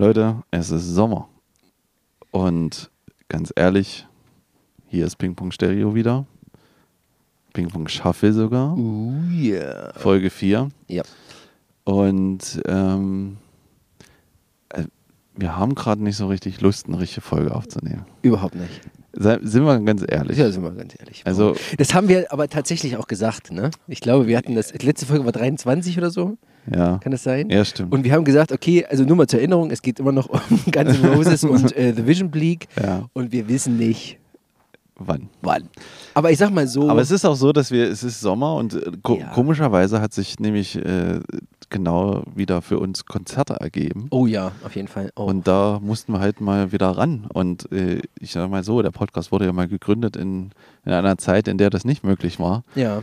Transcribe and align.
Leute, 0.00 0.44
es 0.52 0.70
ist 0.70 0.86
Sommer. 0.94 1.28
Und 2.30 2.88
ganz 3.26 3.52
ehrlich, 3.56 4.06
hier 4.86 5.04
ist 5.04 5.16
Ping 5.16 5.34
Pong 5.34 5.50
Stereo 5.50 5.92
wieder. 5.92 6.24
Ping 7.52 7.66
Pong 7.66 7.88
Shuffle 7.88 8.32
sogar. 8.32 8.78
Oh 8.78 9.12
yeah. 9.28 9.92
Folge 9.96 10.30
4. 10.30 10.68
Ja. 10.86 11.02
Und 11.82 12.62
ähm, 12.66 13.38
äh, 14.68 14.84
wir 15.34 15.56
haben 15.56 15.74
gerade 15.74 16.00
nicht 16.00 16.16
so 16.16 16.28
richtig 16.28 16.60
Lust, 16.60 16.86
eine 16.86 17.00
richtige 17.00 17.22
Folge 17.22 17.52
aufzunehmen. 17.52 18.06
Überhaupt 18.22 18.54
nicht. 18.54 18.80
Sind 19.18 19.64
wir 19.64 19.80
ganz 19.80 20.04
ehrlich. 20.08 20.38
Ja, 20.38 20.50
sind 20.50 20.62
wir 20.62 20.70
ganz 20.70 20.94
ehrlich. 20.98 21.22
Also- 21.24 21.54
das 21.76 21.92
haben 21.94 22.08
wir 22.08 22.32
aber 22.32 22.48
tatsächlich 22.48 22.96
auch 22.96 23.06
gesagt, 23.08 23.52
ne? 23.52 23.70
Ich 23.88 24.00
glaube, 24.00 24.26
wir 24.26 24.36
hatten 24.38 24.54
das, 24.54 24.72
letzte 24.82 25.06
Folge 25.06 25.24
war 25.24 25.32
23 25.32 25.98
oder 25.98 26.10
so, 26.10 26.36
Ja. 26.72 26.98
kann 26.98 27.12
das 27.12 27.22
sein? 27.24 27.50
Ja, 27.50 27.64
stimmt. 27.64 27.92
Und 27.92 28.04
wir 28.04 28.12
haben 28.12 28.24
gesagt, 28.24 28.52
okay, 28.52 28.86
also 28.88 29.04
nur 29.04 29.16
mal 29.16 29.26
zur 29.26 29.40
Erinnerung, 29.40 29.70
es 29.70 29.82
geht 29.82 29.98
immer 29.98 30.12
noch 30.12 30.28
um 30.50 30.60
Guns 30.70 30.98
N' 30.98 31.04
Roses 31.14 31.44
und 31.44 31.74
äh, 31.76 31.92
The 31.96 32.06
Vision 32.06 32.30
Bleak 32.30 32.68
Ja. 32.82 33.08
und 33.12 33.32
wir 33.32 33.48
wissen 33.48 33.76
nicht, 33.76 34.18
Wann? 34.98 35.28
wann. 35.42 35.68
Aber 36.14 36.30
ich 36.30 36.38
sag 36.38 36.50
mal 36.52 36.66
so, 36.66 36.88
Aber 36.90 37.00
es 37.00 37.10
ist 37.10 37.24
auch 37.24 37.36
so, 37.36 37.52
dass 37.52 37.70
wir, 37.70 37.88
es 37.88 38.02
ist 38.02 38.20
Sommer 38.20 38.54
und 38.56 38.74
äh, 38.74 38.90
ko 39.02 39.16
Ja. 39.16 39.28
komischerweise 39.28 40.00
hat 40.00 40.12
sich 40.12 40.38
nämlich 40.40 40.74
äh, 40.76 41.20
genau 41.70 42.24
wieder 42.34 42.62
für 42.62 42.78
uns 42.78 43.04
Konzerte 43.06 43.54
ergeben. 43.54 44.08
oh 44.10 44.26
ja, 44.26 44.52
auf 44.64 44.74
jeden 44.74 44.88
Fall. 44.88 45.12
Oh. 45.16 45.24
Und 45.24 45.46
da 45.46 45.78
mussten 45.80 46.12
wir 46.12 46.20
halt 46.20 46.40
mal 46.40 46.72
wieder 46.72 46.88
ran. 46.90 47.26
Und 47.32 47.70
äh, 47.72 48.00
ich 48.20 48.32
sage 48.32 48.48
mal 48.48 48.64
so, 48.64 48.82
der 48.82 48.90
Podcast 48.90 49.30
wurde 49.32 49.44
ja 49.46 49.52
mal 49.52 49.68
gegründet 49.68 50.16
in, 50.16 50.50
in 50.84 50.92
einer 50.92 51.16
Zeit, 51.18 51.46
in 51.48 51.58
der 51.58 51.70
das 51.70 51.84
nicht 51.84 52.04
möglich 52.04 52.40
war, 52.40 52.64
ja, 52.74 53.02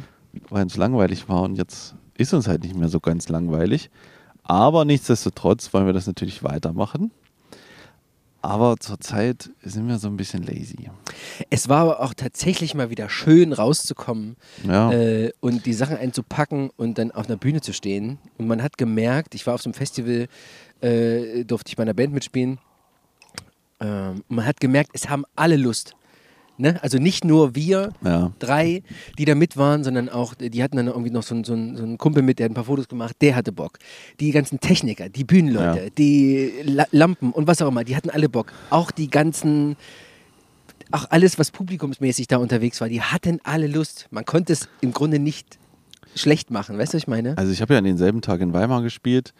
weil 0.49 0.65
es 0.65 0.75
langweilig 0.77 1.29
war. 1.29 1.43
Und 1.43 1.55
jetzt 1.55 1.95
ist 2.17 2.33
uns 2.33 2.47
halt 2.47 2.63
nicht 2.63 2.75
mehr 2.75 2.89
so 2.89 2.99
ganz 2.99 3.29
langweilig. 3.29 3.89
Aber 4.43 4.85
nichtsdestotrotz 4.85 5.73
wollen 5.73 5.85
wir 5.85 5.93
das 5.93 6.07
natürlich 6.07 6.43
weitermachen. 6.43 7.11
Aber 8.45 8.77
zurzeit 8.77 9.49
sind 9.63 9.87
wir 9.87 9.97
so 9.97 10.07
ein 10.07 10.17
bisschen 10.17 10.43
lazy. 10.43 10.89
es 11.49 11.67
war 11.67 11.79
aber 11.79 11.99
auch 12.01 12.13
tatsächlich 12.13 12.75
mal 12.75 12.91
wieder 12.91 13.09
schön 13.09 13.53
rauszukommen 13.53 14.35
Ja, 14.63 14.91
äh, 14.91 15.31
und 15.39 15.65
die 15.65 15.73
Sachen 15.73 15.97
einzupacken 15.97 16.69
und 16.77 16.99
dann 16.99 17.09
auf 17.11 17.25
einer 17.27 17.37
Bühne 17.37 17.61
zu 17.61 17.73
stehen. 17.73 18.19
Und 18.37 18.47
man 18.47 18.61
hat 18.61 18.77
gemerkt, 18.77 19.33
ich 19.33 19.47
war 19.47 19.55
auf 19.55 19.63
so 19.63 19.69
einem 19.69 19.73
Festival, 19.73 20.27
äh, 20.81 21.43
durfte 21.43 21.69
ich 21.69 21.75
bei 21.75 21.81
einer 21.83 21.95
Band 21.95 22.13
mitspielen. 22.13 22.59
Ähm, 23.79 24.23
man 24.27 24.45
hat 24.45 24.59
gemerkt, 24.59 24.91
es 24.93 25.09
haben 25.09 25.25
alle 25.35 25.57
Lust. 25.57 25.95
Ne? 26.57 26.81
Also 26.81 26.97
nicht 26.99 27.25
nur 27.25 27.53
wir 27.53 27.91
ja. 28.03 28.31
drei, 28.39 28.81
die 29.17 29.25
da 29.25 29.35
mit 29.35 29.57
waren, 29.57 29.83
sondern 29.83 30.07
auch, 30.07 30.33
die 30.35 30.63
hatten 30.63 30.77
dann 30.77 30.87
irgendwie 30.87 31.11
noch 31.11 31.23
so 31.23 31.35
einen, 31.35 31.43
so, 31.43 31.53
so 31.53 31.83
einen 31.83 31.97
Kumpel 31.97 32.23
mit, 32.23 32.39
der 32.39 32.45
hat 32.45 32.51
ein 32.51 32.55
paar 32.55 32.63
Fotos 32.63 32.87
gemacht, 32.87 33.17
der 33.21 33.35
hatte 33.35 33.51
Bock. 33.51 33.77
Die 34.21 34.31
ganzen 34.31 34.59
Techniker, 34.61 35.09
die 35.09 35.25
Bühnenleute, 35.25 35.83
Ja. 35.85 35.89
die 35.97 36.51
La 36.63 36.85
Lampen 36.91 37.31
und 37.31 37.47
was 37.47 37.61
auch 37.61 37.67
immer, 37.67 37.83
die 37.83 37.95
hatten 37.95 38.09
alle 38.09 38.29
Bock. 38.29 38.53
Auch 38.69 38.91
die 38.91 39.09
ganzen, 39.09 39.75
auch 40.91 41.07
alles, 41.09 41.37
was 41.37 41.51
publikumsmäßig 41.51 42.27
da 42.27 42.37
unterwegs 42.37 42.79
war, 42.79 42.87
die 42.87 43.01
hatten 43.01 43.39
alle 43.43 43.67
Lust. 43.67 44.07
Man 44.11 44.23
konnte 44.23 44.53
es 44.53 44.69
im 44.79 44.93
Grunde 44.93 45.19
nicht 45.19 45.59
schlecht 46.15 46.51
machen, 46.51 46.77
weißt 46.77 46.93
du, 46.93 46.95
was 46.97 47.03
ich 47.03 47.07
meine? 47.07 47.37
Also 47.37 47.51
ich 47.51 47.61
habe 47.61 47.73
ja 47.73 47.79
an 47.79 47.83
denselben 47.85 48.21
Tag 48.21 48.39
in 48.39 48.53
Weimar 48.53 48.81
gespielt. 48.81 49.33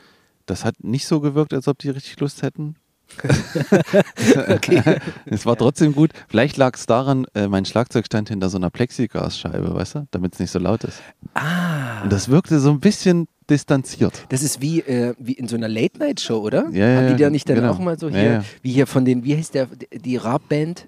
Das 0.46 0.66
hat 0.66 0.84
nicht 0.84 1.08
so 1.08 1.22
gewirkt, 1.22 1.54
als 1.54 1.68
ob 1.70 1.80
die 1.80 1.90
richtig 1.90 2.20
Lust 2.20 2.42
hätten. 2.42 2.76
Okay. 4.48 4.82
Es 5.26 5.46
war 5.46 5.56
trotzdem 5.58 5.94
gut. 5.94 6.12
Vielleicht 6.28 6.58
lag 6.58 6.76
es 6.76 6.86
daran, 6.86 7.26
äh, 7.34 7.48
mein 7.48 7.66
Schlagzeug 7.66 8.06
stand 8.06 8.30
hinter 8.30 8.50
so 8.50 8.58
einer 8.58 8.70
Plexiglasscheibe, 8.70 9.74
weißt 9.74 9.96
du, 9.96 10.08
damit 10.12 10.34
es 10.34 10.40
nicht 10.40 10.52
so 10.52 10.60
laut 10.60 10.84
ist. 10.84 11.02
Ah, 11.34 12.04
Und 12.04 12.12
das 12.12 12.30
wirkte 12.30 12.60
so 12.60 12.70
ein 12.72 12.80
bisschen 12.80 13.28
distanziert. 13.50 14.26
das 14.30 14.42
ist 14.42 14.62
wie, 14.62 14.80
äh, 14.82 15.14
wie 15.20 15.34
in 15.34 15.48
so 15.48 15.56
einer 15.56 15.68
Late-Night-Show, 15.68 16.38
oder? 16.40 16.68
Ja, 16.72 16.88
ja, 16.90 16.98
Haben 16.98 17.08
die 17.10 17.14
da 17.14 17.20
ja, 17.20 17.30
nicht 17.30 17.48
dann 17.48 17.58
genau. 17.58 17.72
auch 17.72 17.80
mal 17.80 17.98
so 18.00 18.10
Ja, 18.10 18.16
hier, 18.16 18.32
ja. 18.32 18.44
wie 18.64 18.72
hier 18.72 18.88
von 18.88 19.06
den, 19.06 19.24
wie 19.24 19.36
heißt 19.38 19.54
der, 19.54 19.68
die 19.94 20.18
Rap-Band? 20.18 20.88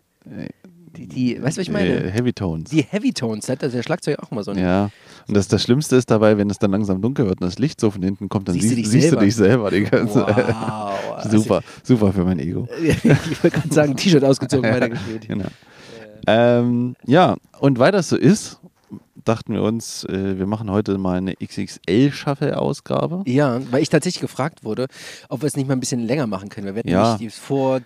Die, 0.95 1.07
die, 1.07 1.33
weißt 1.41 1.57
du, 1.57 1.61
was 1.61 1.67
ich 1.67 1.71
meine? 1.71 2.05
Äh, 2.05 2.11
Heavy 2.11 2.33
Tones. 2.33 2.71
Die 2.71 2.81
Heavy 2.81 3.13
Tones, 3.13 3.47
hat 3.49 3.61
der 3.61 3.83
Schlagzeug 3.83 4.17
auch 4.19 4.31
mal 4.31 4.43
so 4.43 4.51
ein. 4.51 4.57
Ja. 4.57 4.89
Und 5.27 5.35
das, 5.35 5.47
das 5.47 5.61
Schlimmste 5.63 5.95
ist 5.97 6.09
dabei, 6.09 6.37
wenn 6.37 6.49
es 6.49 6.57
dann 6.59 6.71
langsam 6.71 7.01
dunkel 7.01 7.25
wird 7.27 7.41
und 7.41 7.47
das 7.47 7.59
Licht 7.59 7.79
so 7.81 7.91
von 7.91 8.01
hinten 8.01 8.29
kommt, 8.29 8.47
dann 8.47 8.55
Siehst 8.55 8.65
du 8.71 8.75
siehst, 8.75 8.77
dich 8.79 8.89
siehst 8.91 9.05
du 9.05 9.09
selber. 9.09 9.25
dich 9.25 9.35
selber. 9.35 9.71
Die 9.71 9.83
ganze, 9.83 10.19
Wow. 10.25 11.23
super, 11.31 11.61
super 11.83 12.13
für 12.13 12.23
mein 12.23 12.39
Ego. 12.39 12.67
ich 12.81 13.03
wollte 13.43 13.57
gerade 13.59 13.73
sagen, 13.73 13.95
T-Shirt 13.95 14.23
ausgezogen, 14.23 14.69
weitergespielt. 14.71 15.27
Genau. 15.27 15.45
Ähm, 16.25 16.95
ja, 17.05 17.35
und 17.59 17.79
weil 17.79 17.91
das 17.91 18.09
so 18.09 18.17
ist, 18.17 18.59
dachten 19.23 19.53
wir 19.53 19.61
uns, 19.61 20.03
äh, 20.05 20.37
wir 20.37 20.45
machen 20.45 20.69
heute 20.71 20.97
mal 20.97 21.17
eine 21.17 21.35
XXL-Shuffle-Ausgabe. 21.35 23.23
Ja, 23.25 23.59
weil 23.71 23.81
ich 23.81 23.89
tatsächlich 23.89 24.21
gefragt 24.21 24.63
wurde, 24.63 24.87
ob 25.29 25.41
wir 25.41 25.47
es 25.47 25.55
nicht 25.55 25.67
mal 25.67 25.73
ein 25.75 25.79
bisschen 25.79 26.01
länger 26.05 26.27
machen 26.27 26.49
können. 26.49 26.67
Wir 26.75 26.79
hatten 26.79 26.89
Ja. 26.89 27.15
nämlich 27.17 27.33
vor, 27.35 27.81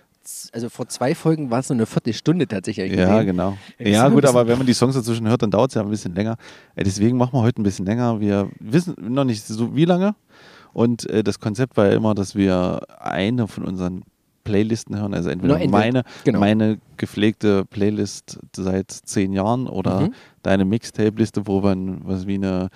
also 0.52 0.68
vor 0.68 0.88
zwei 0.88 1.14
Folgen 1.14 1.50
war 1.50 1.60
es 1.60 1.68
so 1.68 1.74
eine 1.74 1.86
Viertelstunde 1.86 2.46
tatsächlich. 2.46 2.92
Ja, 2.92 3.10
gesehen. 3.12 3.26
genau. 3.26 3.50
Ja, 3.50 3.56
das 3.84 3.88
Ja, 3.92 4.06
ist 4.06 4.12
gut, 4.14 4.24
aber 4.26 4.46
wenn 4.46 4.58
man 4.58 4.66
die 4.66 4.74
Songs 4.74 4.94
dazwischen 4.94 5.28
hört, 5.28 5.42
dann 5.42 5.50
dauert 5.50 5.70
es 5.70 5.74
ja 5.74 5.82
ein 5.82 5.90
bisschen 5.90 6.14
länger. 6.14 6.36
Äh, 6.74 6.84
deswegen 6.84 7.16
machen 7.16 7.32
wir 7.34 7.42
heute 7.42 7.60
ein 7.60 7.64
bisschen 7.64 7.86
länger. 7.86 8.20
Wir 8.20 8.48
wissen 8.60 8.94
noch 9.00 9.24
nicht 9.24 9.44
so 9.46 9.74
wie 9.76 9.84
lange. 9.84 10.14
Und 10.72 11.08
äh, 11.10 11.22
das 11.22 11.38
Konzept 11.38 11.76
war 11.76 11.86
ja 11.86 11.92
immer, 11.92 12.14
dass 12.14 12.34
wir 12.34 12.80
eine 12.98 13.46
von 13.48 13.64
unseren 13.64 14.02
Playlisten 14.44 14.98
hören, 14.98 15.14
also 15.14 15.28
entweder 15.30 15.54
Nur 15.54 15.60
entweder- 15.62 15.78
meine, 15.78 16.02
genau. 16.24 16.40
meine 16.40 16.78
gepflegte 16.96 17.64
Playlist 17.66 18.40
seit 18.56 18.90
zehn 18.90 19.32
Jahren 19.32 19.68
oder 19.68 20.00
Mhm. 20.00 20.14
deine 20.42 20.64
Mixtape-Liste, 20.64 21.46
wo 21.46 21.60
man 21.60 22.00
was 22.04 22.26
wie 22.26 22.34
eine 22.34 22.68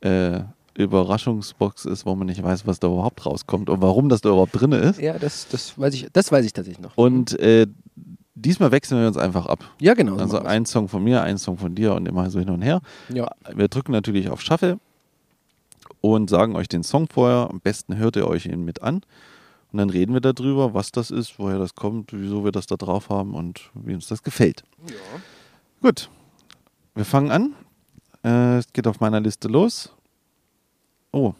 äh, 0.00 0.40
Überraschungsbox 0.82 1.84
ist, 1.84 2.06
wo 2.06 2.14
man 2.14 2.26
nicht 2.26 2.42
weiß, 2.42 2.66
was 2.66 2.80
da 2.80 2.88
überhaupt 2.88 3.24
rauskommt 3.26 3.70
und 3.70 3.80
warum 3.82 4.08
das 4.08 4.20
da 4.20 4.30
überhaupt 4.30 4.58
drin 4.60 4.72
ist. 4.72 5.00
Ja, 5.00 5.18
das, 5.18 5.48
das, 5.48 5.78
weiß 5.78 5.94
ich, 5.94 6.08
das 6.12 6.30
weiß 6.32 6.44
ich 6.44 6.52
tatsächlich 6.52 6.82
noch. 6.82 6.96
Und 6.96 7.38
äh, 7.40 7.66
diesmal 8.34 8.70
wechseln 8.72 9.00
wir 9.00 9.08
uns 9.08 9.16
einfach 9.16 9.46
ab. 9.46 9.64
ja, 9.80 9.94
genau. 9.94 10.16
so 10.16 10.22
Also 10.22 10.38
ein 10.40 10.66
Song 10.66 10.88
von 10.88 11.02
mir, 11.04 11.22
ein 11.22 11.38
Song 11.38 11.58
von 11.58 11.74
dir 11.74 11.94
und 11.94 12.06
immer 12.06 12.30
so 12.30 12.38
hin 12.38 12.50
und 12.50 12.62
her. 12.62 12.80
ja. 13.08 13.30
Wir 13.54 13.68
drücken 13.68 13.92
natürlich 13.92 14.28
auf 14.30 14.40
Shuffle 14.40 14.78
und 16.00 16.30
sagen 16.30 16.56
euch 16.56 16.68
den 16.68 16.82
Song 16.82 17.08
vorher. 17.08 17.48
Am 17.50 17.60
besten 17.60 17.96
hört 17.96 18.16
ihr 18.16 18.26
euch 18.26 18.46
ihn 18.46 18.64
mit 18.64 18.82
an. 18.82 19.02
Und 19.72 19.78
dann 19.78 19.90
reden 19.90 20.14
wir 20.14 20.20
darüber, 20.20 20.74
was 20.74 20.90
das 20.90 21.10
ist, 21.12 21.38
woher 21.38 21.58
das 21.58 21.76
kommt, 21.76 22.12
wieso 22.12 22.44
wir 22.44 22.50
das 22.50 22.66
da 22.66 22.76
drauf 22.76 23.08
haben 23.08 23.34
und 23.34 23.70
wie 23.74 23.94
uns 23.94 24.08
das 24.08 24.22
gefällt. 24.24 24.64
Gut, 25.80 26.10
wir 26.94 27.04
fangen 27.04 27.30
an. 27.30 27.54
Äh, 28.24 28.58
es 28.58 28.72
geht 28.72 28.86
auf 28.88 28.98
meiner 29.00 29.20
Liste 29.20 29.46
los. 29.48 29.92
Oh, 31.12 31.34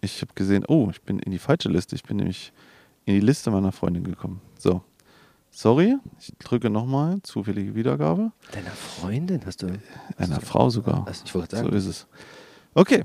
ich 0.00 0.20
habe 0.22 0.32
gesehen, 0.34 0.64
oh, 0.68 0.88
ich 0.90 1.00
bin 1.02 1.18
in 1.18 1.32
die 1.32 1.38
falsche 1.38 1.68
Liste. 1.68 1.94
Ich 1.94 2.02
bin 2.02 2.16
nämlich 2.18 2.52
in 3.04 3.14
die 3.14 3.20
Liste 3.20 3.50
meiner 3.50 3.72
Freundin 3.72 4.04
gekommen. 4.04 4.40
So, 4.58 4.82
sorry, 5.50 5.96
ich 6.20 6.32
drücke 6.38 6.70
nochmal, 6.70 7.20
zufällige 7.22 7.74
Wiedergabe. 7.74 8.32
Deiner 8.52 8.70
Freundin 8.70 9.40
hast 9.44 9.62
du. 9.62 9.66
Einer 10.16 10.40
Frau 10.40 10.70
sogar. 10.70 11.06
Also 11.06 11.22
ich 11.24 11.34
wollte 11.34 11.56
So 11.56 11.62
sagen. 11.64 11.76
ist 11.76 11.86
es. 11.86 12.06
Okay. 12.74 13.04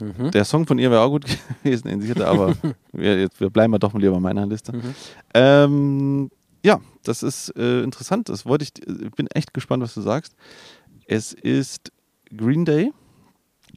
Mhm. 0.00 0.32
Der 0.32 0.44
Song 0.44 0.66
von 0.66 0.78
ihr 0.78 0.90
wäre 0.90 1.02
auch 1.02 1.10
gut 1.10 1.24
gewesen, 1.62 1.86
in 1.88 2.00
sicher, 2.00 2.26
aber 2.26 2.54
wir, 2.92 3.20
jetzt, 3.20 3.40
wir 3.40 3.50
bleiben 3.50 3.70
mal 3.70 3.78
doch 3.78 3.92
mal 3.92 4.00
lieber 4.00 4.14
bei 4.14 4.20
meiner 4.20 4.46
Liste. 4.46 4.72
Mhm. 4.76 4.94
Ähm, 5.34 6.30
ja, 6.64 6.80
das 7.04 7.22
ist 7.22 7.50
äh, 7.56 7.82
interessant. 7.82 8.28
Das 8.28 8.44
wollte 8.46 8.64
ich, 8.64 8.72
ich 8.88 9.10
bin 9.12 9.26
echt 9.28 9.54
gespannt, 9.54 9.82
was 9.82 9.94
du 9.94 10.00
sagst. 10.00 10.34
Es 11.06 11.32
ist 11.32 11.92
Green 12.36 12.64
Day 12.64 12.92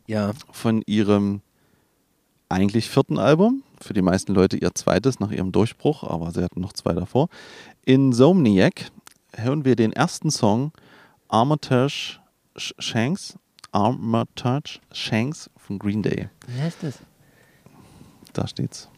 Ja, 0.08 0.32
von 0.52 0.82
ihrem 0.88 1.42
eigentlich 2.50 2.90
vierten 2.90 3.18
Album. 3.20 3.64
Für 3.82 3.94
die 3.94 4.02
meisten 4.02 4.34
Leute 4.34 4.58
ihr 4.58 4.74
zweites 4.74 5.20
nach 5.20 5.32
ihrem 5.32 5.52
Durchbruch, 5.52 6.04
aber 6.04 6.32
sie 6.32 6.44
hatten 6.44 6.62
noch 6.62 6.74
zwei 6.74 6.94
davor. 6.94 7.30
In 7.86 8.14
Somniac 8.14 8.92
hören 9.36 9.66
wir 9.66 9.76
den 9.76 9.94
ersten 9.94 10.32
Song 10.32 10.72
Armitage 11.28 12.20
Sh- 12.56 12.74
Shanks. 12.80 13.36
Armitage 13.72 14.80
Shanks 14.92 15.50
von 15.58 15.78
Green 15.78 16.02
Day. 16.02 16.30
wie 16.48 16.62
heißt 16.62 16.78
das? 16.82 17.00
Da 18.34 18.48
steht's. 18.48 18.90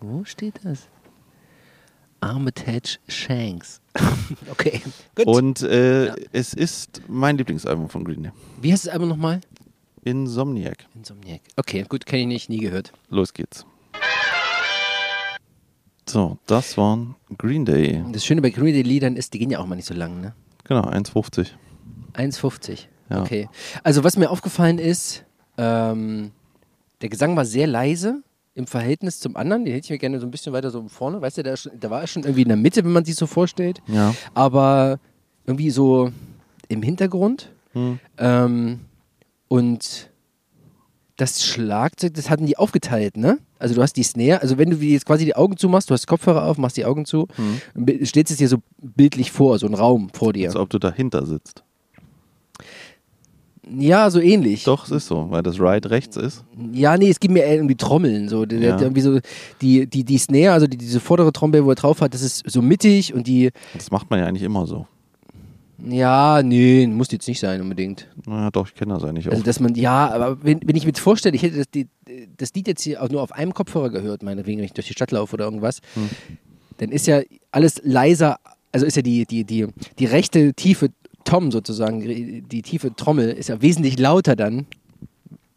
Wo 0.00 0.24
steht 0.24 0.60
das? 0.64 0.88
Armitage 2.20 2.98
Shanks. 3.08 3.80
okay, 4.50 4.80
gut. 5.14 5.26
Und 5.26 5.62
äh, 5.62 6.06
Ja. 6.08 6.14
es 6.32 6.52
ist 6.54 7.00
mein 7.08 7.36
Lieblingsalbum 7.38 7.88
von 7.88 8.04
Green 8.04 8.22
Day. 8.24 8.32
Wie 8.60 8.72
heißt 8.72 8.86
das 8.86 8.92
Album 8.92 9.08
nochmal? 9.10 9.40
Insomniac. 10.02 10.86
Insomniac. 10.94 11.40
Okay, 11.56 11.84
gut, 11.88 12.06
kenne 12.06 12.22
ich 12.22 12.28
nicht, 12.28 12.48
nie 12.48 12.58
gehört. 12.58 12.92
Los 13.08 13.34
geht's. 13.34 13.66
So, 16.08 16.38
das 16.46 16.76
waren 16.76 17.14
Green 17.38 17.64
Day. 17.64 18.02
Das 18.12 18.24
Schöne 18.24 18.42
bei 18.42 18.50
Green 18.50 18.72
Day 18.72 18.82
Liedern 18.82 19.16
ist, 19.16 19.32
die 19.32 19.38
gehen 19.38 19.50
ja 19.50 19.60
auch 19.60 19.66
mal 19.66 19.76
nicht 19.76 19.86
so 19.86 19.94
lang, 19.94 20.20
ne? 20.20 20.34
Genau, 20.64 20.82
1,50. 20.82 21.48
1,50. 22.14 22.86
Ja. 23.10 23.22
Okay. 23.22 23.48
Also 23.84 24.02
was 24.02 24.16
mir 24.16 24.30
aufgefallen 24.30 24.78
ist, 24.78 25.24
ähm, 25.56 26.32
der 27.00 27.08
Gesang 27.08 27.36
war 27.36 27.44
sehr 27.44 27.66
leise 27.66 28.22
im 28.54 28.66
Verhältnis 28.66 29.20
zum 29.20 29.36
anderen. 29.36 29.64
Den 29.64 29.74
hätte 29.74 29.86
ich 29.86 29.90
mir 29.90 29.98
gerne 29.98 30.18
so 30.20 30.26
ein 30.26 30.30
bisschen 30.30 30.52
weiter 30.52 30.70
so 30.70 30.88
vorne. 30.88 31.20
Weißt 31.20 31.38
du, 31.38 31.42
da, 31.42 31.54
da 31.54 31.90
war 31.90 32.00
er 32.00 32.06
schon 32.06 32.24
irgendwie 32.24 32.42
in 32.42 32.48
der 32.48 32.56
Mitte, 32.56 32.84
wenn 32.84 32.92
man 32.92 33.04
sich 33.04 33.14
so 33.14 33.26
vorstellt. 33.26 33.80
Ja. 33.86 34.14
Aber 34.34 34.98
irgendwie 35.46 35.70
so 35.70 36.10
im 36.68 36.82
Hintergrund. 36.82 37.52
Hm. 37.72 38.00
Ähm, 38.18 38.80
und 39.50 40.08
das 41.16 41.44
Schlagzeug, 41.44 42.14
das 42.14 42.30
hatten 42.30 42.46
die 42.46 42.56
aufgeteilt, 42.56 43.16
ne? 43.16 43.38
Also 43.58 43.74
du 43.74 43.82
hast 43.82 43.94
die 43.94 44.04
Snare, 44.04 44.40
also 44.40 44.56
wenn 44.56 44.70
du 44.70 44.76
jetzt 44.76 45.04
quasi 45.04 45.24
die 45.24 45.34
Augen 45.34 45.56
zumachst, 45.56 45.90
du 45.90 45.94
hast 45.94 46.06
Kopfhörer 46.06 46.44
auf, 46.46 46.56
machst 46.56 46.76
die 46.76 46.84
Augen 46.84 47.04
zu, 47.04 47.26
mhm. 47.36 48.06
steht 48.06 48.30
es 48.30 48.36
dir 48.36 48.48
so 48.48 48.58
bildlich 48.80 49.32
vor, 49.32 49.58
so 49.58 49.66
ein 49.66 49.74
Raum 49.74 50.08
vor 50.14 50.32
dir. 50.32 50.48
Als 50.48 50.56
ob 50.56 50.70
du 50.70 50.78
dahinter 50.78 51.26
sitzt. 51.26 51.64
Ja, 53.76 54.08
so 54.10 54.20
ähnlich. 54.20 54.64
Doch, 54.64 54.84
es 54.84 54.92
ist 54.92 55.08
so, 55.08 55.26
weil 55.30 55.42
das 55.42 55.60
Ride 55.60 55.90
rechts 55.90 56.16
ist. 56.16 56.44
Ja, 56.72 56.96
nee, 56.96 57.10
es 57.10 57.20
geht 57.20 57.30
mir 57.32 57.44
irgendwie 57.46 57.76
Trommeln. 57.76 58.28
So. 58.28 58.46
Der, 58.46 58.60
Ja. 58.60 58.80
irgendwie 58.80 59.00
so 59.00 59.18
die, 59.60 59.86
die, 59.86 60.04
die 60.04 60.18
Snare, 60.18 60.52
also 60.52 60.66
die, 60.68 60.76
diese 60.78 61.00
vordere 61.00 61.32
Trommel, 61.32 61.64
wo 61.64 61.70
er 61.70 61.76
drauf 61.76 62.00
hat, 62.00 62.14
das 62.14 62.22
ist 62.22 62.48
so 62.48 62.62
mittig 62.62 63.14
und 63.14 63.26
die, 63.26 63.50
Das 63.74 63.90
macht 63.90 64.10
man 64.10 64.20
ja 64.20 64.26
eigentlich 64.26 64.44
immer 64.44 64.66
so. 64.66 64.86
Ja, 65.88 66.42
nee, 66.42 66.86
muss 66.86 67.10
jetzt 67.12 67.28
nicht 67.28 67.40
sein 67.40 67.60
unbedingt. 67.60 68.08
Na 68.26 68.50
doch, 68.50 68.68
ich 68.68 68.74
kenne 68.74 68.94
das 68.94 69.04
eigentlich 69.04 69.28
auch. 69.28 69.32
Also, 69.32 69.44
dass 69.44 69.60
man, 69.60 69.74
ja, 69.74 70.10
aber 70.10 70.42
wenn, 70.44 70.60
wenn 70.64 70.76
ich 70.76 70.84
mir 70.84 70.90
jetzt 70.90 71.00
vorstelle, 71.00 71.34
ich 71.34 71.42
hätte 71.42 71.58
das, 71.58 71.70
die, 71.70 71.88
das 72.36 72.52
Lied 72.54 72.68
jetzt 72.68 72.82
hier 72.82 73.02
auch 73.02 73.08
nur 73.08 73.22
auf 73.22 73.32
einem 73.32 73.54
Kopfhörer 73.54 73.90
gehört, 73.90 74.22
meinetwegen, 74.22 74.58
wenn 74.58 74.64
ich 74.64 74.72
durch 74.72 74.86
die 74.86 74.92
Stadt 74.92 75.10
laufe 75.10 75.34
oder 75.34 75.44
irgendwas, 75.44 75.80
dann 76.78 76.90
ist 76.90 77.06
ja 77.06 77.20
alles 77.50 77.80
leiser, 77.84 78.38
also 78.72 78.86
ist 78.86 78.96
ja 78.96 79.02
die, 79.02 79.26
die, 79.26 79.44
die, 79.44 79.66
die 79.98 80.06
rechte 80.06 80.54
tiefe 80.54 80.90
Tom 81.24 81.50
sozusagen, 81.50 82.00
die 82.48 82.62
tiefe 82.62 82.94
Trommel 82.94 83.30
ist 83.30 83.48
ja 83.48 83.60
wesentlich 83.60 83.98
lauter 83.98 84.36
dann 84.36 84.66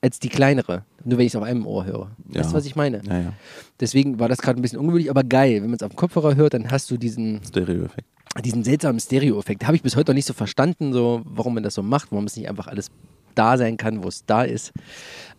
als 0.02 0.20
die 0.20 0.30
kleinere. 0.30 0.86
Nur 1.06 1.18
wenn 1.18 1.26
ich 1.26 1.34
es 1.34 1.36
auf 1.36 1.44
einem 1.44 1.66
Ohr 1.68 1.86
höre. 1.86 2.12
Weißt 2.26 2.36
Ja. 2.36 2.42
du, 2.44 2.54
was 2.54 2.66
ich 2.66 2.76
meine? 2.76 3.02
ja, 3.08 3.20
ja. 3.20 3.34
Deswegen 3.80 4.20
war 4.20 4.30
das 4.30 4.40
gerade 4.40 4.60
ein 4.60 4.62
bisschen 4.62 4.80
ungewöhnlich, 4.80 5.10
aber 5.10 5.24
geil. 5.24 5.56
Wenn 5.62 5.70
man 5.70 5.76
es 5.76 5.84
auf 5.84 5.92
dem 5.92 5.98
Kopfhörer 5.98 6.36
hört, 6.36 6.54
dann 6.54 6.72
hast 6.72 6.90
du 6.92 6.98
diesen, 6.98 7.42
Stereo-Effekt. 7.46 8.08
diesen 8.44 8.64
seltsamen 8.64 9.00
Stereo-Effekt. 9.00 9.66
Habe 9.66 9.76
ich 9.76 9.82
bis 9.84 9.96
heute 9.96 10.12
noch 10.12 10.16
nicht 10.16 10.28
so 10.28 10.34
verstanden, 10.34 10.94
so, 10.94 11.22
warum 11.26 11.56
man 11.56 11.64
das 11.64 11.74
so 11.74 11.84
macht, 11.84 12.12
warum 12.12 12.26
es 12.26 12.38
nicht 12.38 12.48
einfach 12.50 12.68
alles 12.68 12.90
da 13.36 13.58
sein 13.58 13.78
kann, 13.78 14.04
wo 14.04 14.08
es 14.08 14.26
da 14.26 14.44
ist. 14.44 14.72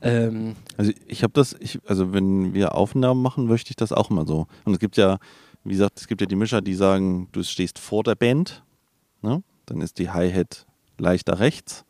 Ähm, 0.02 0.55
Also 0.76 0.93
ich 1.06 1.22
habe 1.22 1.32
das, 1.32 1.55
ich, 1.61 1.78
also 1.87 2.12
wenn 2.12 2.52
wir 2.52 2.75
Aufnahmen 2.75 3.22
machen, 3.22 3.46
möchte 3.46 3.70
ich 3.70 3.76
das 3.76 3.93
auch 3.93 4.11
immer 4.11 4.26
so. 4.26 4.46
Und 4.64 4.72
es 4.75 4.78
gibt 4.81 4.96
ja, 4.96 5.19
wie 5.62 5.72
gesagt, 5.72 5.99
es 6.00 6.08
gibt 6.08 6.20
ja 6.20 6.26
die 6.26 6.37
Mischer, 6.37 6.61
die 6.61 6.75
sagen, 6.75 7.28
du 7.32 7.43
stehst 7.43 7.78
vor 7.78 8.02
der 8.02 8.16
Band, 8.16 8.62
ne? 9.22 9.43
dann 9.66 9.81
ist 9.81 9.99
die 9.99 10.11
Hi-Hat 10.11 10.66
leichter 10.99 11.38
rechts. 11.38 11.84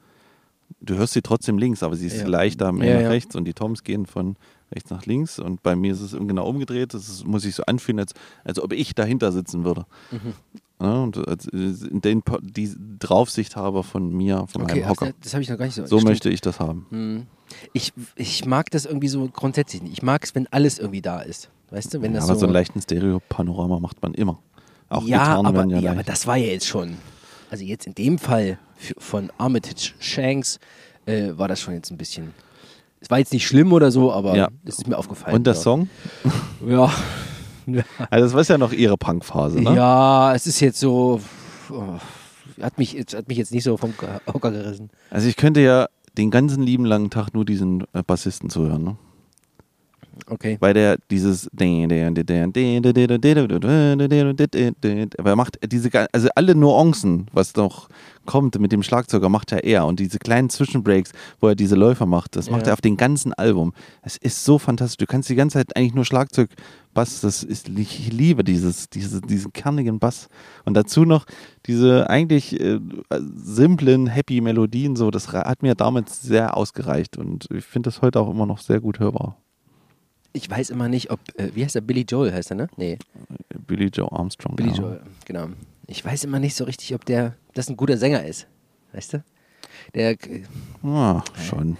Du 0.80 0.94
hörst 0.96 1.14
sie 1.14 1.22
trotzdem 1.22 1.56
links, 1.58 1.82
aber 1.82 1.96
sie 1.96 2.06
ist 2.06 2.18
Ja. 2.18 2.26
leichter 2.26 2.72
mehr 2.72 2.96
Ja, 2.96 3.02
nach 3.02 3.10
rechts 3.10 3.34
und 3.36 3.44
die 3.46 3.54
Toms 3.54 3.84
gehen 3.84 4.06
von 4.06 4.36
rechts 4.74 4.90
nach 4.90 5.06
links 5.06 5.38
und 5.38 5.62
bei 5.62 5.76
mir 5.76 5.92
ist 5.92 6.00
es 6.00 6.12
genau 6.12 6.46
umgedreht. 6.48 6.92
Das 6.94 7.08
ist, 7.08 7.26
muss 7.26 7.42
sich 7.42 7.54
so 7.54 7.62
anfühlen, 7.64 8.00
als, 8.00 8.12
als 8.44 8.60
ob 8.60 8.72
ich 8.72 8.94
dahinter 8.94 9.32
sitzen 9.32 9.64
würde. 9.64 9.86
Mhm. 10.10 10.32
Ja, 10.80 11.02
und 11.02 11.28
als, 11.28 11.46
in 11.46 12.00
den, 12.02 12.22
die 12.42 12.74
Draufsicht 12.98 13.56
habe 13.56 13.82
von 13.82 14.10
mir, 14.12 14.46
von 14.48 14.62
okay, 14.62 14.80
meinem 14.80 14.88
Hocker. 14.90 15.06
also, 15.06 15.16
das 15.22 15.32
habe 15.32 15.42
ich 15.42 15.48
noch 15.48 15.56
gar 15.56 15.66
nicht 15.66 15.74
so. 15.76 15.82
So 15.86 15.98
stimmt. 15.98 16.04
möchte 16.10 16.28
ich 16.30 16.40
das 16.40 16.60
haben. 16.60 16.86
Hm. 16.90 17.26
Ich, 17.72 17.92
ich 18.16 18.44
mag 18.44 18.70
das 18.70 18.84
irgendwie 18.84 19.08
so 19.08 19.28
grundsätzlich 19.28 19.82
nicht. 19.82 19.92
Ich 19.92 20.02
mag 20.02 20.24
es, 20.24 20.34
wenn 20.34 20.46
alles 20.48 20.78
irgendwie 20.78 21.00
da 21.02 21.20
ist. 21.20 21.48
Weißt 21.70 21.94
du, 21.94 22.02
wenn 22.02 22.12
Ja, 22.12 22.20
das 22.20 22.24
aber 22.28 22.34
so 22.34 22.40
so. 22.40 22.46
einen 22.46 22.54
leichten 22.54 22.82
Stereo-Panorama 22.82 23.78
macht 23.80 24.02
man 24.02 24.12
immer. 24.14 24.38
Auch 24.88 25.06
ja, 25.06 25.18
Gitarren 25.18 25.46
aber, 25.46 25.64
ja, 25.66 25.78
ja, 25.78 25.90
aber 25.92 26.02
das 26.02 26.26
war 26.26 26.36
ja 26.36 26.46
jetzt 26.48 26.66
schon. 26.66 26.96
Also 27.54 27.64
jetzt 27.66 27.86
in 27.86 27.94
dem 27.94 28.18
Fall 28.18 28.58
von 28.98 29.30
Armitage 29.38 29.92
Shanks 30.00 30.58
äh, 31.06 31.28
war 31.36 31.46
das 31.46 31.60
schon 31.60 31.74
jetzt 31.74 31.88
ein 31.92 31.96
bisschen. 31.96 32.34
Es 33.00 33.08
war 33.10 33.20
jetzt 33.20 33.32
nicht 33.32 33.46
schlimm 33.46 33.72
oder 33.72 33.92
so, 33.92 34.12
aber 34.12 34.34
Ja. 34.34 34.48
es 34.64 34.78
ist 34.78 34.88
mir 34.88 34.98
aufgefallen. 34.98 35.36
Und 35.36 35.46
der 35.46 35.54
ja. 35.54 35.60
Song? 35.60 35.88
Ja. 36.66 36.92
Also 38.10 38.24
das 38.24 38.34
war 38.34 38.42
ja 38.56 38.58
noch 38.58 38.72
ihre 38.72 38.98
Punkphase, 38.98 39.60
ne? 39.62 39.72
Ja, 39.76 40.34
es 40.34 40.48
ist 40.48 40.58
jetzt 40.58 40.80
so. 40.80 41.20
Oh, 41.70 41.94
hat, 42.60 42.76
mich, 42.76 42.92
jetzt- 42.94 43.14
hat 43.14 43.28
mich 43.28 43.38
jetzt 43.38 43.52
nicht 43.52 43.62
so 43.62 43.76
vom 43.76 43.94
Hocker 44.26 44.50
gerissen. 44.50 44.90
Also 45.10 45.28
ich 45.28 45.36
könnte 45.36 45.60
ja 45.60 45.86
den 46.18 46.32
ganzen 46.32 46.60
lieben 46.64 46.84
langen 46.84 47.10
Tag 47.10 47.34
nur 47.34 47.44
diesen 47.44 47.84
äh, 47.92 48.02
Bassisten 48.04 48.50
zuhören, 48.50 48.82
ne? 48.82 48.96
Okay. 50.26 50.56
Weil 50.60 50.74
der 50.74 50.98
dieses 51.10 51.48
aber 55.18 55.30
er 55.30 55.36
macht 55.36 55.58
diese 55.70 55.90
also 56.12 56.28
alle 56.34 56.54
Nuancen, 56.54 57.26
was 57.32 57.54
noch 57.56 57.88
kommt 58.26 58.58
mit 58.58 58.72
dem 58.72 58.82
Schlagzeuger 58.82 59.28
macht 59.28 59.52
er 59.52 59.86
und 59.86 60.00
diese 60.00 60.18
kleinen 60.18 60.48
Zwischenbreaks, 60.48 61.12
wo 61.40 61.48
er 61.48 61.54
diese 61.54 61.74
Läufer 61.76 62.06
macht, 62.06 62.36
das 62.36 62.50
macht 62.50 62.62
Ja. 62.62 62.68
er 62.68 62.72
auf 62.74 62.80
den 62.80 62.96
ganzen 62.96 63.34
Album. 63.34 63.74
Es 64.02 64.16
ist 64.16 64.44
so 64.44 64.58
fantastisch. 64.58 64.96
Du 64.96 65.06
kannst 65.06 65.28
die 65.28 65.34
ganze 65.34 65.58
Zeit 65.58 65.76
eigentlich 65.76 65.94
nur 65.94 66.04
Schlagzeug 66.04 66.50
Bass, 66.94 67.20
das 67.20 67.42
ist 67.42 67.68
ich 67.68 68.12
liebe 68.12 68.44
dieses 68.44 68.88
diese, 68.88 69.20
diesen 69.20 69.52
kernigen 69.52 69.98
Bass 69.98 70.28
und 70.64 70.74
dazu 70.74 71.04
noch 71.04 71.26
diese 71.66 72.08
eigentlich 72.08 72.58
äh, 72.60 72.78
simplen 73.34 74.06
happy 74.06 74.40
Melodien 74.40 74.94
so, 74.94 75.10
das 75.10 75.32
hat 75.32 75.62
mir 75.62 75.74
damals 75.74 76.22
sehr 76.22 76.56
ausgereicht 76.56 77.18
und 77.18 77.48
ich 77.50 77.64
finde 77.64 77.88
das 77.88 78.00
heute 78.00 78.20
auch 78.20 78.30
immer 78.30 78.46
noch 78.46 78.58
sehr 78.58 78.80
gut 78.80 79.00
hörbar. 79.00 79.36
Ich 80.36 80.50
weiß 80.50 80.70
immer 80.70 80.88
nicht, 80.88 81.10
ob. 81.10 81.20
Äh, 81.38 81.50
wie 81.54 81.64
heißt 81.64 81.76
er? 81.76 81.80
Billy 81.80 82.02
Joel 82.02 82.32
heißt 82.32 82.50
er, 82.50 82.56
ne? 82.56 82.68
Nee. 82.76 82.98
Billy 83.66 83.86
Joe 83.86 84.10
Armstrong. 84.12 84.56
Billy 84.56 84.70
ja. 84.70 84.74
Joel, 84.76 85.00
genau. 85.24 85.46
Ich 85.86 86.04
weiß 86.04 86.24
immer 86.24 86.40
nicht 86.40 86.56
so 86.56 86.64
richtig, 86.64 86.92
ob 86.94 87.04
der 87.04 87.36
das 87.54 87.70
ein 87.70 87.76
guter 87.76 87.96
Sänger 87.96 88.24
ist. 88.24 88.46
Weißt 88.92 89.12
du? 89.14 89.24
Der, 89.94 90.16
Ah, 90.82 91.22
schon. 91.48 91.76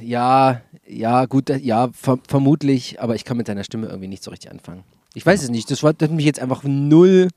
ja, 0.00 0.60
ja, 0.86 1.26
gut, 1.26 1.50
ja, 1.50 1.88
ver 1.92 2.18
vermutlich, 2.28 3.00
aber 3.00 3.14
ich 3.16 3.24
kann 3.24 3.36
mit 3.36 3.46
seiner 3.48 3.64
Stimme 3.64 3.88
irgendwie 3.88 4.08
nicht 4.08 4.22
so 4.22 4.30
richtig 4.30 4.50
anfangen. 4.50 4.84
Ich 5.14 5.26
weiß 5.26 5.42
es 5.42 5.50
nicht, 5.50 5.70
das, 5.70 5.82
war, 5.82 5.92
das 5.92 6.08
hat 6.08 6.16
mich 6.16 6.24
jetzt 6.24 6.40
einfach 6.40 6.62
null, 6.64 7.28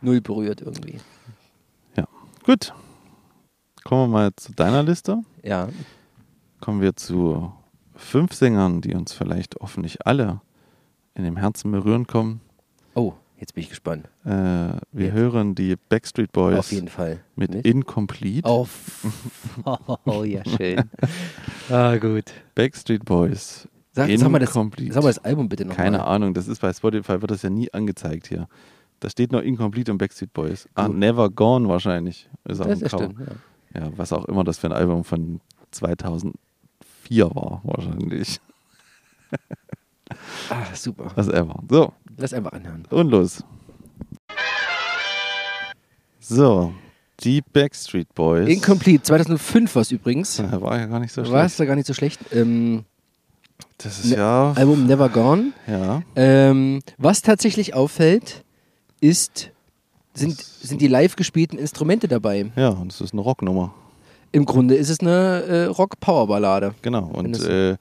null 0.00 0.20
berührt 0.20 0.60
irgendwie. 0.62 0.98
Ja. 1.96 2.06
Gut. 2.44 2.72
Kommen 3.84 4.10
wir 4.10 4.18
mal 4.18 4.30
zu 4.36 4.52
deiner 4.52 4.82
Liste. 4.82 5.18
Ja, 5.42 5.68
Kommen 6.60 6.80
wir 6.80 6.96
zu 6.96 7.52
fünf 7.98 8.32
Sängern, 8.32 8.80
die 8.80 8.94
uns 8.94 9.12
vielleicht 9.12 9.56
hoffentlich 9.60 10.06
alle 10.06 10.40
in 11.14 11.24
dem 11.24 11.36
Herzen 11.36 11.70
berühren 11.72 12.06
kommen. 12.06 12.40
oh, 12.94 13.12
jetzt 13.38 13.54
bin 13.54 13.62
ich 13.62 13.68
gespannt. 13.70 14.08
Äh, 14.24 14.30
wir 14.30 14.80
Jetzt. 15.06 15.12
hören 15.14 15.54
die 15.54 15.76
Backstreet 15.88 16.32
Boys 16.32 16.58
Auf 16.58 16.72
jeden 16.72 16.88
Fall. 16.88 17.20
mit 17.36 17.54
Incomplete. 17.54 18.48
Auf. 18.48 19.04
Oh, 20.04 20.22
ja, 20.24 20.42
schön. 20.44 20.82
ah, 21.70 21.96
gut. 21.96 22.32
Backstreet 22.54 23.04
Boys. 23.04 23.68
Sag, 23.92 24.08
sag, 24.16 24.30
mal 24.30 24.38
das, 24.38 24.50
Incomplete. 24.50 24.92
sag 24.92 25.02
mal 25.02 25.08
das 25.10 25.18
Album 25.24 25.48
bitte 25.48 25.64
nochmal. 25.64 25.84
Keine 25.84 26.04
Ahnung, 26.06 26.32
das 26.34 26.46
ist 26.46 26.60
bei 26.60 26.72
Spotify, 26.72 27.20
wird 27.20 27.30
das 27.32 27.42
ja 27.42 27.50
nie 27.50 27.72
angezeigt 27.72 28.28
hier. 28.28 28.46
Da 29.00 29.10
steht 29.10 29.32
noch 29.32 29.42
Incomplete 29.42 29.90
und 29.92 29.98
Backstreet 29.98 30.32
Boys. 30.32 30.68
Ah, 30.74 30.86
Gut. 30.86 30.96
Never 30.96 31.30
Gone 31.30 31.68
wahrscheinlich. 31.68 32.28
Ist 32.44 32.60
Das 32.60 32.80
ist 32.80 32.92
stimmt. 32.94 33.16
Ja. 33.74 33.80
Ja, 33.82 33.92
was 33.96 34.12
auch 34.12 34.24
immer 34.26 34.44
das 34.44 34.58
für 34.58 34.68
ein 34.68 34.72
Album 34.72 35.04
von 35.04 35.40
2004 37.08 37.34
war, 37.34 37.60
wahrscheinlich. 37.64 38.40
Ah, 40.48 40.74
super. 40.74 41.12
Was 41.16 41.28
ever. 41.28 41.62
So, 41.70 41.92
Lass 42.16 42.32
einfach 42.32 42.52
anhören. 42.52 42.86
und 42.88 43.10
los. 43.10 43.44
So, 46.18 46.72
die 47.20 47.42
Backstreet 47.42 48.14
Boys. 48.14 48.48
Incomplete, 48.48 49.02
2005 49.02 49.74
war 49.74 49.82
es 49.82 49.90
übrigens. 49.92 50.38
War 50.38 50.78
ja 50.78 50.86
gar 50.86 51.00
nicht 51.00 51.12
so 51.12 51.20
War 51.30 51.44
es 51.44 51.52
schlecht. 51.56 51.60
da 51.60 51.64
gar 51.66 51.76
nicht 51.76 51.86
so 51.86 51.92
schlecht. 51.92 52.20
Ähm, 52.32 52.84
Das 53.76 53.98
ist 53.98 54.10
Ne- 54.10 54.16
ja. 54.16 54.52
Album 54.52 54.86
Never 54.86 55.10
Gone. 55.10 55.52
Ja. 55.66 56.02
Ähm, 56.16 56.80
was 56.96 57.20
tatsächlich 57.20 57.74
auffällt, 57.74 58.44
ist, 59.00 59.50
sind, 60.14 60.40
sind 60.40 60.80
die 60.80 60.88
live 60.88 61.16
gespielten 61.16 61.58
Instrumente 61.58 62.08
dabei. 62.08 62.50
Ja, 62.56 62.70
und 62.70 62.92
es 62.92 63.00
ist 63.02 63.12
eine 63.12 63.20
Rocknummer. 63.20 63.74
Im 64.32 64.44
Grunde 64.44 64.74
ist 64.74 64.90
es 64.90 65.00
eine 65.00 65.42
äh, 65.42 65.64
Rock-Power-Ballade. 65.64 66.74
Genau. 66.82 67.06
Und 67.06 67.40
äh, 67.44 67.76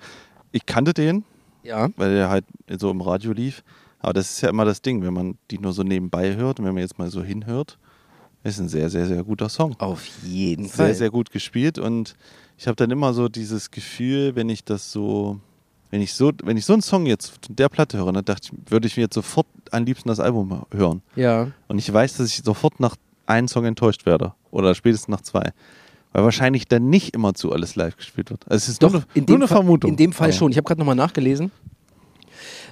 ich 0.51 0.65
kannte 0.65 0.93
den, 0.93 1.23
Ja. 1.63 1.89
weil 1.97 2.13
der 2.15 2.29
halt 2.29 2.45
so 2.77 2.89
im 2.89 3.01
Radio 3.01 3.31
lief. 3.33 3.63
Aber 3.99 4.13
das 4.13 4.31
ist 4.31 4.41
ja 4.41 4.49
immer 4.49 4.63
das 4.65 4.81
Ding, 4.81 5.03
wenn 5.03 5.13
man 5.13 5.37
die 5.51 5.57
nur 5.59 5.73
so 5.73 5.83
nebenbei 5.83 6.35
hört 6.35 6.59
und 6.59 6.65
wenn 6.65 6.73
man 6.73 6.81
jetzt 6.83 6.97
mal 6.99 7.09
so 7.09 7.23
hinhört, 7.23 7.77
ist 8.43 8.59
ein 8.59 8.69
sehr, 8.69 8.89
sehr, 8.89 9.07
sehr 9.07 9.23
guter 9.23 9.49
Song. 9.49 9.75
Auf 9.79 10.05
jeden 10.23 10.67
Fall. 10.69 10.87
Sehr, 10.87 10.95
sehr 10.95 11.09
gut 11.09 11.31
gespielt 11.31 11.79
und 11.79 12.15
ich 12.57 12.67
habe 12.67 12.75
dann 12.75 12.91
immer 12.91 13.13
so 13.13 13.27
dieses 13.27 13.71
Gefühl, 13.71 14.35
wenn 14.35 14.49
ich 14.49 14.63
das 14.63 14.91
so, 14.91 15.39
wenn 15.91 16.01
ich 16.01 16.13
so, 16.13 16.31
wenn 16.43 16.57
ich 16.57 16.65
so 16.65 16.73
einen 16.73 16.81
Song 16.81 17.05
jetzt 17.05 17.27
von 17.45 17.55
der 17.55 17.69
Platte 17.69 17.97
höre, 17.97 18.13
dann 18.13 18.23
dachte 18.25 18.49
ich, 18.53 18.71
würde 18.71 18.87
ich 18.87 18.95
mir 18.95 19.03
jetzt 19.03 19.15
sofort 19.15 19.47
am 19.71 19.83
liebsten 19.83 20.07
das 20.09 20.19
Album 20.19 20.63
hören. 20.71 21.01
Ja. 21.15 21.51
Und 21.67 21.77
ich 21.79 21.91
weiß, 21.91 22.17
dass 22.17 22.27
ich 22.29 22.37
sofort 22.43 22.79
nach 22.79 22.95
einem 23.25 23.47
Song 23.47 23.65
enttäuscht 23.65 24.05
werde. 24.05 24.33
Oder 24.51 24.73
spätestens 24.75 25.09
nach 25.09 25.21
zwei. 25.21 25.51
Weil 26.17 26.23
wahrscheinlich 26.23 26.67
dann 26.67 26.89
nicht 26.89 27.13
immer 27.13 27.35
zu 27.35 27.53
alles 27.53 27.75
live 27.75 27.95
gespielt 27.95 28.31
wird. 28.31 28.43
Also 28.49 28.55
es 28.63 28.69
ist 28.69 28.81
Doch, 28.81 28.91
nur, 28.91 29.03
nur 29.13 29.23
dem, 29.27 29.35
eine 29.35 29.47
Fall, 29.47 29.57
Vermutung. 29.57 29.91
in 29.91 29.97
dem 29.97 30.13
Fall 30.13 30.33
schon. 30.33 30.49
Ich 30.49 30.57
habe 30.57 30.65
gerade 30.65 30.79
nochmal 30.79 30.95
nachgelesen. 30.95 31.51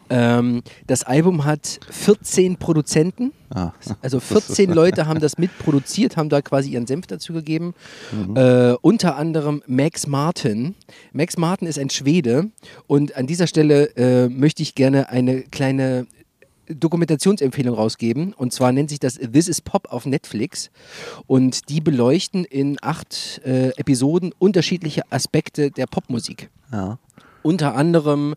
Ähm, 0.10 0.64
das 0.88 1.04
Album 1.04 1.46
hat 1.46 1.80
14 1.92 2.58
Produzenten. 2.58 3.34
Ah, 3.54 3.72
Also 4.02 4.20
14 4.20 4.72
Leute 4.74 5.06
haben 5.06 5.20
das 5.20 5.38
mitproduziert, 5.38 6.18
haben 6.18 6.30
da 6.30 6.42
quasi 6.42 6.72
ihren 6.72 6.88
Senf 6.88 7.06
dazu 7.06 7.34
gegeben. 7.34 7.76
Mhm. 8.12 8.36
Äh, 8.36 8.74
unter 8.82 9.16
anderem 9.16 9.62
Max 9.68 10.08
Martin. 10.08 10.74
Max 11.14 11.38
Martin 11.38 11.68
ist 11.68 11.78
ein 11.78 11.92
Schwede 11.92 12.50
und 12.88 13.16
an 13.16 13.28
dieser 13.28 13.46
Stelle 13.46 13.96
äh, 13.96 14.28
möchte 14.28 14.64
ich 14.64 14.74
gerne 14.74 15.10
eine 15.10 15.44
kleine 15.44 16.08
Dokumentationsempfehlung 16.68 17.76
rausgeben. 17.76 18.34
Und 18.34 18.54
zwar 18.54 18.72
nennt 18.72 18.90
sich 18.90 19.00
das 19.00 19.16
This 19.16 19.48
is 19.48 19.62
Pop 19.62 19.88
auf 19.92 20.06
Netflix. 20.06 20.72
Und 21.28 21.70
die 21.70 21.82
beleuchten 21.82 22.46
in 22.46 22.78
acht 22.82 23.42
äh, 23.46 23.70
Episoden 23.78 24.32
unterschiedliche 24.38 25.02
Aspekte 25.12 25.72
der 25.72 25.86
Popmusik. 25.88 26.50
ja. 26.72 26.98
unter 27.44 27.76
anderem 27.76 28.34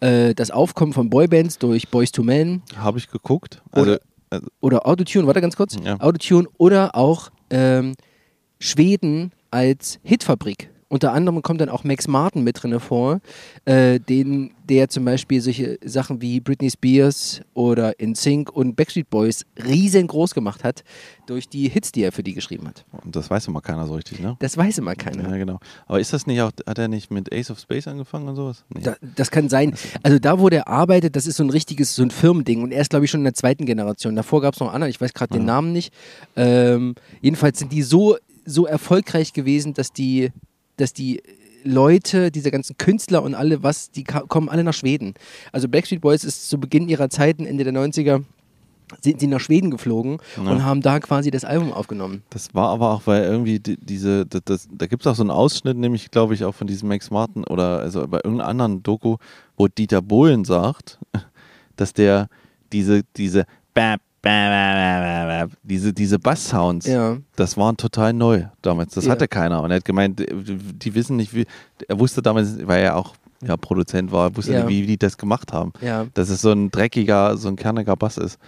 äh, 0.00 0.34
das 0.34 0.50
Aufkommen 0.52 0.92
von 0.92 1.10
Boybands 1.10 1.58
durch 1.58 1.88
Boys 1.88 2.12
to 2.12 2.22
Men 2.22 2.62
Habe 2.76 2.98
ich 2.98 3.10
geguckt. 3.10 3.60
Also, 3.72 3.92
Oder- 3.92 4.00
oder 4.60 4.86
Autotune, 4.86 5.26
warte 5.26 5.40
ganz 5.42 5.56
kurz, 5.56 5.76
Ja. 5.84 6.00
Autotune 6.00 6.48
oder 6.56 6.94
auch 6.94 7.28
ähm, 7.50 7.94
Schweden 8.58 9.32
als 9.50 9.98
Hitfabrik. 10.04 10.70
Unter 10.92 11.14
anderem 11.14 11.40
kommt 11.40 11.62
dann 11.62 11.70
auch 11.70 11.84
Max 11.84 12.06
Martin 12.06 12.44
mit 12.44 12.62
drin 12.62 12.78
vor, 12.78 13.22
äh, 13.64 13.98
den, 13.98 14.50
der 14.68 14.90
zum 14.90 15.06
Beispiel 15.06 15.40
solche 15.40 15.78
Sachen 15.82 16.20
wie 16.20 16.38
Britney 16.38 16.68
Spears 16.68 17.40
oder 17.54 17.98
InSync 17.98 18.50
und 18.50 18.76
Backstreet 18.76 19.08
Boys 19.08 19.46
riesengroß 19.64 20.34
gemacht 20.34 20.64
hat 20.64 20.84
durch 21.24 21.48
die 21.48 21.70
Hits, 21.70 21.92
die 21.92 22.02
er 22.02 22.12
für 22.12 22.22
die 22.22 22.34
geschrieben 22.34 22.68
hat. 22.68 22.84
und 23.02 23.16
das 23.16 23.30
weiß 23.30 23.48
immer 23.48 23.62
keiner 23.62 23.86
so 23.86 23.94
richtig, 23.94 24.20
ne? 24.20 24.36
Das 24.40 24.58
weiß 24.58 24.76
immer 24.76 24.94
keiner. 24.94 25.30
Ja, 25.30 25.38
genau. 25.38 25.60
Aber 25.86 25.98
ist 25.98 26.12
das 26.12 26.26
nicht 26.26 26.42
auch, 26.42 26.52
hat 26.66 26.76
er 26.76 26.88
nicht 26.88 27.10
mit 27.10 27.32
Ace 27.32 27.50
of 27.50 27.58
Space 27.58 27.88
angefangen 27.88 28.28
und 28.28 28.36
sowas? 28.36 28.62
Nee. 28.68 28.82
Da, 28.82 28.96
das 29.16 29.30
kann 29.30 29.48
sein. 29.48 29.74
Also 30.02 30.18
da, 30.18 30.40
wo 30.40 30.50
der 30.50 30.68
arbeitet, 30.68 31.16
das 31.16 31.26
ist 31.26 31.38
so 31.38 31.42
ein 31.42 31.48
richtiges, 31.48 31.94
so 31.94 32.02
ein 32.02 32.10
Firmending. 32.10 32.62
Und 32.62 32.70
er 32.70 32.82
ist, 32.82 32.90
glaube 32.90 33.06
ich, 33.06 33.10
schon 33.10 33.20
in 33.20 33.24
der 33.24 33.34
zweiten 33.34 33.64
Generation. 33.64 34.14
Davor 34.14 34.42
gab 34.42 34.52
es 34.52 34.60
noch 34.60 34.70
andere, 34.70 34.90
ich 34.90 35.00
weiß 35.00 35.14
gerade 35.14 35.32
den 35.32 35.46
Namen 35.46 35.72
nicht. 35.72 35.94
Ähm, 36.36 36.96
jedenfalls 37.22 37.60
sind 37.60 37.72
die 37.72 37.80
so, 37.80 38.18
so 38.44 38.66
erfolgreich 38.66 39.32
gewesen, 39.32 39.72
dass 39.72 39.94
die, 39.94 40.32
dass 40.82 40.92
die 40.92 41.22
Leute, 41.64 42.30
diese 42.32 42.50
ganzen 42.50 42.76
Künstler 42.76 43.22
und 43.22 43.34
alle, 43.34 43.62
was, 43.62 43.90
die 43.92 44.02
kommen 44.04 44.48
alle 44.48 44.64
nach 44.64 44.74
Schweden. 44.74 45.14
Also 45.52 45.68
Backstreet 45.68 46.00
Boys 46.00 46.24
ist 46.24 46.48
zu 46.50 46.58
Beginn 46.58 46.88
ihrer 46.88 47.08
Zeiten, 47.08 47.46
Ende 47.46 47.62
der 47.64 47.72
90er, 47.72 48.24
sind 49.00 49.20
sie 49.20 49.26
nach 49.28 49.40
Schweden 49.40 49.70
geflogen 49.70 50.18
Ja. 50.36 50.50
und 50.50 50.64
haben 50.64 50.82
da 50.82 50.98
quasi 51.00 51.30
das 51.30 51.44
Album 51.44 51.72
aufgenommen. 51.72 52.22
Das 52.30 52.52
war 52.54 52.68
aber 52.70 52.90
auch, 52.90 53.02
weil 53.06 53.22
irgendwie 53.22 53.58
die, 53.60 53.76
diese, 53.76 54.26
das, 54.26 54.42
das, 54.44 54.68
da 54.70 54.86
gibt 54.86 55.02
es 55.02 55.06
auch 55.06 55.14
so 55.14 55.22
einen 55.22 55.30
Ausschnitt, 55.30 55.76
nämlich 55.78 56.10
glaube 56.10 56.34
ich 56.34 56.44
auch 56.44 56.54
von 56.54 56.66
diesem 56.66 56.88
Max 56.88 57.10
Martin 57.10 57.44
oder 57.44 57.78
also 57.78 58.06
bei 58.08 58.18
irgendeinem 58.18 58.48
anderen 58.50 58.82
Doku, 58.82 59.16
wo 59.56 59.68
Dieter 59.68 60.02
Bohlen 60.02 60.44
sagt, 60.44 60.98
dass 61.76 61.92
der 61.94 62.28
diese, 62.72 63.02
diese 63.16 63.46
Bap, 63.72 64.00
diese, 65.62 65.92
diese 65.92 66.18
Bass-Sounds, 66.18 66.86
Ja. 66.86 67.16
das 67.36 67.56
waren 67.56 67.76
total 67.76 68.12
neu 68.12 68.44
damals. 68.62 68.94
Das 68.94 69.04
Ja. 69.06 69.12
hatte 69.12 69.28
keiner. 69.28 69.62
Und 69.62 69.70
er 69.70 69.76
hat 69.78 69.84
gemeint, 69.84 70.18
die, 70.20 70.26
die 70.56 70.94
wissen 70.94 71.16
nicht, 71.16 71.34
wie, 71.34 71.46
er 71.88 71.98
wusste 71.98 72.22
damals, 72.22 72.66
weil 72.66 72.82
er 72.82 72.96
auch 72.96 73.14
ja, 73.44 73.56
Produzent 73.56 74.12
war, 74.12 74.36
wusste 74.36 74.52
Ja. 74.52 74.64
nicht, 74.64 74.68
wie 74.68 74.86
die 74.86 74.96
das 74.96 75.18
gemacht 75.18 75.52
haben. 75.52 75.72
Dass 76.14 76.28
es 76.28 76.40
so 76.42 76.52
ein 76.52 76.70
dreckiger, 76.70 77.36
so 77.36 77.48
ein 77.48 77.56
kerniger 77.56 77.96
Bass 77.96 78.16
ist. 78.16 78.38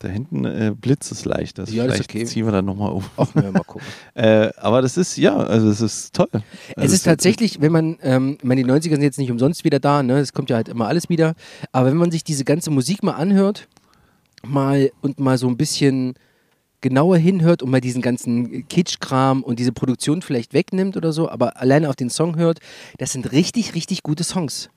Da 0.00 0.06
hinten 0.06 0.44
äh, 0.44 0.72
blitzt 0.80 1.10
es 1.10 1.24
leicht. 1.24 1.58
Das 1.58 1.72
Ja, 1.72 1.84
das 1.84 1.98
ist 1.98 2.10
vielleicht 2.10 2.10
okay. 2.10 2.24
ziehen 2.26 2.44
wir 2.44 2.52
dann 2.52 2.66
nochmal 2.66 2.92
um. 2.92 3.04
Auch 3.16 3.34
mal 3.34 3.50
gucken. 3.66 3.82
Äh, 4.14 4.50
aber 4.58 4.80
das 4.82 4.96
ist, 4.96 5.16
ja, 5.16 5.36
also 5.36 5.68
es 5.70 5.80
ist 5.80 6.14
toll. 6.14 6.28
Also 6.32 6.42
Es 6.76 6.92
ist 6.92 7.02
tatsächlich, 7.04 7.60
wenn 7.60 7.72
man, 7.72 7.96
ähm, 8.02 8.36
ich 8.38 8.44
meine, 8.44 8.62
die 8.62 8.70
90er 8.70 8.90
sind 8.90 9.02
jetzt 9.02 9.18
nicht 9.18 9.30
umsonst 9.32 9.64
wieder 9.64 9.80
da, 9.80 10.02
ne? 10.04 10.18
Es 10.18 10.32
kommt 10.32 10.50
ja 10.50 10.56
halt 10.56 10.68
immer 10.68 10.86
alles 10.86 11.08
wieder. 11.08 11.34
Aber 11.72 11.88
wenn 11.88 11.96
man 11.96 12.10
sich 12.12 12.22
diese 12.22 12.44
ganze 12.44 12.70
Musik 12.70 13.02
mal 13.02 13.12
anhört, 13.14 13.66
mal 14.46 14.90
und 15.02 15.18
mal 15.20 15.38
so 15.38 15.48
ein 15.48 15.56
bisschen 15.56 16.14
genauer 16.80 17.16
hinhört 17.16 17.62
und 17.62 17.70
mal 17.70 17.80
diesen 17.80 18.02
ganzen 18.02 18.68
Kitschkram 18.68 19.42
und 19.42 19.58
diese 19.58 19.72
Produktion 19.72 20.22
vielleicht 20.22 20.54
wegnimmt 20.54 20.96
oder 20.96 21.12
so, 21.12 21.28
aber 21.28 21.60
alleine 21.60 21.88
auf 21.88 21.96
den 21.96 22.08
Song 22.10 22.36
hört, 22.36 22.60
das 22.98 23.12
sind 23.12 23.32
richtig, 23.32 23.74
richtig 23.74 24.02
gute 24.02 24.22
Songs. 24.24 24.70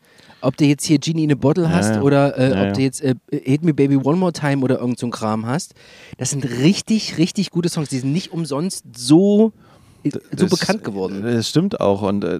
Ob 0.43 0.57
du 0.57 0.65
jetzt 0.65 0.85
hier 0.85 0.97
Genie 0.97 1.25
in 1.25 1.31
a 1.31 1.35
Bottle 1.35 1.69
hast 1.71 1.95
ja. 1.95 2.01
oder 2.01 2.35
äh, 2.37 2.49
Ja, 2.49 2.67
ob 2.67 2.73
du 2.73 2.81
jetzt 2.81 3.01
äh, 3.03 3.13
Hit 3.31 3.63
Me 3.63 3.75
Baby 3.75 3.97
One 3.97 4.17
More 4.17 4.33
Time 4.33 4.63
oder 4.63 4.79
irgend 4.79 4.97
so 4.97 5.05
ein 5.05 5.11
Kram 5.11 5.45
hast, 5.45 5.75
das 6.17 6.31
sind 6.31 6.43
richtig, 6.49 7.19
richtig 7.19 7.51
gute 7.51 7.69
Songs. 7.69 7.89
Die 7.89 7.99
sind 7.99 8.11
nicht 8.11 8.31
umsonst 8.31 8.83
so, 8.97 9.53
äh, 10.03 10.09
so 10.09 10.47
Das- 10.47 10.49
bekannt 10.49 10.83
geworden. 10.83 11.21
Das 11.21 11.47
stimmt 11.47 11.79
auch. 11.79 12.01
Und 12.01 12.23
äh, 12.23 12.39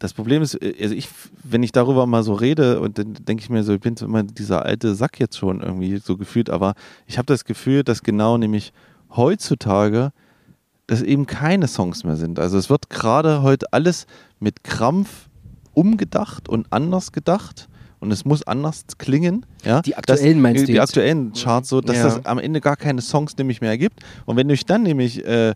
das 0.00 0.12
Problem 0.14 0.42
ist, 0.42 0.54
äh, 0.60 0.74
also 0.82 0.94
ich, 0.96 1.08
wenn 1.44 1.62
ich 1.62 1.70
darüber 1.70 2.06
mal 2.06 2.24
so 2.24 2.34
rede, 2.34 2.80
und 2.80 2.98
dann 2.98 3.14
denke 3.14 3.44
ich 3.44 3.50
mir 3.50 3.62
so, 3.62 3.72
ich 3.72 3.80
bin 3.80 3.96
so 3.96 4.06
immer 4.06 4.24
dieser 4.24 4.64
alte 4.64 4.96
Sack 4.96 5.20
jetzt 5.20 5.38
schon 5.38 5.60
irgendwie 5.60 5.98
so 5.98 6.16
gefühlt, 6.16 6.50
aber 6.50 6.74
ich 7.06 7.18
habe 7.18 7.26
das 7.26 7.44
Gefühl, 7.44 7.84
dass 7.84 8.02
genau 8.02 8.36
nämlich 8.36 8.72
heutzutage 9.14 10.10
das 10.88 11.02
eben 11.02 11.26
keine 11.26 11.68
Songs 11.68 12.02
mehr 12.02 12.16
sind. 12.16 12.40
Also 12.40 12.58
es 12.58 12.68
wird 12.68 12.90
gerade 12.90 13.42
heute 13.42 13.72
alles 13.72 14.06
mit 14.40 14.64
Krampf 14.64 15.28
umgedacht 15.72 16.48
und 16.48 16.66
anders 16.70 17.12
gedacht. 17.12 17.68
Und 18.00 18.10
es 18.12 18.24
muss 18.24 18.42
anders 18.42 18.84
klingen. 18.96 19.44
Ja? 19.62 19.82
Die 19.82 19.94
aktuellen 19.94 20.38
dass, 20.38 20.42
meinst 20.42 20.62
du 20.62 20.66
Die 20.66 20.72
jetzt? 20.72 20.88
aktuellen 20.88 21.32
Charts, 21.34 21.68
so, 21.68 21.82
dass 21.82 21.96
Ja. 21.98 22.04
das 22.04 22.24
am 22.24 22.38
Ende 22.38 22.62
gar 22.62 22.76
keine 22.76 23.02
Songs 23.02 23.36
nämlich 23.36 23.60
mehr 23.60 23.68
ergibt. 23.70 24.00
Und 24.24 24.36
wenn 24.38 24.48
ich 24.48 24.64
dann 24.64 24.82
nämlich, 24.84 25.22
äh, 25.24 25.52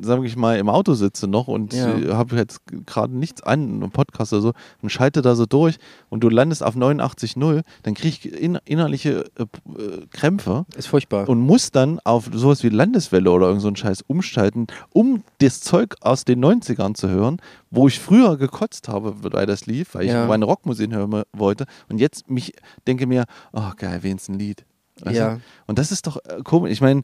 sage 0.00 0.26
ich 0.26 0.36
mal, 0.36 0.58
im 0.58 0.68
Auto 0.68 0.94
sitze 0.94 1.26
noch 1.26 1.48
und 1.48 1.72
Ja. 1.72 2.16
habe 2.16 2.36
jetzt 2.36 2.60
gerade 2.86 3.16
nichts 3.16 3.42
an, 3.42 3.82
einen 3.82 3.90
Podcast 3.90 4.32
oder 4.32 4.42
so, 4.42 4.52
und 4.80 4.90
schalte 4.90 5.22
da 5.22 5.34
so 5.34 5.44
durch 5.46 5.78
und 6.08 6.22
du 6.22 6.28
landest 6.28 6.62
auf 6.62 6.76
89.0, 6.76 7.62
dann 7.82 7.94
kriege 7.94 8.08
ich 8.28 8.32
in, 8.40 8.58
innerliche 8.64 9.24
äh, 9.38 9.42
äh, 9.42 10.06
Krämpfe 10.10 10.66
Ist 10.76 10.86
furchtbar. 10.86 11.28
und 11.28 11.40
muss 11.40 11.70
dann 11.72 11.98
auf 12.04 12.30
sowas 12.32 12.62
wie 12.62 12.68
Landeswelle 12.68 13.30
oder 13.30 13.46
irgend 13.46 13.62
so 13.62 13.68
einen 13.68 13.76
Scheiß 13.76 14.02
umschalten, 14.06 14.68
um 14.92 15.24
das 15.40 15.60
Zeug 15.60 15.96
aus 16.00 16.24
den 16.24 16.44
90ern 16.44 16.94
zu 16.94 17.08
hören, 17.08 17.38
wo 17.70 17.88
ich 17.88 17.98
früher 17.98 18.36
gekotzt 18.36 18.88
habe, 18.88 19.14
weil 19.22 19.46
das 19.46 19.66
lief, 19.66 19.94
weil 19.94 20.04
ich 20.04 20.12
Ja. 20.12 20.26
meine 20.26 20.44
Rockmusik 20.44 20.92
hören 20.92 21.22
wollte 21.32 21.66
und 21.88 21.98
jetzt 21.98 22.30
mich 22.30 22.52
denke 22.86 23.06
mir, 23.06 23.24
oh 23.52 23.70
geil, 23.76 24.02
wenigstens 24.02 24.34
ein 24.36 24.38
Lied. 24.38 24.64
Weißt 25.00 25.16
Ja. 25.18 25.34
du? 25.34 25.40
Und 25.66 25.78
das 25.78 25.90
ist 25.90 26.06
doch 26.06 26.18
äh, 26.18 26.42
komisch. 26.44 26.70
Ich 26.70 26.80
meine, 26.80 27.02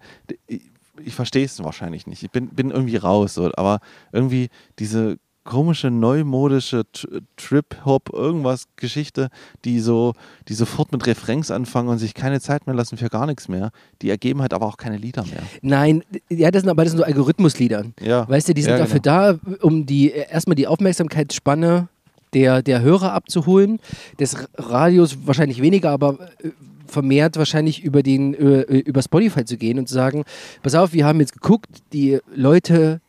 ich, 1.04 1.14
verstehe 1.14 1.44
es 1.44 1.62
wahrscheinlich 1.62 2.06
nicht. 2.06 2.22
Ich 2.22 2.30
bin, 2.30 2.48
bin 2.48 2.70
irgendwie 2.70 2.96
raus, 2.96 3.34
so, 3.34 3.50
aber 3.56 3.80
irgendwie 4.12 4.48
diese 4.78 5.18
komische 5.44 5.90
neumodische 5.90 6.84
Tr- 6.94 7.22
Trip-Hop, 7.38 8.10
irgendwas 8.12 8.64
Geschichte, 8.76 9.30
die 9.64 9.80
so, 9.80 10.12
die 10.48 10.52
sofort 10.52 10.92
mit 10.92 11.06
Refrains 11.06 11.50
anfangen 11.50 11.88
und 11.88 11.96
sich 11.96 12.12
keine 12.12 12.38
Zeit 12.40 12.66
mehr 12.66 12.74
lassen 12.76 12.98
für 12.98 13.08
gar 13.08 13.24
nichts 13.24 13.48
mehr, 13.48 13.70
die 14.02 14.10
ergeben 14.10 14.42
halt 14.42 14.52
aber 14.52 14.66
auch 14.66 14.76
keine 14.76 14.98
Lieder 14.98 15.24
mehr. 15.24 15.42
Nein, 15.62 16.02
ja, 16.28 16.50
das 16.50 16.62
sind 16.62 16.70
aber 16.70 16.84
das 16.84 16.92
sind 16.92 16.98
so 16.98 17.04
Algorithmuslieder. 17.04 17.86
Ja. 18.00 18.28
Weißt 18.28 18.50
du, 18.50 18.52
die 18.52 18.60
sind 18.60 18.72
Ja, 18.72 18.78
dafür 18.78 19.00
da, 19.00 19.38
um 19.62 19.86
die 19.86 20.10
erstmal 20.10 20.54
die 20.54 20.66
Aufmerksamkeitsspanne 20.66 21.88
der, 22.34 22.60
der 22.62 22.82
Hörer 22.82 23.14
abzuholen. 23.14 23.80
Des 24.20 24.36
Radios 24.58 25.16
wahrscheinlich 25.24 25.62
weniger, 25.62 25.90
aber 25.90 26.18
äh, 26.42 26.50
vermehrt 26.88 27.36
wahrscheinlich 27.36 27.82
über 27.84 28.02
den 28.02 28.34
über 28.34 29.02
Spotify 29.02 29.44
zu 29.44 29.56
gehen 29.56 29.78
und 29.78 29.88
zu 29.88 29.94
sagen, 29.94 30.24
pass 30.62 30.74
auf, 30.74 30.92
wir 30.92 31.06
haben 31.06 31.20
jetzt 31.20 31.32
geguckt, 31.34 31.68
die 31.92 32.18
Leute 32.34 33.00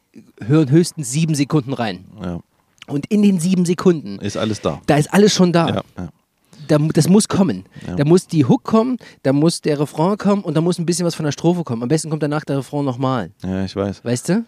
hören 0.46 0.70
höchstens 0.70 1.12
sieben 1.12 1.36
Sekunden 1.36 1.74
rein. 1.74 2.06
Ja. 2.22 2.40
Und 2.88 3.06
in 3.08 3.22
den 3.22 3.40
sieben 3.40 3.66
Sekunden, 3.66 4.18
Ist 4.20 4.36
alles 4.38 4.62
da. 4.62 4.82
da 4.88 4.98
ist 4.98 5.14
alles 5.14 5.34
schon 5.34 5.54
da. 5.54 5.68
Ja, 5.70 5.82
ja. 5.98 6.10
da, 6.68 6.78
das 6.94 7.08
muss 7.08 7.28
kommen. 7.28 7.66
Ja. 7.88 7.96
Da 7.96 8.04
muss 8.06 8.26
die 8.28 8.46
Hook 8.46 8.64
kommen, 8.64 8.98
da 9.24 9.32
muss 9.32 9.62
der 9.62 9.80
Refrain 9.80 10.18
kommen 10.18 10.42
und 10.44 10.56
da 10.56 10.62
muss 10.62 10.80
ein 10.80 10.86
bisschen 10.88 11.06
was 11.06 11.14
von 11.16 11.24
der 11.26 11.32
Strophe 11.32 11.64
kommen. 11.64 11.84
Am 11.84 11.88
besten 11.90 12.10
kommt 12.10 12.24
danach 12.24 12.44
der 12.46 12.58
Refrain 12.58 12.84
nochmal. 12.86 13.32
ja, 13.44 13.64
ich 13.64 13.76
weiß. 13.76 14.04
Weißt 14.04 14.30
du? 14.30 14.46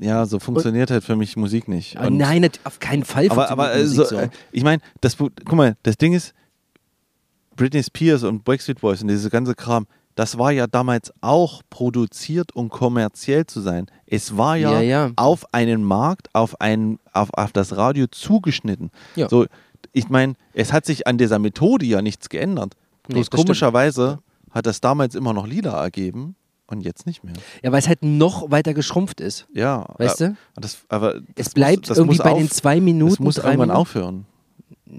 Ja, 0.00 0.24
so 0.26 0.38
funktioniert 0.38 0.90
halt 0.90 1.04
für 1.04 1.16
mich 1.16 1.36
Musik 1.36 1.68
nicht. 1.68 1.96
Aber 1.96 2.08
Und- 2.08 2.16
nein, 2.18 2.48
auf 2.64 2.80
keinen 2.80 3.04
Fall. 3.04 3.26
aber, 3.30 3.46
funktioniert 3.48 3.50
aber 3.50 3.74
äh, 3.74 3.82
Musik 3.82 4.06
so, 4.06 4.16
äh, 4.16 4.28
ich 4.52 4.62
meine, 4.62 4.80
das, 5.00 5.16
guck 5.16 5.52
mal, 5.52 5.76
das 5.82 5.96
Ding 5.98 6.12
ist, 6.14 6.34
Britney 7.58 7.82
Spears 7.82 8.22
und 8.22 8.44
Backstreet 8.44 8.80
Boys 8.80 9.02
und 9.02 9.08
diese 9.08 9.28
ganze 9.30 9.54
Kram, 9.54 9.86
das 10.14 10.38
war 10.38 10.50
ja 10.52 10.66
damals 10.66 11.12
auch 11.20 11.62
produziert, 11.70 12.54
um 12.56 12.70
kommerziell 12.70 13.46
zu 13.46 13.60
sein. 13.60 13.86
Es 14.06 14.36
war 14.36 14.56
ja, 14.56 14.80
Ja, 14.80 14.80
ja. 14.80 15.10
auf 15.16 15.52
einen 15.52 15.84
Markt, 15.84 16.28
auf, 16.34 16.60
ein, 16.60 16.98
auf, 17.12 17.28
auf 17.34 17.52
das 17.52 17.76
Radio 17.76 18.06
zugeschnitten. 18.08 18.90
Ja. 19.16 19.28
So, 19.28 19.46
ich 19.92 20.08
meine, 20.08 20.34
es 20.54 20.72
hat 20.72 20.86
sich 20.86 21.06
an 21.06 21.18
dieser 21.18 21.38
Methode 21.38 21.84
ja 21.86 22.00
nichts 22.02 22.28
geändert. 22.28 22.74
Nee, 23.08 23.14
Bloß 23.14 23.26
stimmt. 23.26 23.42
komischerweise 23.44 24.18
hat 24.50 24.66
das 24.66 24.80
damals 24.80 25.14
immer 25.14 25.32
noch 25.32 25.46
Lieder 25.46 25.72
ergeben 25.72 26.34
und 26.66 26.82
jetzt 26.82 27.06
nicht 27.06 27.22
mehr. 27.24 27.34
ja, 27.62 27.70
weil 27.72 27.78
es 27.78 27.88
halt 27.88 28.02
noch 28.02 28.50
weiter 28.50 28.74
geschrumpft 28.74 29.20
ist. 29.20 29.46
Ja. 29.54 29.86
Weißt 29.98 30.20
äh, 30.20 30.28
du? 30.30 30.36
Das, 30.56 30.78
aber 30.88 31.16
Es 31.36 31.46
das 31.46 31.50
bleibt 31.54 31.88
muss, 31.88 31.98
irgendwie 31.98 32.18
bei 32.18 32.32
auf, 32.32 32.38
den 32.38 32.50
zwei 32.50 32.80
Minuten, 32.80 33.10
Das 33.12 33.18
muss 33.20 33.36
irgendwann 33.38 33.58
Minuten. 33.68 33.76
aufhören. 33.76 34.26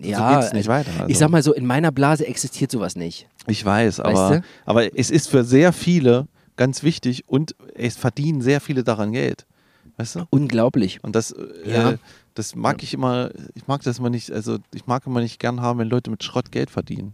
Ja, 0.02 0.40
geht's 0.40 0.54
nicht 0.54 0.68
weiter, 0.68 0.92
also. 1.00 1.08
ich 1.08 1.18
sag 1.18 1.30
mal 1.30 1.42
so, 1.42 1.54
in 1.54 1.66
meiner 1.66 1.92
Blase 1.92 2.26
existiert 2.28 2.70
sowas 2.72 2.96
nicht. 2.96 3.28
Ich 3.48 3.66
weiß, 3.66 4.00
aber, 4.02 4.14
Weißt 4.14 4.36
du? 4.40 4.48
aber 4.66 4.98
es 4.98 5.10
ist 5.10 5.30
für 5.30 5.44
sehr 5.44 5.74
viele 5.74 6.28
ganz 6.58 6.84
wichtig 6.84 7.24
und 7.28 7.56
es 7.74 7.98
verdienen 7.98 8.42
sehr 8.42 8.62
viele 8.62 8.84
daran 8.84 9.12
Geld. 9.14 9.46
Weißt 9.98 10.16
du? 10.16 10.26
Unglaublich. 10.30 11.04
Und 11.04 11.16
das, 11.16 11.34
Ja. 11.66 11.92
äh, 11.92 11.98
das 12.36 12.56
mag 12.56 12.84
ich 12.84 12.94
immer, 12.94 13.32
ich 13.56 13.68
mag 13.68 13.82
das 13.82 14.00
immer 14.00 14.10
nicht, 14.10 14.32
also 14.32 14.58
ich 14.74 14.86
mag 14.86 15.06
immer 15.08 15.22
nicht 15.22 15.40
gern 15.40 15.62
haben, 15.62 15.80
wenn 15.80 15.90
Leute 15.90 16.12
mit 16.12 16.24
Schrott 16.24 16.52
Geld 16.52 16.70
verdienen. 16.70 17.14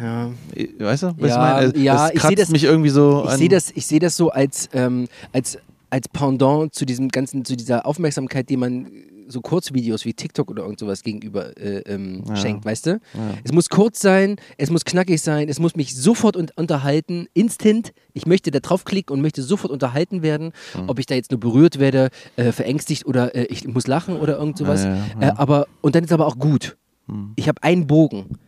Ja. 0.00 0.30
Äh, 0.54 0.68
Weißt 0.78 1.02
du? 1.04 1.14
Was 1.18 1.30
Ja, 1.30 1.60
ich 1.60 1.66
meine? 1.66 1.74
Äh, 1.74 1.84
ja, 1.84 1.94
das 2.08 2.14
ich 2.14 2.20
kratzt 2.20 2.38
das- 2.38 2.48
mich 2.50 2.64
irgendwie 2.64 2.90
so 2.90 3.24
Ich 3.28 3.32
sehe 3.36 3.48
das, 3.48 3.70
ich 3.70 3.86
seh 3.86 3.98
das 3.98 4.16
so 4.16 4.30
als, 4.30 4.68
ähm, 4.72 5.08
als 5.32 5.58
als 5.90 6.08
Pendant 6.08 6.74
zu 6.74 6.86
diesem 6.86 7.10
ganzen, 7.10 7.44
zu 7.44 7.54
dieser 7.54 7.84
Aufmerksamkeit, 7.84 8.48
die 8.48 8.56
man 8.56 8.90
so 9.28 9.40
Kurzvideos 9.40 10.04
wie 10.04 10.14
TikTok 10.14 10.50
oder 10.50 10.62
irgend 10.62 10.78
sowas 10.78 11.02
gegenüber 11.02 11.56
äh, 11.56 11.78
ähm, 11.86 12.24
Ja. 12.28 12.36
schenkt, 12.36 12.64
weißt 12.64 12.86
du? 12.86 12.90
Ja. 12.90 12.98
Es 13.44 13.52
muss 13.52 13.68
kurz 13.68 14.00
sein, 14.00 14.36
es 14.58 14.70
muss 14.70 14.84
knackig 14.84 15.20
sein, 15.20 15.48
es 15.48 15.58
muss 15.58 15.76
mich 15.76 15.94
sofort 15.96 16.36
un 16.36 16.48
unterhalten, 16.56 17.26
instant. 17.34 17.92
Ich 18.12 18.26
möchte 18.26 18.50
da 18.50 18.60
draufklicken 18.60 19.14
und 19.14 19.22
möchte 19.22 19.42
sofort 19.42 19.72
unterhalten 19.72 20.22
werden, 20.22 20.52
Mhm. 20.76 20.88
ob 20.88 20.98
ich 20.98 21.06
da 21.06 21.14
jetzt 21.14 21.30
nur 21.30 21.40
berührt 21.40 21.78
werde, 21.78 22.10
äh, 22.36 22.52
verängstigt 22.52 23.06
oder 23.06 23.34
äh, 23.34 23.44
ich 23.44 23.66
muss 23.66 23.86
lachen 23.86 24.16
oder 24.16 24.38
irgend 24.38 24.58
sowas. 24.58 24.84
Ja. 24.84 24.96
Äh, 25.20 25.32
aber, 25.36 25.66
und 25.80 25.94
dann 25.94 26.04
ist 26.04 26.12
aber 26.12 26.26
auch 26.26 26.38
gut. 26.38 26.76
Hm. 27.06 27.32
Ich 27.36 27.48
habe 27.48 27.62
einen 27.62 27.86
Bogen. 27.86 28.38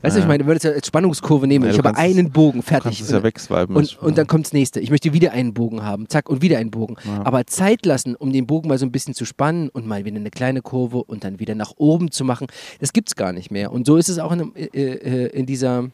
Weißt 0.00 0.14
du, 0.14 0.20
Ja. 0.20 0.24
ich 0.24 0.28
meine, 0.28 0.44
du 0.44 0.46
würdest 0.46 0.64
ja 0.64 0.70
als 0.70 0.86
Spannungskurve 0.86 1.46
nehmen. 1.48 1.64
Ja, 1.64 1.70
ich 1.72 1.76
du 1.76 1.82
habe 1.82 1.96
einen 1.98 2.30
Bogen, 2.30 2.60
Du 2.60 2.66
fertig. 2.66 3.00
es 3.00 3.10
ja 3.10 3.22
wegswipen. 3.22 3.74
Und, 3.74 3.98
und 4.00 4.16
dann 4.16 4.26
kommt 4.28 4.46
das 4.46 4.52
nächste. 4.52 4.78
Ich 4.78 4.90
möchte 4.90 5.12
wieder 5.12 5.32
einen 5.32 5.54
Bogen 5.54 5.82
haben. 5.82 6.08
Zack, 6.08 6.28
und 6.28 6.40
wieder 6.40 6.58
einen 6.58 6.70
Bogen. 6.70 6.96
Ja. 7.04 7.26
Aber 7.26 7.46
Zeit 7.46 7.84
lassen, 7.84 8.14
um 8.14 8.32
den 8.32 8.46
Bogen 8.46 8.68
mal 8.68 8.78
so 8.78 8.86
ein 8.86 8.92
bisschen 8.92 9.14
zu 9.14 9.24
spannen 9.24 9.68
und 9.70 9.86
mal 9.86 10.04
wieder 10.04 10.16
eine 10.16 10.30
kleine 10.30 10.62
Kurve 10.62 11.02
und 11.02 11.24
dann 11.24 11.40
wieder 11.40 11.54
nach 11.56 11.72
oben 11.78 12.10
zu 12.12 12.24
machen, 12.24 12.46
das 12.80 12.92
gibt 12.92 13.08
es 13.08 13.16
gar 13.16 13.32
nicht 13.32 13.50
mehr. 13.50 13.72
Und 13.72 13.86
so 13.86 13.96
ist 13.96 14.08
es 14.08 14.18
auch 14.20 14.30
in, 14.32 14.54
äh, 14.54 14.64
äh, 14.66 15.26
in 15.36 15.46
dieser, 15.46 15.88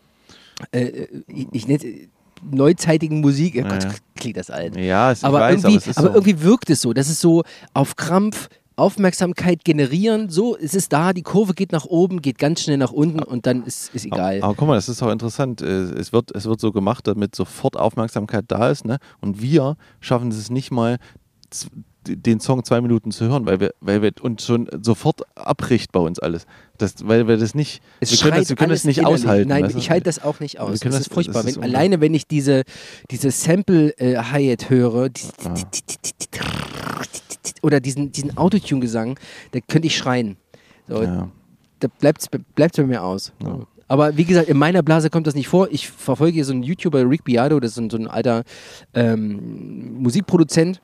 äh, 0.72 1.06
ich, 1.28 1.46
ich 1.52 1.66
nenne 1.68 1.78
es, 1.82 2.08
neuzeitigen 2.50 3.20
Musik. 3.22 3.54
Oh 3.58 3.66
Gott, 3.68 3.86
klingt 4.16 4.36
das 4.36 4.50
alt. 4.50 4.76
ja, 4.76 5.12
es, 5.12 5.24
Aber, 5.24 5.40
weiß, 5.40 5.64
irgendwie, 5.64 5.78
aber 5.90 5.98
aber 5.98 6.08
so. 6.08 6.14
irgendwie 6.14 6.42
wirkt 6.42 6.68
es 6.68 6.82
so. 6.82 6.92
Das 6.92 7.08
ist 7.08 7.20
so 7.20 7.42
auf 7.72 7.96
Krampf. 7.96 8.48
Aufmerksamkeit 8.76 9.64
generieren, 9.64 10.30
so, 10.30 10.56
es 10.56 10.74
ist 10.74 10.92
da, 10.92 11.12
die 11.12 11.22
Kurve 11.22 11.54
geht 11.54 11.72
nach 11.72 11.84
oben, 11.84 12.20
geht 12.22 12.38
ganz 12.38 12.62
schnell 12.62 12.76
nach 12.76 12.92
unten 12.92 13.22
und 13.22 13.46
dann 13.46 13.64
ist, 13.64 13.94
ist 13.94 14.04
egal. 14.04 14.38
Aber, 14.38 14.46
aber 14.46 14.54
guck 14.54 14.68
mal, 14.68 14.74
das 14.74 14.88
ist 14.88 15.02
auch 15.02 15.10
interessant. 15.10 15.62
Äh, 15.62 15.84
Es 15.94 16.12
wird, 16.12 16.34
es 16.34 16.44
wird 16.46 16.60
so 16.60 16.72
gemacht, 16.72 17.06
damit 17.06 17.34
sofort 17.36 17.76
Aufmerksamkeit 17.76 18.46
da 18.48 18.70
ist. 18.70 18.84
Ne? 18.84 18.98
Und 19.20 19.40
wir 19.40 19.76
schaffen 20.00 20.30
es 20.30 20.50
nicht 20.50 20.70
mal, 20.70 20.98
den 22.06 22.40
Song 22.40 22.64
zwei 22.64 22.80
Minuten 22.80 23.12
zu 23.12 23.26
hören, 23.26 23.46
weil 23.46 23.60
wir, 23.60 23.72
weil 23.80 24.02
wir 24.02 24.12
uns 24.20 24.44
schon 24.44 24.68
sofort 24.82 25.22
abbricht 25.36 25.92
bei 25.92 26.00
uns 26.00 26.18
alles. 26.18 26.46
Das, 26.78 26.94
weil 27.06 27.28
wir 27.28 27.36
das 27.36 27.54
nicht, 27.54 27.80
Es 28.00 28.10
wir 28.10 28.18
können 28.18 28.40
das, 28.40 28.48
wir 28.48 28.56
können 28.56 28.70
das 28.70 28.84
nicht 28.84 28.98
innerlich. 28.98 29.22
aushalten. 29.22 29.48
Nein, 29.48 29.62
weißt 29.64 29.74
du? 29.74 29.78
ich 29.78 29.90
halte 29.90 30.04
das 30.04 30.22
auch 30.22 30.40
nicht 30.40 30.58
aus. 30.58 30.80
Das 30.80 30.90
das- 30.92 31.00
ist 31.02 31.12
furchtbar. 31.14 31.42
das 31.42 31.52
ist 31.52 31.56
wenn, 31.56 31.62
alleine 31.64 32.00
wenn 32.00 32.14
ich 32.14 32.26
diese, 32.26 32.62
diese 33.10 33.30
Sample-Hi-Hat 33.30 34.70
höre, 34.70 35.08
die, 35.08 35.22
Ah. 35.44 35.54
oder 37.62 37.80
diesen, 37.80 38.12
diesen 38.12 38.36
Autotune-Gesang, 38.36 39.18
da 39.52 39.60
könnte 39.60 39.86
ich 39.86 39.96
schreien. 39.96 40.36
So, 40.88 41.02
ja. 41.02 41.30
Da 41.80 41.88
bleibt 42.00 42.22
es 42.22 42.28
bei 42.28 42.82
mir 42.84 43.02
aus. 43.02 43.32
Ja. 43.42 43.60
Aber 43.86 44.16
wie 44.16 44.24
gesagt, 44.24 44.48
in 44.48 44.56
meiner 44.56 44.82
Blase 44.82 45.10
kommt 45.10 45.26
das 45.26 45.34
nicht 45.34 45.48
vor. 45.48 45.68
Ich 45.70 45.88
verfolge 45.88 46.32
hier 46.34 46.44
so 46.44 46.52
einen 46.52 46.62
YouTuber, 46.62 47.08
Rick 47.08 47.24
Beato, 47.24 47.60
das 47.60 47.70
ist 47.72 47.74
so 47.76 47.82
ein, 47.82 47.90
so 47.90 47.96
ein 47.98 48.06
alter 48.08 48.42
ähm, 48.94 49.94
Musikproduzent. 50.02 50.80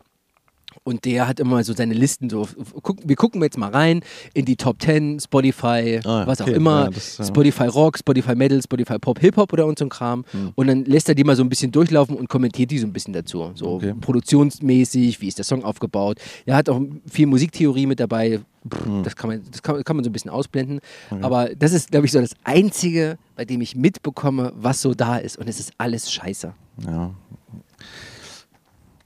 Und 0.83 1.05
der 1.05 1.29
hat 1.29 1.39
immer 1.41 1.63
so 1.63 1.75
seine 1.75 1.93
Listen 1.93 2.31
so. 2.31 2.49
Guck, 2.83 3.07
wir 3.07 3.15
gucken 3.15 3.43
jetzt 3.43 3.59
mal 3.59 3.71
rein 3.71 4.01
in 4.33 4.47
die 4.47 4.57
Top 4.57 4.81
10, 4.81 5.21
Spotify, 5.21 6.01
Ah, 6.05 6.27
was 6.27 6.41
okay. 6.41 6.51
auch 6.53 6.57
immer. 6.57 6.85
Ja, 6.85 6.91
das, 6.91 7.19
ja. 7.19 7.25
Spotify 7.27 7.65
Rock, 7.67 7.99
Spotify 7.99 8.35
Metal, 8.35 8.61
Spotify 8.63 8.99
Pop, 8.99 9.19
Hip-Hop 9.21 9.53
oder 9.53 9.67
und 9.67 9.79
so 9.79 9.85
ein 9.85 9.91
Kram. 9.91 10.25
Hm. 10.33 10.53
Und 10.55 10.67
dann 10.69 10.85
lässt 10.87 11.09
er 11.11 11.15
die 11.15 11.23
mal 11.23 11.37
so 11.37 11.43
ein 11.43 11.51
bisschen 11.51 11.71
durchlaufen 11.71 12.17
und 12.17 12.29
kommentiert 12.31 12.71
die 12.71 12.79
so 12.79 12.87
ein 12.87 12.93
bisschen 12.95 13.13
dazu. 13.13 13.51
So 13.55 13.67
Okay. 13.75 13.95
produktionsmäßig, 14.01 15.21
wie 15.21 15.29
ist 15.29 15.37
der 15.39 15.45
Song 15.45 15.65
aufgebaut. 15.65 16.19
Er 16.47 16.57
hat 16.57 16.69
auch 16.71 16.81
viel 17.11 17.27
Musiktheorie 17.27 17.87
mit 17.87 18.01
dabei. 18.01 18.41
Pff, 18.69 18.85
Hm. 18.87 19.03
Das, 19.05 19.17
kann 19.17 19.31
man, 19.31 19.43
das 19.51 19.63
kann, 19.63 19.83
kann 19.85 19.97
man 19.97 20.05
so 20.05 20.11
ein 20.11 20.13
bisschen 20.15 20.31
ausblenden. 20.31 20.81
Aber 21.23 21.51
das 21.55 21.73
ist, 21.73 21.91
glaube 21.91 22.07
ich, 22.07 22.13
so 22.13 22.21
das 22.21 22.33
Einzige, 22.45 23.19
bei 23.37 23.45
dem 23.45 23.61
ich 23.61 23.77
mitbekomme, 23.77 24.53
was 24.57 24.81
so 24.83 24.95
da 24.95 25.17
ist. 25.19 25.37
Und 25.39 25.49
es 25.49 25.61
ist 25.61 25.73
alles 25.79 26.11
scheiße. 26.11 26.53
ja. 26.87 27.11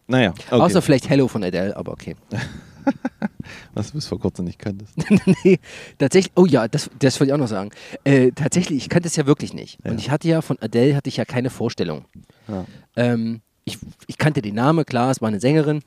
Naja, 0.07 0.31
okay. 0.31 0.61
Außer 0.61 0.83
vielleicht 0.83 1.09
Hello 1.09 1.29
von 1.29 1.43
Adele, 1.43 1.77
aber 1.77 1.93
okay. 1.93 2.17
was 3.75 3.89
du 3.89 3.95
bis 3.95 4.07
vor 4.07 4.21
kurzem 4.21 4.45
nicht 4.45 4.59
kanntest. 4.59 4.93
nee, 5.45 5.59
tatsächlich, 5.99 6.33
oh 6.37 6.47
ja, 6.47 6.69
das, 6.69 6.91
das 6.99 7.19
wollte 7.21 7.31
ich 7.31 7.35
auch 7.35 7.39
noch 7.39 7.49
sagen. 7.49 7.71
Äh, 8.05 8.33
tatsächlich, 8.33 8.79
ich 8.79 8.89
kannte 8.89 9.09
es 9.09 9.17
ja 9.17 9.27
wirklich 9.27 9.55
nicht. 9.55 9.79
Ja. 9.85 9.91
Und 9.91 10.01
ich 10.01 10.11
hatte 10.11 10.29
ja 10.29 10.43
von 10.43 10.59
Adele 10.61 10.97
hatte 10.97 11.09
ich 11.09 11.17
ja 11.17 11.25
keine 11.25 11.51
Vorstellung. 11.51 12.05
Ja. 12.49 12.67
Ähm, 12.97 13.41
ich, 13.65 13.79
ich 14.07 14.19
kannte 14.19 14.43
den 14.43 14.55
Namen, 14.55 14.85
klar, 14.85 15.11
es 15.11 15.21
war 15.21 15.29
eine 15.29 15.41
Sängerin. 15.41 15.81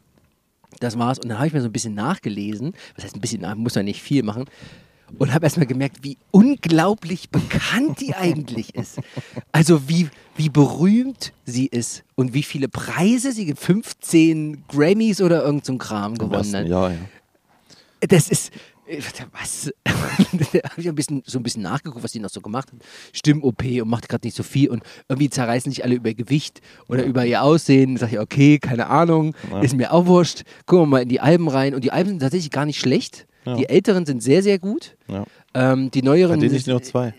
Das 0.80 0.98
war's. 0.98 1.20
Und 1.20 1.30
dann 1.30 1.38
habe 1.38 1.48
ich 1.48 1.54
mir 1.54 1.62
so 1.62 1.70
ein 1.70 1.72
bisschen 1.72 1.96
nachgelesen. 1.96 2.74
Was 2.96 3.06
heißt 3.06 3.16
ein 3.16 3.22
bisschen 3.22 3.42
nach, 3.42 3.56
muss 3.56 3.76
ja 3.76 3.84
nicht 3.84 4.02
viel 4.02 4.24
machen. 4.24 4.46
Und 5.18 5.34
habe 5.34 5.46
erstmal 5.46 5.66
gemerkt, 5.68 5.98
wie 6.04 6.18
unglaublich 6.32 7.30
bekannt 7.30 8.02
die 8.02 8.14
eigentlich 8.14 8.76
ist. 8.76 9.00
Also 9.52 9.88
wie, 9.88 10.10
wie 10.36 10.50
berühmt 10.50 11.32
sie 11.46 11.66
ist 11.68 12.04
und 12.16 12.34
wie 12.34 12.44
viele 12.44 12.68
Preise 12.68 13.32
sie, 13.32 13.54
15 13.56 14.66
Grammys 14.68 15.22
oder 15.22 15.44
irgend 15.44 15.66
so 15.66 15.78
Kram 15.78 16.16
gewonnen 16.16 16.54
hat. 16.56 16.68
Jahr, 16.68 16.92
ja. 16.92 16.98
Das 18.02 18.28
ist. 18.30 18.52
äh, 18.88 19.00
Was? 19.32 19.72
da 19.86 20.70
habe 20.70 20.82
ich 20.82 20.88
ein 20.88 20.96
bisschen, 20.96 21.24
so 21.26 21.40
ein 21.40 21.44
bisschen 21.44 21.64
nachgeguckt, 21.64 22.04
was 22.04 22.12
die 22.12 22.20
noch 22.20 22.30
so 22.30 22.42
gemacht 22.42 22.72
hat. 22.72 22.80
Stimm-OP 23.14 23.64
und 23.82 23.88
macht 23.90 24.08
gerade 24.10 24.28
nicht 24.28 24.36
so 24.36 24.44
viel 24.44 24.70
und 24.70 24.84
irgendwie 25.10 25.30
zerreißen 25.30 25.72
sich 25.72 25.84
alle 25.84 25.96
über 25.96 26.14
Gewicht 26.14 26.62
oder 26.88 27.04
über 27.04 27.26
ihr 27.26 27.42
Aussehen. 27.44 27.98
Sag 27.98 28.12
ich, 28.12 28.20
okay, 28.20 28.60
keine 28.60 28.88
Ahnung, 28.88 29.36
Ja. 29.52 29.62
ist 29.62 29.76
mir 29.76 29.92
auch 29.94 30.06
wurscht. 30.06 30.44
Gucken 30.66 30.84
wir 30.84 30.88
mal 30.88 31.02
in 31.04 31.10
die 31.10 31.20
Alben 31.22 31.48
rein. 31.48 31.74
Und 31.76 31.84
die 31.84 31.92
Alben 31.92 32.10
sind 32.10 32.20
tatsächlich 32.20 32.52
gar 32.52 32.66
nicht 32.66 32.80
schlecht. 32.80 33.27
Ja. 33.48 33.56
Die 33.56 33.70
älteren 33.70 34.06
sind 34.06 34.22
sehr, 34.22 34.44
sehr 34.44 34.60
gut. 34.60 34.96
ja. 35.08 35.26
Ähm, 35.54 35.90
die 35.92 36.02
neueren. 36.04 36.34
Hat 36.36 36.42
die 36.42 36.50
nicht 36.50 36.66
sind- 36.66 36.74
nur 36.74 36.84
zwei? 36.84 37.14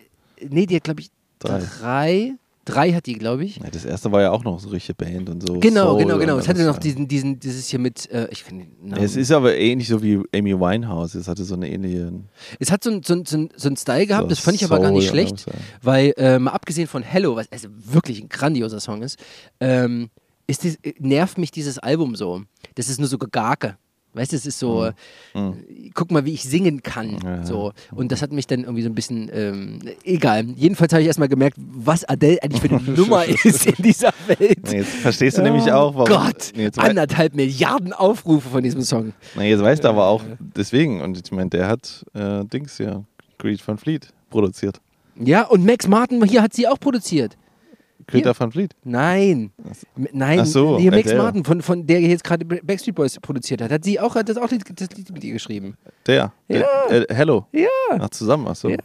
Nee, 0.48 0.66
die 0.66 0.76
hat, 0.76 0.84
glaube 0.84 1.00
ich, 1.00 1.08
Drei. 1.40 1.60
drei. 1.80 2.34
Drei 2.64 2.92
hat 2.92 3.06
die, 3.06 3.14
glaube 3.14 3.46
ich. 3.46 3.56
Ja, 3.56 3.70
das 3.70 3.86
erste 3.86 4.12
war 4.12 4.20
ja 4.20 4.30
auch 4.30 4.44
noch 4.44 4.60
so 4.60 4.68
richtige 4.68 4.94
Band 4.94 5.30
und 5.30 5.40
so. 5.40 5.58
Genau, 5.58 5.92
Soul 5.92 6.02
genau, 6.02 6.18
genau. 6.18 6.36
Es 6.36 6.46
hatte 6.48 6.64
noch 6.66 6.76
diesen, 6.76 7.08
diesen, 7.08 7.40
dieses 7.40 7.66
hier 7.68 7.78
mit, 7.78 8.10
äh, 8.10 8.28
ich 8.30 8.44
kann 8.44 8.58
den 8.58 8.68
Namen. 8.82 9.02
Es 9.02 9.16
ist 9.16 9.32
aber 9.32 9.56
ähnlich 9.56 9.88
so 9.88 10.02
wie 10.02 10.20
Amy 10.34 10.52
Winehouse. 10.54 11.14
Es 11.14 11.28
hatte 11.28 11.44
so 11.44 11.54
eine 11.54 11.70
ähnliche. 11.70 12.12
Es 12.60 12.70
hat 12.70 12.84
so, 12.84 12.90
ein- 12.90 13.02
so, 13.02 13.14
ein- 13.14 13.24
so, 13.24 13.38
ein- 13.38 13.48
einen 13.64 13.76
Style 13.78 14.06
gehabt, 14.06 14.24
So 14.24 14.28
das 14.28 14.40
fand 14.40 14.56
ich 14.56 14.64
aber 14.66 14.80
gar 14.80 14.90
nicht 14.90 15.08
schlecht, 15.08 15.46
weil 15.82 16.12
äh, 16.18 16.38
mal 16.38 16.50
abgesehen 16.50 16.86
von 16.88 17.02
Hello, 17.02 17.36
was 17.36 17.50
also 17.50 17.68
wirklich 17.72 18.20
ein 18.20 18.28
grandioser 18.28 18.80
Song 18.80 19.00
ist, 19.00 19.18
ähm, 19.60 20.10
ist 20.46 20.62
dies, 20.62 20.76
äh, 20.82 20.92
nervt 20.98 21.38
mich 21.38 21.50
dieses 21.50 21.78
Album 21.78 22.16
so. 22.16 22.42
Das 22.74 22.90
ist 22.90 22.98
nur 23.00 23.08
so 23.08 23.16
Gegake. 23.16 23.78
Weißt 24.18 24.33
du, 24.33 24.37
es 24.37 24.44
ist 24.46 24.59
so, 24.59 24.90
Mhm. 25.35 25.54
äh, 25.87 25.90
guck 25.94 26.11
mal, 26.11 26.24
wie 26.24 26.33
ich 26.33 26.42
singen 26.42 26.83
kann. 26.83 27.16
Ja. 27.24 27.44
So. 27.46 27.72
Und 27.94 28.12
das 28.12 28.20
hat 28.20 28.33
mich 28.33 28.46
dann 28.46 28.61
irgendwie 28.64 28.83
so 28.83 28.88
ein 28.88 28.94
bisschen, 28.94 29.31
ähm, 29.33 29.78
egal. 30.04 30.44
Jedenfalls 30.57 30.92
habe 30.92 31.00
ich 31.02 31.07
erstmal 31.07 31.28
gemerkt, 31.28 31.57
was 31.59 32.04
Adele 32.04 32.42
eigentlich 32.42 32.61
für 32.61 32.68
eine 32.70 32.81
Nummer 32.96 33.24
ist 33.24 33.66
in 33.66 33.83
dieser 33.83 34.11
Welt. 34.26 34.72
Jetzt 34.72 34.94
verstehst 34.96 35.38
du 35.38 35.42
nämlich 35.42 35.70
auch, 35.72 35.94
warum. 35.94 36.12
Oh 36.12 36.24
Gott, 36.26 36.52
anderthalb 36.78 37.35
Milliarden 37.35 37.92
Aufrufe 37.92 38.48
von 38.48 38.62
diesem 38.62 38.83
Song. 38.83 39.12
nee, 39.37 39.48
jetzt 39.50 39.62
weißt 39.62 39.85
du 39.85 39.88
aber 39.88 40.07
auch 40.09 40.24
deswegen. 40.40 41.00
Und 41.00 41.16
ich 41.24 41.31
meine, 41.33 41.50
der 41.50 41.68
hat 41.68 42.04
äh, 42.14 42.44
Dings 42.44 42.78
ja, 42.78 43.04
Greed 43.38 43.66
van 43.66 43.78
Fleet 43.78 44.09
produziert. 44.31 44.81
Ja, 45.20 45.44
und 45.46 45.64
Max 45.64 45.87
Martin 45.88 46.22
hier 46.24 46.42
hat 46.42 46.52
sie 46.52 46.66
auch 46.68 46.78
produziert. 46.81 47.38
Greta 48.09 48.33
van 48.37 48.51
Fleet. 48.51 48.75
Nein. 48.85 49.53
Nein, 50.12 50.40
Ach 50.40 50.47
so, 50.47 50.79
hier 50.79 50.90
Max. 50.90 51.12
Martin, 51.12 51.44
von, 51.44 51.61
von 51.61 51.87
der 51.87 52.01
jetzt 52.01 52.25
gerade 52.25 52.44
Backstreet 52.44 52.94
Boys 52.94 53.18
produziert 53.21 53.61
hat, 53.61 53.71
hat 53.71 53.85
sie 53.85 54.01
auch, 54.01 54.14
hat 54.14 54.31
das 54.31 54.38
auch 54.38 54.51
Lied, 54.51 54.64
das 54.75 54.88
Lied 54.97 55.12
mit 55.12 55.23
ihr 55.25 55.35
geschrieben. 55.35 55.77
Der. 56.07 56.33
der 56.49 56.66
äh, 56.90 57.14
Hello. 57.14 57.47
Ja. 57.53 57.68
Ach, 57.99 58.09
zusammen, 58.09 58.47
ach 58.49 58.57
so. 58.57 58.71
Ja. 58.71 58.79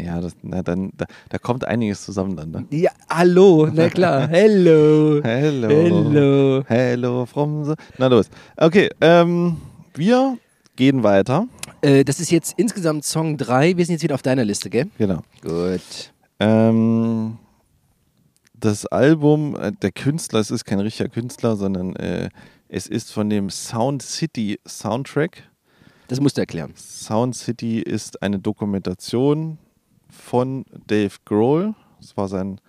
Ja, 0.00 0.20
das, 0.20 0.32
na, 0.42 0.62
dann, 0.62 0.90
da, 0.96 1.04
da 1.28 1.38
kommt 1.38 1.66
einiges 1.66 2.02
zusammen 2.02 2.34
dann. 2.34 2.50
Ne? 2.50 2.66
Ja, 2.70 2.90
hallo, 3.10 3.68
na 3.70 3.90
klar. 3.90 4.26
Hello. 4.30 5.20
Hello. 5.22 5.68
Hello. 5.68 6.64
Hello 6.66 7.26
from 7.26 7.64
the. 7.64 7.74
Na 7.98 8.06
los. 8.06 8.30
Okay, 8.56 8.88
ähm, 9.02 9.58
wir 9.94 10.38
gehen 10.76 11.02
weiter. 11.02 11.46
Äh, 11.82 12.04
das 12.04 12.20
ist 12.20 12.30
jetzt 12.30 12.54
insgesamt 12.56 13.04
Song 13.04 13.36
3. 13.36 13.76
Wir 13.76 13.84
sind 13.84 13.94
jetzt 13.94 14.02
wieder 14.02 14.14
auf 14.14 14.22
deiner 14.22 14.44
Liste, 14.46 14.70
gell? 14.70 14.86
Genau. 14.96 15.20
Gut. 15.42 16.12
Ähm, 16.40 17.36
das 18.62 18.86
Album, 18.86 19.56
äh, 19.56 19.72
der 19.72 19.90
Künstler, 19.90 20.38
es 20.38 20.50
ist 20.50 20.64
kein 20.64 20.78
richtiger 20.78 21.08
Künstler, 21.08 21.56
sondern 21.56 21.96
äh, 21.96 22.30
es 22.68 22.86
ist 22.86 23.12
von 23.12 23.28
dem 23.28 23.50
Sound 23.50 24.02
City 24.02 24.58
Soundtrack. 24.66 25.42
Das 26.08 26.20
musst 26.20 26.36
du 26.36 26.42
erklären. 26.42 26.72
Sound 26.76 27.34
City 27.34 27.80
ist 27.80 28.22
eine 28.22 28.38
Dokumentation 28.38 29.58
von 30.08 30.64
Dave 30.86 31.14
Grohl. 31.24 31.74
Das 32.00 32.16
war 32.16 32.28
sein, 32.28 32.60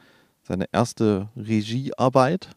seine 0.41 0.65
erste 0.71 1.29
Regiearbeit. 1.36 2.49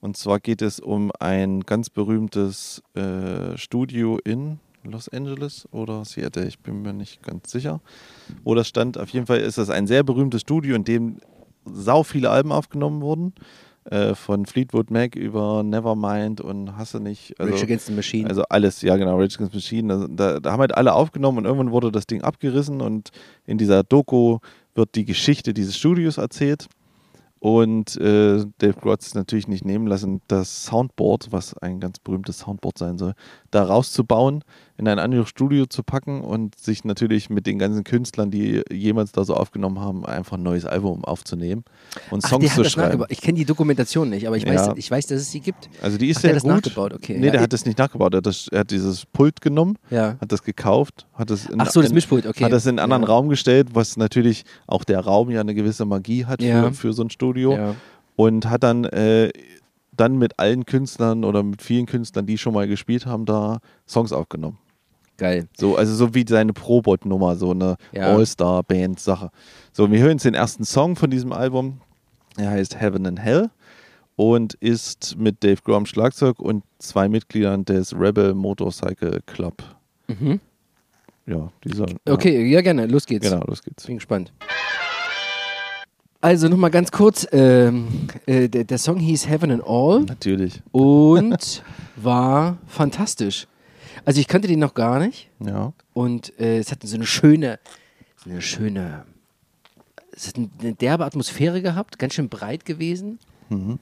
Und 0.00 0.16
zwar 0.16 0.38
geht 0.38 0.60
es 0.60 0.78
um 0.78 1.10
ein 1.18 1.62
ganz 1.62 1.88
berühmtes 1.88 2.82
äh, 2.94 3.56
Studio 3.56 4.18
in 4.24 4.60
Los 4.84 5.08
Angeles 5.08 5.66
oder 5.72 6.04
Seattle, 6.04 6.46
ich 6.46 6.60
bin 6.60 6.82
mir 6.82 6.92
nicht 6.92 7.22
ganz 7.22 7.50
sicher. 7.50 7.80
Wo 8.44 8.54
das 8.54 8.68
stand, 8.68 8.96
auf 8.96 9.08
jeden 9.10 9.26
Fall 9.26 9.38
ist 9.38 9.58
das 9.58 9.70
ein 9.70 9.86
sehr 9.86 10.02
berühmtes 10.02 10.42
Studio, 10.42 10.76
in 10.76 10.84
dem 10.84 11.18
sau 11.72 12.02
viele 12.02 12.30
Alben 12.30 12.52
aufgenommen 12.52 13.00
wurden. 13.00 13.34
Äh, 13.90 14.14
von 14.14 14.44
Fleetwood 14.44 14.90
Mac 14.90 15.16
über 15.16 15.62
Nevermind 15.62 16.42
und 16.42 16.76
Hasse 16.76 17.00
nicht. 17.00 17.40
Also, 17.40 17.54
Rage 17.54 17.64
Against 17.64 17.86
the 17.86 17.94
Machine. 17.94 18.28
also 18.28 18.42
alles, 18.50 18.82
ja 18.82 18.96
genau, 18.96 19.18
Rage 19.18 19.36
Against 19.36 19.52
the 19.52 19.56
Machine. 19.56 19.92
Also 19.92 20.06
da, 20.08 20.40
da 20.40 20.52
haben 20.52 20.60
halt 20.60 20.76
alle 20.76 20.92
aufgenommen 20.92 21.38
und 21.38 21.44
irgendwann 21.46 21.70
wurde 21.70 21.90
das 21.90 22.06
Ding 22.06 22.20
abgerissen 22.20 22.82
und 22.82 23.10
in 23.46 23.56
dieser 23.56 23.84
Doku 23.84 24.40
wird 24.74 24.94
die 24.94 25.06
Geschichte 25.06 25.54
dieses 25.54 25.78
Studios 25.78 26.18
erzählt. 26.18 26.68
Und 27.40 27.96
äh, 27.96 28.44
Dave 28.58 28.96
es 28.98 29.14
natürlich 29.14 29.48
nicht 29.48 29.64
nehmen 29.64 29.86
lassen, 29.86 30.20
das 30.26 30.64
Soundboard, 30.66 31.28
was 31.30 31.56
ein 31.56 31.78
ganz 31.80 32.00
berühmtes 32.00 32.40
Soundboard 32.40 32.76
sein 32.76 32.98
soll, 32.98 33.14
da 33.50 33.62
rauszubauen, 33.62 34.42
in 34.78 34.86
ein 34.86 35.00
anderes 35.00 35.28
Studio 35.28 35.66
zu 35.66 35.82
packen 35.82 36.20
und 36.20 36.56
sich 36.58 36.84
natürlich 36.84 37.30
mit 37.30 37.46
den 37.46 37.58
ganzen 37.58 37.82
Künstlern, 37.82 38.30
die 38.30 38.62
jemals 38.72 39.10
da 39.10 39.24
so 39.24 39.34
aufgenommen 39.34 39.80
haben, 39.80 40.06
einfach 40.06 40.36
ein 40.38 40.42
neues 40.44 40.64
Album 40.64 41.04
aufzunehmen 41.04 41.64
und 42.10 42.24
Ach, 42.24 42.28
Songs 42.30 42.54
zu 42.54 42.64
schreiben. 42.64 43.04
Ich 43.08 43.20
kenne 43.20 43.36
die 43.38 43.44
Dokumentation 43.44 44.08
nicht, 44.08 44.26
aber 44.28 44.36
ich, 44.36 44.46
weiß, 44.46 44.66
Ja. 44.68 44.74
ich 44.76 44.88
weiß, 44.90 45.08
dass 45.08 45.20
es 45.20 45.32
sie 45.32 45.40
gibt. 45.40 45.68
Also 45.82 45.98
die 45.98 46.08
ist 46.08 46.18
Ach, 46.18 46.20
sehr 46.22 46.30
der 46.30 46.36
hat 46.36 46.44
das 46.46 46.54
gut. 46.54 46.64
nachgebaut, 46.66 46.94
okay. 46.94 47.16
Nee, 47.18 47.26
Ja, 47.26 47.32
der 47.32 47.40
hat 47.40 47.52
das 47.52 47.66
nicht 47.66 47.76
nachgebaut. 47.76 48.14
Er 48.14 48.18
hat, 48.18 48.26
das, 48.26 48.46
er 48.48 48.60
hat 48.60 48.70
dieses 48.70 49.04
Pult 49.04 49.40
genommen, 49.40 49.76
Ja. 49.90 50.16
hat 50.20 50.30
das 50.30 50.44
gekauft, 50.44 51.06
hat 51.14 51.28
das 51.30 51.46
in, 51.46 51.60
Ach 51.60 51.68
so, 51.70 51.82
das 51.82 51.92
Mischpult, 51.92 52.26
okay. 52.26 52.44
hat 52.44 52.52
das 52.52 52.64
in 52.66 52.78
einen 52.78 52.92
anderen. 52.92 53.02
Raum 53.04 53.28
gestellt, 53.28 53.70
was 53.72 53.96
natürlich 53.96 54.44
auch 54.68 54.84
der 54.84 55.00
Raum 55.00 55.30
ja 55.30 55.40
eine 55.40 55.54
gewisse 55.54 55.84
Magie 55.86 56.24
hat 56.24 56.40
für, 56.40 56.72
für 56.72 56.92
so 56.92 57.02
ein 57.02 57.10
Studio. 57.10 57.74
Und 58.14 58.48
hat 58.48 58.62
dann, 58.62 58.84
äh, 58.84 59.30
dann 59.96 60.18
mit 60.18 60.38
allen 60.38 60.64
Künstlern 60.66 61.24
oder 61.24 61.42
mit 61.42 61.62
vielen 61.62 61.86
Künstlern, 61.86 62.26
die 62.26 62.38
schon 62.38 62.54
mal 62.54 62.68
gespielt 62.68 63.06
haben, 63.06 63.24
da 63.26 63.58
Songs 63.88 64.12
aufgenommen. 64.12 64.58
Geil. 65.18 65.48
So, 65.58 65.76
also 65.76 65.94
so 65.94 66.14
wie 66.14 66.24
seine 66.26 66.52
Probot-Nummer, 66.52 67.36
so 67.36 67.50
eine 67.50 67.76
Ja. 67.92 68.14
All-Star-Band-Sache. 68.14 69.30
So, 69.72 69.90
wir 69.90 69.98
hören 70.00 70.12
jetzt 70.12 70.24
den 70.24 70.34
ersten 70.34 70.64
Song 70.64 70.96
von 70.96 71.10
diesem 71.10 71.32
Album. 71.32 71.80
Er 72.36 72.50
heißt 72.50 72.80
Heaven 72.80 73.04
and 73.06 73.20
Hell 73.20 73.50
und 74.14 74.54
ist 74.54 75.16
mit 75.18 75.42
Dave 75.42 75.56
Grohl 75.62 75.74
am 75.74 75.86
Schlagzeug 75.86 76.38
und 76.38 76.62
zwei 76.78 77.08
Mitgliedern 77.08 77.64
des 77.64 77.92
Rebel 77.98 78.32
Motorcycle 78.34 79.20
Club. 79.26 79.62
Mhm. 80.06 80.40
Ja, 81.26 81.50
dieser. 81.64 81.86
Okay, 82.08 82.48
ja, 82.50 82.60
gerne. 82.62 82.86
Los 82.86 83.04
geht's. 83.04 83.26
Ja, 83.26 83.34
genau, 83.34 83.46
los 83.46 83.62
geht's. 83.62 83.86
Bin 83.86 83.96
gespannt. 83.96 84.32
Also 86.20 86.48
nochmal 86.48 86.70
ganz 86.70 86.90
kurz, 86.90 87.26
ähm, 87.32 87.86
äh, 88.26 88.48
der, 88.48 88.64
der 88.64 88.78
Song 88.78 88.98
hieß 88.98 89.28
Heaven 89.28 89.50
and 89.52 89.62
All 89.64 90.00
Natürlich. 90.00 90.62
und 90.72 91.62
war 91.96 92.58
fantastisch. 92.66 93.46
Also 94.04 94.20
ich 94.20 94.28
kannte 94.28 94.48
den 94.48 94.58
noch 94.58 94.74
gar 94.74 94.98
nicht 94.98 95.28
Ja. 95.40 95.72
und 95.92 96.38
äh, 96.40 96.58
es 96.58 96.70
hat 96.70 96.82
so 96.82 96.94
eine 96.96 97.06
schöne, 97.06 97.58
so 98.16 98.30
eine 98.30 98.40
schöne, 98.42 99.04
es 100.12 100.28
hat 100.28 100.36
eine 100.36 100.74
derbe 100.74 101.04
Atmosphäre 101.04 101.62
gehabt, 101.62 101.98
ganz 101.98 102.14
schön 102.14 102.28
breit 102.28 102.64
gewesen. 102.64 103.18
Mhm. 103.48 103.78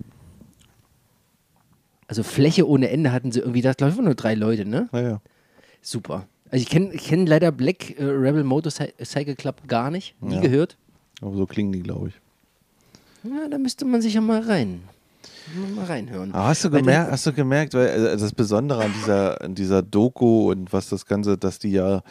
Also 2.08 2.22
Fläche 2.22 2.68
ohne 2.68 2.88
Ende 2.90 3.12
hatten 3.12 3.32
sie 3.32 3.40
irgendwie, 3.40 3.62
da 3.62 3.72
glaube 3.72 3.92
ich 3.92 3.98
nur 4.00 4.14
drei 4.14 4.34
Leute, 4.34 4.64
ne? 4.64 4.88
Naja. 4.92 5.20
Super. 5.82 6.26
Also 6.50 6.62
ich 6.62 6.68
kenne 6.68 6.90
kenn 6.90 7.26
leider 7.26 7.50
Black 7.50 7.98
äh, 7.98 8.04
Rebel 8.04 8.44
Motorcycle 8.44 9.34
Club 9.34 9.66
gar 9.66 9.90
nicht, 9.90 10.14
nie 10.22 10.36
Ja. 10.36 10.40
gehört. 10.40 10.76
Aber 11.20 11.34
so 11.36 11.46
klingen 11.46 11.72
die, 11.72 11.82
glaube 11.82 12.08
ich. 12.08 12.14
Ja, 13.24 13.48
da 13.48 13.58
müsste 13.58 13.84
man 13.84 14.00
sich 14.02 14.14
ja 14.14 14.20
mal 14.20 14.40
rein, 14.42 14.82
mal 15.74 15.84
reinhören. 15.84 16.32
Aber 16.32 16.48
hast 16.48 16.64
du 16.64 16.70
gemerkt, 16.70 17.10
hast 17.10 17.26
du 17.26 17.32
gemerkt, 17.32 17.74
weil 17.74 17.88
äh, 17.88 18.16
das 18.16 18.32
Besondere 18.32 18.84
an 18.84 18.92
dieser, 18.94 19.42
an 19.42 19.54
dieser 19.54 19.82
Doku 19.82 20.50
und 20.50 20.72
was 20.72 20.88
das 20.88 21.06
Ganze, 21.06 21.38
dass 21.38 21.58
die 21.58 21.72
ja, 21.72 22.02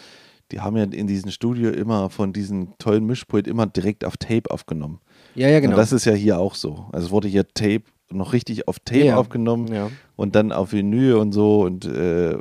die 0.51 0.59
haben 0.59 0.77
ja 0.77 0.83
in 0.83 1.07
diesem 1.07 1.31
Studio 1.31 1.71
immer 1.71 2.09
von 2.09 2.33
diesem 2.33 2.77
tollen 2.77 3.05
Mischpult 3.05 3.47
immer 3.47 3.65
direkt 3.65 4.05
auf 4.05 4.17
Tape 4.17 4.49
aufgenommen. 4.51 4.99
Ja, 5.33 5.49
ja, 5.49 5.59
genau. 5.59 5.73
Und 5.73 5.77
das 5.77 5.91
ist 5.91 6.05
ja 6.05 6.13
hier 6.13 6.39
auch 6.39 6.55
so. 6.55 6.85
Also 6.91 7.07
es 7.07 7.11
wurde 7.11 7.27
hier 7.27 7.47
Tape 7.47 7.83
noch 8.11 8.33
richtig 8.33 8.67
auf 8.67 8.79
Tape 8.79 9.05
Ja. 9.05 9.17
aufgenommen 9.17 9.67
Ja. 9.73 9.89
und 10.15 10.35
dann 10.35 10.51
auf 10.51 10.73
Vinyl 10.73 11.15
und 11.15 11.31
so 11.31 11.61
und, 11.63 11.85
äh, 11.85 12.37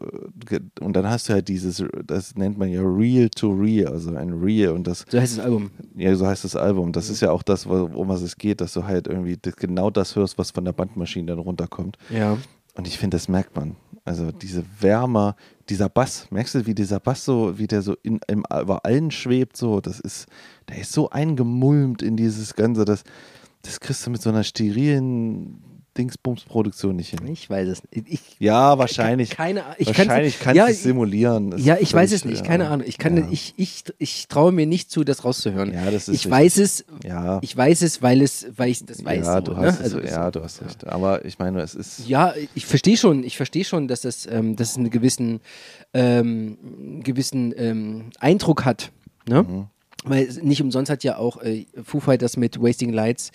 und 0.81 0.94
dann 0.94 1.09
hast 1.09 1.29
du 1.29 1.33
halt 1.33 1.48
dieses, 1.48 1.83
das 2.07 2.35
nennt 2.37 2.59
man 2.59 2.68
ja 2.70 2.83
Real 2.83 3.29
to 3.31 3.50
Real, 3.50 3.92
also 3.92 4.14
ein 4.14 4.33
Real 4.35 4.72
und 4.74 4.87
das, 4.87 5.07
so 5.09 5.18
heißt 5.18 5.38
das 5.38 5.44
Album. 5.44 5.70
ja, 5.96 6.14
so 6.14 6.27
heißt 6.27 6.44
das 6.44 6.55
Album. 6.55 6.92
Das 6.92 7.09
ist 7.09 7.20
ja 7.22 7.31
auch 7.31 7.42
das, 7.42 7.64
um 7.66 8.09
was 8.09 8.20
es 8.22 8.37
geht, 8.37 8.61
dass 8.61 8.74
du 8.74 8.85
halt 8.85 9.07
irgendwie 9.07 9.38
genau 9.57 9.90
das 9.90 10.14
hörst, 10.16 10.37
was 10.38 10.50
von 10.50 10.64
der 10.64 10.72
Bandmaschine 10.72 11.27
dann 11.27 11.38
runterkommt. 11.38 11.96
Ja. 12.11 12.37
Und 12.77 12.87
ich 12.87 12.98
finde, 12.98 13.14
das 13.16 13.29
merkt 13.29 13.57
man. 13.57 13.77
Also 14.07 14.33
diese 14.33 14.64
Wärme, 14.81 15.35
dieser 15.70 15.88
Bass, 15.88 16.27
merkst 16.31 16.57
du, 16.57 16.66
wie 16.66 16.74
dieser 16.74 17.00
Bass 17.00 17.24
so, 17.24 17.59
wie 17.59 17.66
der 17.66 17.81
so 17.81 17.94
in, 18.03 18.20
im, 18.29 18.40
über 18.61 18.85
allen 18.85 19.11
schwebt, 19.11 19.57
so, 19.57 19.81
das 19.81 19.98
ist, 19.98 20.27
der 20.68 20.79
ist 20.83 20.92
so 20.92 21.09
eingemulmt 21.09 22.03
in 22.03 22.14
dieses 22.18 22.55
Ganze, 22.55 22.85
das, 22.85 23.03
das 23.64 23.81
kriegst 23.81 24.07
du 24.07 24.11
mit 24.11 24.22
so 24.22 24.31
einer 24.31 24.44
sterilen 24.44 25.61
Dingsbums-Produktion 25.96 26.96
nicht 26.96 27.11
hin. 27.11 27.20
Ich 27.29 27.48
weiß 27.48 27.68
es 27.68 27.83
nicht. 27.92 28.09
Ich, 28.09 28.20
Ja, 28.40 28.79
wahrscheinlich. 28.79 29.31
keine 29.31 29.62
Ahnung. 29.64 29.77
Ich 29.79 29.87
wahrscheinlich 29.96 30.35
kann's- 30.35 30.44
kannst 30.44 30.57
ja, 30.57 30.66
du 30.66 30.72
es 30.72 30.83
simulieren. 30.83 31.50
Das 31.53 31.64
Ja, 31.64 31.77
ich 31.79 31.94
weiß 31.94 32.11
es 32.11 32.24
nicht. 32.24 32.38
ja. 32.38 32.44
Keine 32.44 32.68
Ahnung. 32.68 32.85
Ich 32.88 32.98
kann, 32.98 33.16
ja. 33.16 33.29
ich, 33.31 33.55
ich, 33.57 33.85
ich 33.98 34.27
traue 34.27 34.50
mir 34.50 34.66
nicht 34.66 34.90
zu, 34.90 35.05
das 35.05 35.24
rauszuhören. 35.24 35.72
Ja, 35.72 35.85
das 35.92 36.09
ist 36.09 36.09
ich 36.09 36.11
richtig. 36.27 36.31
weiß 36.33 36.59
es. 36.59 36.85
Ja. 37.05 37.38
Ich 37.42 37.57
weiß 37.57 37.83
es, 37.83 38.03
weil 38.03 38.22
es, 38.22 38.44
weil 38.57 38.70
ich 38.70 38.85
das 38.85 39.05
weiß. 39.05 39.24
ja, 39.24 39.35
so, 39.37 39.40
du 39.42 39.53
ne? 39.53 39.66
hast 39.68 39.81
also, 39.81 40.00
es, 40.00 40.11
ja, 40.11 40.31
du 40.33 40.42
hast 40.42 40.62
recht. 40.62 40.85
Aber 40.85 41.24
ich 41.24 41.38
meine, 41.38 41.61
es 41.62 41.77
ist. 41.77 42.09
Ja, 42.09 42.35
ich 42.57 42.66
verstehe 42.66 42.96
schon, 42.96 43.22
ich 43.22 43.37
verstehe 43.37 43.64
schon, 43.64 43.87
dass 43.87 44.00
das, 44.00 44.27
ähm, 44.27 44.57
dass 44.57 44.72
es 44.72 44.77
einen 44.77 44.90
gewissen, 44.90 45.40
ähm, 45.92 46.59
gewissen 47.05 47.55
ähm, 47.57 48.11
Eindruck 48.18 48.64
hat. 48.64 48.90
Ne? 49.29 49.42
Mhm. 49.44 49.66
Weil 50.05 50.29
nicht 50.43 50.61
umsonst 50.62 50.90
hat 50.90 51.03
ja 51.03 51.17
auch 51.17 51.40
äh, 51.43 51.67
Foo 51.83 51.99
Fighters 52.01 52.37
mit 52.37 52.61
Wasting 52.62 52.93
Lights, 52.93 53.33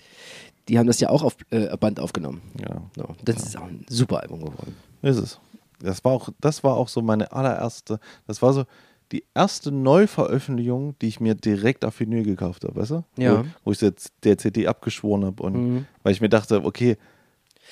die 0.68 0.78
haben 0.78 0.86
das 0.86 1.00
ja 1.00 1.10
auch 1.10 1.22
auf 1.22 1.36
äh, 1.50 1.76
Band 1.76 1.98
aufgenommen. 2.00 2.40
Ja, 2.60 2.80
So, 2.96 3.08
das 3.24 3.42
ist 3.42 3.56
auch 3.58 3.64
ein 3.66 3.84
super 3.88 4.20
Album 4.20 4.40
geworden. 4.40 4.74
ist 5.02 5.16
es. 5.18 5.38
Das 5.82 6.04
war 6.04 6.12
auch, 6.12 6.28
das 6.40 6.62
war 6.62 6.76
auch 6.76 6.88
so 6.88 7.02
meine 7.02 7.32
allererste, 7.32 7.98
das 8.26 8.40
war 8.42 8.52
so 8.52 8.64
die 9.12 9.24
erste 9.34 9.72
Neuveröffentlichung, 9.72 10.94
die 11.00 11.08
ich 11.08 11.18
mir 11.20 11.34
direkt 11.34 11.84
auf 11.84 11.98
Vinyl 11.98 12.22
gekauft 12.22 12.64
habe, 12.64 12.76
weißt 12.80 12.90
du? 12.92 13.04
Ja. 13.16 13.40
Wo, 13.40 13.44
wo 13.64 13.72
ich 13.72 13.80
jetzt 13.80 14.12
der 14.22 14.38
CD 14.38 14.66
abgeschworen 14.68 15.24
habe 15.24 15.42
und 15.42 15.52
Mhm. 15.54 15.86
weil 16.02 16.12
ich 16.12 16.20
mir 16.20 16.28
dachte, 16.28 16.64
okay, 16.64 16.96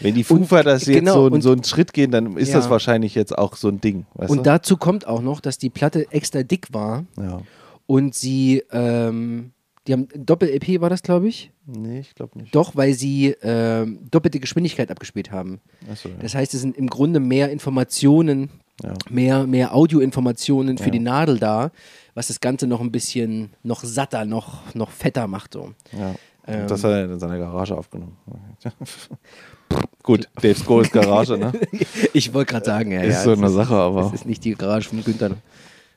wenn 0.00 0.14
die 0.14 0.24
Foo 0.24 0.42
Fighters 0.44 0.86
jetzt 0.86 0.94
genau, 0.98 1.14
so, 1.14 1.24
und- 1.26 1.42
so 1.42 1.52
einen 1.52 1.64
Schritt 1.64 1.92
gehen, 1.92 2.10
dann 2.10 2.36
ist 2.36 2.48
Ja. 2.50 2.56
das 2.56 2.70
wahrscheinlich 2.70 3.14
jetzt 3.14 3.36
auch 3.36 3.54
so 3.56 3.68
ein 3.68 3.80
Ding, 3.80 4.06
Und 4.14 4.38
du? 4.38 4.42
dazu 4.42 4.76
kommt 4.76 5.06
auch 5.06 5.20
noch, 5.20 5.40
dass 5.40 5.58
die 5.58 5.70
Platte 5.70 6.10
extra 6.12 6.42
dick 6.42 6.72
war 6.72 7.04
ja. 7.16 7.40
Und 7.88 8.14
sie, 8.14 8.62
ähm, 8.70 9.52
die 9.86 9.94
haben 9.94 10.06
Doppel-EP 10.14 10.80
war 10.82 10.90
das, 10.90 11.02
glaube 11.02 11.26
ich. 11.28 11.50
Nee, 11.66 12.00
ich 12.00 12.14
glaube 12.14 12.38
nicht. 12.38 12.54
Doch, 12.54 12.76
weil 12.76 12.92
sie 12.92 13.34
ähm, 13.42 14.00
doppelte 14.10 14.38
Geschwindigkeit 14.38 14.90
abgespielt 14.90 15.32
haben. 15.32 15.60
Achso, 15.90 16.10
ja. 16.10 16.14
Das 16.20 16.34
heißt, 16.34 16.52
es 16.52 16.60
sind 16.60 16.76
im 16.76 16.88
Grunde 16.88 17.18
mehr 17.18 17.50
Informationen, 17.50 18.50
ja. 18.84 18.92
mehr, 19.08 19.46
mehr 19.46 19.74
Audioinformationen 19.74 20.76
für 20.76 20.84
Ja. 20.86 20.90
die 20.90 20.98
Nadel 21.00 21.38
da, 21.38 21.70
was 22.14 22.26
das 22.28 22.40
Ganze 22.40 22.66
noch 22.66 22.80
ein 22.82 22.92
bisschen 22.92 23.50
noch 23.62 23.82
satter, 23.82 24.26
noch, 24.26 24.74
noch 24.74 24.90
fetter 24.90 25.26
macht. 25.26 25.54
So. 25.54 25.72
Ja. 25.98 26.14
Ähm. 26.46 26.66
das 26.68 26.84
hat 26.84 26.90
er 26.90 27.04
in 27.10 27.18
seiner 27.18 27.38
Garage 27.38 27.74
aufgenommen. 27.76 28.16
Gut, 30.02 30.28
Dave 30.40 30.62
Grohl's 30.64 30.90
Garage, 30.90 31.36
ne? 31.38 31.52
Ich 32.14 32.32
wollte 32.32 32.52
gerade 32.52 32.64
sagen, 32.66 32.92
ja, 32.92 33.02
Ist 33.02 33.16
ja, 33.16 33.22
so 33.24 33.32
eine 33.32 33.48
Sache, 33.50 33.74
aber- 33.74 34.02
Das 34.02 34.12
ist 34.14 34.26
nicht 34.26 34.44
die 34.44 34.54
Garage 34.54 34.88
von 34.88 35.02
Günther. 35.04 35.30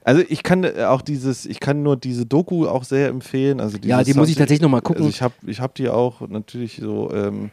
Also 0.03 0.23
ich 0.27 0.43
kann 0.43 0.63
äh, 0.63 0.85
auch 0.87 1.01
dieses, 1.01 1.45
ich 1.45 1.59
kann 1.59 1.83
nur 1.83 1.95
diese 1.95 2.25
Doku 2.25 2.67
auch 2.67 2.83
sehr 2.83 3.09
empfehlen. 3.09 3.59
Also 3.59 3.77
Ja, 3.83 4.03
die 4.03 4.13
muss 4.13 4.29
ich 4.29 4.35
tatsächlich 4.35 4.61
noch 4.61 4.69
mal 4.69 4.81
gucken. 4.81 5.03
Also 5.03 5.09
ich 5.09 5.21
habe 5.21 5.35
ich 5.45 5.61
hab 5.61 5.75
die 5.75 5.89
auch 5.89 6.21
natürlich 6.27 6.77
so, 6.81 7.11
ähm, 7.13 7.51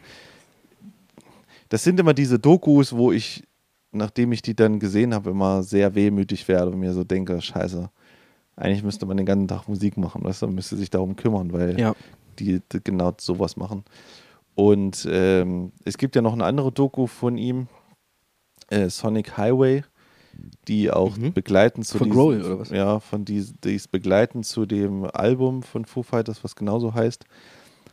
das 1.69 1.83
sind 1.83 1.99
immer 1.99 2.13
diese 2.13 2.39
Dokus, 2.39 2.93
wo 2.95 3.11
ich, 3.11 3.43
nachdem 3.91 4.31
ich 4.31 4.41
die 4.41 4.55
dann 4.55 4.79
gesehen 4.79 5.13
habe, 5.13 5.29
immer 5.29 5.61
sehr 5.63 5.93
wehmütig 5.93 6.47
werde 6.47 6.71
und 6.71 6.79
mir 6.79 6.93
so 6.93 7.03
denke, 7.03 7.39
scheiße, 7.41 7.89
eigentlich 8.55 8.83
müsste 8.83 9.05
man 9.05 9.17
den 9.17 9.25
ganzen 9.25 9.47
Tag 9.47 9.67
Musik 9.67 9.97
machen, 9.97 10.23
weißt 10.23 10.41
du, 10.41 10.47
man 10.47 10.55
müsste 10.55 10.75
sich 10.75 10.89
darum 10.89 11.15
kümmern, 11.15 11.53
weil 11.53 11.79
Ja. 11.79 11.95
die, 12.39 12.61
die 12.71 12.83
genau 12.83 13.13
sowas 13.19 13.55
machen. 13.55 13.83
Und 14.55 15.07
ähm, 15.09 15.71
es 15.85 15.97
gibt 15.97 16.15
ja 16.15 16.21
noch 16.21 16.33
eine 16.33 16.43
andere 16.43 16.71
Doku 16.71 17.07
von 17.07 17.37
ihm, 17.37 17.67
äh, 18.69 18.89
Sonic 18.89 19.37
Highway, 19.37 19.83
die 20.67 20.91
auch 20.91 21.17
Mhm. 21.17 21.33
begleiten 21.33 21.83
zu 21.83 21.97
Von 21.97 22.09
diesem- 22.09 22.45
oder 22.45 22.59
was? 22.59 22.69
Ja, 22.69 22.99
von 22.99 23.25
dies, 23.25 23.53
dies 23.63 23.87
begleiten 23.87 24.43
zu 24.43 24.65
dem 24.65 25.05
Album 25.05 25.63
von 25.63 25.85
Foo 25.85 26.03
Fighters, 26.03 26.43
was 26.43 26.55
genauso 26.55 26.93
heißt. 26.93 27.25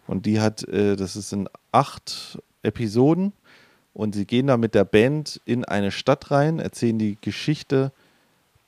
Und 0.07 0.27
die 0.27 0.41
hat, 0.41 0.63
äh, 0.69 0.97
das 0.97 1.17
ist 1.17 1.33
in 1.33 1.49
acht 1.73 2.39
Episoden 2.63 3.33
und 3.95 4.15
sie 4.15 4.25
gehen 4.27 4.47
da 4.47 4.57
mit 4.57 4.75
der 4.75 4.85
Band 4.85 5.41
in 5.45 5.65
eine 5.65 5.91
Stadt 5.91 6.31
rein, 6.31 6.59
erzählen 6.59 6.99
die 6.99 7.19
Geschichte 7.21 7.93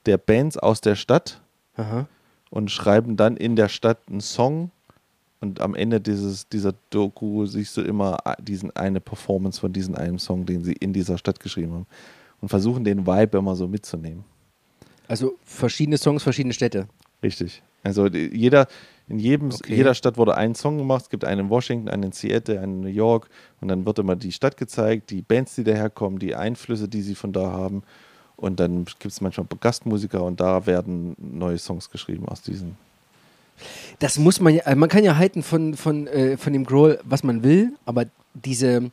der 0.07 0.19
Bands 0.19 0.57
aus 0.57 0.81
der 0.81 0.95
Stadt 0.97 1.41
Aha. 1.77 2.07
und 2.51 2.71
schreiben 2.71 3.17
dann 3.17 3.37
in 3.37 3.57
der 3.57 3.69
Stadt 3.69 3.99
einen 4.09 4.21
Song. 4.21 4.71
Und 5.41 5.61
am 5.61 5.77
Ende 5.77 6.01
dieses, 6.01 6.49
dieser 6.49 6.75
Doku 6.91 7.47
siehst 7.47 7.77
du 7.77 7.83
immer 7.83 8.27
a- 8.27 8.35
diesen 8.41 8.75
eine 8.75 8.99
Performance 9.01 9.61
von 9.61 9.73
diesem 9.73 9.95
einen 9.95 10.19
Song, 10.19 10.47
den 10.47 10.65
sie 10.65 10.73
in 10.73 10.93
dieser 10.93 11.17
Stadt 11.19 11.39
geschrieben 11.39 11.73
haben. 11.73 11.87
Und 12.41 12.49
versuchen 12.49 12.85
den 12.85 13.07
Vibe 13.07 13.39
immer 13.39 13.57
so 13.57 13.67
mitzunehmen. 13.67 14.25
Also 15.09 15.37
verschiedene 15.45 15.99
Songs, 15.99 16.23
verschiedene 16.23 16.53
Städte. 16.55 16.87
Richtig. 17.23 17.63
Also 17.83 18.07
jeder, 18.07 18.67
in 19.09 19.19
jedem, 19.19 19.51
Okay. 19.51 19.75
jeder 19.75 19.95
Stadt 19.95 20.17
wurde 20.19 20.37
ein 20.37 20.55
Song 20.55 20.79
gemacht. 20.79 21.05
Es 21.05 21.11
gibt 21.11 21.25
einen 21.25 21.47
in 21.47 21.51
Washington, 21.51 21.89
einen 21.89 22.05
in 22.05 22.13
Seattle, 22.13 22.61
einen 22.61 22.75
in 22.75 22.81
New 22.83 22.89
York. 22.89 23.29
Und 23.61 23.69
dann 23.69 23.87
wird 23.87 23.99
immer 23.99 24.17
die 24.17 24.33
Stadt 24.33 24.57
gezeigt, 24.57 25.11
die 25.11 25.23
Bands, 25.23 25.55
die 25.55 25.65
daherkommen, 25.65 26.19
die 26.19 26.35
Einflüsse, 26.35 26.89
die 26.89 27.03
sie 27.03 27.15
von 27.15 27.33
da 27.33 27.51
haben. 27.51 27.83
Und 28.37 28.61
dann 28.61 28.85
gibt 28.85 29.07
es 29.07 29.21
manchmal 29.21 29.47
Gastmusiker 29.61 30.23
und 30.23 30.41
da 30.41 30.65
werden 30.67 31.17
neue 31.19 31.59
Songs 31.59 31.91
geschrieben 31.91 32.29
aus 32.29 32.41
diesen 32.41 32.77
Das 33.99 34.17
muss 34.17 34.39
man 34.39 34.55
ja, 34.55 34.63
also 34.63 34.79
man 34.79 34.89
kann 34.89 35.03
ja 35.03 35.17
halten 35.17 35.43
von, 35.43 35.75
von, 35.75 36.07
äh, 36.07 36.37
von 36.37 36.53
dem 36.53 36.65
Grohl, 36.65 37.01
was 37.03 37.25
man 37.25 37.43
will, 37.43 37.73
aber 37.85 38.05
diese 38.35 38.93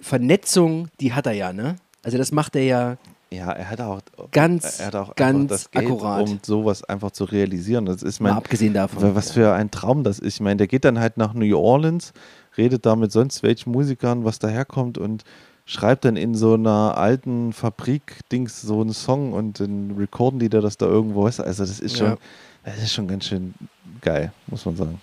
Vernetzung, 0.00 0.88
die 0.98 1.12
hat 1.12 1.26
er 1.26 1.32
ja, 1.32 1.52
ne? 1.52 1.76
Also 2.02 2.18
das 2.18 2.32
macht 2.32 2.56
er 2.56 2.62
ja 2.62 2.96
Ja, 3.30 3.50
er 3.52 3.70
hat 3.70 3.80
auch, 3.80 4.00
Ganz, 4.32 4.80
er 4.80 4.86
hat 4.86 4.96
auch 4.96 5.14
ganz 5.16 5.48
das 5.50 5.70
Geld, 5.70 5.84
akkurat. 5.86 6.22
um 6.28 6.40
sowas 6.42 6.82
einfach 6.84 7.10
zu 7.12 7.24
realisieren. 7.24 7.86
Das 7.86 8.02
ist 8.02 8.20
mal 8.20 8.30
mein, 8.30 8.38
abgesehen 8.38 8.74
davon. 8.74 9.14
was 9.14 9.32
für 9.32 9.52
ein 9.52 9.70
Traum 9.70 10.02
das 10.04 10.18
ist. 10.18 10.34
Ich 10.34 10.40
meine, 10.40 10.56
der 10.56 10.66
geht 10.66 10.84
dann 10.84 10.98
halt 10.98 11.16
nach 11.16 11.34
New 11.34 11.56
Orleans, 11.56 12.12
redet 12.56 12.86
da 12.86 12.96
mit 12.96 13.12
sonst 13.12 13.42
welchen 13.42 13.70
Musikern, 13.70 14.24
was 14.24 14.38
daherkommt 14.40 14.98
und 14.98 15.24
schreibt 15.66 16.04
dann 16.04 16.16
in 16.16 16.34
so 16.34 16.54
einer 16.54 16.96
alten 16.98 17.52
Fabrik-Dings 17.52 18.60
so 18.62 18.80
einen 18.80 18.92
Song 18.92 19.32
und 19.32 19.60
dann 19.60 19.94
recorden 19.96 20.40
die 20.40 20.48
da 20.48 20.60
das 20.60 20.76
da 20.76 20.86
irgendwo. 20.86 21.28
du? 21.28 21.44
Also 21.44 21.62
das 21.62 21.78
ist 21.78 21.96
schon, 21.98 22.08
Ja. 22.08 22.16
das 22.64 22.78
ist 22.78 22.92
schon 22.92 23.06
ganz 23.06 23.26
schön 23.26 23.54
geil, 24.00 24.32
muss 24.48 24.64
man 24.66 24.74
sagen. 24.76 25.00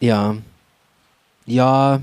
Ja. 0.00 0.34
Ja. 1.46 2.00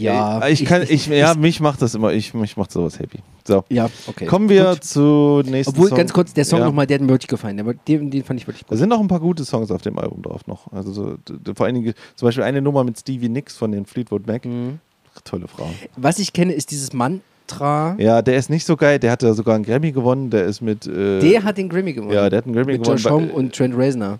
Ja. 0.00 0.40
Äh, 0.40 0.52
ich 0.52 0.64
kann, 0.64 0.82
ich, 0.88 1.06
ja, 1.06 1.34
mich 1.34 1.60
macht 1.60 1.82
das 1.82 1.94
immer, 1.94 2.12
ich, 2.12 2.34
mich 2.34 2.56
macht 2.56 2.72
sowas 2.72 2.98
happy. 2.98 3.18
So. 3.46 3.64
ja, 3.68 3.88
okay. 4.06 4.26
Kommen 4.26 4.48
wir 4.48 4.70
Gut. 4.72 4.84
zu 4.84 5.42
nächsten 5.44 5.74
Obwohl, 5.74 5.88
Song. 5.88 5.98
ganz 5.98 6.12
kurz, 6.12 6.32
der 6.34 6.44
Song 6.44 6.60
Ja. 6.60 6.66
nochmal, 6.66 6.86
der 6.86 6.96
hat 6.96 7.02
mir 7.02 7.08
wirklich 7.08 7.28
gefallen. 7.28 7.56
Der, 7.56 7.72
den, 7.86 8.10
den 8.10 8.22
fand 8.24 8.40
ich 8.40 8.46
wirklich 8.46 8.62
Da 8.64 8.68
gut. 8.70 8.78
sind 8.78 8.88
noch 8.88 9.00
ein 9.00 9.08
paar 9.08 9.20
gute 9.20 9.44
Songs 9.44 9.70
auf 9.70 9.82
dem 9.82 9.98
Album 9.98 10.22
drauf 10.22 10.46
noch. 10.46 10.72
Also 10.72 10.92
so, 10.92 11.16
vor 11.54 11.66
allen 11.66 11.74
Dingen 11.76 11.94
zum 12.16 12.26
Beispiel 12.26 12.44
eine 12.44 12.60
Nummer 12.62 12.84
mit 12.84 12.98
Stevie 12.98 13.28
Nicks 13.28 13.56
von 13.56 13.72
den 13.72 13.86
Fleetwood 13.86 14.26
Mac. 14.26 14.44
Mhm. 14.44 14.78
Tolle 15.24 15.48
Frau. 15.48 15.68
Was 15.96 16.18
ich 16.18 16.32
kenne, 16.32 16.52
ist 16.52 16.70
dieses 16.70 16.92
Mantra. 16.92 17.96
Ja, 17.98 18.22
der 18.22 18.36
ist 18.36 18.48
nicht 18.48 18.64
so 18.64 18.76
geil. 18.76 18.98
Der 18.98 19.10
hat 19.10 19.22
ja 19.22 19.34
sogar 19.34 19.56
einen 19.56 19.64
Grammy 19.64 19.90
gewonnen. 19.92 20.30
Der 20.30 20.44
ist 20.44 20.60
mit. 20.60 20.86
Äh, 20.86 21.18
Der 21.20 21.42
hat 21.42 21.58
den 21.58 21.68
Grammy 21.68 21.92
gewonnen. 21.92 22.12
Ja, 22.12 22.30
der 22.30 22.38
hat 22.38 22.46
einen 22.46 22.54
Grammy 22.54 22.72
Mit 22.72 22.82
gewonnen. 22.82 22.98
Josh 22.98 23.10
Homme 23.10 23.32
und 23.32 23.54
Trent 23.54 23.76
Reznor. 23.76 24.18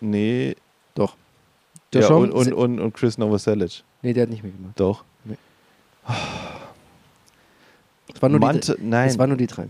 Nee. 0.00 0.54
Doch. 0.94 1.16
Ja, 1.92 2.00
Josh 2.02 2.10
und, 2.10 2.30
Homme. 2.32 2.32
und, 2.34 2.52
und, 2.52 2.80
und 2.80 2.94
Chris 2.94 3.18
Novoselic. 3.18 3.82
nee, 4.02 4.12
der 4.12 4.22
hat 4.24 4.30
nicht 4.30 4.44
mitgemacht. 4.44 4.78
Doch. 4.78 5.04
Es 8.14 8.22
waren 8.22 8.32
nur, 8.32 8.40
Mante, 8.40 8.76
die, 8.78 8.84
nein, 8.86 9.08
es 9.08 9.18
waren 9.18 9.28
nur 9.30 9.36
die 9.38 9.46
drei. 9.46 9.66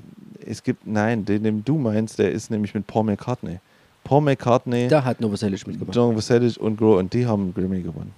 es 0.47 0.63
gibt. 0.63 0.87
Nein, 0.87 1.25
den, 1.25 1.43
den 1.43 1.65
du 1.65 1.77
meinst, 1.79 2.19
der 2.19 2.31
ist 2.33 2.51
nämlich 2.51 2.73
mit 2.75 2.87
Paul 2.87 3.05
McCartney. 3.05 3.59
Paul 4.05 4.23
McCartney, 4.23 4.89
Da 4.89 5.05
hat 5.05 5.21
Novoselic 5.21 5.67
mitgemacht. 5.67 5.95
John 5.95 6.11
Novoselic 6.11 6.57
und 6.59 6.77
Grohl 6.79 6.99
und 6.99 7.13
die 7.13 7.27
haben 7.27 7.43
einen 7.43 7.55
Grammy 7.55 7.83
gewonnen. 7.83 8.13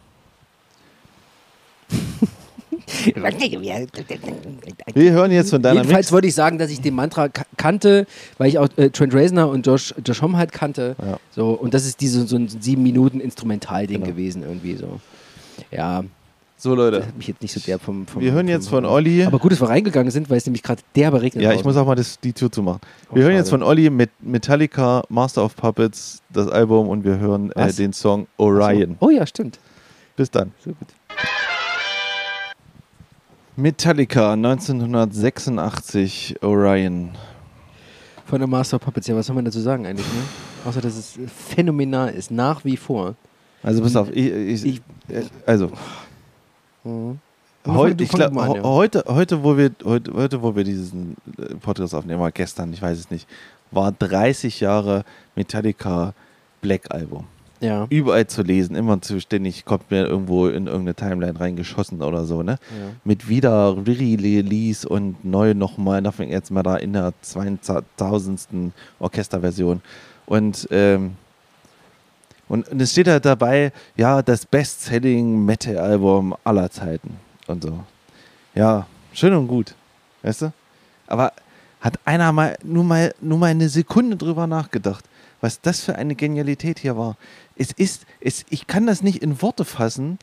Wir 4.95 5.13
hören 5.13 5.31
jetzt 5.31 5.51
von 5.51 5.63
deiner 5.63 5.81
Jedenfalls 5.81 6.07
Mix. 6.07 6.13
wollte 6.13 6.27
ich 6.29 6.35
sagen, 6.35 6.59
dass 6.59 6.71
ich 6.71 6.81
den 6.81 6.95
Mantra 6.95 7.29
ka- 7.29 7.45
kannte, 7.57 8.07
weil 8.39 8.49
ich 8.49 8.59
auch 8.59 8.69
äh, 8.77 8.91
Trent 8.91 9.15
Reznor 9.15 9.49
und 9.49 9.67
Josh, 9.67 9.95
Josh 10.05 10.23
Homme 10.23 10.37
halt 10.37 10.53
kannte. 10.53 10.97
Ja. 11.01 11.19
So, 11.35 11.51
und 11.53 11.73
das 11.75 11.87
ist 11.87 12.01
diese, 12.01 12.27
so 12.27 12.37
ein 12.37 12.49
sieben 12.49 12.83
Minuten 12.83 13.21
Instrumentalding 13.21 14.01
Genau. 14.01 14.07
gewesen 14.13 14.43
irgendwie 14.43 14.77
so. 14.77 15.01
Ja, 15.71 16.05
So, 16.63 16.75
Leute. 16.75 16.99
das 16.99 17.07
hat 17.07 17.17
mich 17.17 17.27
jetzt 17.27 17.41
nicht 17.41 17.55
so 17.55 17.61
derb 17.61 17.81
vom, 17.81 18.07
vom 18.07 18.21
Wir 18.21 18.33
hören 18.33 18.45
vom- 18.47 18.53
jetzt 18.55 18.69
von 18.69 18.85
Olli. 18.85 19.25
Aber 19.25 19.39
gut, 19.39 19.51
dass 19.53 19.63
wir 19.63 19.71
reingegangen 19.71 20.11
sind, 20.11 20.29
weil 20.29 20.37
es 20.37 20.45
nämlich 20.45 20.63
gerade 20.63 20.83
derbe 20.95 21.23
regnet. 21.23 21.43
Ja, 21.43 21.55
ich 21.55 21.65
muss 21.65 21.75
auch 21.79 21.87
mal 21.87 21.95
das, 21.95 22.21
die 22.21 22.35
Tür 22.35 22.53
zumachen. 22.53 22.81
Oh, 23.11 23.15
Wir 23.15 23.23
hören 23.23 23.33
jetzt 23.33 23.49
schade. 23.49 23.61
von 23.63 23.69
Olli 23.69 23.89
mit 23.89 24.11
Metallica, 24.21 25.03
Master 25.09 25.43
of 25.43 25.57
Puppets, 25.57 26.21
das 26.29 26.49
Album 26.49 26.91
und 26.91 27.03
wir 27.03 27.19
hören 27.19 27.51
äh, 27.53 27.73
den 27.73 27.95
Song 27.95 28.27
Orion. 28.37 28.97
Oh 29.01 29.09
ja, 29.09 29.27
stimmt. 29.27 29.59
Bis 30.17 30.31
dann. 30.31 30.53
So 30.63 30.71
gut. 30.73 30.89
Metallica 33.57 34.35
1986, 34.35 36.37
Orion. 36.43 37.13
Von 38.27 38.39
der 38.39 38.49
Master 38.49 38.77
of 38.77 38.83
Puppets, 38.83 39.07
ja, 39.07 39.17
was 39.17 39.27
soll 39.27 39.35
man 39.37 39.47
dazu 39.47 39.61
sagen 39.61 39.87
eigentlich, 39.87 40.07
ne? 40.07 40.23
Außer, 40.69 40.83
dass 40.83 40.95
es 40.97 41.19
phänomenal 41.49 42.11
ist, 42.11 42.31
nach 42.31 42.67
wie 42.67 42.77
vor. 42.77 43.15
Also 43.63 43.81
pass 43.83 43.97
auf, 43.97 44.11
ich, 44.11 44.31
ich, 44.31 44.65
Ich- 44.67 44.83
äh, 45.15 45.23
also 45.47 45.71
Mhm. 46.85 47.19
heute, 47.67 48.05
ich 48.05 48.11
glaub, 48.11 48.37
an, 48.37 48.55
ja. 48.55 48.63
heute, 48.63 49.05
heute, 49.07 49.43
wo 49.43 49.57
wir 49.57 49.71
heute, 49.85 50.13
heute, 50.13 50.43
wo 50.43 50.55
wir 50.57 50.65
diesen 50.65 51.17
äh, 51.39 51.55
Podcast 51.57 51.95
aufnehmen, 51.95 52.21
war 52.21 52.33
gestern, 52.33 52.73
ich 52.73 52.81
weiß 52.81 52.99
es 52.99 53.11
nicht, 53.11 53.29
war 53.71 53.93
30 53.93 54.61
Jahre 54.61 55.05
Metallica 55.35 56.15
Black 56.61 56.93
Album. 56.93 57.27
Ja. 57.61 57.87
Überall 57.91 58.27
zu 58.27 58.43
lesen, 58.43 58.75
immer 58.75 59.03
zu 59.03 59.21
ständig 59.21 59.67
kommt 59.67 59.91
mir 59.91 60.07
irgendwo 60.07 60.47
in 60.47 60.67
irgendeine 60.67 60.95
Timeline 60.95 61.39
reingeschossen 61.39 62.01
oder 62.01 62.25
so, 62.25 62.43
ne? 62.43 62.53
ja. 62.71 62.93
mit 63.05 63.29
wieder 63.29 63.77
Re-Release 63.77 64.89
und 64.89 65.23
neu 65.25 65.53
nochmal, 65.53 66.01
Nothing 66.01 66.31
jetzt 66.31 66.51
mal 66.51 66.63
da 66.63 66.77
in 66.77 66.95
der 66.95 67.13
2000. 67.21 68.73
Orchesterversion. 68.99 69.83
Und, 70.25 70.69
ähm, 70.71 71.17
und, 72.51 72.69
und 72.69 72.83
es 72.83 72.91
steht 72.91 73.07
halt 73.07 73.25
dabei, 73.25 73.73
ja, 73.97 74.23
das 74.23 74.45
Best-Selling 74.45 75.45
Metal-Album 75.45 76.35
aller 76.43 76.69
Zeiten 76.69 77.17
und 77.47 77.63
so. 77.63 77.85
Ja, 78.57 78.89
schön 79.13 79.33
und 79.35 79.47
gut, 79.47 79.77
weißt 80.23 80.43
du? 80.43 80.53
Aber 81.07 81.33
hat 81.81 82.01
einer 82.05 82.33
mal 82.33 82.59
nur 82.65 82.83
mal 82.83 83.15
nur 83.21 83.39
mal 83.39 83.47
eine 83.47 83.69
Sekunde 83.69 84.17
drüber 84.17 84.49
nachgedacht, 84.49 85.05
was 85.41 85.61
das 85.61 85.85
für 85.85 85.95
eine 85.95 86.17
Genialität 86.17 86.81
hier 86.81 86.97
war? 86.97 87.17
Es 87.55 87.71
ist, 87.71 88.05
es, 88.21 88.45
ich 88.51 88.67
kann 88.67 88.85
das 88.85 89.05
nicht 89.05 89.23
in 89.23 89.41
Worte 89.41 89.65
fassen, 89.65 90.19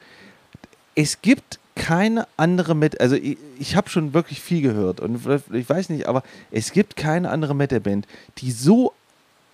es 0.96 1.22
gibt 1.22 1.60
keine 1.76 2.28
andere 2.36 2.76
Met 2.76 3.00
also 3.00 3.16
ich, 3.16 3.38
ich 3.58 3.78
habe 3.78 3.90
schon 3.90 4.14
wirklich 4.14 4.42
viel 4.42 4.62
gehört 4.62 5.00
und 5.00 5.26
ich 5.54 5.70
weiß 5.70 5.88
nicht, 5.88 6.08
aber 6.08 6.24
es 6.52 6.74
gibt 6.74 6.98
keine 6.98 7.30
andere 7.30 7.56
Metalband, 7.56 8.06
die 8.40 8.52
so 8.52 8.92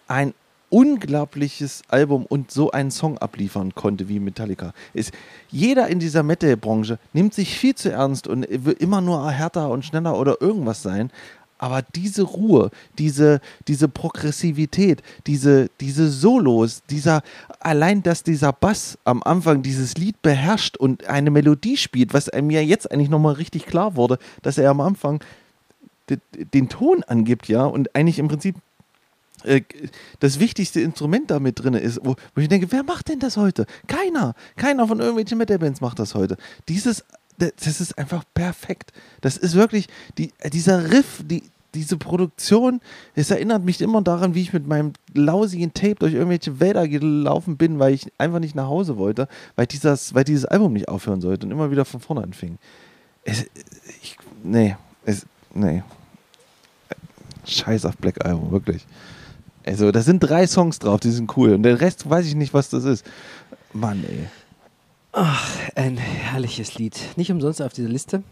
ein 0.08 0.34
unglaubliches 0.74 1.84
Album 1.88 2.26
und 2.26 2.50
so 2.50 2.72
einen 2.72 2.90
Song 2.90 3.20
abliefern 3.20 3.76
konnte 3.76 4.10
wie 4.10 4.20
Metallica. 4.20 4.74
Es, 4.96 5.12
jeder 5.52 5.88
in 5.88 6.00
dieser 6.00 6.24
Metal-Branche 6.24 6.98
nimmt 7.14 7.36
sich 7.36 7.60
viel 7.60 7.76
zu 7.76 7.92
ernst 7.92 8.28
und 8.28 8.48
will 8.50 8.76
immer 8.80 9.00
nur 9.00 9.30
härter 9.30 9.70
und 9.70 9.86
schneller 9.86 10.18
oder 10.18 10.42
irgendwas 10.42 10.82
sein. 10.82 11.12
Aber 11.60 11.84
diese 11.96 12.24
Ruhe, 12.24 12.72
diese, 12.98 13.40
diese 13.68 13.88
Progressivität, 13.88 15.04
diese, 15.28 15.70
diese 15.80 16.10
Solos, 16.10 16.82
dieser, 16.90 17.22
allein, 17.60 18.02
dass 18.02 18.24
dieser 18.24 18.52
Bass 18.52 18.98
am 19.06 19.22
Anfang 19.22 19.62
dieses 19.62 19.96
Lied 19.96 20.20
beherrscht 20.24 20.76
und 20.76 21.06
eine 21.06 21.30
Melodie 21.30 21.78
spielt, 21.78 22.16
was 22.16 22.32
ja 22.34 22.62
jetzt 22.62 22.92
eigentlich 22.92 23.10
nochmal 23.10 23.36
richtig 23.36 23.68
klar 23.68 23.96
wurde, 23.96 24.18
dass 24.42 24.58
er 24.58 24.72
am 24.72 24.82
Anfang 24.82 25.24
de- 26.10 26.18
den 26.54 26.68
Ton 26.68 27.04
angibt, 27.04 27.48
ja, 27.48 27.64
und 27.64 27.96
eigentlich 27.96 28.18
im 28.18 28.28
Prinzip 28.28 28.56
äh, 29.43 29.62
das 30.19 30.39
wichtigste 30.39 30.82
Instrument 30.82 31.32
da 31.32 31.39
mit 31.39 31.63
drin 31.63 31.73
ist, 31.73 31.99
wo, 32.03 32.15
wo 32.36 32.41
ich 32.41 32.49
denke, 32.49 32.71
wer 32.71 32.84
macht 32.84 33.10
denn 33.10 33.19
das 33.19 33.38
heute? 33.38 33.65
Keiner. 33.88 34.36
Keiner 34.56 34.88
von 34.88 34.99
irgendwelchen 34.99 35.38
Metal-Bands 35.38 35.82
macht 35.82 35.99
das 35.99 36.15
heute. 36.15 36.38
Dieses, 36.67 37.03
das 37.38 37.82
ist 37.82 37.97
einfach 37.97 38.23
perfekt. 38.34 38.91
Das 39.21 39.38
ist 39.38 39.56
wirklich, 39.56 39.88
die, 40.17 40.32
dieser 40.51 40.91
Riff, 40.91 41.23
die, 41.25 41.43
diese 41.73 41.97
Produktion, 41.97 42.82
es 43.15 43.32
erinnert 43.32 43.63
mich 43.63 43.82
immer 43.82 44.01
daran, 44.01 44.36
wie 44.36 44.41
ich 44.41 44.53
mit 44.53 44.67
meinem 44.67 44.93
lausigen 45.13 45.73
Tape 45.73 45.95
durch 45.95 46.13
irgendwelche 46.13 46.60
Wälder 46.60 46.88
gelaufen 46.88 47.58
bin, 47.58 47.79
weil 47.79 47.93
ich 47.93 48.12
einfach 48.17 48.39
nicht 48.39 48.56
nach 48.56 48.67
Hause 48.67 48.97
wollte, 48.97 49.27
weil, 49.56 49.65
dieses, 49.65 50.13
weil 50.13 50.23
dieses 50.23 50.45
Album 50.45 50.73
nicht 50.73 50.88
aufhören 50.88 51.21
sollte 51.21 51.45
und 51.45 51.51
immer 51.51 51.71
wieder 51.71 51.86
von 51.86 51.99
vorne 51.99 52.23
anfing. 52.23 52.58
Es, 53.23 53.45
ich, 54.01 54.17
nee, 54.43 54.75
es, 55.06 55.25
nee. 55.53 55.84
Scheiß 57.45 57.86
auf 57.86 57.97
Black 57.97 58.23
Album, 58.23 58.51
wirklich. 58.51 58.86
Also, 59.65 59.91
da 59.91 60.02
sind 60.02 60.19
drei 60.19 60.45
Songs 60.47 60.80
drauf, 60.80 60.99
die 60.99 61.12
sind 61.12 61.36
cool. 61.38 61.54
Und 61.54 61.63
der 61.63 61.80
Rest 61.82 62.10
weiß 62.10 62.26
ich 62.26 62.36
nicht, 62.36 62.54
was 62.54 62.69
das 62.69 62.84
ist. 62.84 63.06
Mann, 63.73 64.04
ey. 64.08 64.28
Ein 65.76 65.97
herrliches 65.97 66.76
Lied. 66.76 66.99
Nicht 67.17 67.32
umsonst 67.32 67.62
auf 67.62 67.71
dieser 67.73 67.89
Liste. 67.89 68.23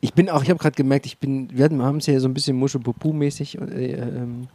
Ich 0.00 0.14
bin 0.14 0.30
auch, 0.30 0.42
ich 0.42 0.48
habe 0.48 0.58
gerade 0.58 0.74
gemerkt, 0.74 1.04
ich 1.04 1.18
bin, 1.18 1.50
wir 1.56 1.64
haben 1.68 1.98
es 1.98 2.06
ja 2.06 2.18
so 2.18 2.26
ein 2.28 2.32
bisschen 2.34 2.58
Muschelpupu-mäßig 2.58 3.60
äh, 3.60 3.92
ähm, 3.92 4.48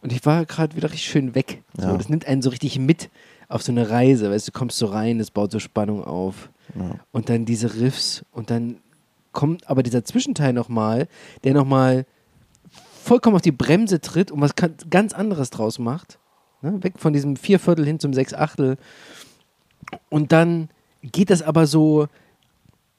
und 0.00 0.12
ich 0.12 0.24
war 0.24 0.46
gerade 0.46 0.74
wieder 0.76 0.88
richtig 0.90 1.10
schön 1.10 1.34
weg. 1.34 1.62
So, 1.76 1.88
Ja. 1.88 1.96
Das 1.98 2.08
nimmt 2.08 2.26
einen 2.26 2.40
so 2.40 2.48
richtig 2.48 2.78
mit 2.78 3.10
auf 3.48 3.62
so 3.62 3.70
eine 3.72 3.90
Reise, 3.90 4.30
weißt 4.30 4.48
du, 4.48 4.52
kommst 4.52 4.78
so 4.78 4.86
rein, 4.86 5.20
es 5.20 5.30
baut 5.30 5.52
so 5.52 5.58
Spannung 5.58 6.02
auf 6.02 6.48
Ja. 6.74 6.94
und 7.12 7.28
dann 7.28 7.44
diese 7.44 7.74
Riffs 7.74 8.24
und 8.32 8.48
dann 8.48 8.76
kommt 9.32 9.68
aber 9.68 9.82
dieser 9.82 10.04
Zwischenteil 10.04 10.54
nochmal, 10.54 11.06
der 11.44 11.52
nochmal 11.52 12.06
vollkommen 13.10 13.34
auf 13.34 13.42
die 13.42 13.50
Bremse 13.50 14.00
tritt 14.00 14.30
und 14.30 14.40
was 14.40 14.52
ganz 14.88 15.12
anderes 15.12 15.50
draus 15.50 15.80
macht. 15.80 16.20
Ne? 16.62 16.80
Weg 16.84 16.92
von 16.96 17.12
diesem 17.12 17.34
Vierviertel 17.34 17.84
hin 17.84 17.98
zum 17.98 18.14
Sechsachtel. 18.14 18.76
Und 20.10 20.30
dann 20.30 20.68
geht 21.02 21.30
das 21.30 21.42
aber 21.42 21.66
so 21.66 22.06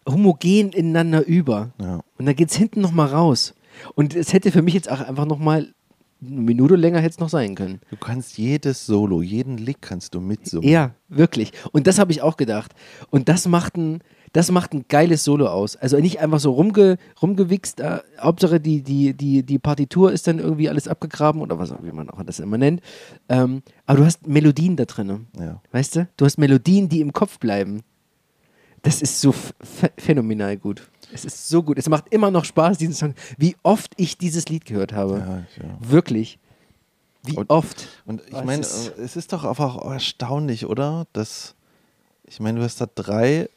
homogen 0.05 0.73
ineinander 0.73 1.25
über. 1.25 1.71
Ja. 1.79 2.01
Und 2.17 2.25
dann 2.25 2.35
geht 2.35 2.51
es 2.51 2.57
hinten 2.57 2.81
nochmal 2.81 3.07
raus. 3.07 3.53
Und 3.95 4.13
es 4.13 4.33
hätte 4.33 4.51
für 4.51 4.61
mich 4.61 4.73
jetzt 4.73 4.91
auch 4.91 4.99
einfach 4.99 5.25
nochmal 5.25 5.73
eine 6.21 6.41
Minute 6.41 6.75
länger 6.75 6.99
hätte 6.99 7.13
es 7.13 7.19
noch 7.19 7.29
sein 7.29 7.55
können. 7.55 7.79
Du 7.89 7.95
kannst 7.95 8.37
jedes 8.37 8.85
Solo, 8.85 9.21
jeden 9.21 9.57
Lick 9.57 9.81
kannst 9.81 10.13
du 10.13 10.19
mitsummen. 10.19 10.67
Ja, 10.67 10.91
wirklich. 11.07 11.53
Und 11.71 11.87
das 11.87 11.99
habe 11.99 12.11
ich 12.11 12.21
auch 12.21 12.35
gedacht. 12.35 12.73
Und 13.11 13.29
das 13.29 13.47
macht 13.47 13.77
ein, 13.77 14.03
Das 14.33 14.49
macht 14.49 14.73
ein 14.73 14.85
geiles 14.87 15.23
Solo 15.25 15.47
aus. 15.47 15.75
Also 15.75 15.97
nicht 15.97 16.19
einfach 16.21 16.39
so 16.39 16.51
rumge, 16.53 16.97
rumgewichst. 17.21 17.81
Äh, 17.81 17.99
Hauptsache 18.19 18.59
die, 18.61 18.81
die, 18.81 19.13
die, 19.13 19.43
die 19.43 19.59
Partitur 19.59 20.11
ist 20.13 20.25
dann 20.27 20.39
irgendwie 20.39 20.69
alles 20.69 20.87
abgegraben 20.87 21.41
oder 21.41 21.59
was 21.59 21.71
auch 21.71 21.83
wie 21.83 21.91
man 21.91 22.09
auch 22.09 22.23
das 22.23 22.39
immer 22.39 22.57
nennt. 22.57 22.81
Ähm, 23.27 23.61
aber 23.85 23.99
du 23.99 24.05
hast 24.05 24.27
Melodien 24.27 24.77
da 24.77 24.85
drin. 24.85 25.27
Ja. 25.37 25.61
Weißt 25.73 25.97
du? 25.97 26.07
Du 26.15 26.25
hast 26.25 26.37
Melodien, 26.37 26.87
die 26.87 27.01
im 27.01 27.11
Kopf 27.11 27.39
bleiben. 27.39 27.81
Das 28.83 29.01
ist 29.01 29.19
so 29.21 29.33
phänomenal 29.97 30.57
gut. 30.57 30.89
Es 31.13 31.25
ist 31.25 31.49
so 31.49 31.61
gut. 31.61 31.77
Es 31.77 31.89
macht 31.89 32.05
immer 32.13 32.31
noch 32.31 32.45
Spaß, 32.45 32.77
diesen 32.77 32.93
Song. 32.95 33.13
Wie 33.37 33.55
oft 33.63 33.91
ich 33.97 34.17
dieses 34.17 34.47
Lied 34.47 34.65
gehört 34.65 34.93
habe. 34.93 35.19
Ja, 35.19 35.63
ja. 35.63 35.77
Wirklich. 35.81 36.39
Wie 37.23 37.35
Und- 37.35 37.49
oft. 37.49 37.87
Und 38.05 38.21
ich 38.27 38.43
meine, 38.43 38.61
es 38.61 39.15
ist 39.15 39.33
doch 39.33 39.43
einfach 39.43 39.77
erstaunlich, 39.83 40.65
oder? 40.65 41.05
Dass, 41.13 41.53
ich 42.23 42.39
meine, 42.39 42.59
du 42.59 42.65
hast 42.65 42.79
da 42.81 42.87
drei, 42.95 43.49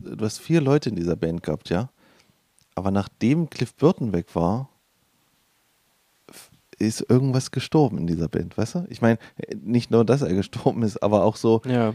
du 0.00 0.24
hast 0.24 0.38
vier 0.38 0.60
Leute 0.60 0.88
in 0.90 0.96
dieser 0.96 1.16
Band 1.16 1.42
gehabt, 1.42 1.68
ja? 1.70 1.90
Aber 2.74 2.90
nachdem 2.90 3.50
Cliff 3.50 3.74
Burton 3.74 4.12
weg 4.12 4.34
war, 4.34 4.68
ist 6.78 7.04
irgendwas 7.10 7.50
gestorben 7.50 7.98
in 7.98 8.06
dieser 8.06 8.28
Band, 8.28 8.56
weißt 8.56 8.74
du? 8.76 8.86
Ich 8.88 9.02
meine, 9.02 9.18
nicht 9.62 9.90
nur, 9.90 10.04
dass 10.04 10.22
er 10.22 10.32
gestorben 10.34 10.82
ist, 10.82 11.02
aber 11.02 11.24
auch 11.24 11.36
so, 11.36 11.60
Ja. 11.66 11.92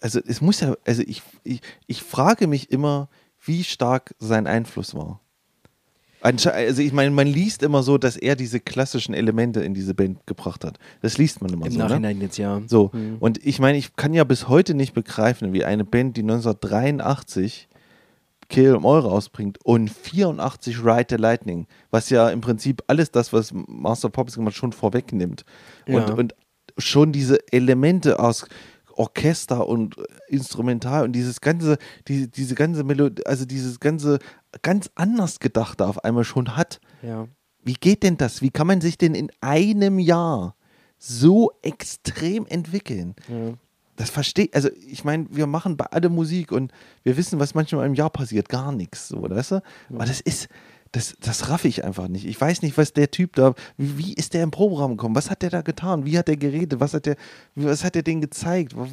also 0.00 0.20
es 0.26 0.40
muss 0.40 0.60
ja, 0.60 0.74
also 0.84 1.02
ich, 1.06 1.22
ich, 1.44 1.60
ich 1.86 2.02
frage 2.02 2.48
mich 2.48 2.70
immer, 2.72 3.08
wie 3.44 3.62
stark 3.64 4.14
sein 4.18 4.46
Einfluss 4.46 4.94
war. 4.94 5.20
Also 6.22 6.80
ich 6.82 6.92
meine, 6.92 7.10
man 7.10 7.26
liest 7.26 7.62
immer 7.62 7.82
so, 7.82 7.98
dass 7.98 8.16
er 8.16 8.36
diese 8.36 8.60
klassischen 8.60 9.12
Elemente 9.14 9.60
in 9.62 9.74
diese 9.74 9.92
Band 9.94 10.24
gebracht 10.26 10.64
hat. 10.64 10.78
Das 11.00 11.18
liest 11.18 11.42
man 11.42 11.52
immer 11.52 11.66
Im 11.66 11.72
so. 11.72 11.78
Ne? 11.78 11.84
Nachhinein 11.86 12.20
jetzt 12.20 12.38
ja. 12.38 12.62
So, 12.66 12.92
Hm. 12.92 13.16
und 13.18 13.44
ich 13.44 13.58
meine, 13.58 13.76
ich 13.78 13.96
kann 13.96 14.14
ja 14.14 14.24
bis 14.24 14.48
heute 14.48 14.74
nicht 14.74 14.94
begreifen, 14.94 15.52
wie 15.52 15.64
eine 15.64 15.84
Band, 15.84 16.16
die 16.16 16.22
1983 16.22 17.68
Kill 18.48 18.74
'Em 18.74 18.84
All 18.86 19.00
rausbringt 19.00 19.58
und 19.64 19.88
84 19.90 20.84
Ride 20.84 21.06
the 21.10 21.16
Lightning, 21.16 21.66
was 21.90 22.10
ja 22.10 22.28
im 22.28 22.40
Prinzip 22.40 22.82
alles 22.86 23.10
das, 23.10 23.32
was 23.32 23.52
Master 23.52 24.10
Puppets 24.10 24.36
gemacht 24.36 24.54
schon 24.56 24.72
vorwegnimmt. 24.72 25.44
Und, 25.86 25.94
Ja. 26.08 26.14
und 26.14 26.34
schon 26.78 27.12
diese 27.12 27.38
Elemente 27.52 28.18
aus 28.18 28.46
Orchester 28.92 29.66
und 29.66 29.96
Instrumental 30.28 31.04
und 31.04 31.12
dieses 31.12 31.40
ganze, 31.40 31.78
die, 32.08 32.30
diese 32.30 32.54
ganze 32.54 32.84
Melodie, 32.84 33.26
also 33.26 33.44
dieses 33.44 33.80
ganze 33.80 34.18
ganz 34.62 34.90
anders 34.94 35.40
gedachte 35.40 35.86
auf 35.86 36.04
einmal 36.04 36.24
schon 36.24 36.56
hat. 36.56 36.80
Ja. 37.02 37.28
Wie 37.64 37.74
geht 37.74 38.02
denn 38.02 38.16
das? 38.16 38.42
Wie 38.42 38.50
kann 38.50 38.66
man 38.66 38.80
sich 38.80 38.98
denn 38.98 39.14
in 39.14 39.30
einem 39.40 39.98
Jahr 39.98 40.56
so 40.98 41.52
extrem 41.62 42.46
entwickeln? 42.46 43.14
ja. 43.28 43.54
Das 43.96 44.08
verstehe 44.08 44.48
also 44.52 44.70
ich 44.88 45.04
meine, 45.04 45.26
wir 45.30 45.46
machen 45.46 45.76
bei 45.76 45.84
alle 45.84 46.08
Musik 46.08 46.50
und 46.50 46.72
wir 47.02 47.16
wissen, 47.16 47.38
was 47.38 47.54
manchmal 47.54 47.86
im 47.86 47.94
Jahr 47.94 48.10
passiert, 48.10 48.48
gar 48.48 48.72
nichts, 48.72 49.08
so, 49.08 49.22
weißt 49.22 49.52
du? 49.52 49.62
Aber 49.90 50.06
das 50.06 50.20
ist, 50.20 50.48
das, 50.92 51.16
das 51.20 51.48
raff 51.48 51.64
ich 51.64 51.84
einfach 51.84 52.06
nicht. 52.08 52.26
Ich 52.26 52.38
weiß 52.40 52.60
nicht, 52.62 52.76
was 52.76 52.92
der 52.92 53.10
Typ 53.10 53.34
da, 53.36 53.54
wie, 53.78 53.96
wie 53.98 54.12
ist 54.12 54.34
der 54.34 54.42
im 54.42 54.50
Proberaum 54.50 54.92
gekommen? 54.92 55.14
Was 55.14 55.30
hat 55.30 55.40
der 55.42 55.48
da 55.50 55.62
getan? 55.62 56.04
Wie 56.04 56.18
hat 56.18 56.28
der 56.28 56.36
geredet? 56.36 56.80
Was 56.80 56.92
hat 56.94 57.06
der, 57.06 57.16
was 57.54 57.82
hat 57.82 57.94
der 57.94 58.02
denen 58.02 58.20
gezeigt? 58.20 58.76
Wa- 58.76 58.86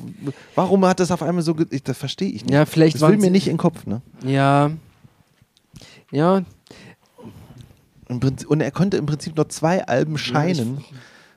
Warum 0.55 0.85
hat 0.85 0.99
das 1.01 1.11
auf 1.11 1.21
einmal 1.21 1.43
so, 1.43 1.55
ich, 1.69 1.83
das 1.83 1.97
verstehe 1.97 2.29
ich 2.29 2.43
nicht. 2.45 2.53
Ja, 2.53 2.65
vielleicht 2.65 2.95
das 2.95 3.01
will 3.09 3.17
mir 3.17 3.29
nicht 3.31 3.47
in 3.47 3.53
den 3.53 3.59
Kopf, 3.59 3.85
ne? 3.85 4.01
Ja. 4.23 4.71
Ja. 6.11 6.43
Und 8.07 8.61
er 8.61 8.71
konnte 8.71 8.97
im 8.97 9.05
Prinzip 9.05 9.35
nur 9.35 9.49
zwei 9.49 9.85
Alben 9.85 10.17
scheinen 10.17 10.83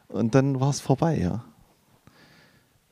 und 0.09 0.35
dann 0.35 0.59
war 0.61 0.71
es 0.71 0.81
vorbei, 0.81 1.19
ja. 1.19 1.45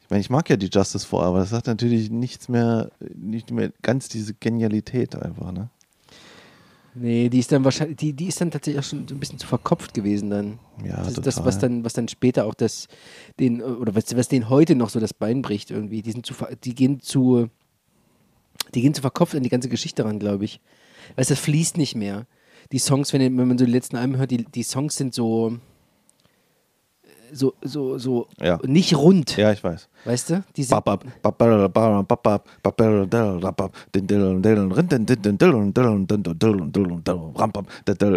Ich 0.02 0.11
meine, 0.11 0.20
ich 0.20 0.28
mag 0.28 0.50
ja 0.50 0.56
die 0.56 0.68
Justice 0.70 1.06
for, 1.06 1.22
aber 1.22 1.38
das 1.38 1.52
hat 1.52 1.66
natürlich 1.66 2.11
nichts 2.11 2.48
mehr, 2.48 2.90
nicht 3.14 3.50
mehr 3.52 3.70
ganz 3.80 4.09
diese 4.09 4.35
Genialität 4.35 5.14
einfach, 5.16 5.52
ne? 5.52 5.70
Nee, 6.94 7.29
die 7.29 7.38
ist 7.38 7.53
dann 7.53 7.64
wahrscheinlich, 7.64 7.98
die, 7.98 8.12
die 8.12 8.26
ist 8.26 8.40
dann 8.40 8.50
tatsächlich 8.50 8.81
auch 8.81 8.88
schon 8.88 9.07
so 9.07 9.14
ein 9.14 9.20
bisschen 9.20 9.38
zu 9.38 9.46
verkopft 9.46 9.94
gewesen 9.94 10.31
dann. 10.31 10.59
Ja, 10.85 10.96
das 10.96 11.09
ist 11.09 11.14
total. 11.14 11.24
das, 11.24 11.44
was 11.44 11.59
dann, 11.59 11.85
was 11.85 11.92
dann 11.92 12.09
später 12.09 12.46
auch 12.46 12.55
das, 12.55 12.88
den, 13.38 13.62
oder 13.62 13.94
was, 13.94 14.16
was 14.16 14.29
denen 14.29 14.48
heute 14.48 14.74
noch 14.74 14.90
so 14.90 14.98
das 14.98 15.14
Bein 15.14 15.42
bricht 15.42 15.70
irgendwie. 15.70 16.03
Die 16.03 16.11
sind 16.11 16.26
zu, 16.26 16.35
die 16.64 16.74
gehen 16.74 17.00
zu, 17.00 17.48
die 18.74 18.83
gehen 18.83 18.94
zu 18.94 19.03
verkopft 19.03 19.35
an 19.37 19.42
die 19.42 19.48
ganze 19.48 19.68
Geschichte 19.68 20.05
ran, 20.05 20.18
glaube 20.18 20.44
ich. 20.44 20.61
Weißt 21.16 21.31
du, 21.31 21.35
das 21.35 21.42
fließt 21.42 21.76
nicht 21.76 21.94
mehr. 21.94 22.26
Die 22.72 22.79
Songs, 22.79 23.12
wenn, 23.12 23.22
wenn 23.22 23.48
man 23.48 23.59
so 23.59 23.64
die 23.64 23.72
letzten 23.72 23.96
Alben 23.96 24.16
hört, 24.16 24.31
die, 24.31 24.44
die 24.44 24.62
Songs 24.62 24.96
sind 24.96 25.14
so, 25.14 25.59
so, 27.32 27.54
so, 27.62 27.98
so 27.98 28.26
Ja. 28.40 28.58
nicht 28.66 28.96
rund, 28.96 29.36
Ja, 29.36 29.52
ich 29.52 29.62
weiß. 29.62 29.88
weißt 30.04 30.30
du? 30.30 30.44
Diese. 30.56 30.70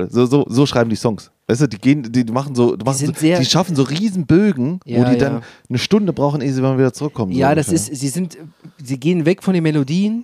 So, 0.10 0.26
so, 0.26 0.46
so 0.48 0.66
schreiben 0.66 0.90
die 0.90 0.96
Songs. 0.96 1.32
Weißt 1.48 1.62
du, 1.62 1.68
die 1.68 1.78
gehen, 1.78 2.04
die 2.12 2.24
machen 2.26 2.56
so, 2.56 2.76
die, 2.76 2.86
machen 2.86 2.98
sind 2.98 3.18
so, 3.18 3.26
die 3.26 3.46
schaffen 3.46 3.76
so 3.76 3.84
riesen 3.84 4.26
Bögen, 4.26 4.80
wo 4.86 4.92
Ja, 4.92 5.10
die 5.12 5.18
dann 5.18 5.34
ja. 5.36 5.42
eine 5.70 5.78
Stunde 5.78 6.14
brauchen, 6.14 6.42
ehe 6.42 6.54
sie 6.54 6.62
mal 6.62 6.78
wieder 6.78 6.94
zurückkommen. 6.94 7.34
so 7.34 7.40
ja, 7.40 7.54
das 7.54 7.68
ungefähr. 7.68 7.92
ist, 7.94 8.00
sie 8.00 8.08
sind, 8.10 8.38
sie 8.82 8.98
gehen 9.00 9.26
weg 9.26 9.44
von 9.44 9.54
den 9.54 9.64
Melodien 9.64 10.24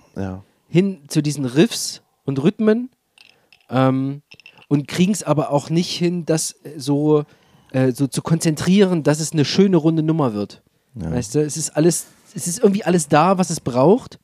hin 0.68 1.00
zu 1.08 1.22
diesen 1.22 1.44
Riffs 1.44 2.00
und 2.24 2.42
Rhythmen 2.42 2.88
ähm, 3.68 4.22
und 4.68 4.88
kriegen 4.88 5.12
es 5.12 5.22
aber 5.22 5.50
auch 5.50 5.68
nicht 5.68 5.90
hin, 5.90 6.24
das 6.24 6.52
äh, 6.64 6.78
so, 6.78 7.24
äh, 7.72 7.92
so 7.92 8.06
zu 8.06 8.22
konzentrieren, 8.22 9.02
dass 9.02 9.20
es 9.20 9.32
eine 9.32 9.44
schöne 9.44 9.76
runde 9.76 10.02
Nummer 10.02 10.34
wird. 10.34 10.62
Ja. 10.94 11.10
Weißt 11.10 11.34
du, 11.34 11.40
es 11.40 11.56
ist 11.56 11.70
alles, 11.70 12.06
es 12.34 12.46
ist 12.46 12.58
irgendwie 12.58 12.84
alles 12.84 13.08
da, 13.08 13.38
was 13.38 13.50
es 13.50 13.60
braucht, 13.60 14.18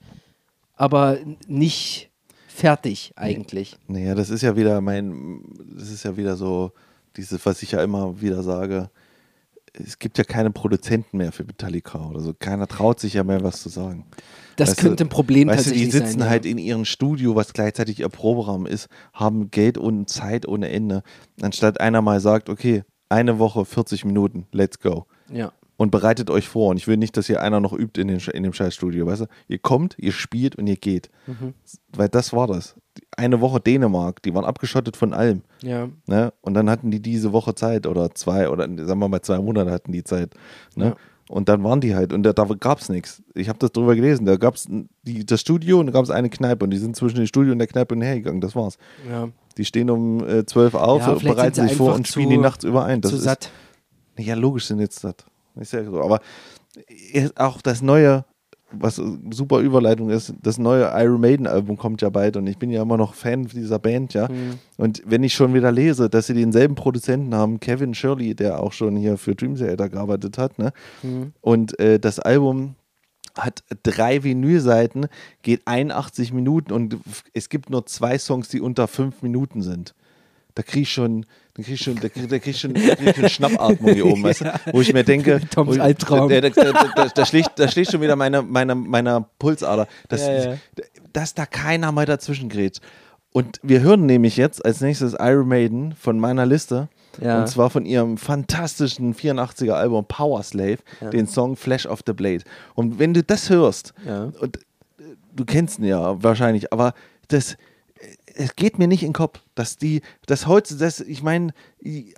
aber 0.74 1.18
nicht 1.46 2.10
fertig 2.48 3.12
eigentlich. 3.16 3.76
Naja, 3.86 4.14
das 4.14 4.30
ist 4.30 4.42
ja 4.42 4.56
wieder 4.56 4.80
mein, 4.80 5.42
das 5.76 5.90
ist 5.90 6.04
ja 6.04 6.16
wieder 6.16 6.36
so, 6.36 6.72
dieses, 7.16 7.44
was 7.46 7.62
ich 7.62 7.72
ja 7.72 7.82
immer 7.82 8.20
wieder 8.20 8.42
sage, 8.42 8.90
es 9.72 9.98
gibt 9.98 10.18
ja 10.18 10.24
keine 10.24 10.50
Produzenten 10.50 11.18
mehr 11.18 11.32
für 11.32 11.44
Metallica 11.44 12.06
oder 12.06 12.20
so. 12.20 12.32
Keiner 12.32 12.66
traut 12.66 12.98
sich 12.98 13.14
ja 13.14 13.24
mehr 13.24 13.42
was 13.42 13.62
zu 13.62 13.68
sagen. 13.68 14.06
Das 14.56 14.70
Weißt 14.70 14.80
könnte 14.80 15.04
ein 15.04 15.08
Problem 15.08 15.48
weißt 15.48 15.58
tatsächlich 15.58 15.84
die 15.84 15.90
sitzen 15.90 16.12
sein. 16.12 16.20
ja. 16.20 16.28
halt 16.28 16.46
in 16.46 16.56
ihrem 16.56 16.84
Studio, 16.84 17.34
was 17.34 17.52
gleichzeitig 17.52 18.00
ihr 18.00 18.08
Proberaum 18.08 18.66
ist, 18.66 18.88
haben 19.12 19.50
Geld 19.50 19.76
und 19.76 20.08
Zeit 20.08 20.48
ohne 20.48 20.70
Ende. 20.70 21.02
Anstatt 21.42 21.80
einer 21.80 22.00
mal 22.00 22.20
sagt, 22.20 22.48
okay, 22.48 22.84
eine 23.08 23.38
Woche, 23.38 23.64
40 23.64 24.04
Minuten, 24.04 24.46
let's 24.52 24.78
go. 24.80 25.06
ja. 25.30 25.52
Und 25.78 25.90
bereitet 25.90 26.30
euch 26.30 26.48
vor. 26.48 26.70
Und 26.70 26.78
ich 26.78 26.88
will 26.88 26.96
nicht, 26.96 27.18
dass 27.18 27.26
hier 27.26 27.42
einer 27.42 27.60
noch 27.60 27.74
übt 27.74 28.00
in, 28.00 28.08
den, 28.08 28.18
in 28.18 28.44
dem 28.44 28.54
Scheißstudio, 28.54 29.04
weißt 29.04 29.20
du? 29.20 29.26
Ihr 29.46 29.58
kommt, 29.58 29.94
ihr 29.98 30.12
spielt 30.12 30.56
und 30.56 30.66
ihr 30.66 30.76
geht. 30.76 31.10
Mhm. 31.26 31.52
Weil 31.94 32.08
das 32.08 32.32
war 32.32 32.46
das. 32.46 32.76
Eine 33.14 33.42
Woche 33.42 33.60
Dänemark, 33.60 34.22
die 34.22 34.34
waren 34.34 34.46
abgeschottet 34.46 34.96
von 34.96 35.12
allem. 35.12 35.42
ja. 35.62 35.90
Ne? 36.06 36.32
Und 36.40 36.54
dann 36.54 36.70
hatten 36.70 36.90
die 36.90 37.02
diese 37.02 37.34
Woche 37.34 37.54
Zeit 37.54 37.86
oder 37.86 38.14
zwei 38.14 38.48
oder 38.48 38.64
sagen 38.64 39.00
wir 39.00 39.08
mal 39.08 39.20
zwei 39.20 39.38
Monate 39.38 39.70
hatten 39.70 39.92
die 39.92 40.02
Zeit. 40.02 40.32
Ne? 40.76 40.86
Ja. 40.86 40.96
Und 41.28 41.48
dann 41.48 41.64
waren 41.64 41.80
die 41.80 41.94
halt 41.96 42.12
und 42.12 42.22
da, 42.22 42.32
da 42.32 42.44
gab 42.44 42.80
es 42.80 42.88
nichts. 42.88 43.22
Ich 43.34 43.48
habe 43.48 43.58
das 43.58 43.72
drüber 43.72 43.96
gelesen. 43.96 44.26
Da 44.26 44.36
gab 44.36 44.54
es 44.54 44.68
das 45.04 45.40
Studio 45.40 45.80
und 45.80 45.86
da 45.86 45.92
gab 45.92 46.04
es 46.04 46.10
eine 46.10 46.30
Kneipe 46.30 46.64
und 46.64 46.70
die 46.70 46.78
sind 46.78 46.94
zwischen 46.94 47.16
dem 47.16 47.26
Studio 47.26 47.52
und 47.52 47.58
der 47.58 47.66
Kneipe 47.66 47.96
hergegangen. 47.96 48.40
Das 48.40 48.54
war's. 48.54 48.78
ja. 49.08 49.28
Die 49.56 49.64
stehen 49.64 49.88
um 49.88 50.22
äh, 50.28 50.44
12 50.44 50.74
auf, 50.74 51.06
Ja, 51.06 51.14
bereiten 51.14 51.66
sich 51.66 51.76
vor 51.76 51.94
und 51.94 52.06
spielen 52.06 52.28
die 52.28 52.36
nachts 52.36 52.62
über 52.62 52.84
ein. 52.84 53.00
Das 53.00 53.10
zu 53.12 53.16
ist, 53.16 53.22
satt. 53.24 53.50
ja, 54.18 54.34
logisch 54.34 54.66
sind 54.66 54.80
jetzt 54.80 55.02
das. 55.02 55.14
Ist 55.58 55.72
ja 55.72 55.82
so. 55.82 56.02
Aber 56.02 56.20
erst 57.12 57.40
auch 57.40 57.62
das 57.62 57.80
neue, 57.80 58.26
was 58.80 59.00
super 59.30 59.60
Überleitung 59.60 60.10
ist, 60.10 60.34
das 60.42 60.58
neue 60.58 60.90
Iron 60.94 61.20
Maiden 61.20 61.46
Album 61.46 61.76
kommt 61.76 62.02
ja 62.02 62.10
bald 62.10 62.36
und 62.36 62.46
ich 62.46 62.58
bin 62.58 62.70
ja 62.70 62.82
immer 62.82 62.96
noch 62.96 63.14
Fan 63.14 63.46
dieser 63.46 63.78
Band, 63.78 64.14
ja. 64.14 64.28
Mhm. 64.28 64.58
Und 64.76 65.02
wenn 65.06 65.22
ich 65.22 65.34
schon 65.34 65.54
wieder 65.54 65.72
lese, 65.72 66.08
dass 66.08 66.26
sie 66.26 66.34
denselben 66.34 66.74
Produzenten 66.74 67.34
haben, 67.34 67.60
Kevin 67.60 67.94
Shirley, 67.94 68.34
der 68.34 68.60
auch 68.60 68.72
schon 68.72 68.96
hier 68.96 69.16
für 69.18 69.34
Dream 69.34 69.56
Theater 69.56 69.88
gearbeitet 69.88 70.38
hat, 70.38 70.58
ne? 70.58 70.72
Mhm. 71.02 71.32
Und 71.40 71.78
äh, 71.78 71.98
das 71.98 72.18
Album 72.18 72.74
hat 73.36 73.64
drei 73.82 74.22
Vinylseiten, 74.24 75.06
geht 75.42 75.62
81 75.66 76.32
Minuten 76.32 76.72
und 76.72 76.96
es 77.34 77.48
gibt 77.48 77.70
nur 77.70 77.86
zwei 77.86 78.18
Songs, 78.18 78.48
die 78.48 78.60
unter 78.60 78.88
fünf 78.88 79.22
Minuten 79.22 79.62
sind. 79.62 79.94
Da 80.56 80.62
krieg 80.62 80.82
ich 80.82 80.92
schon, 80.92 81.26
da 81.54 81.62
krieg 81.62 81.74
ich 81.74 81.80
schon, 81.82 81.96
da 81.96 82.08
krieg, 82.08 82.28
da 82.30 82.38
krieg 82.38 82.54
ich 82.54 82.60
schon, 82.60 82.72
da 82.72 82.94
krieg 82.94 83.08
ich 83.08 83.16
schon 83.16 83.28
Schnappatmung 83.28 83.92
hier 83.92 84.06
oben, 84.06 84.22
weißt 84.22 84.40
du? 84.40 84.60
Wo 84.72 84.80
ich 84.80 84.90
mir 84.90 85.04
denke, 85.04 85.38
Toms 85.50 85.76
ich, 85.76 85.82
Albtraum. 85.82 86.30
Da, 86.30 86.40
da, 86.40 86.48
da, 86.48 87.08
da, 87.14 87.26
schlägt, 87.26 87.58
da 87.58 87.68
schlägt 87.68 87.92
schon 87.92 88.00
wieder 88.00 88.16
meine, 88.16 88.40
meine, 88.40 88.74
meiner 88.74 89.28
Pulsader. 89.38 89.86
Das, 90.08 90.22
Ja, 90.22 90.52
ja. 90.52 90.56
Dass 91.12 91.34
da 91.34 91.44
keiner 91.44 91.92
mal 91.92 92.06
dazwischen 92.06 92.48
gerät. 92.48 92.80
Und 93.32 93.60
wir 93.62 93.82
hören 93.82 94.06
nämlich 94.06 94.38
jetzt 94.38 94.64
als 94.64 94.80
nächstes 94.80 95.14
Iron 95.18 95.46
Maiden 95.46 95.94
von 95.94 96.18
meiner 96.18 96.46
Liste. 96.46 96.88
Ja. 97.20 97.40
Und 97.40 97.48
zwar 97.48 97.68
von 97.68 97.84
ihrem 97.84 98.16
fantastischen 98.16 99.14
84er 99.14 99.72
Album 99.72 100.06
Power 100.06 100.42
Slave, 100.42 100.78
den 101.12 101.26
Song 101.26 101.56
Flash 101.56 101.84
of 101.84 102.00
the 102.06 102.14
Blade. 102.14 102.44
Und 102.74 102.98
wenn 102.98 103.12
du 103.12 103.22
das 103.22 103.50
hörst, 103.50 103.92
und 104.40 104.56
äh, 104.56 104.60
du 105.34 105.44
kennst 105.44 105.80
ihn 105.80 105.84
ja 105.84 106.22
wahrscheinlich, 106.22 106.72
aber 106.72 106.94
das, 107.28 107.58
es 108.36 108.56
geht 108.56 108.78
mir 108.78 108.86
nicht 108.86 109.02
in 109.02 109.08
den 109.08 109.14
Kopf, 109.14 109.40
dass 109.54 109.76
die, 109.76 110.02
dass 110.26 110.46
heute, 110.46 110.76
das, 110.76 111.00
ich 111.00 111.22
meine, 111.22 111.52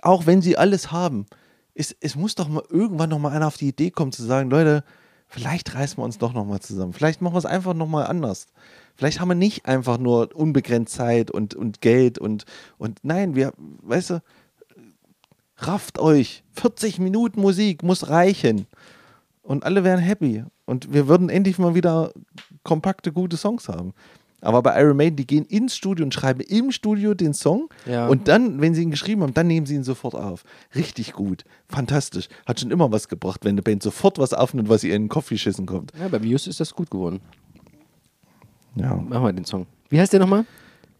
auch 0.01 0.25
wenn 0.25 0.41
sie 0.41 0.57
alles 0.57 0.91
haben, 0.91 1.25
es, 1.73 1.95
es 2.01 2.15
muss 2.15 2.35
doch 2.35 2.49
mal 2.49 2.63
irgendwann 2.69 3.09
noch 3.09 3.19
mal 3.19 3.31
einer 3.31 3.47
auf 3.47 3.57
die 3.57 3.69
Idee 3.69 3.91
kommen 3.91 4.11
zu 4.11 4.23
sagen, 4.23 4.49
Leute, 4.49 4.83
vielleicht 5.27 5.73
reißen 5.73 5.97
wir 5.97 6.03
uns 6.03 6.17
doch 6.17 6.33
nochmal 6.33 6.59
zusammen. 6.59 6.93
Vielleicht 6.93 7.21
machen 7.21 7.33
wir 7.33 7.39
es 7.39 7.45
einfach 7.45 7.73
nochmal 7.73 8.07
anders. 8.07 8.47
Vielleicht 8.95 9.19
haben 9.19 9.29
wir 9.29 9.35
nicht 9.35 9.65
einfach 9.65 9.97
nur 9.97 10.35
unbegrenzt 10.35 10.93
Zeit 10.93 11.31
und, 11.31 11.55
und 11.55 11.81
Geld 11.81 12.19
und, 12.19 12.45
und 12.77 12.99
nein, 13.03 13.35
wir, 13.35 13.53
weißt 13.57 14.09
du, 14.09 14.23
rafft 15.57 15.99
euch. 15.99 16.43
40 16.53 16.99
Minuten 16.99 17.39
Musik 17.41 17.83
muss 17.83 18.09
reichen. 18.09 18.67
Und 19.41 19.63
alle 19.63 19.83
wären 19.83 19.99
happy. 19.99 20.43
Und 20.65 20.93
wir 20.93 21.07
würden 21.07 21.29
endlich 21.29 21.57
mal 21.57 21.75
wieder 21.75 22.11
kompakte, 22.63 23.11
gute 23.11 23.37
Songs 23.37 23.69
haben. 23.69 23.93
Aber 24.41 24.61
bei 24.61 24.79
Iron 24.81 24.95
Maiden, 24.97 25.15
die 25.17 25.27
gehen 25.27 25.45
ins 25.45 25.75
Studio 25.75 26.05
und 26.05 26.13
schreiben 26.13 26.39
im 26.41 26.71
Studio 26.71 27.13
den 27.13 27.33
Song. 27.33 27.69
Ja. 27.85 28.07
Und 28.07 28.27
dann, 28.27 28.61
wenn 28.61 28.73
sie 28.73 28.83
ihn 28.83 28.91
geschrieben 28.91 29.21
haben, 29.21 29.33
dann 29.33 29.47
nehmen 29.47 29.65
sie 29.65 29.75
ihn 29.75 29.83
sofort 29.83 30.15
auf. 30.15 30.43
Richtig 30.75 31.13
gut. 31.13 31.43
Fantastisch. 31.67 32.29
Hat 32.45 32.59
schon 32.59 32.71
immer 32.71 32.91
was 32.91 33.07
gebracht, 33.07 33.43
wenn 33.43 33.51
eine 33.51 33.61
Band 33.61 33.83
sofort 33.83 34.17
was 34.17 34.33
aufnimmt, 34.33 34.69
was 34.69 34.83
ihr 34.83 34.95
in 34.95 35.03
den 35.03 35.09
Kopf 35.09 35.29
geschissen 35.29 35.65
kommt. 35.65 35.91
Ja, 35.99 36.07
bei 36.07 36.19
Muse 36.19 36.49
ist 36.49 36.59
das 36.59 36.73
gut 36.73 36.89
geworden. 36.89 37.19
Ja. 38.75 38.95
Machen 38.95 39.23
wir 39.23 39.33
den 39.33 39.45
Song. 39.45 39.65
Wie 39.89 39.99
heißt 39.99 40.13
der 40.13 40.19
nochmal? 40.19 40.45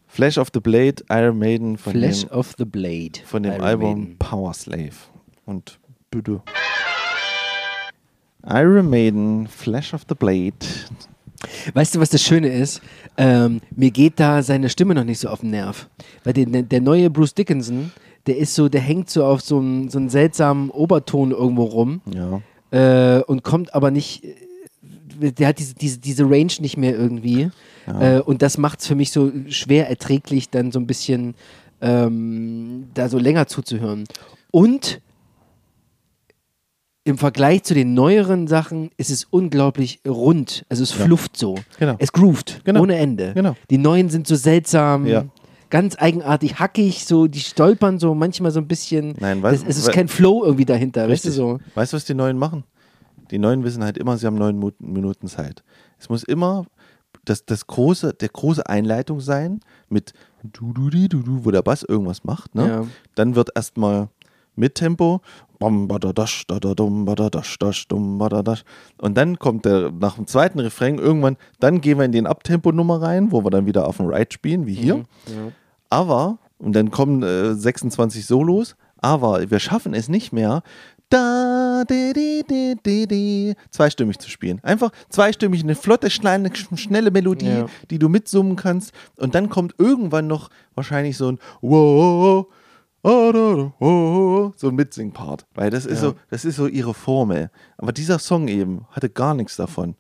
Flash 0.08 0.38
of 0.40 0.50
the 0.54 0.60
Blade, 0.60 1.04
Iron 1.10 1.38
Maiden 1.38 1.78
von 1.78 1.94
Flash 1.94 2.26
dem, 2.26 2.32
of 2.32 2.56
the 2.58 2.66
Blade. 2.66 3.20
von 3.26 3.44
dem 3.44 3.54
Iron 3.54 3.62
Album 3.62 4.00
Maiden. 4.00 4.18
Power 4.18 4.54
Slave. 4.54 4.96
Und 5.46 5.80
bitte. 6.10 6.42
Iron 8.44 8.90
Maiden, 8.90 9.48
Flash 9.48 9.94
of 9.94 10.06
the 10.10 10.16
Blade. 10.16 10.56
Weißt 11.74 11.96
du, 11.96 12.00
was 12.00 12.10
das 12.10 12.22
Schöne 12.22 12.50
ist? 12.50 12.82
Ähm, 13.18 13.62
mir 13.76 13.92
geht 13.92 14.20
da 14.20 14.44
seine 14.44 14.70
Stimme 14.70 14.94
noch 14.96 15.04
nicht 15.04 15.20
so 15.20 15.30
auf 15.30 15.40
den 15.42 15.52
Nerv. 15.52 15.88
Weil 16.24 16.34
der, 16.34 16.46
der 16.64 16.82
neue 16.82 17.10
Bruce 17.10 17.34
Dickinson, 17.34 17.92
der 18.28 18.38
ist 18.38 18.56
so, 18.56 18.68
der 18.70 18.82
hängt 18.82 19.10
so 19.10 19.24
auf 19.26 19.42
so 19.42 19.58
einem, 19.60 19.90
so 19.90 19.98
einem 20.00 20.10
seltsamen 20.10 20.70
Oberton 20.70 21.32
irgendwo 21.32 21.64
rum 21.64 22.02
Ja. 22.14 22.42
äh, 23.18 23.24
und 23.24 23.44
kommt 23.44 23.74
aber 23.74 23.90
nicht, 23.92 24.24
äh, 25.22 25.32
der 25.32 25.48
hat 25.50 25.60
diese, 25.60 25.76
diese, 25.76 25.98
diese 26.00 26.24
Range 26.26 26.52
nicht 26.60 26.78
mehr 26.78 26.96
irgendwie. 26.98 27.50
Äh, 28.00 28.20
und 28.20 28.42
das 28.42 28.58
macht 28.58 28.82
es 28.82 28.88
für 28.88 28.96
mich 28.96 29.12
so 29.12 29.32
schwer 29.50 29.90
erträglich, 29.90 30.50
dann 30.50 30.72
so 30.72 30.80
ein 30.80 30.86
bisschen 30.88 31.34
ähm, 31.82 32.88
da 32.94 33.10
so 33.10 33.18
länger 33.18 33.48
zuzuhören. 33.48 34.04
Und 34.52 35.02
im 37.06 37.18
Vergleich 37.18 37.64
zu 37.64 37.74
den 37.74 37.94
neueren 37.94 38.48
Sachen 38.48 38.92
ist 38.98 39.10
es 39.10 39.24
unglaublich 39.30 40.02
rund. 40.08 40.66
Also 40.70 40.84
es 40.84 40.98
Ja. 40.98 41.06
flufft 41.06 41.38
so. 41.38 41.56
Genau. 41.80 41.96
Es 42.00 42.12
groovt 42.12 42.62
Genau. 42.66 42.82
ohne 42.82 42.98
Ende. 42.98 43.34
Genau. 43.34 43.56
Die 43.70 43.78
neuen 43.78 44.10
sind 44.10 44.28
so 44.28 44.36
seltsam, 44.36 45.06
Ja. 45.06 45.26
ganz 45.70 45.96
eigenartig, 45.98 46.60
hackig, 46.60 47.06
so 47.06 47.28
die 47.28 47.40
stolpern 47.40 48.00
so 48.00 48.14
manchmal 48.14 48.52
so 48.52 48.60
ein 48.60 48.68
bisschen. 48.68 49.16
Nein, 49.20 49.42
was- 49.42 49.56
es, 49.62 49.64
es 49.64 49.78
ist 49.80 49.92
kein 49.92 50.08
Flow 50.08 50.44
irgendwie 50.44 50.66
dahinter, 50.66 51.08
weißt 51.10 51.26
du 51.26 51.32
so. 51.32 51.60
Weißt 51.76 51.94
du, 51.94 51.98
was 51.98 52.06
die 52.06 52.14
Neuen 52.14 52.38
machen? 52.38 52.64
Die 53.32 53.40
Neuen 53.40 53.64
wissen 53.64 53.84
halt 53.84 53.98
immer, 53.98 54.18
sie 54.18 54.26
haben 54.28 54.36
neun 54.38 54.60
Minuten 54.80 55.28
Zeit. 55.28 55.64
Es 56.00 56.10
muss 56.10 56.24
immer 56.24 56.66
das, 57.26 57.46
das 57.46 57.66
große, 57.68 58.14
der 58.14 58.30
große 58.30 58.68
Einleitung 58.68 59.20
sein 59.20 59.60
mit 59.88 60.14
du, 60.44 60.74
du, 60.74 60.90
di, 60.90 61.08
du, 61.08 61.22
du, 61.22 61.46
wo 61.46 61.52
der 61.52 61.62
Bass 61.62 61.84
irgendwas 61.84 62.24
macht. 62.24 62.56
Ne? 62.56 62.68
Ja. 62.68 62.88
Dann 63.16 63.36
wird 63.36 63.50
erstmal 63.56 64.10
mit 64.56 64.76
Tempo 64.76 65.22
und 68.98 69.18
dann 69.18 69.40
kommt 69.40 69.66
der 69.66 69.92
nach 69.92 70.16
dem 70.16 70.26
zweiten 70.28 70.60
Refrain 70.60 70.98
irgendwann, 70.98 71.38
dann 71.60 71.82
gehen 71.82 71.98
wir 71.98 72.06
in 72.06 72.12
den 72.12 72.28
Abtempo-Nummer 72.28 73.02
rein, 73.02 73.32
wo 73.32 73.44
wir 73.44 73.50
dann 73.50 73.66
wieder 73.66 73.88
auf 73.88 73.98
dem 73.98 74.08
Ride 74.08 74.32
spielen, 74.32 74.66
wie 74.66 74.74
hier. 74.76 75.04
Aber, 75.90 76.38
und 76.60 76.74
dann 76.74 76.92
kommen 76.92 77.24
äh, 77.24 77.54
26 77.56 78.26
Solos, 78.26 78.76
aber 78.98 79.50
wir 79.50 79.60
schaffen 79.60 79.94
es 79.94 80.08
nicht 80.10 80.32
mehr, 80.34 80.62
da, 81.10 81.84
di, 81.90 82.14
di, 82.14 82.76
di, 82.86 83.08
di, 83.08 83.56
zweistimmig 83.72 84.20
zu 84.20 84.30
spielen. 84.30 84.60
Einfach 84.62 84.92
zweistimmig, 85.10 85.64
eine 85.64 85.74
flotte, 85.74 86.12
schnelle, 86.12 86.52
schnelle 86.76 87.10
Melodie, 87.10 87.48
Ja. 87.48 87.66
die 87.90 87.98
du 87.98 88.10
mitsummen 88.10 88.56
kannst. 88.56 88.92
Und 89.18 89.34
dann 89.34 89.50
kommt 89.50 89.74
irgendwann 89.80 90.28
noch 90.28 90.50
wahrscheinlich 90.76 91.18
so 91.18 91.32
ein 91.32 91.40
Wow, 91.62 92.46
oh, 92.46 92.54
so 93.04 94.68
ein 94.70 94.76
Mitsing-Part. 94.76 95.46
Weil 95.56 95.70
das 95.70 95.86
ist, 95.86 96.02
Ja. 96.02 96.10
so, 96.10 96.16
das 96.30 96.46
ist 96.46 96.56
so 96.58 96.68
ihre 96.68 96.94
Formel. 96.94 97.50
Aber 97.78 97.92
dieser 97.92 98.20
Song 98.20 98.48
eben 98.48 98.86
hatte 98.92 99.10
gar 99.10 99.34
nichts 99.34 99.56
davon. 99.56 99.96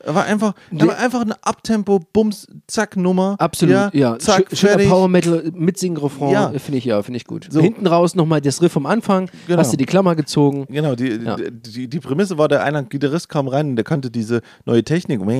Er 0.00 0.12
war 0.16 0.24
einfach, 0.24 0.54
er 0.76 0.88
war 0.88 0.98
einfach 0.98 1.20
eine 1.20 1.36
Abtempo, 1.44 2.00
Bums, 2.12 2.48
Zack, 2.66 2.96
Nummer. 2.96 3.36
Absolut, 3.38 3.94
ja. 3.94 4.18
Zack, 4.18 4.48
Schö- 4.50 4.56
Schöner 4.56 4.72
fertig. 4.72 4.88
Power 4.88 5.06
Metal 5.08 5.52
mitsingen 5.54 5.96
Refrain, 5.98 6.32
Ja. 6.32 6.50
äh, 6.50 6.58
finde 6.58 6.78
ich 6.78 6.84
ja, 6.84 7.00
finde 7.00 7.18
ich 7.18 7.26
gut. 7.26 7.46
So. 7.48 7.60
Hinten 7.60 7.86
raus 7.86 8.16
nochmal 8.16 8.40
das 8.40 8.60
Riff 8.60 8.72
vom 8.72 8.86
Anfang, 8.86 9.30
Genau. 9.46 9.60
hast 9.60 9.72
du 9.72 9.76
die 9.76 9.84
Klammer 9.86 10.16
gezogen. 10.16 10.66
Genau, 10.68 10.96
die, 10.96 11.10
Ja. 11.24 11.36
die, 11.36 11.86
die 11.86 12.00
Prämisse 12.00 12.36
war, 12.38 12.48
der 12.48 12.64
eine 12.64 12.82
Gitarrist 12.84 13.28
kam 13.28 13.46
rein 13.46 13.68
und 13.70 13.76
der 13.76 13.84
kannte 13.84 14.10
diese 14.10 14.40
neue 14.64 14.82
Technik. 14.82 15.20
Ja, 15.20 15.36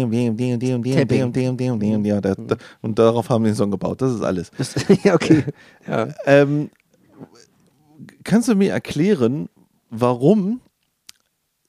und 2.83 2.99
darauf 2.99 3.29
haben 3.31 3.45
wir 3.45 3.51
den 3.51 3.57
Song 3.57 3.73
gebaut. 3.73 4.01
Das 4.03 4.13
ist 4.15 4.23
alles. 4.23 4.53
Das, 4.57 4.75
ja, 5.05 5.15
okay. 5.15 5.43
Ja. 5.89 6.09
Ähm, 6.27 6.71
kannst 8.25 8.49
du 8.49 8.55
mir 8.55 8.73
erklären, 8.73 9.49
warum 9.91 10.61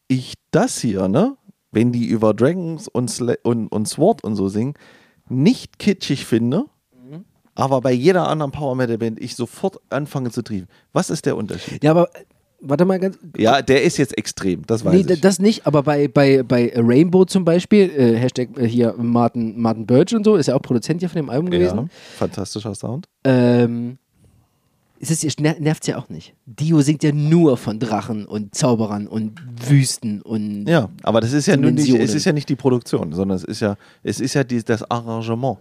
ich 0.07 0.33
das 0.51 0.79
hier, 0.79 1.07
ne, 1.07 1.35
wenn 1.71 1.91
die 1.91 2.05
über 2.05 2.33
Dragons 2.33 2.87
und, 2.87 3.09
Sla 3.09 3.35
und, 3.43 3.67
und 3.67 3.87
Sword 3.87 4.23
und 4.23 4.35
so 4.35 4.47
singen, 4.47 4.73
nicht 5.29 5.79
kitschig 5.79 6.25
finde, 6.25 6.65
aber 7.55 7.79
bei 7.81 7.93
jeder 7.93 8.27
anderen 8.27 8.51
Power 8.51 8.75
Metal 8.75 8.97
Band 8.97 9.19
ich 9.21 9.35
sofort 9.35 9.77
anfange 9.89 10.29
zu 10.29 10.41
trieben? 10.41 10.67
Was 10.91 11.09
ist 11.09 11.25
der 11.25 11.37
Unterschied? 11.37 11.83
ja, 11.83 11.91
aber 11.91 12.09
warte 12.59 12.83
mal 12.83 12.99
ganz. 12.99 13.17
Ja, 13.37 13.61
der 13.61 13.83
ist 13.83 13.97
jetzt 13.97 14.17
extrem, 14.17 14.65
das 14.65 14.83
weiß 14.83 14.93
Nee, 15.05 15.13
ich. 15.13 15.21
das 15.21 15.39
nicht, 15.39 15.65
aber 15.65 15.83
bei, 15.83 16.07
bei, 16.09 16.43
bei 16.43 16.73
Rainbow 16.75 17.23
zum 17.25 17.45
Beispiel, 17.45 17.89
äh, 17.91 18.17
Hashtag 18.17 18.49
äh, 18.57 18.67
hier 18.67 18.93
Martin, 18.97 19.59
Martin 19.59 19.85
Birch 19.85 20.13
und 20.13 20.25
so, 20.25 20.35
ist 20.35 20.47
ja 20.47 20.55
auch 20.55 20.61
Produzent 20.61 20.99
hier 21.01 21.09
von 21.09 21.15
dem 21.17 21.29
Album 21.29 21.51
ja, 21.53 21.59
gewesen. 21.59 21.89
fantastischer 22.17 22.75
Sound. 22.75 23.07
Ähm, 23.23 23.99
es 25.11 25.23
ist, 25.23 25.39
ner 25.39 25.55
nervt 25.59 25.87
ja 25.87 25.97
auch 25.97 26.09
nicht. 26.09 26.33
Dio 26.45 26.81
singt 26.81 27.03
ja 27.03 27.11
nur 27.11 27.57
von 27.57 27.79
Drachen 27.79 28.25
und 28.25 28.53
Zauberern 28.55 29.07
und 29.07 29.41
Wüsten 29.69 30.21
und 30.21 30.67
Ja, 30.67 30.89
aber 31.03 31.21
das 31.21 31.33
ist 31.33 31.45
ja 31.47 31.57
nun 31.57 31.73
nicht, 31.75 31.93
es 31.93 32.13
ist 32.13 32.25
ja 32.25 32.31
nicht 32.33 32.49
die 32.49 32.55
Produktion, 32.55 33.11
sondern 33.13 33.37
es 33.37 33.43
ist 33.43 33.59
ja, 33.61 33.75
es 34.03 34.19
ist 34.19 34.33
ja 34.33 34.43
die, 34.43 34.63
das 34.63 34.89
Arrangement. 34.89 35.57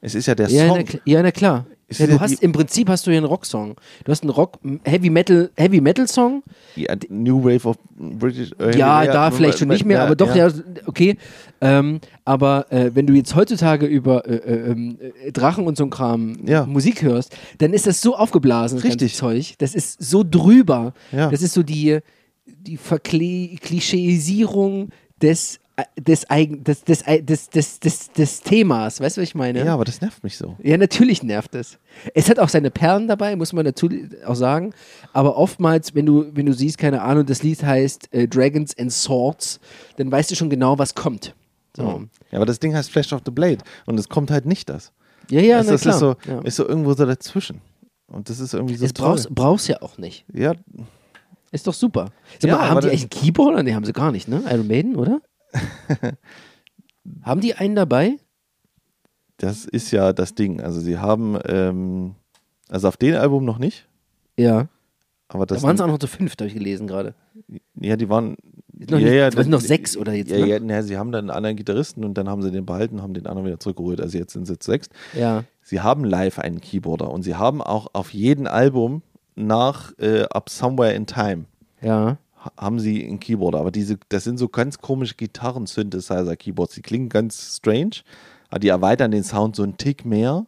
Es 0.00 0.14
ist 0.14 0.26
ja 0.26 0.34
der 0.34 0.48
Ja, 0.48 0.68
Song. 0.68 0.84
na, 0.92 0.98
ja, 1.04 1.22
na 1.22 1.30
klar. 1.32 1.64
Ja, 1.98 2.06
du 2.06 2.20
hast 2.20 2.42
im 2.42 2.52
Prinzip 2.52 2.88
hast 2.88 3.06
du 3.06 3.10
hier 3.10 3.18
einen 3.18 3.26
Rocksong. 3.26 3.76
Du 4.04 4.12
hast 4.12 4.22
einen 4.22 4.30
Rock 4.30 4.58
Heavy 4.84 5.10
Metal 5.10 5.50
Heavy 5.56 5.80
Metal 5.80 6.06
Song. 6.08 6.42
Ja, 6.76 6.94
New 7.08 7.44
Wave 7.44 7.68
of 7.68 7.76
British. 7.96 8.52
äh, 8.58 8.76
Ja, 8.76 9.04
da 9.06 9.30
vielleicht 9.30 9.58
schon 9.58 9.68
nicht 9.68 9.84
mehr, 9.84 10.02
aber 10.02 10.16
doch 10.16 10.34
ja, 10.34 10.50
okay. 10.86 11.16
Ähm, 11.60 12.00
aber 12.24 12.70
äh, 12.70 12.90
wenn 12.94 13.06
du 13.06 13.14
jetzt 13.14 13.34
heutzutage 13.34 13.86
über 13.86 14.26
äh, 14.26 14.36
äh, 14.36 14.70
ähm, 14.72 14.98
äh, 15.24 15.32
Drachen 15.32 15.66
und 15.66 15.76
so 15.76 15.84
ein 15.84 15.90
Kram. 15.90 16.36
Musik 16.66 17.02
hörst, 17.02 17.36
dann 17.58 17.72
ist 17.72 17.86
das 17.86 18.00
so 18.00 18.16
aufgeblasen, 18.16 18.78
das 18.78 18.84
Richtig. 18.84 19.14
Zeug. 19.14 19.54
Das 19.58 19.74
ist 19.74 20.02
so 20.02 20.24
drüber. 20.28 20.92
Ja. 21.12 21.30
Das 21.30 21.42
ist 21.42 21.54
so 21.54 21.62
die 21.62 21.98
die 22.46 22.76
Verkle 22.76 23.56
Klischeisierung 23.60 24.90
des 25.22 25.60
des, 25.98 26.30
eigen, 26.30 26.62
des, 26.62 26.84
des, 26.84 27.02
des, 27.02 27.50
des, 27.50 27.80
des, 27.80 28.12
des 28.12 28.40
Themas, 28.42 29.00
weißt 29.00 29.16
du, 29.16 29.20
was 29.22 29.28
ich 29.28 29.34
meine? 29.34 29.64
Ja, 29.64 29.74
aber 29.74 29.84
das 29.84 30.00
nervt 30.00 30.22
mich 30.22 30.36
so. 30.36 30.56
Ja, 30.62 30.76
natürlich 30.76 31.22
nervt 31.24 31.54
es. 31.56 31.78
Es 32.14 32.30
hat 32.30 32.38
auch 32.38 32.48
seine 32.48 32.70
Perlen 32.70 33.08
dabei, 33.08 33.34
muss 33.34 33.52
man 33.52 33.64
dazu 33.64 33.88
auch 34.24 34.36
sagen. 34.36 34.72
Aber 35.12 35.36
oftmals, 35.36 35.94
wenn 35.94 36.06
du, 36.06 36.26
wenn 36.32 36.46
du 36.46 36.52
siehst, 36.52 36.78
keine 36.78 37.02
Ahnung, 37.02 37.26
das 37.26 37.42
Lied 37.42 37.62
heißt 37.62 38.12
äh, 38.14 38.28
Dragons 38.28 38.76
and 38.78 38.92
Swords, 38.92 39.58
dann 39.96 40.12
weißt 40.12 40.30
du 40.30 40.36
schon 40.36 40.48
genau, 40.48 40.78
was 40.78 40.94
kommt. 40.94 41.34
So. 41.76 42.04
Ja, 42.30 42.38
aber 42.38 42.46
das 42.46 42.60
Ding 42.60 42.72
heißt 42.74 42.90
Flash 42.90 43.12
of 43.12 43.22
the 43.24 43.32
Blade 43.32 43.58
und 43.86 43.98
es 43.98 44.08
kommt 44.08 44.30
halt 44.30 44.46
nicht 44.46 44.68
das. 44.68 44.92
Ja, 45.28 45.40
ja, 45.40 45.56
das 45.58 45.66
na 45.66 45.72
das 45.72 45.80
klar. 45.82 45.94
ist 45.94 46.00
so, 46.00 46.16
ja. 46.30 46.40
ist 46.42 46.56
so 46.56 46.68
irgendwo 46.68 46.92
so 46.94 47.04
dazwischen. 47.04 47.60
Und 48.06 48.30
das 48.30 48.38
ist 48.38 48.54
irgendwie 48.54 48.76
so 48.76 48.84
Es 48.84 48.92
toll. 48.92 49.08
brauchst, 49.08 49.34
brauchst 49.34 49.68
ja 49.68 49.82
auch 49.82 49.98
nicht. 49.98 50.24
Ja, 50.32 50.52
Ist 51.50 51.66
doch 51.66 51.74
super. 51.74 52.10
Sag 52.38 52.48
Ja, 52.50 52.58
mal, 52.58 52.68
haben 52.70 52.80
die 52.80 52.88
eigentlich 52.90 53.00
einen 53.02 53.10
Keyboarder? 53.10 53.62
Nee, 53.64 53.74
haben 53.74 53.84
sie 53.84 53.92
gar 53.92 54.12
nicht, 54.12 54.28
ne? 54.28 54.42
Iron 54.48 54.68
Maiden, 54.68 54.94
oder? 54.94 55.20
haben 57.22 57.40
die 57.40 57.54
einen 57.54 57.74
dabei? 57.74 58.16
das 59.38 59.64
ist 59.64 59.90
ja 59.90 60.12
das 60.12 60.34
Ding. 60.36 60.60
Also 60.60 60.80
sie 60.80 60.96
haben, 60.98 61.36
ähm, 61.46 62.14
also 62.68 62.86
auf 62.88 62.96
dem 62.96 63.16
Album 63.16 63.44
noch 63.44 63.58
nicht, 63.58 63.86
Ja. 64.38 64.68
aber 65.28 65.44
Da 65.44 65.56
das 65.56 65.64
waren 65.64 65.74
es 65.74 65.80
auch 65.80 65.88
noch 65.88 65.98
zu 65.98 66.06
fünft, 66.06 66.40
habe 66.40 66.48
ich 66.48 66.54
gelesen 66.54 66.86
gerade. 66.86 67.14
ja, 67.74 67.96
die 67.96 68.08
waren 68.08 68.36
Noch 68.72 68.98
ja, 69.00 69.04
nicht- 69.04 69.12
ja, 69.14 69.30
das 69.30 69.42
sind 69.42 69.50
noch 69.50 69.60
sechs 69.60 69.96
oder 69.96 70.12
jetzt, 70.12 70.30
Ja, 70.30 70.38
ne? 70.38 70.46
ja, 70.46 70.58
na, 70.60 70.82
sie 70.82 70.96
haben 70.96 71.10
dann 71.12 71.24
einen 71.28 71.36
anderen 71.36 71.56
Gitarristen 71.56 72.04
und 72.04 72.14
dann 72.16 72.28
haben 72.28 72.42
sie 72.42 72.52
den 72.52 72.64
behalten, 72.64 73.02
haben 73.02 73.12
den 73.12 73.26
anderen 73.26 73.46
wieder 73.46 73.58
zurückgeholt. 73.60 74.00
Also 74.00 74.18
jetzt 74.18 74.32
sind 74.32 74.46
sie 74.46 74.52
jetzt 74.54 74.66
sechs. 74.66 74.88
Ja. 75.18 75.44
Sie 75.62 75.80
haben 75.80 76.04
live 76.04 76.38
einen 76.38 76.60
Keyboarder 76.60 77.10
und 77.10 77.22
sie 77.22 77.34
haben 77.34 77.60
auch 77.60 77.88
auf 77.92 78.14
jedem 78.14 78.46
Album 78.46 79.02
nach 79.34 79.92
äh, 79.98 80.22
Up 80.30 80.48
Somewhere 80.48 80.92
in 80.94 81.06
Time 81.06 81.44
Ja. 81.82 82.18
Ha- 82.44 82.52
haben 82.58 82.78
sie 82.80 83.04
einen 83.06 83.20
Keyboarder. 83.20 83.58
Aber 83.60 83.70
diese, 83.70 83.98
das 84.08 84.24
sind 84.24 84.38
so 84.38 84.48
ganz 84.48 84.78
komische 84.78 85.14
Gitarren-Synthesizer-Keyboards. 85.16 86.74
Die 86.74 86.82
klingen 86.82 87.08
ganz 87.08 87.56
strange, 87.56 88.02
aber 88.50 88.60
die 88.60 88.68
erweitern 88.68 89.10
den 89.10 89.24
Sound 89.24 89.56
so 89.56 89.62
einen 89.62 89.76
Tick 89.76 90.04
mehr. 90.04 90.46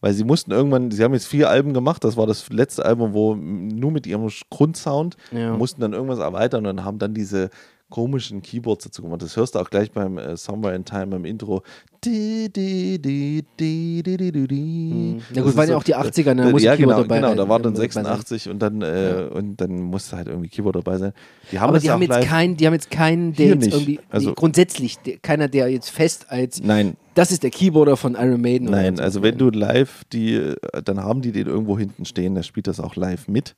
Weil 0.00 0.12
sie 0.12 0.24
mussten 0.24 0.50
irgendwann, 0.50 0.90
sie 0.90 1.02
haben 1.02 1.14
jetzt 1.14 1.26
vier 1.26 1.48
Alben 1.48 1.72
gemacht, 1.72 2.04
das 2.04 2.18
war 2.18 2.26
das 2.26 2.50
letzte 2.50 2.84
Album, 2.84 3.14
wo 3.14 3.34
nur 3.34 3.90
mit 3.90 4.06
ihrem 4.06 4.28
Grundsound, 4.50 5.16
Ja. 5.32 5.56
mussten 5.56 5.80
dann 5.80 5.94
irgendwas 5.94 6.18
erweitern 6.18 6.66
und 6.66 6.84
haben 6.84 6.98
dann 6.98 7.14
diese 7.14 7.48
komischen 7.94 8.42
Keyboards 8.42 8.82
dazu 8.86 9.02
gemacht. 9.02 9.22
Das 9.22 9.36
hörst 9.36 9.54
du 9.54 9.60
auch 9.60 9.70
gleich 9.70 9.92
beim 9.92 10.18
äh, 10.18 10.36
Somewhere 10.36 10.74
in 10.74 10.84
Time 10.84 11.14
im 11.14 11.24
Intro. 11.24 11.62
Di, 12.04 12.48
di, 12.52 12.98
di. 13.00 13.44
Mhm. 13.56 15.20
Ja 15.32 15.42
gut, 15.42 15.56
waren 15.56 15.66
so- 15.66 15.72
ja 15.74 15.78
auch 15.78 15.84
die 15.84 15.94
80er, 15.94 16.34
da 16.34 16.48
äh, 16.48 16.50
muss 16.50 16.64
ja, 16.64 16.74
genau, 16.74 17.02
dabei 17.02 17.18
genau, 17.20 17.36
da 17.36 17.48
war 17.48 17.60
dann 17.60 17.72
dabei 17.72 17.86
sein. 17.88 18.04
86 18.04 18.48
und 18.48 18.58
dann, 18.58 18.82
äh, 18.82 19.28
und 19.32 19.60
dann 19.60 19.80
musste 19.80 20.16
halt 20.16 20.26
irgendwie 20.26 20.48
Keyboard 20.48 20.74
dabei 20.74 20.98
sein. 20.98 21.12
Die 21.52 21.60
haben 21.60 21.68
Aber 21.68 21.78
die 21.78 21.88
haben, 21.88 22.02
jetzt 22.02 22.20
keinen, 22.26 22.56
die 22.56 22.66
haben 22.66 22.72
jetzt 22.74 22.90
keinen, 22.90 23.32
der 23.32 23.46
jetzt 23.46 23.60
nicht. 23.64 23.72
irgendwie, 23.74 24.00
Also- 24.10 24.30
nee, 24.30 24.34
grundsätzlich, 24.34 24.98
der, 24.98 25.18
keiner, 25.18 25.46
der 25.46 25.68
jetzt 25.68 25.90
fest 25.90 26.26
als, 26.30 26.60
Nein, 26.60 26.96
das 27.14 27.30
ist 27.30 27.44
der 27.44 27.50
Keyboarder 27.50 27.96
von 27.96 28.16
Iron 28.16 28.40
Maiden. 28.40 28.70
oder 28.70 28.78
nein, 28.82 28.96
so. 28.96 29.04
also 29.04 29.22
wenn 29.22 29.38
du 29.38 29.50
live 29.50 30.02
die, 30.12 30.34
äh, 30.34 30.56
dann 30.84 30.98
haben 30.98 31.22
die 31.22 31.30
den 31.30 31.46
irgendwo 31.46 31.78
hinten 31.78 32.06
stehen, 32.06 32.34
der 32.34 32.42
spielt 32.42 32.66
das 32.66 32.80
auch 32.80 32.96
live 32.96 33.28
mit. 33.28 33.54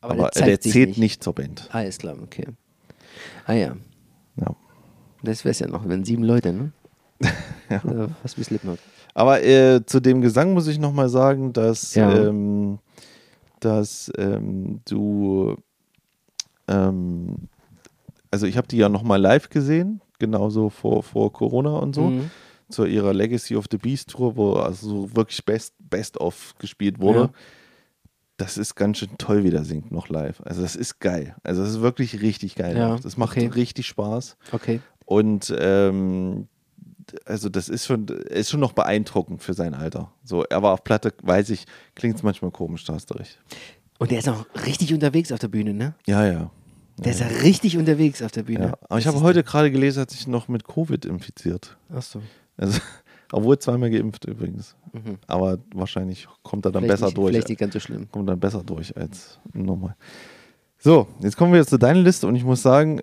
aber, 0.00 0.12
Aber, 0.14 0.28
der, 0.36 0.42
äh, 0.42 0.46
der 0.46 0.62
sich 0.62 0.70
zählt 0.72 0.88
nicht. 0.90 0.98
nicht. 0.98 1.24
zur 1.24 1.34
Band. 1.34 1.68
Ah, 1.72 1.80
ist 1.80 1.98
klar, 1.98 2.14
okay. 2.22 2.46
Ah 3.46 3.52
ja, 3.54 3.76
Ja. 4.36 4.54
das 5.22 5.44
wäre 5.44 5.52
es 5.52 5.58
ja 5.60 5.68
noch, 5.68 5.88
wenn 5.88 6.04
sieben 6.04 6.24
Leute, 6.24 6.52
ne? 6.52 6.72
Oder 7.84 8.08
fast 8.22 8.38
wie 8.38 8.44
Slipknot. 8.44 8.78
Aber 9.14 9.42
äh, 9.42 9.84
zu 9.86 10.00
dem 10.00 10.20
Gesang 10.20 10.52
muss 10.52 10.66
ich 10.66 10.78
nochmal 10.78 11.08
sagen, 11.08 11.52
dass, 11.52 11.94
Ja. 11.94 12.10
ähm, 12.28 12.78
dass 13.60 14.12
ähm, 14.18 14.80
du, 14.86 15.56
ähm, 16.68 17.48
also 18.30 18.46
ich 18.46 18.56
habe 18.56 18.66
die 18.68 18.76
ja 18.76 18.88
nochmal 18.88 19.20
live 19.20 19.48
gesehen, 19.48 20.00
genauso 20.18 20.68
vor, 20.70 21.02
vor 21.02 21.32
Corona 21.32 21.78
und 21.78 21.94
so, 21.94 22.10
Mhm. 22.10 22.30
zu 22.68 22.84
ihrer 22.84 23.14
Legacy 23.14 23.56
of 23.56 23.66
the 23.70 23.78
Beast 23.78 24.10
Tour, 24.10 24.36
wo 24.36 24.54
also 24.54 24.88
so 24.88 25.16
wirklich 25.16 25.44
Best, 25.44 25.74
Best 25.78 26.18
of 26.20 26.54
gespielt 26.58 26.98
wurde. 27.00 27.20
Ja. 27.20 27.30
Das 28.36 28.58
ist 28.58 28.74
ganz 28.74 28.98
schön 28.98 29.16
toll, 29.18 29.44
wie 29.44 29.50
der 29.50 29.64
singt 29.64 29.90
noch 29.90 30.08
live. 30.08 30.42
Also 30.44 30.60
das 30.62 30.76
ist 30.76 31.00
geil. 31.00 31.36
Also 31.42 31.62
das 31.62 31.70
ist 31.70 31.80
wirklich 31.80 32.20
richtig 32.20 32.54
geil. 32.54 32.76
Ja, 32.76 32.96
Das 32.98 33.16
macht 33.16 33.36
okay. 33.36 33.46
richtig 33.46 33.86
Spaß. 33.86 34.36
Okay. 34.52 34.80
Und 35.06 35.54
ähm, 35.58 36.48
also 37.24 37.48
das 37.48 37.68
ist 37.68 37.86
schon, 37.86 38.06
ist 38.08 38.50
schon 38.50 38.60
noch 38.60 38.72
beeindruckend 38.72 39.42
für 39.42 39.54
sein 39.54 39.74
Alter. 39.74 40.12
So, 40.24 40.42
er 40.44 40.62
war 40.62 40.72
auf 40.74 40.84
Platte, 40.84 41.14
weiß 41.22 41.50
ich, 41.50 41.64
klingt 41.94 42.16
es 42.16 42.22
manchmal 42.22 42.50
komisch, 42.50 42.84
da 42.84 42.94
hast 42.94 43.10
du 43.10 43.14
recht. 43.14 43.38
Und 43.98 44.10
der 44.10 44.18
ist 44.18 44.28
auch 44.28 44.44
richtig 44.66 44.92
unterwegs 44.92 45.32
auf 45.32 45.38
der 45.38 45.48
Bühne, 45.48 45.72
ne? 45.72 45.94
Ja, 46.06 46.26
ja. 46.26 46.50
Der 46.98 47.12
ist 47.12 47.20
ja 47.20 47.26
richtig 47.26 47.78
unterwegs 47.78 48.22
auf 48.22 48.32
der 48.32 48.42
Bühne. 48.42 48.66
ja. 48.66 48.78
Aber 48.88 48.98
ich 48.98 49.06
habe 49.06 49.20
heute 49.20 49.42
gerade 49.44 49.70
gelesen, 49.70 50.00
hat 50.00 50.10
sich 50.10 50.26
noch 50.26 50.48
mit 50.48 50.66
Covid 50.66 51.04
infiziert. 51.04 51.76
Ach 51.94 52.02
so. 52.02 52.20
Also, 52.56 52.80
obwohl 53.32 53.58
zweimal 53.58 53.90
geimpft 53.90 54.24
übrigens. 54.26 54.76
Mhm. 54.92 55.18
Aber 55.26 55.58
wahrscheinlich 55.74 56.28
kommt 56.42 56.64
er 56.66 56.72
dann 56.72 56.82
Vielleicht 56.84 56.94
besser 57.00 57.06
nicht, 57.06 57.16
durch. 57.16 57.30
Vielleicht 57.32 57.48
nicht 57.48 57.58
ganz 57.58 57.72
so 57.74 57.80
schlimm. 57.80 58.08
Kommt 58.10 58.28
dann 58.28 58.40
besser 58.40 58.62
durch 58.64 58.96
als 58.96 59.38
normal. 59.52 59.96
So, 60.78 61.06
jetzt 61.20 61.36
kommen 61.36 61.52
wir 61.52 61.58
jetzt 61.60 61.70
zu 61.70 61.78
deiner 61.78 62.00
Liste 62.00 62.26
und 62.26 62.36
ich 62.36 62.44
muss 62.44 62.62
sagen, 62.62 63.00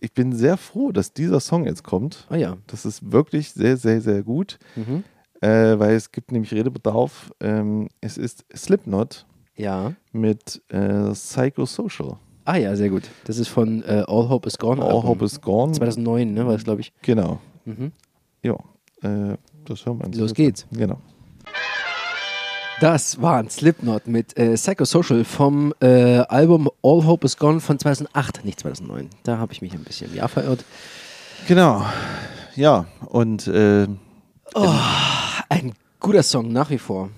ich 0.00 0.12
bin 0.12 0.32
sehr 0.32 0.56
froh, 0.56 0.92
dass 0.92 1.12
dieser 1.12 1.40
Song 1.40 1.64
jetzt 1.64 1.82
kommt. 1.82 2.26
Ah 2.28 2.36
ja. 2.36 2.56
Das 2.68 2.84
ist 2.86 3.10
wirklich 3.10 3.50
sehr, 3.52 3.76
sehr, 3.76 4.00
sehr 4.00 4.22
gut. 4.22 4.58
Mhm. 4.76 5.02
äh, 5.40 5.78
weil 5.78 5.94
es 5.96 6.12
gibt 6.12 6.30
nämlich 6.32 6.52
Redebedarf. 6.52 7.32
Ähm, 7.40 7.88
es 8.00 8.16
ist 8.18 8.44
Slipknot 8.54 9.26
Ja. 9.56 9.94
mit 10.12 10.62
äh, 10.68 11.10
Psychosocial. 11.12 12.18
Ah 12.44 12.56
ja, 12.56 12.74
sehr 12.76 12.88
gut. 12.90 13.02
Das 13.24 13.38
ist 13.38 13.48
von 13.48 13.82
äh, 13.82 14.04
All 14.06 14.28
Hope 14.28 14.46
is 14.48 14.56
Gone. 14.56 14.80
All 14.82 14.88
Album. 14.88 15.04
Hope 15.08 15.24
is 15.24 15.40
Gone. 15.40 15.72
2009, 15.72 16.32
ne, 16.32 16.46
war 16.46 16.54
das, 16.54 16.64
glaube 16.64 16.80
ich. 16.80 16.92
Genau. 17.02 17.40
Mhm. 17.64 17.92
Ja, 18.42 18.56
äh, 19.02 19.36
das 19.64 19.84
hören 19.86 19.98
wir 19.98 20.06
uns 20.06 20.16
Los 20.16 20.34
geht's. 20.34 20.66
Genau. 20.72 20.98
Das 22.80 23.20
war 23.20 23.38
ein 23.38 23.50
Slipknot 23.50 24.06
mit 24.06 24.36
äh, 24.38 24.54
Psychosocial 24.54 25.24
vom 25.24 25.74
äh, 25.80 26.18
Album 26.28 26.70
All 26.82 27.04
Hope 27.06 27.26
is 27.26 27.36
Gone 27.36 27.60
von 27.60 27.76
2008, 27.78 28.44
nicht 28.44 28.60
2009. 28.60 29.10
Da 29.24 29.38
habe 29.38 29.52
ich 29.52 29.60
mich 29.62 29.72
ein 29.74 29.82
bisschen 29.82 30.10
im 30.10 30.16
Jahr 30.16 30.28
verirrt. 30.28 30.64
Genau. 31.48 31.84
Ja, 32.54 32.86
und 33.06 33.48
äh, 33.48 33.88
Ein 35.48 35.72
guter 35.98 36.22
Song, 36.22 36.52
nach 36.52 36.70
wie 36.70 36.78
vor. 36.78 37.10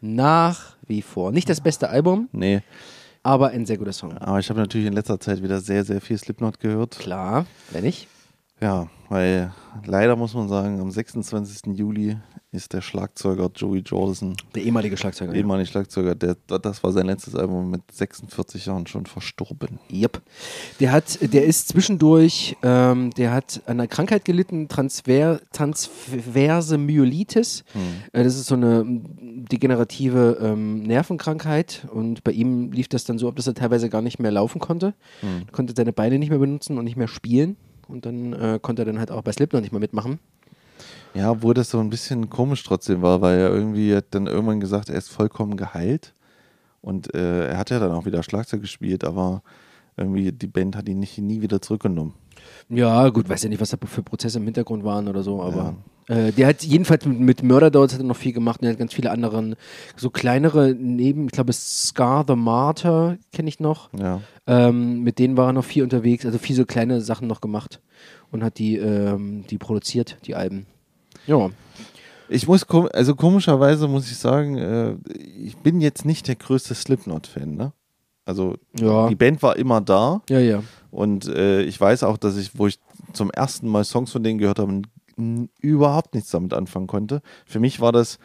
Nach 0.00 0.76
wie 0.88 1.02
vor. 1.02 1.30
Nicht 1.30 1.48
das 1.48 1.60
beste 1.60 1.88
Album, 1.88 2.28
nee, 2.32 2.62
aber 3.22 3.48
ein 3.48 3.64
sehr 3.66 3.78
guter 3.78 3.92
Song. 3.92 4.16
aber 4.18 4.38
ich 4.38 4.48
habe 4.50 4.60
natürlich 4.60 4.86
in 4.86 4.92
letzter 4.92 5.18
Zeit 5.20 5.42
wieder 5.42 5.60
sehr, 5.60 5.84
sehr 5.84 6.00
viel 6.00 6.18
Slipknot 6.18 6.60
gehört. 6.60 6.98
Klar, 6.98 7.46
wenn 7.70 7.84
nicht. 7.84 8.08
Ja, 8.60 8.88
weil 9.10 9.52
leider 9.84 10.16
muss 10.16 10.34
man 10.34 10.48
sagen, 10.48 10.80
am 10.80 10.90
26. 10.90 11.76
Juli 11.76 12.16
ist 12.52 12.72
der 12.72 12.80
Schlagzeuger 12.80 13.50
Joey 13.54 13.80
Jordison, 13.80 14.34
Der 14.54 14.62
ehemalige 14.62 14.96
Schlagzeuger. 14.96 15.34
ehemaliger 15.34 15.66
Schlagzeuger, 15.66 16.14
der, 16.14 16.36
das 16.46 16.82
war 16.82 16.90
sein 16.92 17.04
letztes 17.04 17.34
Album 17.34 17.70
mit 17.70 17.82
46 17.92 18.64
Jahren 18.64 18.86
schon 18.86 19.04
verstorben. 19.04 19.78
Yep. 19.92 20.22
Der 20.80 20.92
hat, 20.92 21.18
der 21.20 21.44
ist 21.44 21.68
zwischendurch, 21.68 22.56
ähm, 22.62 23.10
der 23.10 23.32
hat 23.32 23.60
an 23.66 23.72
einer 23.78 23.88
Krankheit 23.88 24.24
gelitten, 24.24 24.68
Transfer, 24.68 25.38
transverse 25.52 26.78
Myelitis. 26.78 27.62
Äh, 28.12 28.24
das 28.24 28.36
ist 28.36 28.46
so 28.46 28.54
eine 28.54 28.84
degenerative 28.86 30.38
ähm, 30.40 30.82
Nervenkrankheit 30.82 31.86
und 31.92 32.24
bei 32.24 32.32
ihm 32.32 32.72
lief 32.72 32.88
das 32.88 33.04
dann 33.04 33.18
so 33.18 33.28
ab, 33.28 33.36
dass 33.36 33.46
er 33.46 33.54
teilweise 33.54 33.90
gar 33.90 34.00
nicht 34.02 34.18
mehr 34.18 34.30
laufen 34.30 34.60
konnte, 34.60 34.94
konnte 35.52 35.74
seine 35.76 35.92
Beine 35.92 36.18
nicht 36.18 36.30
mehr 36.30 36.38
benutzen 36.38 36.78
und 36.78 36.84
nicht 36.84 36.96
mehr 36.96 37.08
spielen. 37.08 37.56
Und 37.88 38.06
dann 38.06 38.32
äh, 38.32 38.58
konnte 38.60 38.82
er 38.82 38.86
dann 38.86 38.98
halt 38.98 39.10
auch 39.10 39.22
bei 39.22 39.32
Slipknot 39.32 39.62
nicht 39.62 39.72
mehr 39.72 39.80
mitmachen. 39.80 40.18
Ja, 41.14 41.30
obwohl 41.30 41.54
das 41.54 41.70
so 41.70 41.78
ein 41.78 41.88
bisschen 41.88 42.28
komisch 42.28 42.62
trotzdem 42.62 43.00
war, 43.00 43.20
weil 43.20 43.38
er 43.38 43.50
irgendwie 43.50 43.94
hat 43.94 44.06
dann 44.10 44.26
irgendwann 44.26 44.60
gesagt, 44.60 44.90
er 44.90 44.96
ist 44.96 45.08
vollkommen 45.08 45.56
geheilt. 45.56 46.14
Und 46.82 47.14
äh, 47.14 47.48
er 47.48 47.58
hat 47.58 47.70
ja 47.70 47.78
dann 47.78 47.92
auch 47.92 48.04
wieder 48.04 48.22
Schlagzeug 48.22 48.60
gespielt, 48.60 49.02
aber 49.04 49.42
irgendwie 49.96 50.30
die 50.30 50.46
Band 50.46 50.76
hat 50.76 50.88
ihn 50.88 51.00
nicht, 51.00 51.18
nie 51.18 51.40
wieder 51.40 51.62
zurückgenommen. 51.62 52.14
Ja, 52.68 53.08
gut, 53.08 53.28
weiß 53.28 53.44
ja 53.44 53.48
nicht, 53.48 53.60
was 53.60 53.70
da 53.70 53.78
für 53.84 54.02
Prozesse 54.02 54.38
im 54.38 54.44
Hintergrund 54.44 54.84
waren 54.84 55.08
oder 55.08 55.22
so, 55.22 55.42
aber 55.42 55.74
äh, 56.08 56.32
der 56.32 56.46
hat 56.48 56.62
jedenfalls 56.62 57.04
mit, 57.04 57.18
mit 57.20 57.42
Murder 57.42 57.70
Dolls 57.70 57.92
hat 57.92 58.00
er 58.00 58.04
noch 58.06 58.16
viel 58.16 58.32
gemacht 58.32 58.60
und 58.60 58.66
er 58.66 58.72
hat 58.72 58.78
ganz 58.78 58.94
viele 58.94 59.10
andere, 59.10 59.56
so 59.96 60.10
kleinere 60.10 60.74
neben, 60.78 61.26
ich 61.26 61.32
glaube, 61.32 61.52
Scar 61.52 62.24
the 62.26 62.36
Martyr 62.36 63.18
kenne 63.32 63.48
ich 63.48 63.60
noch. 63.60 63.90
Ja. 63.98 64.20
Ähm, 64.46 65.02
mit 65.02 65.18
denen 65.18 65.36
war 65.36 65.48
er 65.48 65.52
noch 65.52 65.64
viel 65.64 65.82
unterwegs, 65.82 66.24
also 66.24 66.38
viel 66.38 66.54
so 66.56 66.64
kleine 66.64 67.00
Sachen 67.00 67.26
noch 67.26 67.40
gemacht 67.40 67.80
und 68.30 68.44
hat 68.44 68.58
die, 68.58 68.76
ähm, 68.76 69.44
die 69.50 69.58
produziert, 69.58 70.18
die 70.26 70.34
Alben. 70.34 70.66
Ja. 71.26 71.50
Ich 72.28 72.48
muss, 72.48 72.66
kom 72.66 72.88
also 72.92 73.14
komischerweise 73.14 73.86
muss 73.88 74.10
ich 74.10 74.16
sagen, 74.18 74.56
äh, 74.56 74.96
ich 75.38 75.56
bin 75.58 75.80
jetzt 75.80 76.04
nicht 76.04 76.26
der 76.28 76.34
größte 76.36 76.74
Slipknot-Fan, 76.74 77.54
ne? 77.54 77.72
Also 78.24 78.56
Ja. 78.78 79.08
die 79.08 79.14
Band 79.14 79.40
war 79.44 79.56
immer 79.56 79.80
da 79.80 80.20
Ja, 80.28 80.40
ja. 80.40 80.62
und 80.90 81.28
äh, 81.28 81.62
ich 81.62 81.80
weiß 81.80 82.02
auch, 82.02 82.16
dass 82.16 82.36
ich, 82.36 82.58
wo 82.58 82.66
ich 82.66 82.80
zum 83.12 83.30
ersten 83.30 83.68
Mal 83.68 83.84
Songs 83.84 84.10
von 84.10 84.24
denen 84.24 84.38
gehört 84.38 84.58
habe, 84.58 84.82
überhaupt 85.60 86.14
nichts 86.14 86.30
damit 86.30 86.52
anfangen 86.54 86.86
konnte. 86.86 87.22
Für 87.46 87.60
mich 87.60 87.80
war 87.80 87.92
das 87.92 88.18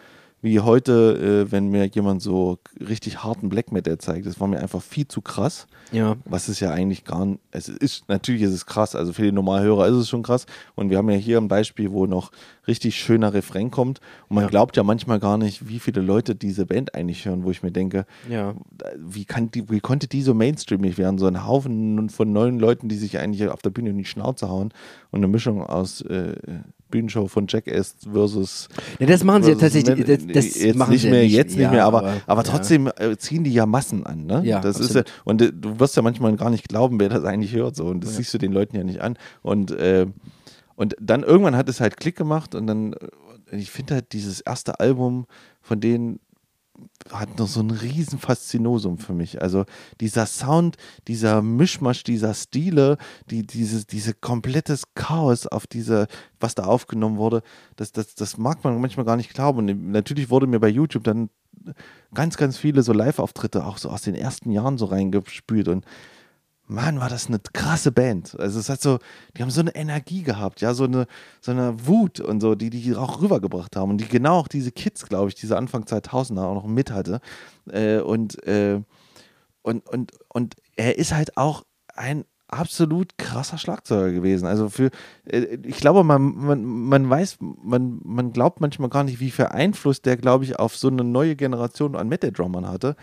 wie 0.43 0.59
heute, 0.59 1.45
äh, 1.47 1.51
wenn 1.51 1.67
mir 1.67 1.85
jemand 1.85 2.23
so 2.23 2.57
richtig 2.79 3.23
harten 3.23 3.47
Black 3.47 3.71
Metal 3.71 3.99
zeigt, 3.99 4.25
das 4.25 4.39
war 4.39 4.47
mir 4.47 4.59
einfach 4.59 4.81
viel 4.81 5.07
zu 5.07 5.21
krass. 5.21 5.67
Ja. 5.91 6.15
Was 6.25 6.49
ist 6.49 6.59
ja 6.61 6.71
eigentlich 6.71 7.03
gar 7.05 7.27
nicht, 7.27 7.39
es 7.51 7.69
ist, 7.69 8.09
natürlich 8.09 8.41
ist 8.41 8.53
es 8.53 8.65
krass, 8.65 8.95
also 8.95 9.13
für 9.13 9.21
die 9.21 9.31
Normalhörer 9.31 9.87
ist 9.87 9.97
es 9.97 10.09
schon 10.09 10.23
krass. 10.23 10.47
Und 10.73 10.89
wir 10.89 10.97
haben 10.97 11.11
ja 11.11 11.15
hier 11.15 11.37
ein 11.37 11.47
Beispiel, 11.47 11.91
wo 11.91 12.07
noch 12.07 12.31
richtig 12.67 12.95
schöner 12.95 13.35
Refrain 13.35 13.69
kommt. 13.69 13.99
Und 14.29 14.35
man 14.35 14.45
Ja. 14.45 14.49
glaubt 14.49 14.75
ja 14.77 14.81
manchmal 14.81 15.19
gar 15.19 15.37
nicht, 15.37 15.67
wie 15.69 15.77
viele 15.77 16.01
Leute 16.01 16.33
diese 16.33 16.65
Band 16.65 16.95
eigentlich 16.95 17.23
hören, 17.25 17.43
wo 17.43 17.51
ich 17.51 17.61
mir 17.61 17.71
denke, 17.71 18.07
Ja. 18.27 18.55
wie, 18.97 19.25
kann 19.25 19.51
die, 19.51 19.69
wie 19.69 19.79
konnte 19.79 20.07
die 20.07 20.23
so 20.23 20.33
mainstreamig 20.33 20.97
werden? 20.97 21.19
So 21.19 21.27
ein 21.27 21.45
Haufen 21.45 22.09
von 22.09 22.33
neuen 22.33 22.57
Leuten, 22.57 22.89
die 22.89 22.97
sich 22.97 23.19
eigentlich 23.19 23.47
auf 23.47 23.61
der 23.61 23.69
Bühne 23.69 23.91
in 23.91 23.97
die 23.99 24.05
Schnauze 24.05 24.49
hauen 24.49 24.73
und 25.11 25.19
eine 25.19 25.27
Mischung 25.27 25.61
aus 25.63 26.01
äh, 26.01 26.33
Bühnenshow 26.91 27.27
von 27.27 27.47
Jackass 27.47 27.95
versus 28.11 28.69
ja 28.99 29.07
das 29.07 29.23
machen 29.23 29.43
sie 29.43 29.51
ja 29.51 29.57
tatsächlich. 29.57 30.05
Das, 30.05 30.27
das 30.27 30.55
jetzt 30.55 30.75
machen 30.75 30.91
nicht 30.91 31.01
sie 31.01 31.09
mehr, 31.09 31.25
ja 31.25 31.37
jetzt 31.37 31.55
nicht 31.55 31.63
Ja, 31.63 31.71
mehr, 31.71 31.85
aber, 31.85 32.13
aber, 32.27 32.43
ja. 32.43 32.51
trotzdem 32.51 32.89
äh, 32.97 33.17
ziehen 33.17 33.43
die 33.43 33.53
ja 33.53 33.65
Massen 33.65 34.05
an, 34.05 34.25
ne? 34.25 34.41
Ja, 34.45 34.59
das 34.59 34.79
ist 34.79 34.93
ja, 34.93 35.03
und 35.23 35.41
äh, 35.41 35.51
du 35.51 35.79
wirst 35.79 35.95
ja 35.95 36.01
manchmal 36.01 36.35
gar 36.35 36.49
nicht 36.49 36.67
glauben, 36.69 36.99
wer 36.99 37.09
das 37.09 37.23
eigentlich 37.23 37.53
hört, 37.53 37.75
so 37.75 37.85
und 37.85 38.03
das 38.03 38.17
siehst 38.17 38.33
du 38.33 38.37
den 38.37 38.51
Leuten 38.51 38.75
ja 38.75 38.83
nicht 38.83 39.01
an 39.01 39.17
und 39.41 39.71
äh, 39.71 40.05
und 40.75 40.95
dann 40.99 41.23
irgendwann 41.23 41.55
hat 41.55 41.69
es 41.69 41.79
halt 41.79 41.97
Klick 41.97 42.15
gemacht 42.15 42.55
und 42.55 42.67
dann 42.67 42.93
äh, 42.93 43.55
ich 43.57 43.71
finde 43.71 43.95
halt 43.95 44.13
dieses 44.13 44.41
erste 44.41 44.79
Album 44.79 45.25
von 45.61 45.79
denen 45.79 46.19
hat 47.11 47.39
noch 47.39 47.47
so 47.47 47.61
ein 47.61 47.71
riesen 47.71 48.19
Faszinosum 48.19 48.97
für 48.97 49.13
mich. 49.13 49.41
Also 49.41 49.65
dieser 49.99 50.25
Sound, 50.25 50.77
dieser 51.07 51.41
Mischmasch 51.41 52.03
dieser 52.03 52.33
Stile, 52.33 52.97
die, 53.29 53.45
dieses, 53.45 53.87
diese 53.87 54.13
komplettes 54.13 54.83
Chaos 54.95 55.47
auf 55.47 55.67
diese, 55.67 56.07
was 56.39 56.55
da 56.55 56.63
aufgenommen 56.63 57.17
wurde, 57.17 57.41
das, 57.75 57.91
das, 57.91 58.15
das 58.15 58.37
mag 58.37 58.63
man 58.63 58.79
manchmal 58.79 59.05
gar 59.05 59.17
nicht 59.17 59.33
glauben. 59.33 59.59
Und 59.59 59.91
natürlich 59.91 60.29
wurde 60.29 60.47
mir 60.47 60.59
bei 60.59 60.69
YouTube 60.69 61.03
dann 61.03 61.29
ganz, 62.13 62.37
ganz 62.37 62.57
viele 62.57 62.83
so 62.83 62.93
Live-Auftritte 62.93 63.65
auch 63.65 63.77
so 63.77 63.89
aus 63.89 64.01
den 64.01 64.15
ersten 64.15 64.51
Jahren 64.51 64.77
so 64.77 64.85
reingespült 64.85 65.67
und 65.67 65.85
Mann, 66.71 66.99
war 67.01 67.09
das 67.09 67.27
eine 67.27 67.39
krasse 67.39 67.91
Band. 67.91 68.39
Also 68.39 68.59
es 68.59 68.69
hat 68.69 68.81
so, 68.81 68.99
die 69.35 69.41
haben 69.41 69.51
so 69.51 69.59
eine 69.59 69.75
Energie 69.75 70.23
gehabt, 70.23 70.61
ja, 70.61 70.73
so 70.73 70.85
eine, 70.85 71.05
so 71.41 71.51
eine 71.51 71.85
Wut 71.85 72.19
und 72.19 72.39
so, 72.39 72.55
die 72.55 72.69
die 72.69 72.95
auch 72.95 73.21
rübergebracht 73.21 73.75
haben 73.75 73.91
und 73.91 73.97
die 73.97 74.07
genau 74.07 74.37
auch 74.37 74.47
diese 74.47 74.71
Kids, 74.71 75.05
glaube 75.05 75.29
ich, 75.29 75.35
diese 75.35 75.57
Anfang 75.57 75.83
2000er 75.83 76.43
auch 76.43 76.55
noch 76.55 76.65
mit 76.65 76.91
hatte. 76.91 77.19
Äh, 77.69 77.99
und, 77.99 78.41
äh, 78.47 78.81
und, 79.61 79.87
und, 79.89 80.13
und 80.29 80.55
er 80.77 80.97
ist 80.97 81.13
halt 81.13 81.35
auch 81.35 81.65
ein 81.93 82.23
absolut 82.51 83.17
krasser 83.17 83.57
Schlagzeuger 83.57 84.11
gewesen. 84.11 84.45
Also 84.45 84.69
für, 84.69 84.91
äh, 85.25 85.57
ich 85.63 85.77
glaube, 85.77 86.03
man, 86.03 86.21
man, 86.35 86.63
man 86.65 87.09
weiß, 87.09 87.37
man, 87.39 87.99
man 88.03 88.33
glaubt 88.33 88.61
manchmal 88.61 88.89
gar 88.89 89.03
nicht, 89.05 89.19
wie 89.19 89.31
viel 89.31 89.45
Einfluss 89.45 90.01
der, 90.01 90.17
glaube 90.17 90.43
ich, 90.43 90.59
auf 90.59 90.75
so 90.75 90.89
eine 90.89 91.03
neue 91.03 91.35
Generation 91.35 91.95
an 91.95 92.09
Metal-Drummern 92.09 92.67
hatte. 92.67 92.95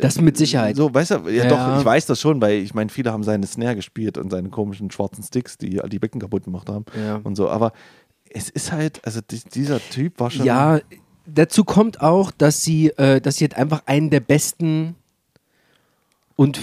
Das 0.00 0.20
mit 0.20 0.36
Sicherheit. 0.36 0.76
So, 0.76 0.94
weißt 0.94 1.10
du, 1.10 1.14
ja, 1.28 1.44
Ja, 1.44 1.48
doch, 1.48 1.78
ich 1.78 1.84
weiß 1.84 2.06
das 2.06 2.20
schon, 2.20 2.40
weil 2.40 2.58
ich 2.58 2.72
meine, 2.72 2.88
viele 2.88 3.12
haben 3.12 3.24
seine 3.24 3.46
Snare 3.46 3.76
gespielt 3.76 4.16
und 4.16 4.30
seine 4.30 4.48
komischen 4.48 4.90
schwarzen 4.90 5.22
Sticks, 5.24 5.58
die 5.58 5.80
die 5.88 5.98
Becken 5.98 6.20
kaputt 6.20 6.44
gemacht 6.44 6.68
haben 6.68 6.84
Ja. 6.96 7.20
und 7.24 7.34
so. 7.36 7.48
Aber 7.48 7.72
es 8.30 8.48
ist 8.48 8.72
halt, 8.72 9.00
also 9.04 9.20
die, 9.28 9.40
dieser 9.54 9.80
Typ 9.80 10.20
war 10.20 10.30
schon. 10.30 10.46
Ja, 10.46 10.80
dazu 11.26 11.64
kommt 11.64 12.00
auch, 12.00 12.30
dass 12.30 12.62
sie, 12.62 12.90
äh, 12.90 13.20
dass 13.20 13.36
sie 13.36 13.44
halt 13.44 13.56
einfach 13.56 13.82
einen 13.86 14.10
der 14.10 14.20
besten 14.20 14.94
und 16.36 16.60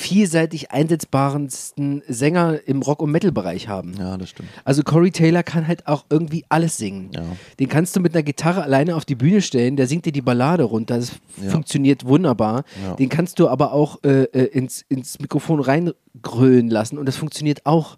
vielseitig 0.00 0.70
einsetzbarensten 0.70 2.02
Sänger 2.08 2.60
im 2.66 2.82
Rock- 2.82 3.02
und 3.02 3.10
Metal-Bereich 3.10 3.68
haben. 3.68 3.94
Ja, 3.98 4.16
das 4.16 4.30
stimmt. 4.30 4.48
Also 4.64 4.82
Corey 4.82 5.10
Taylor 5.10 5.42
kann 5.42 5.66
halt 5.68 5.86
auch 5.86 6.04
irgendwie 6.10 6.44
alles 6.48 6.76
singen. 6.76 7.10
Ja. 7.14 7.22
Den 7.58 7.68
kannst 7.68 7.94
du 7.96 8.00
mit 8.00 8.14
einer 8.14 8.22
Gitarre 8.22 8.62
alleine 8.62 8.96
auf 8.96 9.04
die 9.04 9.14
Bühne 9.14 9.42
stellen, 9.42 9.76
der 9.76 9.86
singt 9.86 10.06
dir 10.06 10.12
die 10.12 10.22
Ballade 10.22 10.64
runter, 10.64 10.96
das 10.96 11.12
Ja. 11.42 11.50
funktioniert 11.50 12.04
wunderbar. 12.04 12.64
Ja. 12.84 12.94
Den 12.94 13.08
kannst 13.08 13.38
du 13.38 13.48
aber 13.48 13.72
auch 13.72 14.02
äh, 14.02 14.22
äh, 14.24 14.44
ins, 14.46 14.84
ins 14.88 15.18
Mikrofon 15.20 15.60
reingrölen 15.60 16.68
lassen 16.68 16.98
und 16.98 17.06
das 17.06 17.16
funktioniert 17.16 17.66
auch. 17.66 17.96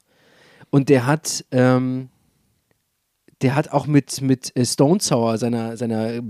Und 0.71 0.89
der 0.89 1.07
hat, 1.07 1.45
ähm, 1.51 2.09
der 3.43 3.55
hat 3.55 3.73
auch 3.73 3.87
mit, 3.87 4.21
mit 4.23 4.57
äh, 4.57 4.65
Stone 4.65 5.01
Sour, 5.01 5.37
seiner, 5.39 5.77
seiner 5.77 6.15
äh, 6.15 6.23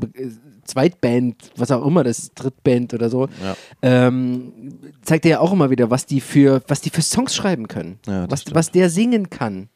Zweitband, 0.64 1.50
was 1.56 1.70
auch 1.70 1.84
immer, 1.86 2.04
das 2.04 2.18
ist 2.18 2.32
Drittband 2.34 2.94
oder 2.94 3.10
so, 3.10 3.28
Ja. 3.42 3.56
ähm, 3.82 4.78
zeigt 5.02 5.24
er 5.26 5.30
ja 5.32 5.40
auch 5.40 5.52
immer 5.52 5.70
wieder, 5.70 5.90
was 5.90 6.06
die 6.06 6.20
für, 6.20 6.62
was 6.68 6.80
die 6.80 6.90
für 6.90 7.02
Songs 7.02 7.34
schreiben 7.34 7.68
können. 7.68 7.98
Ja, 8.06 8.30
was, 8.30 8.42
stimmt. 8.42 8.56
was 8.56 8.70
der 8.70 8.88
singen 8.90 9.28
kann. 9.30 9.68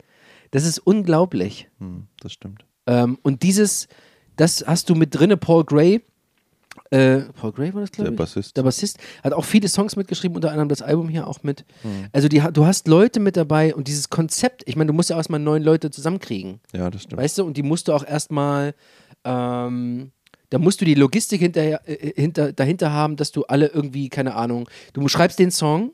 Das 0.52 0.64
ist 0.64 0.78
unglaublich. 0.78 1.68
Hm, 1.80 2.06
das 2.20 2.32
stimmt. 2.32 2.64
Ähm, 2.86 3.18
und 3.22 3.42
dieses, 3.42 3.88
das 4.36 4.64
hast 4.66 4.88
du 4.88 4.94
mit 4.94 5.14
drinne, 5.14 5.36
Paul 5.36 5.64
Gray. 5.64 6.02
Äh, 6.90 7.20
Paul 7.40 7.52
Gray 7.52 7.74
war 7.74 7.80
das, 7.80 7.90
glaube 7.90 8.04
Der 8.10 8.12
ich? 8.12 8.18
Bassist. 8.18 8.56
Der 8.56 8.62
Bassist. 8.62 8.98
Hat 9.24 9.32
auch 9.32 9.44
viele 9.44 9.68
Songs 9.68 9.96
mitgeschrieben, 9.96 10.36
unter 10.36 10.50
anderem 10.50 10.68
das 10.68 10.82
Album 10.82 11.08
hier 11.08 11.26
auch 11.26 11.42
mit. 11.42 11.64
Hm. 11.82 12.06
Also 12.12 12.28
die, 12.28 12.40
du 12.52 12.64
hast 12.66 12.86
Leute 12.88 13.18
mit 13.20 13.36
dabei 13.36 13.74
und 13.74 13.88
dieses 13.88 14.08
Konzept, 14.10 14.62
ich 14.66 14.76
meine, 14.76 14.88
du 14.88 14.92
musst 14.92 15.10
ja 15.10 15.16
erstmal 15.16 15.40
neun 15.40 15.62
Leute 15.62 15.90
zusammenkriegen. 15.90 16.60
Ja, 16.72 16.88
das 16.90 17.02
stimmt. 17.02 17.20
Weißt 17.20 17.38
du? 17.38 17.44
Und 17.44 17.56
die 17.56 17.62
musst 17.62 17.88
du 17.88 17.92
auch 17.92 18.06
erstmal, 18.06 18.74
ähm, 19.24 20.12
da 20.50 20.58
musst 20.58 20.80
du 20.80 20.84
die 20.84 20.94
Logistik 20.94 21.40
hinterher, 21.40 21.80
äh, 21.88 22.12
hinter, 22.20 22.52
dahinter 22.52 22.92
haben, 22.92 23.16
dass 23.16 23.32
du 23.32 23.42
alle 23.44 23.66
irgendwie, 23.68 24.08
keine 24.08 24.34
Ahnung, 24.34 24.68
du 24.92 25.06
schreibst 25.08 25.38
den 25.38 25.50
Song, 25.50 25.92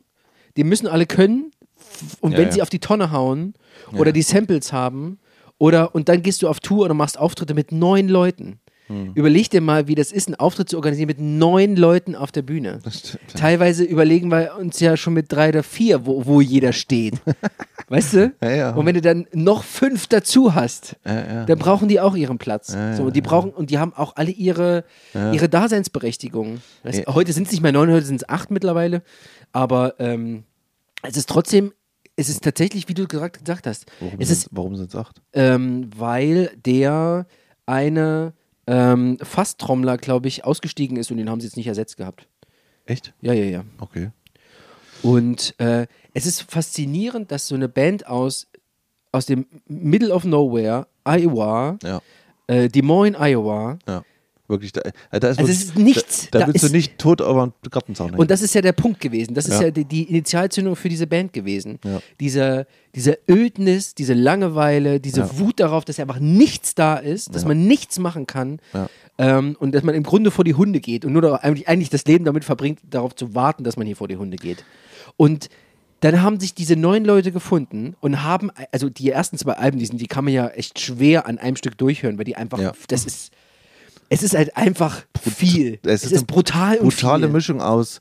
den 0.56 0.68
müssen 0.68 0.86
alle 0.86 1.06
können 1.06 1.50
und 2.20 2.32
Ja, 2.32 2.38
wenn 2.38 2.46
ja. 2.48 2.52
sie 2.52 2.62
auf 2.62 2.68
die 2.68 2.80
Tonne 2.80 3.10
hauen 3.10 3.54
Ja. 3.92 3.98
oder 3.98 4.12
die 4.12 4.22
Samples 4.22 4.72
haben 4.72 5.18
oder 5.58 5.94
und 5.94 6.08
dann 6.08 6.22
gehst 6.22 6.42
du 6.42 6.48
auf 6.48 6.60
Tour 6.60 6.84
oder 6.84 6.94
machst 6.94 7.18
Auftritte 7.18 7.54
mit 7.54 7.72
neun 7.72 8.08
Leuten. 8.08 8.58
Hm. 8.88 9.12
Überleg 9.14 9.48
dir 9.50 9.60
mal, 9.60 9.86
wie 9.88 9.94
das 9.94 10.10
ist, 10.12 10.26
einen 10.28 10.34
Auftritt 10.34 10.68
zu 10.68 10.76
organisieren 10.76 11.06
mit 11.06 11.20
neun 11.20 11.76
Leuten 11.76 12.14
auf 12.16 12.32
der 12.32 12.42
Bühne. 12.42 12.80
Das 12.82 12.98
stimmt. 12.98 13.22
ja. 13.32 13.38
Teilweise 13.40 13.84
überlegen 13.84 14.28
wir 14.30 14.56
uns 14.58 14.80
ja 14.80 14.96
schon 14.96 15.14
mit 15.14 15.30
drei 15.30 15.50
oder 15.50 15.62
vier, 15.62 16.04
wo, 16.04 16.26
wo 16.26 16.40
jeder 16.40 16.72
steht. 16.72 17.14
weißt 17.88 18.14
du? 18.14 18.32
Ja, 18.42 18.50
ja. 18.50 18.70
Und 18.74 18.84
wenn 18.86 18.94
du 18.94 19.00
dann 19.00 19.26
noch 19.32 19.62
fünf 19.64 20.06
dazu 20.08 20.54
hast, 20.54 20.96
dann 21.04 21.58
brauchen 21.58 21.88
die 21.88 22.00
auch 22.00 22.16
ihren 22.16 22.38
Platz. 22.38 22.76
So, 22.96 23.10
die 23.10 23.20
brauchen 23.20 23.50
und 23.50 23.70
die 23.70 23.78
haben 23.78 23.92
auch 23.94 24.16
alle 24.16 24.30
ihre, 24.30 24.84
ihre 25.14 25.48
Daseinsberechtigung. 25.48 26.60
Weißt. 26.82 27.06
Heute 27.06 27.32
sind 27.32 27.46
es 27.46 27.52
nicht 27.52 27.62
mehr 27.62 27.72
neun, 27.72 27.90
heute 27.90 28.06
sind 28.06 28.16
es 28.16 28.28
acht 28.28 28.50
mittlerweile. 28.50 29.02
Aber 29.52 29.94
ähm, 30.00 30.44
es 31.02 31.16
ist 31.16 31.28
trotzdem, 31.28 31.72
es 32.16 32.28
ist 32.28 32.42
tatsächlich, 32.42 32.88
wie 32.88 32.94
du 32.94 33.06
gesagt, 33.06 33.38
gesagt 33.38 33.66
hast, 33.66 33.86
Warum 34.00 34.20
es 34.20 34.28
sind 34.28 34.36
ist, 34.38 34.48
warum 34.50 34.76
sind's 34.76 34.96
acht? 34.96 35.20
ähm, 35.34 35.88
weil 35.96 36.50
der 36.64 37.26
eine 37.66 38.32
ähm, 38.66 39.18
Fasstrommler, 39.22 39.96
glaube 39.98 40.28
ich, 40.28 40.44
ausgestiegen 40.44 40.96
ist 40.96 41.10
und 41.10 41.16
den 41.16 41.28
haben 41.30 41.40
sie 41.40 41.46
jetzt 41.46 41.56
nicht 41.56 41.66
ersetzt 41.66 41.96
gehabt. 41.96 42.28
Echt? 42.86 43.12
Ja, 43.20 43.32
ja, 43.32 43.44
ja. 43.44 43.64
Okay. 43.80 44.10
Und 45.02 45.54
äh, 45.58 45.86
es 46.14 46.26
ist 46.26 46.42
faszinierend, 46.42 47.30
dass 47.32 47.48
so 47.48 47.54
eine 47.54 47.68
Band 47.68 48.06
aus, 48.06 48.46
aus 49.10 49.26
dem 49.26 49.46
Middle 49.66 50.12
of 50.14 50.24
Nowhere, 50.24 50.86
Iowa, 51.04 51.78
Ja. 51.82 52.00
äh, 52.46 52.68
Des 52.68 52.82
Moines, 52.82 53.18
Iowa, 53.20 53.78
Ja. 53.86 54.04
Wirklich, 54.48 54.72
da, 54.72 54.80
äh, 55.10 55.20
da 55.20 55.28
ist 55.28 55.38
Also 55.38 55.50
es 55.50 55.62
ist 55.64 55.78
nichts. 55.78 56.28
Da, 56.30 56.40
da, 56.40 56.46
Da 56.46 56.52
willst 56.52 56.68
du 56.68 56.72
nicht 56.72 56.98
tot 56.98 57.20
über 57.20 57.42
einen 57.44 57.52
Gartenzaun 57.70 58.08
hängen. 58.08 58.18
Und 58.20 58.30
das 58.30 58.42
ist 58.42 58.54
ja 58.54 58.60
der 58.60 58.72
Punkt 58.72 59.00
gewesen. 59.00 59.34
Das 59.34 59.46
ist 59.46 59.54
Ja. 59.60 59.66
ja, 59.66 59.70
die, 59.70 59.84
die 59.84 60.02
Initialzündung 60.04 60.76
für 60.76 60.88
diese 60.88 61.06
Band 61.06 61.32
gewesen. 61.32 61.78
Ja. 61.84 62.00
Diese, 62.20 62.66
diese 62.94 63.18
Ödnis, 63.30 63.94
diese 63.94 64.14
Langeweile, 64.14 65.00
diese 65.00 65.20
Ja. 65.20 65.38
Wut 65.38 65.60
darauf, 65.60 65.84
dass 65.84 65.98
einfach 66.00 66.18
nichts 66.18 66.74
da 66.74 66.96
ist, 66.96 67.34
dass 67.34 67.44
man 67.44 67.66
nichts 67.66 67.98
machen 67.98 68.26
kann 68.26 68.58
ähm, 69.18 69.56
und 69.58 69.74
dass 69.74 69.82
man 69.84 69.94
im 69.94 70.02
Grunde 70.02 70.30
vor 70.30 70.44
die 70.44 70.54
Hunde 70.54 70.80
geht 70.80 71.04
und 71.04 71.12
nur 71.12 71.42
eigentlich, 71.44 71.68
eigentlich 71.68 71.90
das 71.90 72.04
Leben 72.04 72.24
damit 72.24 72.44
verbringt, 72.44 72.80
darauf 72.90 73.14
zu 73.14 73.34
warten, 73.34 73.64
dass 73.64 73.76
man 73.76 73.86
hier 73.86 73.96
vor 73.96 74.08
die 74.08 74.16
Hunde 74.16 74.36
geht. 74.36 74.64
Und 75.16 75.48
dann 76.00 76.20
haben 76.20 76.40
sich 76.40 76.52
diese 76.52 76.74
neun 76.74 77.04
Leute 77.04 77.30
gefunden 77.30 77.94
und 78.00 78.24
haben, 78.24 78.50
also 78.72 78.88
die 78.88 79.08
ersten 79.10 79.38
zwei 79.38 79.52
Alben, 79.52 79.78
die, 79.78 79.86
sind, 79.86 80.00
die 80.00 80.08
kann 80.08 80.24
man 80.24 80.34
ja 80.34 80.48
echt 80.48 80.80
schwer 80.80 81.26
an 81.26 81.38
einem 81.38 81.54
Stück 81.54 81.78
durchhören, 81.78 82.18
weil 82.18 82.24
die 82.24 82.34
einfach, 82.34 82.58
das 82.88 83.04
ist, 83.04 83.30
es 84.12 84.22
ist 84.22 84.34
halt 84.36 84.56
einfach 84.56 85.02
viel. 85.20 85.78
Es 85.82 85.90
Es, 85.92 86.04
ist 86.04 86.12
ist, 86.12 86.18
eine 86.18 86.26
brutal 86.26 86.78
und 86.78 86.88
brutale 86.94 87.26
viel. 87.26 87.32
Mischung 87.32 87.60
aus 87.62 87.98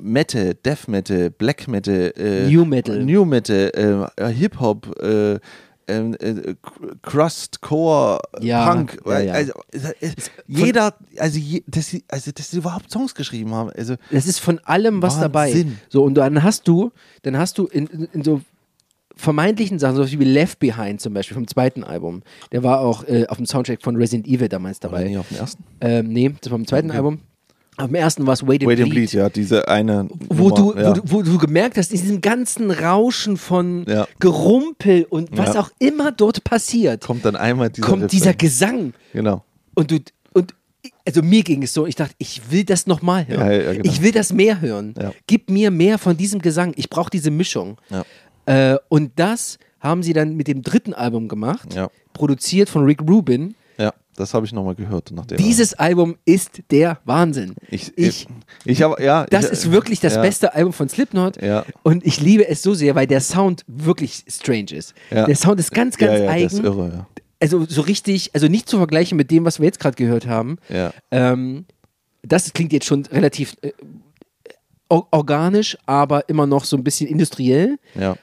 Metal, 0.00 0.54
Death 0.54 0.88
Metal, 0.88 1.30
Black 1.30 1.68
Metal, 1.68 2.12
äh, 2.16 2.48
New 2.48 2.64
Metal. 2.64 3.04
New 3.04 3.24
Metal, 3.24 4.08
äh, 4.16 4.32
Hip 4.32 4.58
Hop, 4.60 4.86
äh, 5.02 5.38
ähm, 5.88 6.14
äh, 6.20 6.54
Crust, 7.02 7.60
Core, 7.60 8.20
Ja, 8.40 8.72
Punk. 8.72 8.98
ja, 9.06 9.18
ja. 9.20 9.32
Also, 9.32 9.52
jeder, 10.46 10.94
also, 11.18 11.38
je, 11.38 11.62
dass 11.66 11.88
sie, 11.88 12.04
also 12.08 12.30
dass 12.32 12.50
sie 12.50 12.58
überhaupt 12.58 12.90
Songs 12.92 13.14
geschrieben 13.14 13.52
haben. 13.54 13.70
Also, 13.70 13.96
Das 14.10 14.26
ist 14.26 14.38
von 14.38 14.60
allem 14.60 15.02
was 15.02 15.18
dabei. 15.18 15.48
Wahnsinn. 15.48 15.78
So, 15.88 16.04
und 16.04 16.14
dann 16.14 16.42
hast 16.44 16.68
du, 16.68 16.92
dann 17.22 17.36
hast 17.36 17.58
du 17.58 17.66
in, 17.66 17.86
in 18.12 18.22
so 18.22 18.40
vermeintlichen 19.20 19.78
Sachen, 19.78 19.96
so 19.96 20.10
wie 20.10 20.24
Left 20.24 20.58
Behind 20.58 21.00
zum 21.00 21.14
Beispiel 21.14 21.34
vom 21.34 21.46
zweiten 21.46 21.84
Album. 21.84 22.22
Der 22.52 22.62
war 22.62 22.80
auch 22.80 23.04
äh, 23.06 23.26
auf 23.28 23.36
dem 23.36 23.46
Soundtrack 23.46 23.82
von 23.82 23.96
Resident 23.96 24.26
Evil 24.26 24.48
damals 24.48 24.80
dabei. 24.80 25.04
nie 25.04 25.16
auf 25.18 25.28
dem 25.28 25.36
ersten. 25.38 25.62
Ähm, 25.80 26.08
nee, 26.08 26.32
das 26.40 26.50
war 26.50 26.58
im 26.58 26.66
zweiten 26.66 26.88
Okay. 26.88 26.96
Album. 26.98 27.20
Auf 27.76 27.86
dem 27.86 27.94
ersten 27.94 28.26
war 28.26 28.34
es 28.34 28.42
Wait 28.46 28.62
and 28.62 28.68
Wait 28.70 28.76
Bleed. 28.78 28.90
Bleed, 28.90 29.12
ja, 29.14 29.28
diese 29.30 29.66
eine. 29.68 30.06
Wo, 30.28 30.48
Nummer, 30.50 30.74
du, 30.74 30.78
ja. 30.78 30.88
wo, 30.90 30.92
du, 30.92 31.02
wo 31.06 31.22
du 31.22 31.38
gemerkt 31.38 31.78
hast, 31.78 31.92
in 31.92 32.00
diesem 32.00 32.20
ganzen 32.20 32.70
Rauschen 32.70 33.36
von 33.38 33.86
Ja. 33.88 34.06
Gerumpel 34.18 35.06
und 35.08 35.30
was 35.36 35.54
Ja. 35.54 35.60
auch 35.62 35.70
immer 35.78 36.12
dort 36.12 36.44
passiert, 36.44 37.04
kommt 37.06 37.24
dann 37.24 37.36
einmal 37.36 37.70
dieser 37.70 37.86
kommt 37.88 38.12
dieser 38.12 38.34
Gesang. 38.34 38.92
Genau. 39.14 39.44
Und 39.74 39.90
du, 39.92 39.98
und 40.34 40.54
also 41.06 41.22
mir 41.22 41.42
ging 41.42 41.62
es 41.62 41.72
so, 41.72 41.86
ich 41.86 41.94
dachte, 41.94 42.14
ich 42.18 42.50
will 42.50 42.64
das 42.64 42.86
nochmal 42.86 43.26
hören. 43.26 43.46
Ja, 43.46 43.52
ja, 43.52 43.72
genau. 43.72 43.84
Ich 43.90 44.02
will 44.02 44.12
das 44.12 44.32
mehr 44.32 44.60
hören. 44.60 44.94
Ja. 45.00 45.12
Gib 45.26 45.48
mir 45.48 45.70
mehr 45.70 45.96
von 45.98 46.16
diesem 46.16 46.40
Gesang. 46.42 46.72
Ich 46.76 46.90
brauche 46.90 47.10
diese 47.10 47.30
Mischung. 47.30 47.78
Äh, 48.46 48.76
und 48.88 49.12
das 49.16 49.58
haben 49.80 50.02
sie 50.02 50.12
dann 50.12 50.36
mit 50.36 50.46
dem 50.48 50.62
dritten 50.62 50.92
Album 50.94 51.28
gemacht, 51.28 51.74
Ja. 51.74 51.88
produziert 52.12 52.68
von 52.68 52.84
Rick 52.84 53.00
Rubin. 53.02 53.54
Ja, 53.78 53.94
das 54.16 54.34
habe 54.34 54.44
ich 54.44 54.52
nochmal 54.52 54.74
gehört. 54.74 55.10
Nachdem 55.14 55.38
Dieses 55.38 55.72
Album 55.74 56.16
ist 56.26 56.60
der 56.70 56.98
Wahnsinn. 57.04 57.54
Ich, 57.70 57.96
ich, 57.96 58.26
ich, 58.66 58.82
habe, 58.82 59.02
ja. 59.02 59.24
das 59.26 59.46
ich, 59.46 59.52
ist 59.52 59.70
wirklich 59.72 60.00
das 60.00 60.16
ja, 60.16 60.22
beste 60.22 60.54
Album 60.54 60.72
von 60.74 60.88
Slipknot. 60.90 61.40
Ja. 61.40 61.64
Und 61.82 62.04
ich 62.04 62.20
liebe 62.20 62.46
es 62.46 62.62
so 62.62 62.74
sehr, 62.74 62.94
weil 62.94 63.06
der 63.06 63.20
Sound 63.22 63.64
wirklich 63.66 64.24
strange 64.28 64.72
ist. 64.72 64.92
Ja. 65.10 65.24
Der 65.24 65.36
Sound 65.36 65.58
ist 65.60 65.72
ganz, 65.72 65.96
ganz 65.96 66.12
ja, 66.12 66.18
Der 66.18 66.30
eigen. 66.30 66.46
ist 66.46 66.58
irre, 66.58 66.90
ja. 66.94 67.06
Also 67.42 67.64
so 67.66 67.80
richtig, 67.80 68.34
also 68.34 68.48
nicht 68.48 68.68
zu 68.68 68.76
vergleichen 68.76 69.16
mit 69.16 69.30
dem, 69.30 69.46
was 69.46 69.60
wir 69.60 69.64
jetzt 69.66 69.80
gerade 69.80 69.96
gehört 69.96 70.26
haben. 70.26 70.58
Ja. 70.68 70.92
Ähm, 71.10 71.64
das 72.22 72.52
klingt 72.52 72.74
jetzt 72.74 72.84
schon 72.84 73.06
relativ 73.06 73.56
äh, 73.62 73.72
or- 74.90 75.08
organisch, 75.10 75.78
aber 75.86 76.28
immer 76.28 76.46
noch 76.46 76.64
so 76.66 76.76
ein 76.76 76.84
bisschen 76.84 77.06
industriell. 77.08 77.78
Ja. 77.98 78.16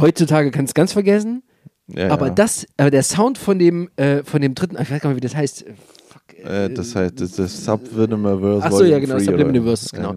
Heutzutage 0.00 0.50
kannst 0.50 0.70
du 0.70 0.72
es 0.72 0.74
ganz 0.74 0.92
vergessen. 0.92 1.42
ja 1.88 2.10
aber 2.10 2.28
ja. 2.28 2.34
das, 2.34 2.66
aber 2.76 2.90
der 2.90 3.02
Sound 3.02 3.38
von 3.38 3.58
dem, 3.58 3.88
äh, 3.96 4.22
von 4.24 4.40
dem 4.40 4.54
dritten, 4.54 4.76
ich 4.80 4.90
weiß 4.90 5.00
gar 5.00 5.10
nicht, 5.10 5.16
wie 5.16 5.20
das 5.20 5.34
heißt. 5.36 5.66
Äh, 5.66 5.74
Fuck, 6.08 6.44
Äh, 6.44 6.68
das 6.70 6.94
heißt, 6.94 7.20
das 7.20 7.38
ist 7.38 7.64
Subliminal 7.64 8.60
Ach 8.62 8.72
so, 8.72 8.84
ja, 8.84 8.98
genau, 8.98 9.18
Subliminal 9.18 9.62
Verses, 9.62 9.92
genau. 9.92 10.16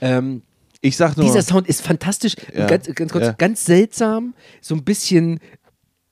Ähm, 0.00 0.42
Ich 0.82 0.96
sag 0.96 1.16
nur, 1.16 1.24
dieser 1.26 1.42
Sound 1.42 1.66
ist 1.68 1.82
fantastisch, 1.82 2.34
Ja. 2.54 2.66
ganz, 2.66 2.86
ganz 2.94 3.12
kurz, 3.12 3.24
Ja. 3.24 3.32
ganz 3.32 3.64
seltsam, 3.64 4.34
so 4.60 4.74
ein 4.74 4.84
bisschen 4.84 5.40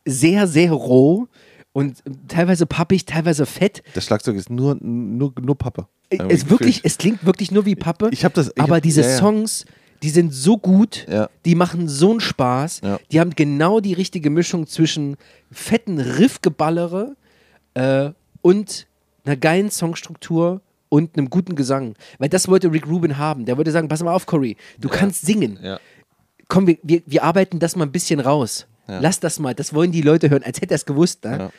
sehr, 0.07 0.47
sehr 0.47 0.73
roh 0.73 1.29
und 1.73 1.99
teilweise 2.29 2.67
pappig, 2.67 3.05
teilweise 3.07 3.47
fett. 3.47 3.83
das 3.95 4.05
Schlagzeug 4.05 4.37
ist 4.37 4.51
nur, 4.51 4.77
nur, 4.81 5.33
nur 5.41 5.57
Pappe. 5.59 5.87
Es, 6.11 6.49
wirklich, 6.51 6.81
es 6.85 6.99
klingt 6.99 7.25
wirklich 7.27 7.51
nur 7.51 7.65
wie 7.67 7.75
Pappe. 7.75 8.09
Ich 8.13 8.25
hab 8.25 8.35
das- 8.35 8.49
ich 8.55 8.61
aber 8.63 8.77
hab- 8.77 8.83
diese 8.83 9.01
ja, 9.03 9.09
ja. 9.09 9.17
Songs, 9.19 9.65
die 10.03 10.11
sind 10.11 10.33
so 10.35 10.59
gut, 10.59 11.07
Ja. 11.09 11.29
die 11.45 11.55
machen 11.55 11.89
so 11.89 12.11
einen 12.11 12.21
Spaß. 12.21 12.81
Ja. 12.83 12.99
Die 13.11 13.21
haben 13.21 13.31
genau 13.31 13.81
die 13.81 13.93
richtige 13.95 14.31
Mischung 14.31 14.67
zwischen 14.67 15.17
fetten 15.51 15.99
Riffgeballere 15.99 17.17
äh, 17.75 18.11
und 18.43 18.87
einer 19.25 19.37
geilen 19.37 19.71
Songstruktur 19.71 20.61
und 20.91 21.17
einem 21.17 21.31
guten 21.31 21.55
Gesang. 21.57 21.95
Weil 22.19 22.29
das 22.29 22.49
wollte 22.49 22.71
Rick 22.73 22.87
Rubin 22.87 23.17
haben. 23.19 23.47
Der 23.47 23.57
wollte 23.57 23.71
sagen, 23.71 23.89
pass 23.89 24.03
mal 24.03 24.13
auf, 24.15 24.27
Corey, 24.27 24.57
du 24.79 24.89
kannst 24.89 25.25
singen. 25.25 25.59
Ja. 25.63 25.81
komm, 26.49 26.67
wir, 26.67 26.79
wir, 26.83 27.03
wir 27.07 27.23
arbeiten 27.25 27.59
das 27.59 27.75
mal 27.77 27.85
ein 27.87 27.93
bisschen 27.93 28.21
raus. 28.21 28.67
Ja. 28.87 29.01
Lass 29.01 29.19
das 29.19 29.39
mal, 29.39 29.55
das 29.55 29.73
wollen 29.73 29.93
die 29.93 30.03
Leute 30.03 30.29
hören, 30.29 30.43
als 30.43 30.61
hätte 30.61 30.75
er 30.75 30.77
es 30.77 30.85
gewusst. 30.85 31.25
Ne? 31.25 31.51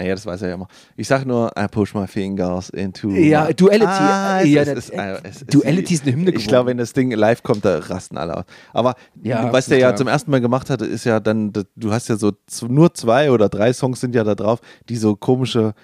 Ja. 0.00 0.04
Naja, 0.04 0.14
das 0.14 0.24
weiß 0.26 0.42
er 0.42 0.48
ja 0.48 0.54
immer. 0.54 0.68
Ich 0.96 1.06
sag 1.08 1.26
nur, 1.26 1.50
I 1.58 1.66
push 1.70 1.94
my 1.94 2.06
fingers 2.06 2.70
into. 2.70 3.10
Ja, 3.10 3.52
Duality. 3.52 3.84
Ah, 3.86 4.40
Ja, 4.42 4.62
ist, 4.62 4.68
ist, 4.88 4.90
äh, 4.90 5.28
ist, 5.28 5.52
Duality 5.54 5.94
ist 5.94 6.02
eine 6.04 6.12
Hymne 6.12 6.30
Ich 6.30 6.34
geworden. 6.36 6.48
glaube, 6.48 6.70
wenn 6.70 6.78
das 6.78 6.92
Ding 6.92 7.10
live 7.10 7.42
kommt, 7.42 7.64
da 7.64 7.78
rasten 7.78 8.16
alle 8.16 8.36
aus. 8.38 8.44
Aber 8.72 8.94
Ja, 9.22 9.52
was 9.52 9.66
der 9.66 9.78
ja 9.78 9.94
zum 9.94 10.08
ersten 10.08 10.30
Mal 10.30 10.40
gemacht 10.40 10.70
hatte, 10.70 10.86
ist 10.86 11.04
ja 11.04 11.20
dann, 11.20 11.52
du 11.76 11.92
hast 11.92 12.08
ja 12.08 12.16
so 12.16 12.32
nur 12.66 12.94
zwei 12.94 13.30
oder 13.30 13.48
drei 13.48 13.72
Songs 13.72 14.00
sind 14.00 14.14
ja 14.14 14.24
da 14.24 14.34
drauf, 14.34 14.60
die 14.88 14.96
so 14.96 15.16
komische 15.16 15.74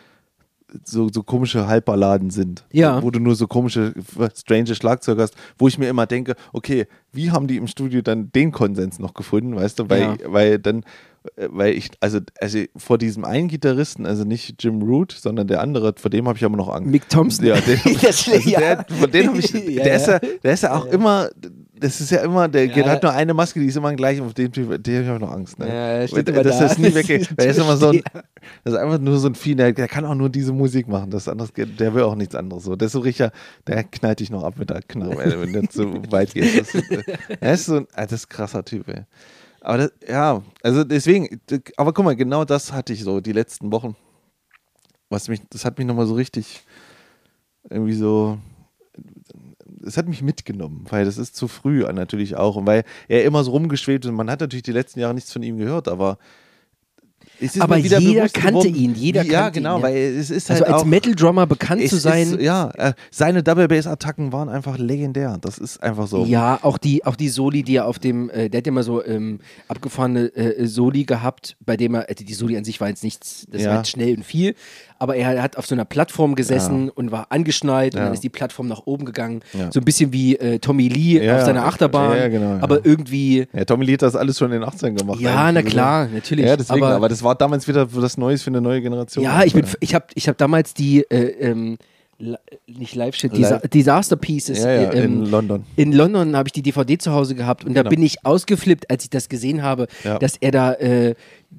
so, 0.85 1.09
so 1.11 1.23
komische 1.23 1.69
Halbballaden 1.69 2.31
sind. 2.31 2.65
Ja. 2.73 3.01
Wo 3.03 3.11
du 3.11 3.21
nur 3.21 3.37
so 3.37 3.47
komische, 3.47 3.95
strange 4.35 4.75
Schlagzeuge 4.75 5.23
hast, 5.23 5.35
wo 5.59 5.69
ich 5.69 5.79
mir 5.79 5.89
immer 5.89 6.07
denke, 6.07 6.35
okay, 6.53 6.87
wie 7.13 7.31
haben 7.31 7.47
die 7.47 7.57
im 7.57 7.67
Studio 7.69 8.03
dann 8.03 8.31
den 8.33 8.51
Konsens 8.51 8.99
noch 8.99 9.15
gefunden, 9.15 9.55
weißt 9.55 9.79
du? 9.79 9.89
Weil, 9.89 10.01
Ja. 10.01 10.17
weil 10.27 10.59
dann, 10.59 10.79
äh, 10.81 10.83
weil 11.37 11.75
ich, 11.75 11.91
also, 12.01 12.21
also 12.41 12.59
vor 12.77 12.99
diesem 12.99 13.25
einen 13.25 13.49
Gitarristen, 13.49 14.07
also 14.07 14.25
nicht 14.25 14.63
Jim 14.63 14.83
Root, 14.83 15.13
sondern 15.13 15.47
der 15.47 15.61
andere, 15.61 15.95
vor 15.97 16.11
dem 16.11 16.27
habe 16.29 16.39
ich 16.39 16.45
aber 16.45 16.57
noch 16.57 16.69
Angst. 16.69 16.91
Mick 16.91 17.09
Thompson. 17.09 17.47
Ja, 17.47 17.57
den, 17.61 17.81
Das- 18.03 18.29
also 18.29 18.49
ja. 18.49 18.59
der, 18.61 18.87
von 18.89 19.11
dem 19.11 19.29
habe 19.29 19.39
ich, 19.39 19.51
Ja, 19.77 19.83
der, 19.85 19.97
ist 19.97 20.07
ja. 20.09 20.19
der 20.19 20.53
ist 20.53 20.63
ja 20.63 20.75
auch 20.75 20.87
immer, 20.87 21.29
das 21.79 22.01
ist 22.01 22.11
ja 22.11 22.19
immer, 22.23 22.49
der 22.49 22.67
Ja. 22.67 22.87
hat 22.87 23.03
nur 23.03 23.13
eine 23.13 23.35
Maske, 23.35 23.61
die 23.61 23.67
ist 23.67 23.77
immer 23.77 23.93
gleich, 23.95 24.21
auf 24.21 24.33
dem 24.33 24.51
Typ, 24.51 24.83
der 24.83 25.05
habe 25.05 25.15
ich 25.17 25.21
noch 25.21 25.33
Angst. 25.33 25.59
Ne? 25.59 25.69
Ja, 25.69 25.75
Weil 26.01 26.09
steht 26.09 26.29
der- 26.29 26.35
immer 26.35 26.45
dass 26.45 26.59
da. 26.59 26.65
das 26.69 26.79
nie 26.79 26.95
weggeht. 26.95 27.29
Weil 27.37 27.47
er 27.47 27.51
ist 27.51 27.59
immer 27.59 27.77
so 27.77 27.89
ein, 27.91 28.03
das 28.65 28.73
ist 28.75 28.79
einfach 28.79 28.99
nur 28.99 29.19
so 29.19 29.29
ein 29.29 29.35
Vieh, 29.35 29.55
der, 29.55 29.73
der 29.73 29.87
kann 29.89 30.05
auch 30.07 30.15
nur 30.15 30.31
diese 30.31 30.53
Musik 30.53 30.89
machen. 30.89 31.11
Das 31.11 31.29
anderes, 31.29 31.53
der 31.55 31.95
will 31.95 32.03
auch 32.03 32.15
nichts 32.15 32.35
anderes. 32.35 32.65
So, 32.65 32.77
der 32.77 32.87
ist 32.87 32.93
so 32.93 33.01
richtig, 33.01 33.31
der 33.67 33.85
knallt 33.85 34.21
dich 34.21 34.31
noch 34.31 34.43
ab 34.43 34.55
mit 34.59 34.71
der 34.71 34.81
Knarre, 34.83 35.41
wenn 35.43 35.53
der 35.53 35.69
zu 35.69 36.03
weit 36.11 36.33
geht. 36.33 36.59
Das, 36.61 36.75
ist- 36.75 36.91
er 37.41 37.53
ist 37.55 37.67
so 37.67 37.77
ein, 37.77 37.87
ah, 37.95 38.03
das 38.07 38.13
ist 38.21 38.27
ein 38.27 38.29
krasser 38.31 38.65
Typ, 38.65 38.89
ey. 38.89 39.03
Aber 39.67 39.79
das, 39.79 39.93
ja, 40.09 40.45
also 40.63 40.85
deswegen, 40.85 41.41
aber 41.77 41.93
guck 41.93 42.05
mal, 42.05 42.15
genau 42.15 42.45
das 42.45 42.73
hatte 42.73 42.93
ich 42.93 43.03
so 43.03 43.21
die 43.21 43.33
letzten 43.33 43.73
Wochen. 43.73 43.97
Was 45.09 45.27
mich, 45.27 45.41
das 45.51 45.65
hat 45.65 45.77
mich 45.77 45.89
nochmal 45.89 46.07
so 46.07 46.15
richtig 46.15 46.65
irgendwie 47.69 47.95
so, 47.95 48.39
es 49.85 49.97
hat 49.97 50.07
mich 50.07 50.23
mitgenommen, 50.23 50.87
weil 50.89 51.05
das 51.05 51.19
ist 51.19 51.35
zu 51.35 51.49
früh 51.49 51.81
natürlich 51.83 52.37
auch 52.37 52.55
und 52.55 52.67
weil 52.67 52.85
er 53.09 53.25
immer 53.25 53.43
so 53.43 53.51
rumgeschwebt 53.51 54.05
ist. 54.05 54.11
und 54.11 54.15
Man 54.17 54.31
hat 54.31 54.39
natürlich 54.39 54.63
die 54.63 54.71
letzten 54.71 55.01
Jahre 55.01 55.15
nichts 55.15 55.33
von 55.33 55.43
ihm 55.43 55.59
gehört, 55.59 55.89
aber 55.89 56.19
Aber 57.61 57.77
jeder 57.77 58.29
kannte 58.29 58.49
geworden, 58.71 58.75
ihn, 58.75 58.95
jeder 58.95 59.25
wie, 59.25 59.29
Ja, 59.31 59.43
kannte 59.43 59.59
ihn, 59.59 59.63
genau, 59.65 59.77
ja. 59.79 59.83
weil 59.83 59.97
es 59.97 60.31
ist 60.31 60.51
Also 60.51 60.65
halt 60.65 60.73
als 60.75 60.83
auch, 60.83 60.87
Metal-Drummer 60.87 61.47
bekannt 61.47 61.83
es 61.83 61.91
zu 61.91 61.97
sein. 61.99 62.33
Ist, 62.35 62.41
ja, 62.41 62.71
äh, 62.77 62.93
seine 63.11 63.43
Double 63.43 63.69
Bass 63.69 63.87
Attacken 63.87 64.33
waren 64.33 64.49
einfach 64.49 64.79
legendär. 64.79 65.37
Das 65.41 65.59
ist 65.59 65.83
einfach 65.83 66.07
so. 66.07 66.25
Ja, 66.25 66.59
auch 66.63 66.79
die, 66.79 67.05
auch 67.05 67.17
die 67.17 67.29
Soli, 67.29 67.63
die 67.63 67.77
er 67.77 67.87
auf 67.87 67.99
dem, 67.99 68.31
äh, 68.31 68.49
der 68.49 68.59
hat 68.59 68.67
ja 68.67 68.73
mal 68.73 68.83
so 68.83 69.05
ähm, 69.05 69.41
abgefahrene 69.69 70.35
äh, 70.37 70.67
Soli 70.67 71.05
gehabt, 71.05 71.57
bei 71.65 71.77
dem 71.77 71.95
er, 71.95 72.09
also 72.09 72.25
die 72.25 72.35
Soli 72.35 72.57
an 72.57 72.65
sich 72.65 72.81
war 72.81 72.89
jetzt 72.89 73.05
nichts, 73.05 73.47
das 73.51 73.63
Ja. 73.63 73.71
war 73.71 73.77
jetzt 73.79 73.91
schnell 73.91 74.17
und 74.17 74.25
viel, 74.25 74.55
aber 74.99 75.17
er 75.17 75.43
hat 75.43 75.57
auf 75.59 75.67
so 75.67 75.75
einer 75.75 75.85
Plattform 75.85 76.35
gesessen 76.37 76.89
und 76.89 77.11
war 77.11 77.27
angeschnallt 77.31 77.95
und 77.95 77.99
Ja. 78.01 78.07
dann 78.07 78.15
ist 78.15 78.23
die 78.25 78.29
Plattform 78.31 78.67
nach 78.69 78.83
oben 78.87 79.05
gegangen. 79.05 79.41
Ja. 79.53 79.71
So 79.71 79.81
ein 79.81 79.85
bisschen 79.85 80.13
wie 80.13 80.37
äh, 80.37 80.59
Tommy 80.59 80.89
Lee 80.89 81.23
Ja, 81.25 81.37
auf 81.37 81.45
seiner 81.45 81.65
Achterbahn, 81.67 82.17
ja, 82.17 82.29
genau, 82.29 82.57
ja. 82.57 82.63
aber 82.63 82.85
irgendwie, 82.87 83.47
Ja, 83.53 83.65
Tommy 83.65 83.85
Lee 83.85 83.95
hat 83.95 84.03
das 84.03 84.17
alles 84.17 84.39
schon 84.39 84.53
in 84.53 84.61
den 84.61 84.65
18 84.69 84.95
gemacht. 84.97 85.21
ja, 85.21 85.53
na 85.53 85.59
Also, 85.61 85.71
klar, 85.71 86.09
natürlich. 86.13 86.47
Ja, 86.47 86.57
deswegen, 86.57 86.83
aber, 86.85 86.95
aber, 86.97 87.09
das 87.09 87.23
war 87.27 87.35
damals 87.35 87.69
wieder 87.69 87.87
was 87.95 88.17
Neues 88.17 88.43
für 88.43 88.51
eine 88.51 88.61
neue 88.61 88.81
Generation. 88.81 89.23
ja, 89.25 89.43
ich 89.45 89.53
bin, 89.53 89.65
ich 89.81 89.95
habe 89.95 90.07
ich 90.15 90.29
hab 90.29 90.39
damals 90.39 90.73
die, 90.75 91.03
äh, 91.11 91.51
ähm, 91.51 91.77
nicht 92.67 92.95
Live-Shit, 92.95 93.37
Disa 93.37 93.57
Live- 93.57 93.69
Disaster 93.69 94.17
Pieces 94.17 94.61
ja, 94.65 94.71
ja, 94.71 94.91
äh, 94.91 95.05
ähm, 95.05 95.25
in 95.25 95.31
London. 95.31 95.65
in 95.77 95.93
London 95.93 96.35
habe 96.35 96.49
ich 96.49 96.53
die 96.55 96.63
DVD 96.63 96.97
zu 96.97 97.13
Hause 97.13 97.35
gehabt 97.35 97.65
und 97.67 97.75
da 97.75 97.83
Genau. 97.83 97.91
bin 97.91 98.03
ich 98.03 98.25
ausgeflippt, 98.25 98.89
als 98.91 99.05
ich 99.05 99.11
das 99.11 99.29
gesehen 99.29 99.63
habe, 99.63 99.87
Ja. 100.03 100.19
dass 100.19 100.37
er 100.41 100.51
da 100.51 100.73
äh, 100.75 101.15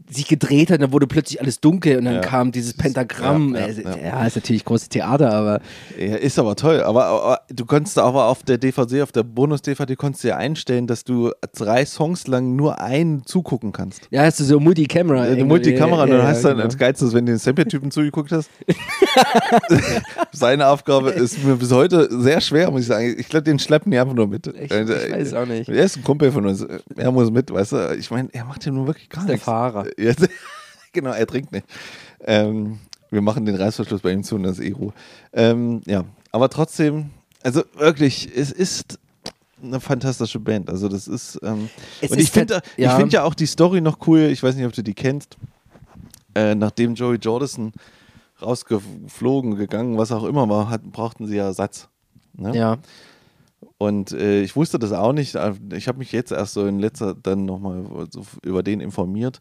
sich 0.09 0.27
gedreht 0.27 0.71
hat, 0.71 0.81
dann 0.81 0.91
wurde 0.93 1.05
plötzlich 1.07 1.41
alles 1.41 1.59
dunkel 1.59 1.97
und 1.97 2.05
dann 2.05 2.15
Ja. 2.15 2.21
kam 2.21 2.51
dieses 2.51 2.73
Pentagramm. 2.73 3.55
Ja, 3.55 3.67
Ja, 3.67 3.67
ja, 3.67 3.89
ja, 3.89 3.97
ja. 4.05 4.25
ist 4.25 4.35
natürlich 4.35 4.63
großes 4.63 4.89
Theater, 4.89 5.33
aber 5.33 5.59
Ja, 5.97 6.15
ist 6.15 6.39
aber 6.39 6.55
toll. 6.55 6.81
Aber, 6.81 7.05
aber 7.05 7.39
du 7.49 7.65
konntest 7.65 7.97
aber 7.99 8.25
auf 8.27 8.43
der 8.43 8.57
DVD, 8.57 9.01
auf 9.01 9.11
der 9.11 9.23
Bonus-DVD, 9.23 9.95
konntest 9.95 10.23
du 10.23 10.29
ja 10.29 10.37
einstellen, 10.37 10.87
dass 10.87 11.03
du 11.03 11.31
drei 11.53 11.85
Songs 11.85 12.27
lang 12.27 12.55
nur 12.55 12.79
einen 12.79 13.25
zugucken 13.25 13.71
kannst. 13.73 14.07
ja, 14.09 14.23
hast 14.23 14.39
du 14.39 14.43
so 14.45 14.59
Multicamera. 14.59 15.21
Eine 15.21 15.29
irgendwie. 15.31 15.45
Multikamera 15.47 16.03
und 16.03 16.09
ja, 16.09 16.15
dann 16.17 16.25
ja, 16.25 16.31
hast 16.31 16.43
du 16.43 16.47
dann 16.49 16.57
genau. 16.57 16.65
als 16.65 16.77
Geilstes, 16.77 17.13
wenn 17.13 17.25
du 17.25 17.33
den 17.33 17.39
Sample-Typen 17.39 17.91
zugeguckt 17.91 18.31
hast. 18.31 18.49
Seine 20.31 20.67
Aufgabe 20.67 21.09
ist 21.11 21.43
mir 21.43 21.55
bis 21.55 21.71
heute 21.71 22.07
sehr 22.21 22.41
schwer, 22.41 22.71
muss 22.71 22.81
ich 22.81 22.87
sagen. 22.87 23.15
Ich 23.17 23.27
glaube, 23.29 23.43
den 23.43 23.59
schleppen 23.59 23.91
die 23.91 23.97
einfach 23.97 24.13
nur 24.13 24.27
mit. 24.27 24.47
Ich, 24.47 24.71
ich 24.71 24.71
weiß 24.71 25.33
auch 25.33 25.45
nicht. 25.45 25.69
Er 25.69 25.83
ist 25.83 25.97
ein 25.97 26.03
Kumpel 26.03 26.31
von 26.31 26.45
uns. 26.45 26.65
Er 26.95 27.11
muss 27.11 27.31
mit, 27.31 27.51
weißt 27.51 27.71
du. 27.73 27.95
Ich 27.97 28.11
meine, 28.11 28.29
er 28.31 28.45
macht 28.45 28.65
ja 28.65 28.71
nur 28.71 28.87
wirklich 28.87 29.09
gar 29.09 29.21
ist 29.21 29.27
der 29.27 29.35
nichts. 29.35 29.45
Fahrer. 29.83 29.89
Ja, 29.99 30.13
genau, 30.93 31.11
er 31.11 31.27
trinkt 31.27 31.51
nicht. 31.51 31.65
Ähm, 32.21 32.79
wir 33.09 33.21
machen 33.21 33.45
den 33.45 33.55
Reißverschluss 33.55 34.01
bei 34.01 34.11
ihm 34.11 34.23
zu 34.23 34.35
und 34.35 34.43
das 34.43 34.59
ist 34.59 34.65
eh. 34.65 34.75
Ähm, 35.33 35.81
ja, 35.85 36.03
aber 36.31 36.49
trotzdem, 36.49 37.09
also 37.43 37.63
wirklich, 37.75 38.29
es 38.35 38.51
ist 38.51 38.99
eine 39.61 39.79
fantastische 39.79 40.39
Band. 40.39 40.69
Also 40.69 40.87
das 40.89 41.07
ist, 41.07 41.39
ähm, 41.43 41.61
und 41.61 41.69
ich 42.01 42.11
ist 42.11 42.29
finde 42.33 42.55
halt- 42.55 42.65
ich 42.75 42.83
ja. 42.83 42.95
find 42.97 43.13
ja 43.13 43.23
auch 43.23 43.33
die 43.33 43.45
Story 43.47 43.81
noch 43.81 44.05
cool. 44.07 44.21
Ich 44.21 44.43
weiß 44.43 44.55
nicht, 44.55 44.65
ob 44.65 44.73
du 44.73 44.83
die 44.83 44.93
kennst. 44.93 45.37
Äh, 46.35 46.53
nachdem 46.53 46.93
Joey 46.93 47.17
Jordison 47.17 47.73
rausgeflogen, 48.41 49.55
gegangen, 49.55 49.97
was 49.97 50.11
auch 50.11 50.23
immer 50.25 50.47
war, 50.49 50.69
hat, 50.69 50.83
brauchten 50.83 51.25
sie 51.27 51.37
ja 51.37 51.45
Ersatz. 51.45 51.87
Ne? 52.33 52.55
Ja, 52.55 52.77
Und 53.77 54.11
äh, 54.11 54.41
ich 54.41 54.55
wusste 54.55 54.79
das 54.79 54.91
auch 54.91 55.13
nicht. 55.13 55.35
Ich 55.73 55.87
habe 55.87 55.97
mich 55.97 56.11
jetzt 56.11 56.31
erst 56.31 56.53
so 56.53 56.65
in 56.65 56.79
letzter 56.79 57.13
dann 57.15 57.45
nochmal 57.45 58.07
so 58.11 58.23
über 58.43 58.63
den 58.63 58.79
informiert. 58.79 59.39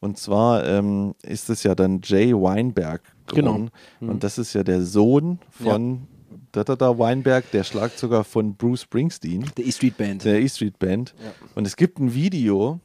Und 0.00 0.18
zwar 0.18 0.66
ähm, 0.66 1.14
ist 1.22 1.48
es 1.48 1.62
ja 1.62 1.74
dann 1.74 2.00
Jay 2.02 2.34
Weinberg 2.34 3.02
geworden. 3.26 3.70
Genau. 4.00 4.12
Und 4.12 4.22
das 4.22 4.38
ist 4.38 4.52
ja 4.52 4.62
der 4.62 4.82
Sohn 4.82 5.38
von 5.50 6.06
da, 6.52 6.62
da, 6.62 6.76
da 6.76 6.98
Weinberg, 6.98 7.50
der 7.50 7.64
Schlagzeuger 7.64 8.22
von 8.22 8.54
Bruce 8.54 8.82
Springsteen, 8.82 9.50
der 9.56 9.66
E-Street 9.66 9.96
Band. 9.96 10.24
der 10.24 10.40
E-Street 10.40 10.78
Band. 10.78 11.14
Ja. 11.22 11.32
Und 11.54 11.66
es 11.66 11.76
gibt 11.76 11.98
ein 11.98 12.14
Video, 12.14 12.80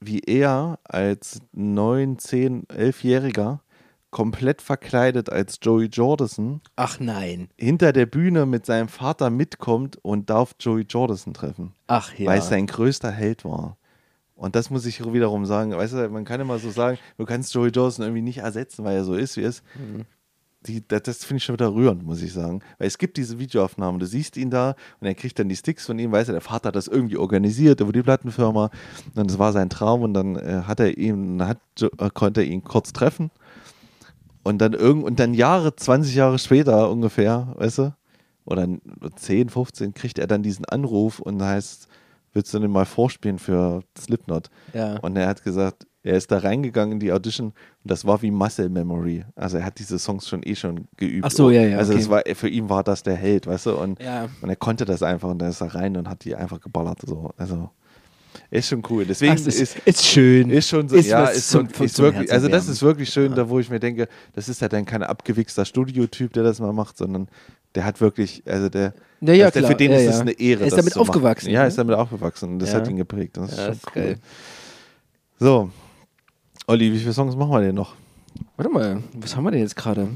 wie 0.00 0.20
er 0.20 0.78
als 0.84 1.40
9, 1.52 2.18
10, 2.18 2.66
11-Jähriger 2.66 3.60
komplett 4.12 4.62
verkleidet 4.62 5.30
als 5.30 5.58
Joey 5.60 5.86
Jordison 5.86 6.60
Ach 6.76 7.00
nein. 7.00 7.48
hinter 7.58 7.92
der 7.92 8.06
Bühne 8.06 8.46
mit 8.46 8.64
seinem 8.66 8.88
Vater 8.88 9.30
mitkommt 9.30 9.98
und 10.02 10.30
darf 10.30 10.54
Joey 10.60 10.82
Jordison 10.88 11.34
treffen, 11.34 11.72
Ach 11.88 12.14
ja. 12.16 12.26
weil 12.26 12.38
es 12.38 12.48
sein 12.48 12.68
größter 12.68 13.10
Held 13.10 13.44
war. 13.44 13.78
Und 14.36 14.54
das 14.54 14.70
muss 14.70 14.86
ich 14.86 15.00
wiederum 15.12 15.46
sagen. 15.46 15.72
Weißt 15.72 15.94
du, 15.94 16.08
man 16.08 16.24
kann 16.24 16.40
immer 16.40 16.58
so 16.58 16.70
sagen, 16.70 16.98
du 17.16 17.24
kannst 17.24 17.54
Joey 17.54 17.70
Jordison 17.70 18.04
irgendwie 18.04 18.22
nicht 18.22 18.38
ersetzen, 18.38 18.84
weil 18.84 18.96
er 18.96 19.04
so 19.04 19.14
ist, 19.14 19.36
wie 19.36 19.42
er 19.42 19.48
ist. 19.48 19.62
Mhm. 19.74 20.04
Die, 20.66 20.86
das 20.86 21.02
das 21.02 21.24
finde 21.24 21.38
ich 21.38 21.44
schon 21.44 21.54
wieder 21.54 21.74
rührend, 21.74 22.04
muss 22.04 22.22
ich 22.22 22.32
sagen. 22.32 22.60
Weil 22.78 22.88
es 22.88 22.98
gibt 22.98 23.16
diese 23.16 23.38
Videoaufnahmen, 23.38 23.98
du 23.98 24.06
siehst 24.06 24.36
ihn 24.36 24.50
da 24.50 24.76
und 25.00 25.06
er 25.06 25.14
kriegt 25.14 25.38
dann 25.38 25.48
die 25.48 25.56
Sticks 25.56 25.86
von 25.86 25.98
ihm, 25.98 26.12
weißt 26.12 26.28
du, 26.28 26.32
der 26.32 26.40
Vater 26.40 26.68
hat 26.68 26.76
das 26.76 26.86
irgendwie 26.86 27.16
organisiert 27.16 27.80
über 27.80 27.92
die 27.92 28.02
Plattenfirma 28.02 28.70
und 29.14 29.30
das 29.30 29.38
war 29.38 29.52
sein 29.52 29.70
Traum 29.70 30.02
und 30.02 30.14
dann 30.14 30.36
äh, 30.36 30.62
hat 30.66 30.78
er 30.78 30.96
ihn, 30.96 31.44
hat, 31.44 31.58
äh, 31.80 32.10
konnte 32.14 32.42
er 32.42 32.46
ihn 32.46 32.62
kurz 32.62 32.92
treffen 32.92 33.30
und 34.42 34.58
dann 34.58 34.72
irgend 34.72 35.04
und 35.04 35.18
dann 35.20 35.34
Jahre, 35.34 35.74
20 35.74 36.14
Jahre 36.14 36.38
später 36.38 36.90
ungefähr, 36.90 37.52
weißt 37.56 37.78
du, 37.78 37.94
oder 38.44 38.66
10, 39.16 39.48
15, 39.48 39.94
kriegt 39.94 40.18
er 40.18 40.26
dann 40.26 40.42
diesen 40.42 40.64
Anruf 40.64 41.20
und 41.20 41.42
heißt, 41.42 41.86
willst 42.32 42.52
du 42.52 42.58
denn 42.58 42.70
mal 42.70 42.86
vorspielen 42.86 43.38
für 43.38 43.82
Slipknot? 43.98 44.50
Ja. 44.72 44.98
Und 44.98 45.16
er 45.16 45.28
hat 45.28 45.44
gesagt, 45.44 45.86
er 46.02 46.14
ist 46.16 46.32
da 46.32 46.38
reingegangen 46.38 46.94
in 46.94 46.98
die 47.00 47.12
Audition 47.12 47.48
und 47.48 47.54
das 47.90 48.04
war 48.04 48.20
wie 48.22 48.32
Muscle 48.32 48.68
Memory. 48.68 49.24
Also 49.36 49.58
er 49.58 49.64
hat 49.64 49.78
diese 49.78 50.00
Songs 50.00 50.28
schon 50.28 50.42
eh 50.42 50.56
schon 50.56 50.88
geübt. 50.96 51.24
Ach 51.24 51.30
so, 51.30 51.50
ja, 51.50 51.62
ja, 51.62 51.78
Also 51.78 51.92
okay. 51.92 52.02
es 52.02 52.10
war, 52.10 52.22
für 52.34 52.48
ihn 52.48 52.68
war 52.68 52.82
das 52.82 53.04
der 53.04 53.14
Held, 53.14 53.46
weißt 53.46 53.66
du, 53.66 53.76
und, 53.76 54.02
Ja. 54.02 54.28
und 54.40 54.48
er 54.48 54.56
konnte 54.56 54.84
das 54.84 55.04
einfach 55.04 55.30
und 55.30 55.38
dann 55.38 55.50
ist 55.50 55.60
er 55.60 55.74
rein 55.74 55.96
und 55.96 56.08
hat 56.08 56.24
die 56.24 56.34
einfach 56.34 56.60
geballert. 56.60 56.98
So. 57.06 57.30
Also 57.36 57.70
ist 58.58 58.68
schon 58.68 58.82
cool. 58.90 59.04
Deswegen 59.06 59.32
Ach, 59.32 59.36
ist, 59.36 59.46
ist, 59.60 59.76
ist 59.84 60.04
schön. 60.04 60.50
ist 60.50 60.68
schon 60.68 60.88
so, 60.88 60.96
Ist 60.96 61.06
ja, 61.08 61.24
ist, 61.26 61.50
zum- 61.50 61.72
zum- 61.72 61.86
ist 61.86 61.98
wirklich, 61.98 62.30
also 62.30 62.48
das 62.48 62.68
ist 62.68 62.82
wirklich 62.82 63.08
schön, 63.08 63.34
da 63.34 63.48
wo 63.48 63.58
ich 63.58 63.70
mir 63.70 63.80
denke, 63.80 64.08
das 64.34 64.48
ist 64.48 64.60
ja 64.60 64.68
dann 64.68 64.84
kein 64.84 65.02
abgewichster 65.02 65.64
Studiotyp, 65.64 66.32
der 66.34 66.42
das 66.42 66.60
mal 66.60 66.72
macht, 66.72 66.98
sondern 66.98 67.28
der 67.74 67.84
hat 67.86 68.00
wirklich, 68.02 68.42
also 68.46 68.68
der, 68.68 68.92
Ja, 69.22 69.32
ja, 69.32 69.44
dass 69.46 69.54
der 69.54 69.64
für 69.68 69.74
den 69.74 69.90
Ja, 69.92 69.96
ist 69.96 70.04
ja. 70.04 70.10
es 70.10 70.20
eine 70.20 70.32
Ehre. 70.32 70.60
Er 70.60 70.66
ist 70.66 70.76
damit 70.76 70.96
aufgewachsen, 70.98 71.50
Ja, 71.50 71.62
ne? 71.62 71.68
ist 71.68 71.78
damit 71.78 71.94
aufgewachsen 71.96 72.50
und 72.52 72.58
das 72.58 72.72
Ja. 72.72 72.76
hat 72.80 72.88
ihn 72.88 72.96
geprägt. 72.96 73.38
Das 73.38 73.50
ist 73.52 73.56
Ja, 73.58 73.64
schon 73.64 73.72
ist 73.72 73.86
cool. 73.86 74.02
geil. 74.02 74.18
So, 75.40 75.70
Olli, 76.66 76.92
wie 76.92 76.98
viele 76.98 77.12
Songs 77.14 77.34
machen 77.34 77.50
wir 77.52 77.60
denn 77.62 77.74
noch? 77.74 77.94
Warte 78.56 78.70
mal, 78.70 79.02
was 79.14 79.34
haben 79.34 79.44
wir 79.44 79.50
denn 79.50 79.60
jetzt 79.60 79.76
gerade? 79.76 80.08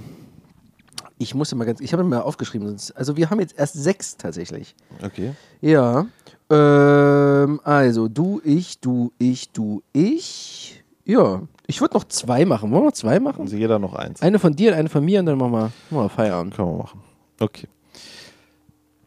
Ich 1.18 1.34
muss 1.34 1.54
mal 1.54 1.64
ganz, 1.64 1.80
ich 1.80 1.92
habe 1.94 2.02
mir 2.04 2.10
mal 2.10 2.20
aufgeschrieben, 2.20 2.68
sonst, 2.68 2.90
also 2.92 3.16
wir 3.16 3.30
haben 3.30 3.40
jetzt 3.40 3.58
erst 3.58 3.74
sechs 3.82 4.18
tatsächlich. 4.18 4.74
Okay. 5.02 5.32
Ja. 5.62 6.06
Ähm, 6.50 7.60
also 7.64 8.08
du, 8.08 8.40
ich, 8.44 8.78
du, 8.80 9.12
ich, 9.18 9.50
du, 9.50 9.82
ich. 9.92 10.82
Ja. 11.04 11.42
Ich 11.66 11.80
würde 11.80 11.94
noch 11.94 12.04
zwei 12.04 12.44
machen. 12.44 12.70
Wollen 12.70 12.82
wir 12.82 12.86
noch 12.86 12.92
zwei 12.92 13.18
machen? 13.20 13.42
Also 13.42 13.56
jeder 13.56 13.78
noch 13.78 13.94
eins. 13.94 14.22
Eine 14.22 14.38
von 14.38 14.54
dir 14.54 14.70
und 14.72 14.78
eine 14.78 14.88
von 14.88 15.04
mir 15.04 15.20
und 15.20 15.26
dann 15.26 15.38
machen 15.38 15.52
wir, 15.52 15.58
machen 15.90 16.04
wir 16.04 16.08
Feierabend. 16.08 16.54
Können 16.54 16.68
wir 16.72 16.78
machen. 16.78 17.00
Okay. 17.40 17.66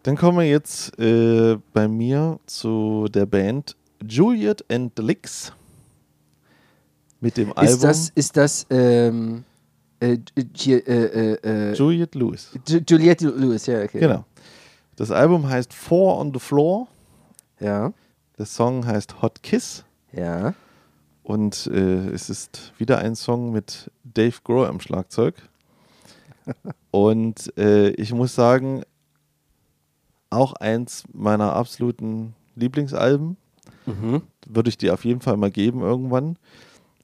Dann 0.03 0.15
kommen 0.17 0.37
wir 0.37 0.45
jetzt 0.49 0.97
äh, 0.99 1.57
bei 1.73 1.87
mir 1.87 2.39
zu 2.45 3.07
der 3.13 3.25
Band 3.25 3.75
Juliet 4.07 4.63
and 4.71 4.93
the 4.97 5.03
Licks 5.03 5.51
mit 7.21 7.35
dem 7.37 7.51
Album 7.51 7.73
Ist 7.73 7.83
das, 7.83 8.09
ist 8.15 8.37
das, 8.37 8.65
ähm, 8.69 9.43
äh, 9.99 10.17
äh, 10.37 10.73
äh, 10.77 11.33
äh, 11.33 11.73
Juliet 11.73 12.15
Lewis. 12.15 12.49
Ju- 12.65 12.81
Juliette 12.87 13.27
Lewis, 13.27 13.65
ja, 13.65 13.81
okay. 13.83 13.99
Genau. 13.99 14.23
Das 14.95 15.11
Album 15.11 15.47
heißt 15.49 15.73
Four 15.73 16.17
on 16.17 16.33
the 16.33 16.39
Floor. 16.39 16.87
Ja, 17.59 17.93
Der 18.37 18.45
Song 18.45 18.85
heißt 18.85 19.21
Hot 19.21 19.43
Kiss. 19.43 19.83
ja. 20.11 20.53
Und 21.21 21.67
äh, 21.67 22.09
es 22.09 22.27
ist 22.31 22.73
wieder 22.79 22.97
ein 22.97 23.13
Song 23.15 23.51
mit 23.51 23.91
Dave 24.03 24.35
Grohl 24.43 24.65
am 24.65 24.79
Schlagzeug. 24.79 25.35
Und 26.91 27.55
äh, 27.55 27.89
ich 27.91 28.13
muss 28.13 28.33
sagen, 28.33 28.81
auch 30.31 30.53
eins 30.53 31.03
meiner 31.13 31.53
absoluten 31.53 32.33
Lieblingsalben. 32.55 33.37
Mhm. 33.85 34.23
Würde 34.47 34.69
ich 34.69 34.77
dir 34.79 34.93
auf 34.95 35.05
jeden 35.05 35.21
Fall 35.21 35.37
mal 35.37 35.51
geben 35.51 35.81
irgendwann. 35.81 36.37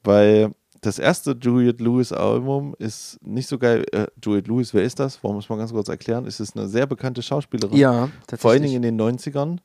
Weil 0.02 0.50
das 0.80 0.98
erste 0.98 1.36
Juliette 1.40 1.84
Lewis 1.84 2.10
Album 2.10 2.74
ist 2.80 3.18
nicht 3.24 3.48
so 3.48 3.58
geil. 3.58 3.84
Äh, 3.92 4.06
Juliette 4.24 4.50
Lewis, 4.50 4.74
wer 4.74 4.82
ist 4.82 4.98
das? 4.98 5.22
Wir 5.22 5.30
es 5.36 5.48
mal 5.48 5.56
ganz 5.56 5.72
kurz 5.72 5.88
erklären? 5.88 6.26
Es 6.26 6.40
ist 6.40 6.56
eine 6.56 6.66
sehr 6.66 6.86
bekannte 6.86 7.22
Schauspielerin. 7.22 7.76
Ja, 7.76 8.08
tatsächlich. 8.26 8.40
Vor 8.40 8.50
allen 8.50 8.62
Dingen 8.62 8.82
in 8.82 8.96
den 8.96 9.00
90ern. 9.00 9.58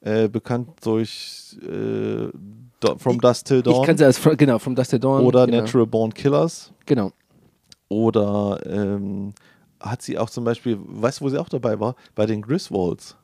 Äh, 0.00 0.28
bekannt 0.28 0.70
durch 0.84 1.56
äh, 1.60 2.28
From 2.98 3.20
Dust 3.20 3.46
Till 3.48 3.58
Ich 3.58 3.64
Dawn. 3.64 3.84
kann 3.84 3.98
sie 3.98 4.04
als, 4.04 4.20
genau, 4.36 4.58
From 4.58 4.74
Dust 4.76 4.92
to 4.92 4.98
Dawn. 4.98 5.24
Oder 5.24 5.46
genau. 5.46 5.58
Natural 5.58 5.86
Born 5.86 6.14
Killers. 6.14 6.72
Genau. 6.86 7.10
Oder 7.88 8.60
ähm, 8.64 9.32
hat 9.80 10.02
sie 10.02 10.16
auch 10.18 10.30
zum 10.30 10.44
Beispiel, 10.44 10.78
weißt 10.80 11.20
du, 11.20 11.24
wo 11.24 11.28
sie 11.30 11.38
auch 11.40 11.48
dabei 11.48 11.80
war? 11.80 11.96
Bei 12.14 12.26
den 12.26 12.42
Griswolds. 12.42 13.16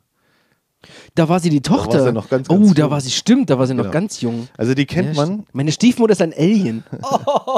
Da 1.14 1.28
war 1.28 1.40
sie 1.40 1.50
die 1.50 1.56
war 1.68 1.76
Tochter. 1.78 2.02
sie 2.04 2.12
noch 2.12 2.28
ganz, 2.28 2.48
oh, 2.50 2.54
ganz 2.58 2.74
da 2.74 2.82
jung. 2.82 2.90
war 2.90 3.00
sie, 3.00 3.10
stimmt, 3.10 3.50
da 3.50 3.58
war 3.58 3.66
sie 3.66 3.74
noch 3.74 3.84
Genau. 3.84 3.92
ganz 3.92 4.20
jung. 4.20 4.48
Also 4.56 4.74
die 4.74 4.86
kennt 4.86 5.16
Ja, 5.16 5.26
man. 5.26 5.44
Meine 5.52 5.72
Stiefmutter 5.72 6.12
ist 6.12 6.22
ein 6.22 6.32
Alien. 6.32 6.84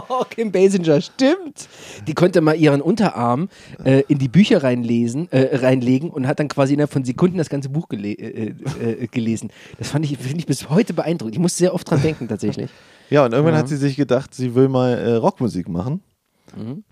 Oh, 0.09 0.25
Kim 0.31 0.53
Basinger, 0.53 1.01
stimmt. 1.01 1.69
Die 2.07 2.15
konnte 2.15 2.41
mal 2.41 2.55
ihren 2.57 2.81
Unterarm 2.81 3.49
äh, 3.85 4.03
in 4.09 4.19
die 4.19 4.29
Bücher 4.29 4.63
reinlesen, 4.63 5.31
äh, 5.33 5.57
reinlegen 5.57 6.11
und 6.11 6.27
hat 6.27 6.39
dann 6.41 6.49
quasi 6.49 6.75
innerhalb 6.75 6.93
von 6.93 7.05
Sekunden 7.05 7.39
das 7.39 7.49
ganze 7.49 7.69
Buch 7.69 7.89
gele 7.89 8.13
äh, 8.13 8.55
äh, 8.83 9.07
gelesen. 9.09 9.51
Das 9.79 9.89
fand 9.91 10.05
ich, 10.05 10.17
finde 10.19 10.39
ich 10.39 10.47
bis 10.47 10.69
heute 10.71 10.93
beeindruckend. 10.95 11.35
Ich 11.37 11.41
muss 11.41 11.57
sehr 11.57 11.75
oft 11.75 11.91
dran 11.91 12.03
denken, 12.03 12.29
tatsächlich. 12.29 12.71
Ja, 13.09 13.25
und 13.25 13.33
irgendwann 13.33 13.55
Ja. 13.55 13.61
hat 13.61 13.69
sie 13.69 13.77
sich 13.77 13.95
gedacht, 13.95 14.35
sie 14.35 14.57
will 14.57 14.69
mal 14.69 14.91
äh, 14.99 15.13
Rockmusik 15.15 15.69
machen. 15.69 16.01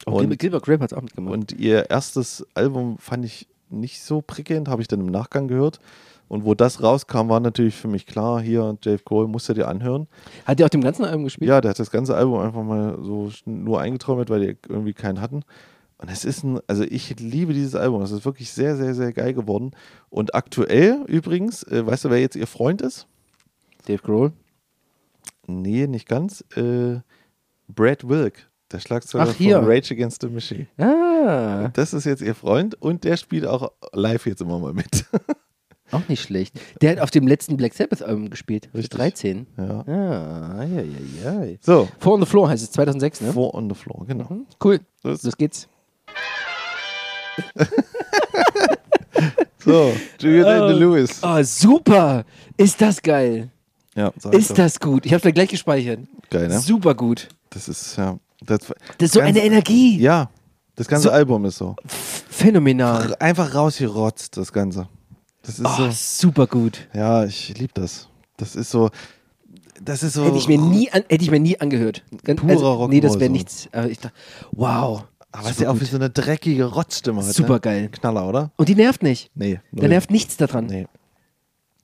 Auch 0.06 0.12
Und- 0.12 0.18
Gilbert, 0.20 0.38
Gilbert 0.38 0.62
Grape 0.64 0.82
hat 0.84 0.92
es 0.92 0.96
auch 0.96 1.02
mitgemacht. 1.02 1.34
Und 1.34 1.52
ihr 1.52 1.90
erstes 1.90 2.46
Album 2.54 2.98
fand 2.98 3.24
ich 3.24 3.48
nicht 3.70 4.00
so 4.00 4.20
prickelnd, 4.20 4.68
habe 4.68 4.80
ich 4.80 4.86
dann 4.86 5.00
im 5.00 5.06
Nachgang 5.06 5.48
gehört. 5.48 5.80
Und 6.34 6.44
wo 6.44 6.56
das 6.56 6.82
rauskam, 6.82 7.28
war 7.28 7.38
natürlich 7.38 7.76
für 7.76 7.86
mich 7.86 8.06
klar, 8.06 8.40
hier, 8.40 8.76
Dave 8.80 8.98
Grohl, 9.04 9.28
musst 9.28 9.48
du 9.48 9.54
dir 9.54 9.68
anhören. 9.68 10.08
Hat 10.44 10.58
der 10.58 10.66
auf 10.66 10.70
dem 10.70 10.80
ganzen 10.80 11.04
Album 11.04 11.22
gespielt? 11.22 11.48
Ja, 11.48 11.60
der 11.60 11.70
hat 11.70 11.78
das 11.78 11.92
ganze 11.92 12.16
Album 12.16 12.40
einfach 12.40 12.64
mal 12.64 12.98
so 13.00 13.30
nur 13.44 13.80
eingetrommelt, 13.80 14.30
weil 14.30 14.40
die 14.40 14.56
irgendwie 14.68 14.94
keinen 14.94 15.20
hatten. 15.20 15.44
Und 15.96 16.10
es 16.10 16.24
ist 16.24 16.42
ein, 16.42 16.58
also 16.66 16.82
ich 16.82 17.20
liebe 17.20 17.52
dieses 17.52 17.76
Album. 17.76 18.02
Es 18.02 18.10
ist 18.10 18.24
wirklich 18.24 18.50
sehr, 18.50 18.76
sehr, 18.76 18.96
sehr 18.96 19.12
geil 19.12 19.32
geworden. 19.32 19.76
Und 20.10 20.34
aktuell 20.34 21.04
übrigens, 21.06 21.62
äh, 21.68 21.86
weißt 21.86 22.06
du, 22.06 22.10
wer 22.10 22.18
jetzt 22.18 22.34
ihr 22.34 22.48
Freund 22.48 22.82
ist? 22.82 23.06
Dave 23.86 24.02
Grohl. 24.02 24.32
Nee, 25.46 25.86
nicht 25.86 26.08
ganz. 26.08 26.44
Äh, 26.56 26.96
Brad 27.68 28.08
Wilk, 28.08 28.50
der 28.72 28.80
Schlagzeuger 28.80 29.28
Ach, 29.28 29.36
von 29.36 29.64
Rage 29.70 29.94
Against 29.94 30.22
the 30.22 30.28
Machine. 30.28 30.66
Ah, 30.78 31.68
Das 31.74 31.94
ist 31.94 32.06
jetzt 32.06 32.22
ihr 32.22 32.34
Freund 32.34 32.74
und 32.82 33.04
der 33.04 33.16
spielt 33.18 33.46
auch 33.46 33.70
live 33.92 34.26
jetzt 34.26 34.42
immer 34.42 34.58
mal 34.58 34.72
mit. 34.72 35.06
auch 35.94 36.08
nicht 36.08 36.22
schlecht. 36.22 36.58
Der 36.80 36.92
hat 36.92 37.00
auf 37.00 37.10
dem 37.10 37.26
letzten 37.26 37.56
Black 37.56 37.74
Sabbath 37.74 38.02
Album 38.02 38.30
gespielt. 38.30 38.66
Richtig. 38.74 38.98
Richtig. 38.98 38.98
13. 38.98 39.46
ja. 39.56 39.84
Ah, 39.86 40.64
ja, 40.64 40.82
ja, 40.82 41.42
ja. 41.44 41.56
So, 41.60 41.88
Four 41.98 42.14
on 42.14 42.20
the 42.20 42.26
Floor 42.26 42.48
heißt 42.48 42.62
es, 42.62 42.70
2006, 42.72 43.20
ne? 43.22 43.32
Four 43.32 43.54
on 43.54 43.68
the 43.68 43.74
Floor, 43.74 44.04
genau. 44.06 44.26
Mhm. 44.28 44.46
Cool. 44.62 44.80
Das- 45.02 45.22
Los 45.22 45.36
geht's. 45.36 45.68
So, 49.58 49.92
Juliet 50.20 50.46
and 50.46 50.74
the 50.74 50.78
Lewis. 50.78 51.20
Oh, 51.22 51.42
super. 51.42 52.24
Ist 52.56 52.80
das 52.80 53.00
geil. 53.00 53.50
Ja, 53.94 54.12
sag 54.18 54.34
Ist 54.34 54.50
doch. 54.50 54.56
das 54.56 54.78
gut. 54.78 55.06
Ich 55.06 55.12
hab's 55.14 55.22
da 55.22 55.30
gleich 55.30 55.48
gespeichert. 55.48 56.00
geil, 56.30 56.48
ne? 56.48 56.58
Super 56.58 56.94
gut. 56.94 57.28
Das 57.50 57.68
ist 57.68 57.96
ja. 57.96 58.18
Das, 58.44 58.58
Das 58.98 59.06
ist 59.08 59.12
so 59.14 59.20
eine 59.20 59.42
Energie. 59.42 59.98
Ja, 60.00 60.28
das 60.76 60.86
ganze 60.86 61.04
So- 61.08 61.10
Album 61.14 61.44
ist 61.46 61.56
so. 61.56 61.76
Phänomenal. 61.86 63.14
Einfach 63.20 63.54
rausgerotzt, 63.54 64.36
das 64.36 64.52
Ganze. 64.52 64.88
Das 65.44 65.58
ist 65.58 65.64
Oh, 65.66 65.76
so. 65.76 65.90
super 65.92 66.46
gut. 66.46 66.88
Ja, 66.94 67.24
ich 67.24 67.56
liebe 67.58 67.72
das. 67.74 68.08
Das 68.36 68.56
ist 68.56 68.70
so. 68.70 68.90
Das 69.82 70.02
ist 70.02 70.14
so. 70.14 70.24
Hätte 70.24 70.38
ich 70.38 70.48
mir 70.48 70.58
nie, 70.58 70.90
an, 70.90 71.02
hätte 71.08 71.24
ich 71.24 71.30
mir 71.30 71.40
nie 71.40 71.60
angehört. 71.60 72.02
Ganz, 72.24 72.40
Purer 72.40 72.88
nee, 72.88 73.00
das 73.00 73.14
wäre 73.18 73.26
so. 73.26 73.32
nichts. 73.32 73.68
Aber 73.72 73.88
ich 73.90 73.98
dachte, 73.98 74.14
wow. 74.52 75.04
Aber 75.32 75.44
es 75.46 75.52
ist 75.52 75.60
ja 75.60 75.70
auch 75.70 75.80
wie 75.80 75.84
so 75.84 75.96
eine 75.96 76.10
dreckige 76.10 76.64
Rotzstimme 76.64 77.24
hat. 77.24 77.34
Super 77.34 77.54
ne? 77.54 77.60
geil. 77.60 77.88
Knaller, 77.90 78.28
oder? 78.28 78.52
Und 78.56 78.68
die 78.68 78.76
nervt 78.76 79.02
nicht. 79.02 79.30
Nee. 79.34 79.60
Da 79.72 79.88
nervt 79.88 80.10
nichts 80.10 80.36
daran. 80.36 80.66
Nee. 80.66 80.86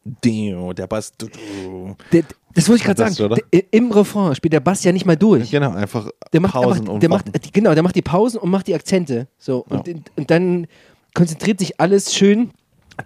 Dio, 0.04 0.72
der 0.72 0.86
Bass. 0.86 1.12
du, 1.18 1.26
du. 1.26 1.96
Der, 2.12 2.22
das 2.54 2.68
wollte 2.68 2.78
ich 2.80 2.84
gerade 2.86 3.12
sagen. 3.12 3.24
oder? 3.32 3.42
Der, 3.52 3.64
Im 3.72 3.90
Refrain 3.92 4.34
spielt 4.34 4.52
der 4.52 4.60
Bass 4.60 4.82
ja 4.84 4.92
nicht 4.92 5.04
mal 5.04 5.16
durch. 5.16 5.50
Genau, 5.50 5.72
einfach 5.72 6.08
Der 6.32 6.40
macht, 6.40 6.54
Pausen 6.54 6.84
der 6.86 6.94
und 6.94 7.08
macht, 7.08 7.44
die- 7.44 7.52
genau, 7.52 7.74
der 7.74 7.82
macht 7.82 7.96
die 7.96 8.02
Pausen 8.02 8.38
und 8.38 8.50
macht 8.50 8.66
die 8.66 8.74
Akzente. 8.74 9.28
So 9.38 9.64
und, 9.68 9.86
und 10.16 10.30
dann 10.30 10.66
konzentriert 11.14 11.58
sich 11.58 11.78
alles 11.80 12.14
schön. 12.14 12.50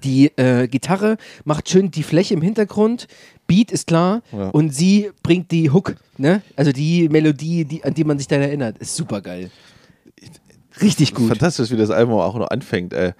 Die 0.03 0.27
äh, 0.37 0.67
Gitarre 0.69 1.17
macht 1.45 1.69
schön 1.69 1.91
die 1.91 2.03
Fläche 2.03 2.35
im 2.35 2.43
Hintergrund. 2.43 3.07
Beat 3.47 3.71
ist 3.71 3.87
klar 3.87 4.23
Ja. 4.33 4.49
und 4.49 4.75
sie 4.75 5.11
bringt 5.23 5.51
die 5.51 5.71
Hook, 5.71 5.97
ne? 6.17 6.43
Also 6.57 6.73
die 6.73 7.09
Melodie, 7.09 7.65
die, 7.65 7.85
an 7.85 7.93
die 7.95 8.05
man 8.05 8.19
sich 8.19 8.27
dann 8.27 8.41
erinnert, 8.41 8.79
ist 8.79 8.97
super 8.97 9.21
geil. 9.21 9.51
Richtig 10.81 11.15
gut. 11.15 11.29
Fantastisch, 11.29 11.71
wie 11.71 11.77
das 11.77 11.91
Album 11.91 12.15
auch 12.15 12.37
noch 12.37 12.49
anfängt, 12.49 12.93
ey 12.95 13.13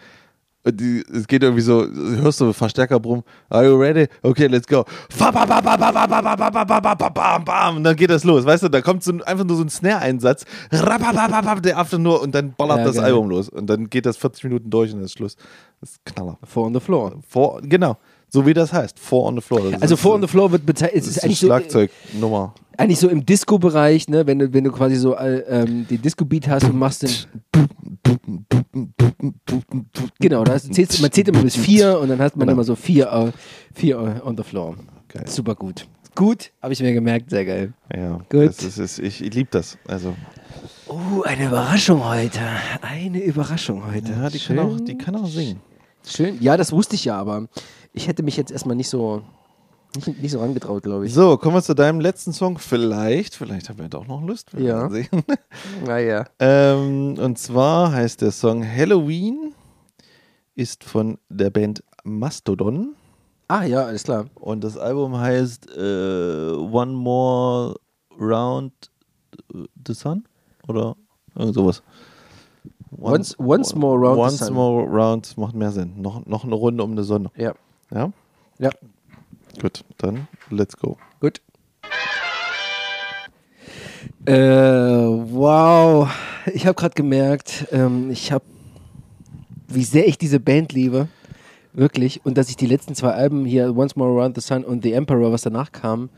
die, 0.65 1.05
es 1.13 1.27
geht 1.27 1.43
irgendwie 1.43 1.63
so, 1.63 1.87
hörst 1.87 2.41
du 2.41 2.53
Verstärker 2.53 2.99
brummen, 2.99 3.25
are 3.49 3.67
you 3.67 3.77
ready? 3.77 4.09
Okay, 4.23 4.47
let's 4.47 4.67
go. 4.67 4.85
Und 7.77 7.85
dann 7.85 7.97
geht 7.97 8.11
das 8.11 8.25
los, 8.25 8.45
weißt 8.45 8.65
du, 8.65 8.69
da 8.69 8.81
kommt 8.81 9.05
so 9.05 9.13
ein, 9.13 9.23
einfach 9.23 9.45
nur 9.45 9.57
so 9.57 9.63
ein 9.63 9.69
Snare-Einsatz, 9.69 10.45
der 10.71 11.79
After 11.79 11.99
nur 11.99 12.23
und 12.23 12.35
dann 12.35 12.55
ballert 12.55 12.79
ja, 12.79 12.85
das 12.85 12.95
genau. 12.95 13.07
Album 13.07 13.31
los 13.31 13.49
und 13.49 13.67
dann 13.67 13.91
geht 13.91 14.07
das 14.07 14.17
40 14.17 14.45
Minuten 14.45 14.71
durch 14.71 14.91
und 14.93 14.99
dann 14.99 15.07
ist 15.07 15.13
Schluss. 15.13 15.37
Das 15.81 15.91
ist 15.91 16.05
Knaller. 16.05 16.39
Four 16.45 16.67
on 16.67 16.75
the 16.75 16.81
floor. 16.81 17.13
Four, 17.29 17.61
genau 17.63 17.99
so 18.35 18.45
wie 18.47 18.53
das 18.53 18.73
heißt, 18.73 18.99
Four 18.99 19.27
on 19.27 19.37
the 19.37 19.41
Floor. 19.41 19.71
Das 19.71 19.81
Also 19.83 19.97
Four 19.97 20.17
on 20.17 20.23
the 20.23 20.27
Floor 20.29 20.51
wird 20.51 20.67
bezeichnet, 20.67 21.01
es 21.03 21.07
ist 21.09 21.17
ist 21.19 21.25
eigentlich 21.25 21.39
so, 21.39 21.47
Schlagzeugnummer. 21.47 22.53
eigentlich 22.77 22.99
so 22.99 23.09
im 23.09 23.25
Disco-Bereich, 23.25 24.09
ne? 24.09 24.27
wenn, 24.27 24.41
du, 24.41 24.53
wenn 24.53 24.65
du 24.65 24.73
quasi 24.73 24.97
so 24.97 25.15
äh, 25.15 25.39
ähm, 25.49 25.87
den 25.89 26.03
Disco-Beat 26.03 26.49
hast 26.49 26.65
und 26.65 26.77
machst 26.77 27.03
den. 27.05 27.11
Genau, 30.21 30.43
da 30.45 30.59
zählst, 30.59 31.01
man 31.01 31.13
zählt 31.13 31.29
immer 31.29 31.43
bis 31.43 31.57
vier 31.57 31.99
und 32.01 32.09
dann 32.09 32.19
hat 32.19 32.37
man 32.37 32.47
Genau. 32.49 32.57
immer 32.57 32.65
so 32.65 32.75
vier, 32.75 33.07
äh, 33.13 33.33
vier 33.73 33.97
äh, 34.25 34.27
on 34.29 34.37
the 34.37 34.43
floor. 34.43 34.75
Geil. 35.09 35.25
Super 35.29 35.55
gut. 35.55 35.87
Gut, 36.17 36.51
habe 36.63 36.73
ich 36.73 36.81
mir 36.81 36.93
gemerkt, 36.93 37.31
sehr 37.31 37.45
geil. 37.45 37.73
Ja, 37.95 38.19
Gut. 38.31 38.47
Das 38.49 38.63
ist, 38.63 38.79
ist, 38.79 38.99
ich, 39.01 39.23
ich 39.23 39.35
liebe 39.35 39.49
das. 39.51 39.79
Also, 39.87 40.15
Oh, 40.87 41.23
eine 41.23 41.47
Überraschung 41.47 42.05
heute. 42.05 42.41
Eine 42.83 43.23
Überraschung 43.23 43.83
heute. 43.93 44.13
ja, 44.13 44.31
die 44.31 44.39
kann, 44.39 44.59
auch, 44.59 44.81
die 44.81 44.97
kann 44.97 45.17
auch 45.17 45.27
singen. 45.27 45.61
Schön. 46.07 46.37
Ja, 46.41 46.57
das 46.57 46.71
wusste 46.73 46.95
ich 46.95 47.05
ja, 47.07 47.17
aber 47.17 47.49
ich 47.95 48.07
hätte 48.09 48.23
mich 48.23 48.37
jetzt 48.37 48.51
erstmal 48.53 48.77
nicht 48.77 48.89
so, 48.91 49.23
nicht, 49.97 50.21
nicht 50.21 50.31
so 50.33 50.41
rangetraut, 50.41 50.83
glaube 50.83 51.07
ich. 51.07 51.15
So, 51.15 51.37
kommen 51.39 51.55
wir 51.57 51.63
zu 51.63 51.75
deinem 51.75 52.01
letzten 52.01 52.33
Song. 52.33 52.59
Vielleicht, 52.59 53.35
vielleicht 53.37 53.69
haben 53.69 53.79
wir 53.79 53.89
doch 53.89 54.07
noch 54.07 54.23
Lust. 54.23 54.55
Wir 54.57 54.65
Ja. 54.65 54.91
sehen. 54.91 55.09
Naja. 55.87 56.25
ähm, 56.41 57.15
und 57.19 57.39
zwar 57.39 57.93
heißt 57.93 58.21
der 58.21 58.33
Song 58.33 58.65
Halloween, 58.67 59.55
ist 60.55 60.85
von 60.85 61.19
der 61.29 61.51
Band 61.51 61.83
Mastodon. 62.05 62.95
Ah 63.49 63.65
ja, 63.65 63.85
alles 63.85 64.05
klar. 64.05 64.27
Und 64.37 64.65
das 64.65 64.77
Album 64.77 65.17
heißt 65.17 65.71
äh, 65.77 66.53
One 66.53 66.93
More 66.93 67.77
Round 68.19 68.73
the 69.87 69.95
Sun? 69.95 70.25
Oder 70.67 70.97
irgend 71.37 71.55
sowas. 71.55 71.83
One- 72.97 73.17
Once- 73.19 73.37
once 73.39 73.75
more 73.75 73.99
round 73.99 74.15
the 74.17 74.21
once 74.23 74.39
sun. 74.39 74.55
more 74.55 74.87
round 74.87 75.37
macht 75.37 75.55
mehr 75.55 75.73
Sinn. 75.73 76.01
Noch, 76.01 76.25
noch 76.27 76.45
eine 76.45 76.55
Runde 76.55 76.83
um 76.85 76.95
die 76.97 77.03
Sonne. 77.03 77.31
Ja. 77.37 77.53
Ja? 77.95 78.13
Ja. 78.59 78.71
Gut, 79.61 79.85
dann 79.99 80.27
let's 80.51 80.77
go. 80.77 80.99
Gut. 81.21 81.41
Äh, 84.27 84.35
wow. 84.35 86.11
Ich 86.53 86.67
habe 86.67 86.75
gerade 86.75 86.95
gemerkt, 86.95 87.67
ähm, 87.71 88.11
ich 88.11 88.33
habe, 88.33 88.45
wie 89.69 89.85
sehr 89.85 90.07
ich 90.09 90.19
diese 90.19 90.41
Band 90.41 90.73
liebe. 90.73 91.09
Wirklich. 91.73 92.25
Und 92.25 92.37
dass 92.37 92.49
ich 92.49 92.57
die 92.57 92.67
letzten 92.67 92.95
zwei 92.95 93.13
Alben 93.13 93.45
hier, 93.45 93.77
Once 93.77 93.97
More 93.97 94.11
Around 94.11 94.37
the 94.37 94.41
Sun 94.41 94.65
und 94.65 94.83
The 94.83 94.93
Emperor, 94.93 95.33
was 95.33 95.43
danach 95.43 95.73
kam, 95.73 96.11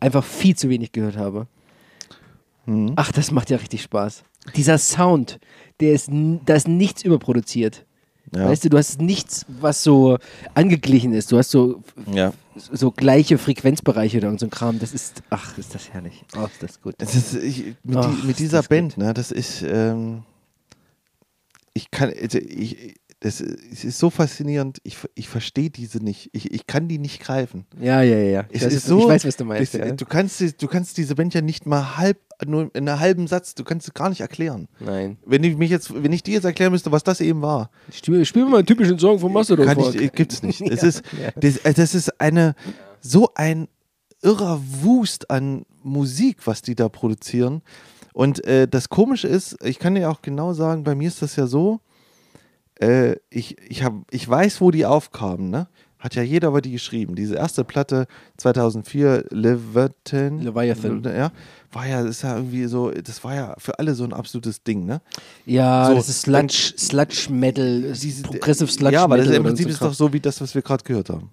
einfach 0.00 0.24
viel 0.24 0.56
zu 0.56 0.68
wenig 0.68 0.92
gehört 0.92 1.16
habe. 1.16 1.46
Mhm. 2.66 2.92
Ach, 2.96 3.10
das 3.10 3.30
macht 3.30 3.50
ja 3.50 3.56
richtig 3.56 3.82
Spaß. 3.82 4.22
Dieser 4.56 4.78
Sound, 4.78 5.38
der 5.80 5.92
ist, 5.92 6.10
da 6.10 6.54
ist 6.54 6.68
nichts 6.68 7.02
überproduziert. 7.02 7.84
Ja. 8.34 8.48
Weißt 8.48 8.64
du, 8.64 8.70
du 8.70 8.78
hast 8.78 9.00
nichts, 9.00 9.44
was 9.60 9.82
so 9.82 10.18
angeglichen 10.54 11.12
ist. 11.12 11.30
Du 11.32 11.36
hast 11.38 11.50
so, 11.50 11.82
Ja. 12.10 12.32
so 12.54 12.90
gleiche 12.90 13.36
Frequenzbereiche 13.36 14.18
oder 14.18 14.38
so 14.38 14.46
ein 14.46 14.50
Kram. 14.50 14.78
Das 14.78 14.92
ist, 14.94 15.22
ach, 15.30 15.58
ist 15.58 15.74
das 15.74 15.90
herrlich. 15.90 16.24
Oh, 16.36 16.44
ist 16.46 16.62
das 16.62 16.80
gut. 16.80 16.94
Es 16.98 17.14
ist, 17.14 17.34
ich, 17.34 17.74
mit, 17.84 17.98
Ach, 17.98 18.10
die, 18.10 18.26
mit 18.26 18.38
dieser 18.38 18.58
das 18.58 18.68
Band, 18.68 18.96
ne, 18.96 19.12
das 19.12 19.32
ist, 19.32 19.62
ähm, 19.62 20.22
ich 21.74 21.90
kann, 21.90 22.10
also 22.20 22.38
ich, 22.38 22.94
das 23.22 23.40
es 23.40 23.84
ist 23.84 23.98
so 23.98 24.10
faszinierend, 24.10 24.78
ich, 24.82 24.96
ich 25.14 25.28
verstehe 25.28 25.70
diese 25.70 25.98
nicht, 25.98 26.30
ich, 26.32 26.52
ich 26.52 26.66
kann 26.66 26.88
die 26.88 26.98
nicht 26.98 27.20
greifen. 27.20 27.66
Ja, 27.80 28.02
ja, 28.02 28.16
ja, 28.18 28.44
Es 28.50 28.62
weiß, 28.64 28.72
ist 28.72 28.82
was- 28.82 28.88
so, 28.88 28.98
ich 29.00 29.06
weiß, 29.08 29.24
was 29.26 29.36
du 29.36 29.44
meinst. 29.44 29.74
das, 29.74 29.80
ja. 29.80 29.92
du, 29.94 30.04
kannst, 30.04 30.40
du 30.62 30.66
kannst 30.66 30.96
diese 30.98 31.14
Band 31.14 31.32
ja 31.34 31.40
nicht 31.40 31.64
mal 31.64 31.96
halb, 31.96 32.18
nur 32.44 32.74
in 32.74 32.88
einem 32.88 32.98
halben 32.98 33.28
Satz, 33.28 33.54
du 33.54 33.62
kannst 33.62 33.86
es 33.86 33.94
gar 33.94 34.08
nicht 34.08 34.20
erklären. 34.22 34.66
Nein. 34.80 35.18
Wenn 35.24 35.44
ich 35.44 35.56
mich 35.56 35.70
jetzt, 35.70 35.94
wenn 36.02 36.12
ich 36.12 36.24
dir 36.24 36.34
jetzt 36.34 36.44
erklären 36.44 36.72
müsste, 36.72 36.90
was 36.90 37.04
das 37.04 37.20
eben 37.20 37.42
war, 37.42 37.70
Spiel, 37.92 38.24
spiel 38.24 38.44
mal 38.46 38.58
einen 38.58 38.66
typischen 38.66 38.98
Song 38.98 39.20
von 39.20 39.32
Mastodon 39.32 39.66
kann 39.66 39.76
vor. 39.76 39.94
ich, 39.94 40.12
gibt 40.12 40.32
es 40.32 40.42
nicht. 40.42 40.60
Es 40.70 40.82
Ja, 40.82 40.88
ist, 40.88 41.02
ja. 41.22 41.30
das, 41.36 41.56
äh, 41.58 41.74
das 41.74 41.94
ist 41.94 42.20
eine, 42.20 42.56
so 43.00 43.30
ein 43.36 43.68
irrer 44.22 44.60
Wust 44.82 45.30
an 45.30 45.64
Musik, 45.84 46.38
was 46.46 46.62
die 46.62 46.74
da 46.74 46.88
produzieren. 46.88 47.62
Und 48.12 48.44
äh, 48.46 48.66
das 48.68 48.88
Komische 48.88 49.28
ist, 49.28 49.56
ich 49.64 49.78
kann 49.78 49.94
dir 49.94 50.10
auch 50.10 50.22
genau 50.22 50.52
sagen, 50.52 50.82
bei 50.84 50.94
mir 50.96 51.08
ist 51.08 51.22
das 51.22 51.36
ja 51.36 51.46
so, 51.46 51.80
äh, 52.82 53.16
ich, 53.30 53.56
ich, 53.68 53.82
hab, 53.84 53.94
ich 54.10 54.28
weiß, 54.28 54.60
wo 54.60 54.70
die 54.70 54.84
aufkamen, 54.86 55.50
ne? 55.50 55.68
Hat 55.98 56.16
ja 56.16 56.22
jeder 56.24 56.48
über 56.48 56.60
die 56.60 56.72
geschrieben. 56.72 57.14
Diese 57.14 57.36
erste 57.36 57.62
Platte 57.62 58.08
2004, 58.36 59.26
Leviathan, 59.30 60.40
Leviathan. 60.40 61.04
ja, 61.04 61.30
war 61.70 61.86
ja, 61.86 62.00
ist 62.00 62.22
ja 62.22 62.36
irgendwie 62.36 62.64
so, 62.66 62.90
das 62.90 63.22
war 63.22 63.34
ja 63.36 63.54
für 63.58 63.78
alle 63.78 63.94
so 63.94 64.02
ein 64.02 64.12
absolutes 64.12 64.64
Ding, 64.64 64.84
ne? 64.84 65.00
Ja, 65.46 65.86
So, 65.86 65.94
das 65.94 66.08
ist 66.08 66.22
Sludge, 66.22 66.72
Sludge 66.76 67.28
Metal, 67.30 67.92
Diese- 67.92 68.22
Progressive 68.24 68.68
Sludge 68.70 68.94
ja, 68.94 69.04
aber 69.04 69.16
das 69.18 69.26
Metal. 69.26 69.32
ist, 69.34 69.36
im 69.38 69.42
Prinzip 69.44 69.66
so 69.66 69.72
ist 69.72 69.82
doch 69.82 69.94
so 69.94 70.12
wie 70.12 70.18
das, 70.20 70.40
was 70.40 70.54
wir 70.56 70.62
gerade 70.62 70.82
gehört 70.82 71.08
haben. 71.10 71.30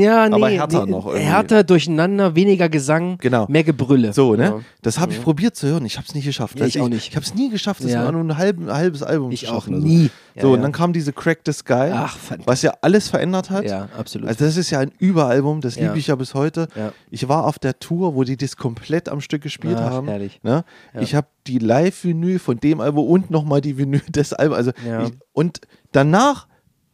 Ja, 0.00 0.28
nee, 0.28 0.34
aber 0.34 0.48
härter 0.50 0.84
nee, 0.84 0.90
noch 0.90 1.06
irgendwie. 1.06 1.24
Härter, 1.24 1.64
durcheinander, 1.64 2.34
weniger 2.34 2.68
Gesang, 2.68 3.18
Genau. 3.18 3.46
mehr 3.48 3.64
Gebrülle. 3.64 4.12
So, 4.12 4.34
ne? 4.34 4.42
Ja. 4.44 4.60
Das 4.82 4.98
habe 4.98 5.12
ich 5.12 5.22
probiert 5.22 5.56
zu 5.56 5.66
hören. 5.66 5.84
Ich 5.86 5.96
habe 5.96 6.06
es 6.08 6.14
nicht 6.14 6.24
geschafft. 6.24 6.58
Ja, 6.58 6.66
ich 6.66 6.76
Also 6.76 6.86
auch 6.86 6.88
nicht. 6.90 7.08
Ich 7.08 7.16
habe 7.16 7.24
es 7.24 7.34
nie 7.34 7.50
geschafft, 7.50 7.82
das 7.84 7.92
war 7.94 8.10
nur 8.12 8.22
ein, 8.22 8.36
halb, 8.36 8.58
ein 8.58 8.72
halbes 8.72 9.02
Album 9.02 9.30
Ich 9.32 9.40
zu 9.46 9.48
auch 9.52 9.64
schaffen. 9.64 9.78
nie. 9.80 10.04
So, 10.06 10.10
Ja, 10.36 10.42
so 10.42 10.52
und 10.54 10.62
dann 10.62 10.72
kam 10.72 10.92
diese 10.92 11.12
Crack 11.12 11.40
the 11.46 11.52
Sky, 11.52 11.90
Ach, 11.92 12.16
was 12.44 12.62
ja 12.62 12.72
alles 12.80 13.08
verändert 13.08 13.50
hat. 13.50 13.64
Ja, 13.64 13.88
absolut. 13.96 14.28
Also 14.28 14.44
das 14.44 14.56
ist 14.56 14.70
ja 14.70 14.80
ein 14.80 14.90
Überalbum, 14.98 15.60
das 15.60 15.76
liebe 15.76 15.96
ich 15.98 16.08
ja 16.08 16.16
bis 16.16 16.34
heute. 16.34 16.68
Ich 17.10 17.28
war 17.28 17.44
auf 17.44 17.58
der 17.58 17.78
Tour, 17.78 18.14
wo 18.14 18.24
die 18.24 18.36
das 18.36 18.56
komplett 18.56 19.08
am 19.08 19.20
Stück 19.20 19.42
gespielt 19.42 19.76
Ach, 19.78 19.90
haben. 19.90 20.08
herrlich. 20.08 20.40
Ne? 20.42 20.64
Ich 21.00 21.14
habe 21.14 21.28
die 21.46 21.58
Live-Vinyl 21.58 22.38
von 22.38 22.58
dem 22.58 22.80
Album 22.80 23.06
und 23.06 23.30
nochmal 23.30 23.60
die 23.60 23.76
Vinyl 23.78 24.00
des 24.08 24.32
Albums. 24.32 24.56
Also 24.58 24.72
ich, 25.06 25.12
und 25.32 25.60
danach 25.92 26.46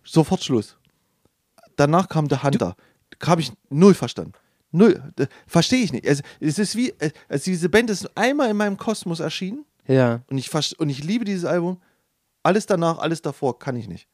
sofort 0.04 0.42
Schluss. 0.44 0.76
Danach 1.76 2.08
kam 2.08 2.28
The 2.28 2.36
Hunter. 2.42 2.74
Habe 3.22 3.40
ich 3.40 3.52
null 3.68 3.94
verstanden. 3.94 4.32
Null. 4.72 5.02
Verstehe 5.46 5.82
ich 5.82 5.92
nicht. 5.92 6.06
Also, 6.06 6.22
es 6.38 6.58
ist 6.58 6.76
wie, 6.76 6.94
also 7.28 7.44
diese 7.44 7.68
Band 7.68 7.90
ist 7.90 8.16
einmal 8.16 8.50
in 8.50 8.56
meinem 8.56 8.76
Kosmos 8.76 9.20
erschienen 9.20 9.64
ja. 9.86 10.22
und 10.30 10.38
ich, 10.38 10.50
und 10.78 10.88
ich 10.88 11.02
liebe 11.04 11.24
dieses 11.24 11.44
Album. 11.44 11.78
Alles 12.42 12.64
danach, 12.66 12.98
alles 12.98 13.20
davor 13.20 13.58
kann 13.58 13.76
ich 13.76 13.86
nicht. 13.88 14.08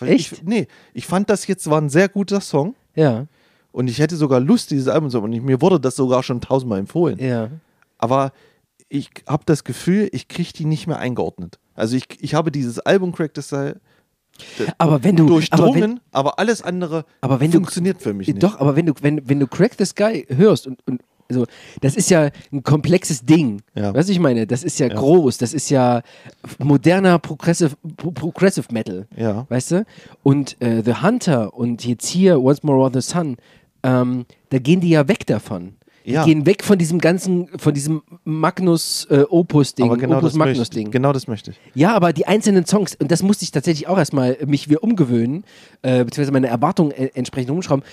Echt? 0.00 0.32
Ich, 0.32 0.42
nee, 0.42 0.66
ich 0.94 1.06
fand 1.06 1.28
das 1.28 1.46
jetzt 1.46 1.68
war 1.68 1.80
ein 1.80 1.90
sehr 1.90 2.08
guter 2.08 2.40
Song 2.40 2.74
Ja. 2.94 3.26
und 3.72 3.88
ich 3.88 3.98
hätte 3.98 4.16
sogar 4.16 4.40
Lust, 4.40 4.70
dieses 4.70 4.88
Album 4.88 5.10
zu 5.10 5.18
haben. 5.18 5.24
Und 5.24 5.44
mir 5.44 5.60
wurde 5.60 5.80
das 5.80 5.96
sogar 5.96 6.22
schon 6.22 6.40
tausendmal 6.40 6.78
empfohlen. 6.78 7.18
Ja. 7.18 7.50
Aber 7.98 8.32
ich 8.88 9.10
habe 9.26 9.42
das 9.46 9.64
Gefühl, 9.64 10.08
ich 10.12 10.28
kriege 10.28 10.52
die 10.52 10.64
nicht 10.64 10.86
mehr 10.86 10.98
eingeordnet. 10.98 11.58
Also 11.74 11.96
ich, 11.96 12.06
ich 12.20 12.34
habe 12.34 12.50
dieses 12.52 12.78
Album 12.78 13.12
Crack 13.12 13.32
Sky 13.42 13.72
Aber 14.78 15.02
wenn 15.04 15.16
du. 15.16 15.24
Aber 15.24 15.32
durchdrungen, 15.34 16.00
aber, 16.12 16.38
alles 16.38 16.62
andere 16.62 17.04
aber 17.20 17.40
wenn 17.40 17.50
du- 17.50 17.58
funktioniert 17.58 18.00
für 18.02 18.14
mich 18.14 18.28
nicht. 18.28 18.42
Doch, 18.42 18.58
aber 18.60 18.76
wenn 18.76 18.86
du, 18.86 18.92
wenn, 19.02 19.28
wenn 19.28 19.40
du 19.40 19.46
Crack 19.46 19.72
the 19.78 19.84
Sky 19.84 20.26
hörst 20.28 20.66
und, 20.66 20.78
und 20.86 21.00
also, 21.28 21.44
das 21.80 21.96
ist 21.96 22.08
ja 22.08 22.30
ein 22.52 22.62
komplexes 22.62 23.24
Ding. 23.26 23.60
Ja. 23.74 23.92
Weißt 23.92 24.08
du, 24.08 24.12
ich 24.12 24.20
meine? 24.20 24.46
Das 24.46 24.62
ist 24.62 24.78
ja, 24.78 24.86
groß, 24.86 25.38
das 25.38 25.54
ist 25.54 25.70
ja 25.70 26.02
moderner 26.58 27.18
Progressive, 27.18 27.72
Pro- 27.96 28.12
Progressive 28.12 28.66
Metal. 28.72 29.08
Ja. 29.16 29.44
Weißt 29.48 29.72
du? 29.72 29.84
Und 30.22 30.56
äh, 30.62 30.82
The 30.84 30.94
Hunter 31.02 31.52
und 31.54 31.84
jetzt 31.84 32.06
hier 32.06 32.40
Once 32.40 32.62
More 32.62 32.84
on 32.86 32.92
the 32.94 33.00
Sun, 33.00 33.36
ähm, 33.82 34.24
da 34.50 34.58
gehen 34.58 34.80
die 34.80 34.90
ja 34.90 35.08
weg 35.08 35.26
davon. 35.26 35.74
Die 36.06 36.12
Ja. 36.12 36.24
gehen 36.24 36.46
weg 36.46 36.62
von 36.62 36.78
diesem 36.78 37.00
ganzen, 37.00 37.48
von 37.58 37.74
diesem 37.74 38.02
Magnus 38.24 39.06
äh, 39.06 39.16
genau 39.16 39.26
Opus 39.30 39.72
das, 39.72 39.84
möchte, 39.96 40.38
Magnus-Ding. 40.38 40.90
genau 40.92 41.12
das 41.12 41.26
möchte 41.26 41.50
ich. 41.50 41.56
Ja, 41.74 41.94
aber 41.94 42.12
die 42.12 42.26
einzelnen 42.28 42.64
Songs, 42.64 42.94
und 42.94 43.10
das 43.10 43.22
musste 43.24 43.42
ich 43.42 43.50
tatsächlich 43.50 43.88
auch 43.88 43.98
erstmal 43.98 44.38
mich 44.46 44.68
wieder 44.70 44.82
umgewöhnen, 44.84 45.44
äh, 45.82 46.04
beziehungsweise 46.04 46.32
meine 46.32 46.46
Erwartungen 46.46 46.92
äh, 46.92 47.10
entsprechend 47.14 47.50
umschrauben, 47.50 47.84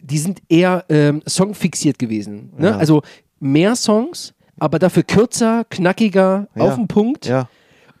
die 0.00 0.18
sind 0.18 0.40
eher 0.48 0.84
ähm, 0.88 1.22
songfixiert 1.28 1.98
gewesen. 1.98 2.52
Ne? 2.56 2.68
Ja. 2.68 2.76
Also 2.78 3.02
mehr 3.38 3.76
Songs, 3.76 4.32
aber 4.58 4.78
dafür 4.78 5.02
kürzer, 5.02 5.64
knackiger, 5.68 6.48
Ja. 6.54 6.62
auf 6.62 6.76
den 6.76 6.88
Punkt. 6.88 7.26
Ja. 7.26 7.48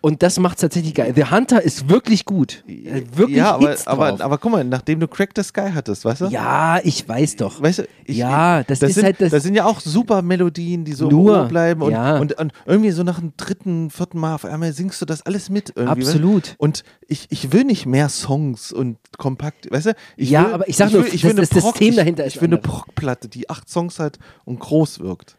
Und 0.06 0.22
das 0.22 0.38
macht 0.38 0.60
tatsächlich 0.60 0.94
geil. 0.94 1.12
The 1.16 1.24
Hunter 1.32 1.60
ist 1.60 1.88
wirklich 1.88 2.24
gut. 2.24 2.62
Wirklich 2.66 3.38
ja, 3.38 3.56
aber, 3.56 3.74
aber, 3.86 4.20
aber 4.24 4.38
guck 4.38 4.52
mal, 4.52 4.62
nachdem 4.62 5.00
du 5.00 5.08
Crack 5.08 5.30
the 5.34 5.42
Sky 5.42 5.70
hattest, 5.74 6.04
weißt 6.04 6.20
du? 6.20 6.26
ja, 6.26 6.78
ich 6.84 7.08
weiß 7.08 7.34
doch. 7.34 7.60
Weißt 7.60 7.80
du, 7.80 7.88
ich, 8.04 8.18
Ja, 8.18 8.62
das 8.62 8.82
ist 8.82 8.94
sind, 8.94 9.04
halt 9.04 9.20
das- 9.20 9.32
Das 9.32 9.42
sind 9.42 9.56
ja 9.56 9.64
auch 9.64 9.80
super 9.80 10.22
Melodien, 10.22 10.84
die 10.84 10.92
so 10.92 11.10
Nur, 11.10 11.46
bleiben 11.46 11.82
und, 11.82 11.90
ja. 11.90 12.18
und, 12.18 12.38
und 12.38 12.52
irgendwie 12.66 12.92
so 12.92 13.02
nach 13.02 13.18
dem 13.18 13.32
dritten, 13.36 13.90
vierten 13.90 14.20
Mal 14.20 14.36
auf 14.36 14.44
einmal 14.44 14.72
singst 14.72 15.00
du 15.02 15.06
das 15.06 15.22
alles 15.22 15.50
mit. 15.50 15.72
Irgendwie, 15.74 16.02
Absolut. 16.02 16.50
Weißt? 16.50 16.60
Und 16.60 16.84
ich, 17.08 17.26
ich 17.30 17.50
will 17.52 17.64
nicht 17.64 17.84
mehr 17.86 18.08
Songs 18.08 18.70
und 18.72 18.98
kompakt, 19.18 19.68
weißt 19.72 19.86
du? 19.86 19.94
Ich 20.16 20.30
Ja, 20.30 20.44
will, 20.46 20.54
aber 20.54 20.68
ich 20.68 20.76
sag 20.76 20.92
will, 20.92 21.00
nur, 21.00 21.08
ich 21.12 21.22
das- 21.22 21.30
will 21.30 21.34
das 21.34 21.48
System 21.50 21.88
ich, 21.88 21.96
dahinter 21.96 22.24
ist 22.24 22.36
Ich 22.36 22.40
will 22.40 22.48
eine. 22.48 22.58
Prog-Platte, 22.58 23.26
die 23.28 23.50
acht 23.50 23.68
Songs 23.68 23.98
hat 23.98 24.20
und 24.44 24.60
groß 24.60 25.00
wirkt. 25.00 25.36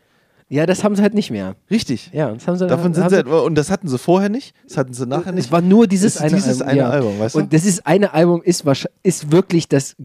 Ja, 0.49 0.65
das 0.65 0.83
haben 0.85 0.95
sie 0.95 1.01
halt 1.01 1.13
nicht 1.13 1.29
mehr. 1.29 1.57
Richtig. 1.69 2.09
Ja, 2.13 2.31
das 2.31 2.47
haben 2.47 2.57
sie 2.57 2.67
Davon 2.67 2.93
sind 2.93 3.03
haben 3.03 3.13
sie, 3.13 3.23
und 3.29 3.55
das 3.55 3.69
hatten 3.69 3.89
sie 3.89 3.97
vorher 3.97 4.29
nicht, 4.29 4.55
das 4.65 4.77
hatten 4.77 4.93
sie 4.93 5.05
nachher 5.05 5.33
nicht. 5.33 5.45
Es 5.47 5.51
war 5.51 5.59
nur 5.59 5.87
dieses 5.87 6.15
Es 6.15 6.15
ist 6.15 6.21
eine 6.21 6.35
dieses 6.35 6.61
Album. 6.61 6.67
eine 6.69 6.79
ja. 6.79 6.89
Album, 6.89 7.19
weißt 7.19 7.35
du? 7.35 7.39
Und 7.39 7.51
dieses 7.51 7.85
eine 7.85 8.13
Album 8.13 8.41
ist, 8.43 8.63
ist 9.03 9.31
wirklich 9.33 9.67
das, 9.67 9.97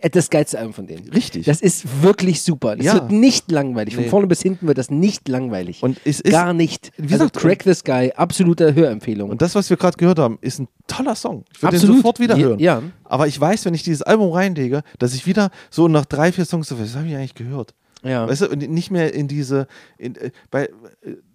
äh, 0.00 0.10
das 0.10 0.28
geilste 0.28 0.58
Album 0.58 0.74
von 0.74 0.86
denen. 0.86 1.08
Richtig. 1.08 1.46
Das 1.46 1.62
ist 1.62 2.02
wirklich 2.02 2.42
super. 2.42 2.76
Das 2.76 2.84
Ja. 2.84 2.94
wird 2.94 3.10
nicht 3.10 3.50
langweilig. 3.50 3.94
Von 3.94 4.04
Nee. 4.04 4.10
vorne 4.10 4.26
bis 4.26 4.42
hinten 4.42 4.66
wird 4.66 4.76
das 4.76 4.90
nicht 4.90 5.28
langweilig. 5.28 5.82
Und 5.82 5.98
es 6.04 6.20
ist- 6.20 6.30
Gar 6.32 6.52
nicht. 6.52 6.92
wie 6.98 7.04
also 7.14 7.24
gesagt, 7.30 7.36
Crack 7.38 7.62
the 7.64 7.72
Sky, 7.72 8.12
absolute 8.14 8.74
Hörempfehlung. 8.74 9.30
Und 9.30 9.40
das, 9.40 9.54
was 9.54 9.70
wir 9.70 9.78
gerade 9.78 9.96
gehört 9.96 10.18
haben, 10.18 10.36
ist 10.42 10.58
ein 10.60 10.68
toller 10.86 11.14
Song. 11.14 11.44
Ich 11.54 11.62
würde 11.62 11.78
den 11.78 11.86
sofort 11.86 12.20
wieder 12.20 12.36
Ja, 12.36 12.46
hören. 12.48 12.58
ja. 12.58 12.82
Aber 13.04 13.28
ich 13.28 13.40
weiß, 13.40 13.64
wenn 13.64 13.72
ich 13.72 13.82
dieses 13.82 14.02
Album 14.02 14.30
reinlege, 14.32 14.82
dass 14.98 15.14
ich 15.14 15.26
wieder 15.26 15.50
so 15.70 15.88
nach 15.88 16.04
drei, 16.04 16.32
vier 16.32 16.44
Songs 16.44 16.68
so, 16.68 16.78
was 16.78 16.94
habe 16.96 17.06
ich 17.08 17.16
eigentlich 17.16 17.34
gehört? 17.34 17.72
Ja. 18.02 18.28
Weißt 18.28 18.42
du, 18.42 18.48
und 18.48 18.68
nicht 18.70 18.90
mehr 18.90 19.12
in 19.14 19.28
diese, 19.28 19.66
in, 19.98 20.14
äh, 20.16 20.30
bei, 20.50 20.64
äh, 20.64 20.70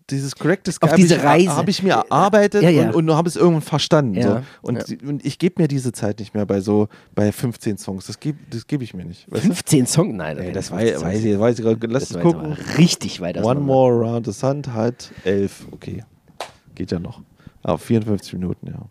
dieses 0.10 0.32
Sky 0.32 0.50
Auf 0.82 0.90
habe 0.92 0.96
diese 0.98 1.16
ich, 1.16 1.24
Reise. 1.24 1.56
habe 1.56 1.70
ich 1.70 1.84
mir 1.84 1.94
erarbeitet 1.94 2.64
Ja, 2.64 2.70
ja. 2.70 2.90
und, 2.90 3.10
und 3.10 3.16
habe 3.16 3.30
es 3.30 3.36
irgendwann 3.36 3.62
verstanden. 3.62 4.16
Ja. 4.16 4.44
So. 4.62 4.68
Und, 4.68 5.04
und 5.04 5.26
ich 5.26 5.40
gebe 5.40 5.62
mir 5.62 5.68
diese 5.68 5.92
Zeit 5.94 6.20
nicht 6.20 6.34
mehr 6.34 6.46
bei 6.46 6.60
so, 6.60 6.90
bei 7.16 7.32
15 7.32 7.78
Songs. 7.78 8.08
Das 8.08 8.20
gebe 8.20 8.38
das 8.50 8.68
geb 8.68 8.82
ich 8.82 8.94
mir 8.94 9.06
nicht. 9.06 9.32
Weißt 9.32 9.44
du? 9.44 9.48
15 9.48 9.88
Songs? 9.88 10.14
Nein, 10.14 10.38
Ey, 10.38 10.52
das 10.52 10.70
war, 10.72 10.80
15 10.80 11.02
weiß 11.02 11.24
ich, 11.24 11.40
weiß 11.40 11.60
ich 11.60 11.66
gerade. 11.66 11.88
Lass 11.88 12.12
uns 12.12 12.22
gucken. 12.22 12.54
richtig 12.78 13.22
weit 13.22 13.38
One. 13.38 13.62
More 13.62 13.94
Around 13.94 14.26
the 14.26 14.34
Sun 14.34 14.64
hat 14.74 15.12
11. 15.24 15.68
Okay. 15.72 16.04
Geht 16.76 16.92
ja 16.92 17.00
noch. 17.00 17.22
Aber 17.64 17.78
54 17.78 18.34
Minuten, 18.34 18.68
ja. 18.68 18.82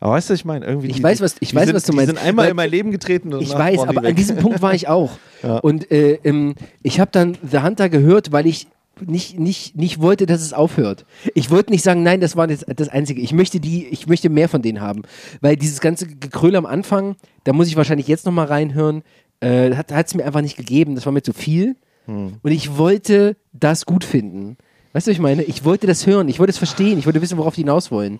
Aber 0.00 0.12
weißt 0.14 0.30
du, 0.30 0.34
ich 0.34 0.44
meine, 0.46 0.64
irgendwie. 0.66 0.88
Ich 0.88 0.96
die, 0.96 1.02
weiß, 1.02 1.20
was- 1.20 1.36
ich 1.40 1.50
die 1.50 1.54
weiß, 1.56 1.66
sind, 1.66 1.76
was 1.76 1.84
du 1.84 1.92
die 1.92 1.96
meinst. 1.96 2.14
sind 2.14 2.24
einmal 2.26 2.44
Weil- 2.46 2.50
in 2.50 2.56
mein 2.56 2.70
Leben 2.70 2.90
getreten 2.90 3.32
und 3.34 3.42
Ich 3.42 3.52
weiß, 3.52 3.82
die 3.82 3.88
aber 3.88 3.98
an 4.00 4.04
weg. 4.06 4.16
diesem 4.16 4.36
Punkt 4.38 4.62
war 4.62 4.74
ich 4.74 4.88
auch. 4.88 5.12
Ja. 5.42 5.56
Und 5.56 5.90
äh, 5.90 6.18
ähm, 6.22 6.54
ich 6.82 7.00
habe 7.00 7.10
dann 7.12 7.38
The 7.42 7.60
Hunter 7.62 7.88
gehört, 7.88 8.30
weil 8.30 8.46
ich 8.46 8.66
nicht, 9.06 9.38
nicht, 9.38 9.74
nicht 9.74 9.98
wollte, 10.02 10.26
dass 10.26 10.42
es 10.42 10.52
aufhört. 10.52 11.06
Ich 11.34 11.50
wollte 11.50 11.70
nicht 11.70 11.82
sagen, 11.82 12.02
nein, 12.02 12.20
das 12.20 12.36
war 12.36 12.46
das, 12.46 12.60
das 12.76 12.90
Einzige. 12.90 13.22
Ich 13.22 13.32
möchte 13.32 13.58
die, 13.58 13.86
ich 13.86 14.06
möchte 14.06 14.28
mehr 14.28 14.50
von 14.50 14.60
denen 14.60 14.82
haben. 14.82 15.00
Weil 15.40 15.56
dieses 15.56 15.80
ganze 15.80 16.06
Gekröle 16.06 16.58
am 16.58 16.66
Anfang, 16.66 17.16
da 17.44 17.54
muss 17.54 17.68
ich 17.68 17.76
wahrscheinlich 17.76 18.06
jetzt 18.06 18.26
nochmal 18.26 18.48
reinhören, 18.48 19.02
äh, 19.40 19.74
hat 19.74 19.90
es 20.06 20.14
mir 20.14 20.26
einfach 20.26 20.42
nicht 20.42 20.58
gegeben. 20.58 20.94
Das 20.94 21.06
war 21.06 21.12
mir 21.14 21.22
zu 21.22 21.32
viel. 21.32 21.76
Hm. 22.04 22.34
Und 22.42 22.50
ich 22.50 22.76
wollte 22.76 23.36
das 23.54 23.86
gut 23.86 24.04
finden. 24.04 24.58
Weißt 24.92 25.06
du, 25.06 25.12
was 25.12 25.16
ich 25.16 25.22
meine? 25.22 25.42
Ich 25.44 25.64
wollte 25.64 25.86
das 25.86 26.06
hören, 26.06 26.28
ich 26.28 26.38
wollte 26.38 26.50
es 26.50 26.58
verstehen, 26.58 26.98
ich 26.98 27.06
wollte 27.06 27.22
wissen, 27.22 27.38
worauf 27.38 27.54
die 27.54 27.60
hinaus 27.62 27.90
wollen. 27.90 28.18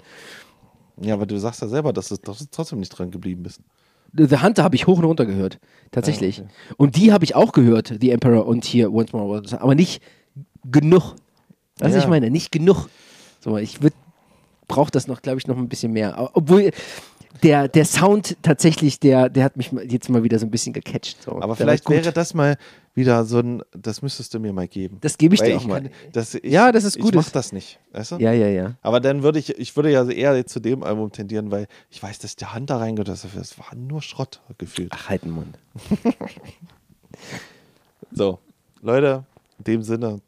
Ja, 1.00 1.14
aber 1.14 1.26
du 1.26 1.38
sagst 1.38 1.62
ja 1.62 1.68
selber, 1.68 1.92
dass 1.92 2.08
du, 2.08 2.16
dass 2.16 2.38
du 2.38 2.44
trotzdem 2.50 2.80
nicht 2.80 2.90
dran 2.90 3.10
geblieben 3.10 3.42
bist. 3.42 3.60
The 4.12 4.38
Hunter 4.42 4.64
habe 4.64 4.74
ich 4.74 4.86
hoch 4.86 4.98
und 4.98 5.04
runter 5.04 5.24
gehört. 5.24 5.58
Tatsächlich. 5.92 6.40
Ah, 6.40 6.42
okay. 6.44 6.74
Und 6.76 6.96
die 6.96 7.12
habe 7.12 7.24
ich 7.24 7.34
auch 7.36 7.52
gehört, 7.52 7.94
The 8.00 8.10
Emperor 8.10 8.44
und 8.46 8.64
hier 8.64 8.92
Once 8.92 9.12
More. 9.12 9.42
Aber 9.58 9.74
nicht 9.74 10.02
genug. 10.64 11.14
Was 11.78 11.92
Ja. 11.92 11.98
ich 11.98 12.08
meine, 12.08 12.30
nicht 12.30 12.50
genug. 12.52 12.88
So, 13.38 13.56
ich 13.56 13.78
brauche 14.68 14.90
das 14.90 15.06
noch, 15.06 15.22
glaube 15.22 15.38
ich, 15.38 15.46
noch 15.46 15.56
ein 15.56 15.68
bisschen 15.68 15.92
mehr. 15.92 16.30
Obwohl, 16.34 16.70
der, 17.42 17.68
der 17.68 17.84
Sound 17.84 18.36
tatsächlich, 18.42 19.00
der, 19.00 19.28
der 19.28 19.44
hat 19.44 19.56
mich 19.56 19.70
jetzt 19.88 20.08
mal 20.10 20.22
wieder 20.22 20.38
so 20.38 20.46
ein 20.46 20.50
bisschen 20.50 20.72
gecatcht. 20.72 21.22
So. 21.22 21.40
Aber 21.40 21.56
vielleicht 21.56 21.88
wäre 21.88 22.12
das 22.12 22.34
mal 22.34 22.56
wieder 22.94 23.24
so 23.24 23.38
ein, 23.38 23.62
das 23.72 24.02
müsstest 24.02 24.34
du 24.34 24.40
mir 24.40 24.52
mal 24.52 24.66
geben. 24.68 24.98
Das 25.00 25.16
gebe 25.16 25.34
ich 25.34 25.40
Weil 25.40 25.50
dir 25.52 25.56
auch 25.58 25.64
mal. 25.66 25.82
kann- 25.82 25.90
das, 26.12 26.34
ich, 26.34 26.44
Ja, 26.44 26.72
das 26.72 26.84
ist 26.84 26.96
Ich 26.96 27.02
gut. 27.02 27.14
mach 27.14 27.30
das 27.30 27.52
nicht, 27.52 27.78
weißt 27.92 28.12
du? 28.12 28.16
Ja, 28.16 28.32
ja, 28.32 28.48
ja. 28.48 28.74
Aber 28.82 29.00
dann 29.00 29.22
würde 29.22 29.38
ich, 29.38 29.56
ich 29.58 29.74
würde 29.76 29.90
ja 29.92 30.04
eher 30.08 30.44
zu 30.46 30.60
dem 30.60 30.82
Album 30.82 31.12
tendieren, 31.12 31.50
weil 31.50 31.66
ich 31.88 32.02
weiß, 32.02 32.18
dass 32.18 32.34
der 32.36 32.52
Hand 32.52 32.68
da 32.68 32.78
reingehört, 32.78 33.08
das 33.08 33.24
das 33.34 33.58
war 33.58 33.74
nur 33.76 34.02
Schrott 34.02 34.40
gefühlt. 34.58 34.90
Ach, 34.92 35.08
halt 35.08 35.22
den 35.24 35.30
Mund. 35.32 35.56
So, 38.12 38.38
Leute, 38.82 39.24
in 39.58 39.64
dem 39.64 39.82
Sinne, 39.82 40.20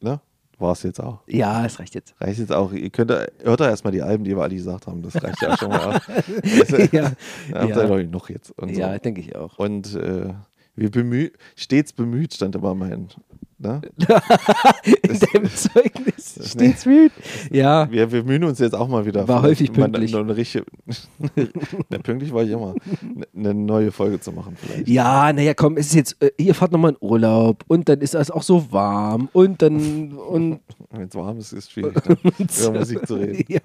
ne, 0.00 0.20
war 0.58 0.72
es 0.72 0.82
jetzt 0.82 1.00
auch. 1.00 1.20
Ja, 1.26 1.64
es 1.66 1.78
reicht 1.78 1.94
jetzt. 1.94 2.14
Reicht 2.20 2.38
jetzt 2.38 2.52
auch. 2.52 2.72
Ihr 2.72 2.90
könnt, 2.90 3.10
hört 3.10 3.60
da 3.60 3.68
erstmal 3.68 3.92
die 3.92 4.02
Alben, 4.02 4.24
die 4.24 4.34
wir 4.36 4.42
alle 4.42 4.54
gesagt 4.54 4.86
haben. 4.86 5.02
Das 5.02 5.22
reicht 5.22 5.40
ja 5.42 5.56
schon 5.56 5.68
mal. 5.68 6.00
Das, 6.42 6.70
ja, 6.92 7.12
da 7.52 7.60
habt 7.60 7.70
Ja. 7.76 7.96
ihr 7.98 8.06
noch 8.08 8.28
jetzt. 8.30 8.50
Und, 8.58 8.74
so. 8.74 8.80
ja 8.80 8.98
denke 8.98 9.20
ich 9.20 9.36
auch. 9.36 9.58
und 9.58 9.94
äh, 9.94 10.32
wir 10.74 10.90
bemüh 10.90 11.30
stets 11.56 11.92
bemüht, 11.92 12.34
stand 12.34 12.54
immer 12.54 12.74
mein. 12.74 13.08
Ne? 13.58 13.80
In 15.02 15.18
deinem 15.18 15.48
Zeugnis 15.54 16.38
steht's 16.50 16.84
müde. 16.84 17.14
Ja, 17.50 17.90
Wir, 17.90 18.12
wir 18.12 18.22
bemühen 18.22 18.44
uns 18.44 18.58
jetzt 18.58 18.74
auch 18.74 18.86
mal 18.86 19.06
wieder. 19.06 19.26
War 19.28 19.40
häufig 19.42 19.70
mal 19.70 19.84
pünktlich. 19.88 20.12
Eine, 20.14 20.24
eine, 20.24 20.36
richtige- 20.36 20.66
ne, 21.88 21.98
pünktlich 22.00 22.32
war 22.34 22.42
ich 22.42 22.50
immer. 22.50 22.74
Eine 23.34 23.54
neue 23.54 23.92
Folge 23.92 24.20
zu 24.20 24.32
machen, 24.32 24.56
vielleicht. 24.60 24.88
ja, 24.88 25.32
naja, 25.32 25.54
komm, 25.54 25.78
es 25.78 25.86
ist 25.86 25.94
jetzt, 25.94 26.22
äh, 26.22 26.30
ihr 26.36 26.54
fahrt 26.54 26.72
nochmal 26.72 26.90
in 26.92 26.96
Urlaub 27.00 27.64
und 27.68 27.88
dann 27.88 28.00
ist 28.02 28.14
es 28.14 28.30
auch 28.30 28.42
so 28.42 28.70
warm 28.72 29.30
und 29.32 29.62
dann, 29.62 30.12
und, 30.12 30.60
Wenn 30.90 31.08
es 31.08 31.14
warm 31.14 31.38
ist, 31.38 31.52
ist 31.52 31.64
es 31.64 31.70
schwierig, 31.70 31.94
ne? 32.06 32.16
über 32.24 32.78
Musik 32.78 33.06
zu 33.06 33.14
reden. 33.14 33.42
ja. 33.48 33.60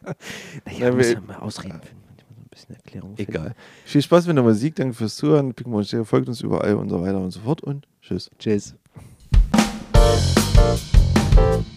Naja, 0.65 0.87
Ja, 0.89 0.97
wir- 0.97 1.21
mal 1.21 1.35
ausreden 1.37 1.81
finden. 1.81 2.01
manchmal 2.07 2.35
so 2.37 2.41
ein 2.41 2.49
bisschen 2.49 2.75
Erklärung 2.75 3.15
finden. 3.17 3.31
Egal. 3.31 3.55
Viel 3.83 4.01
Spaß 4.01 4.25
mit 4.27 4.37
der 4.37 4.43
Musik, 4.45 4.75
danke 4.75 4.93
fürs 4.93 5.17
Zuhören. 5.17 5.53
Picken 5.53 6.05
folgt 6.05 6.29
uns 6.29 6.39
überall 6.39 6.75
und 6.75 6.87
so 6.89 7.01
weiter 7.01 7.19
und 7.19 7.31
so 7.31 7.41
fort 7.41 7.61
und 7.61 7.87
tschüss. 8.01 8.29
Tschüss. 8.39 8.75
thank 10.77 11.65
you 11.65 11.70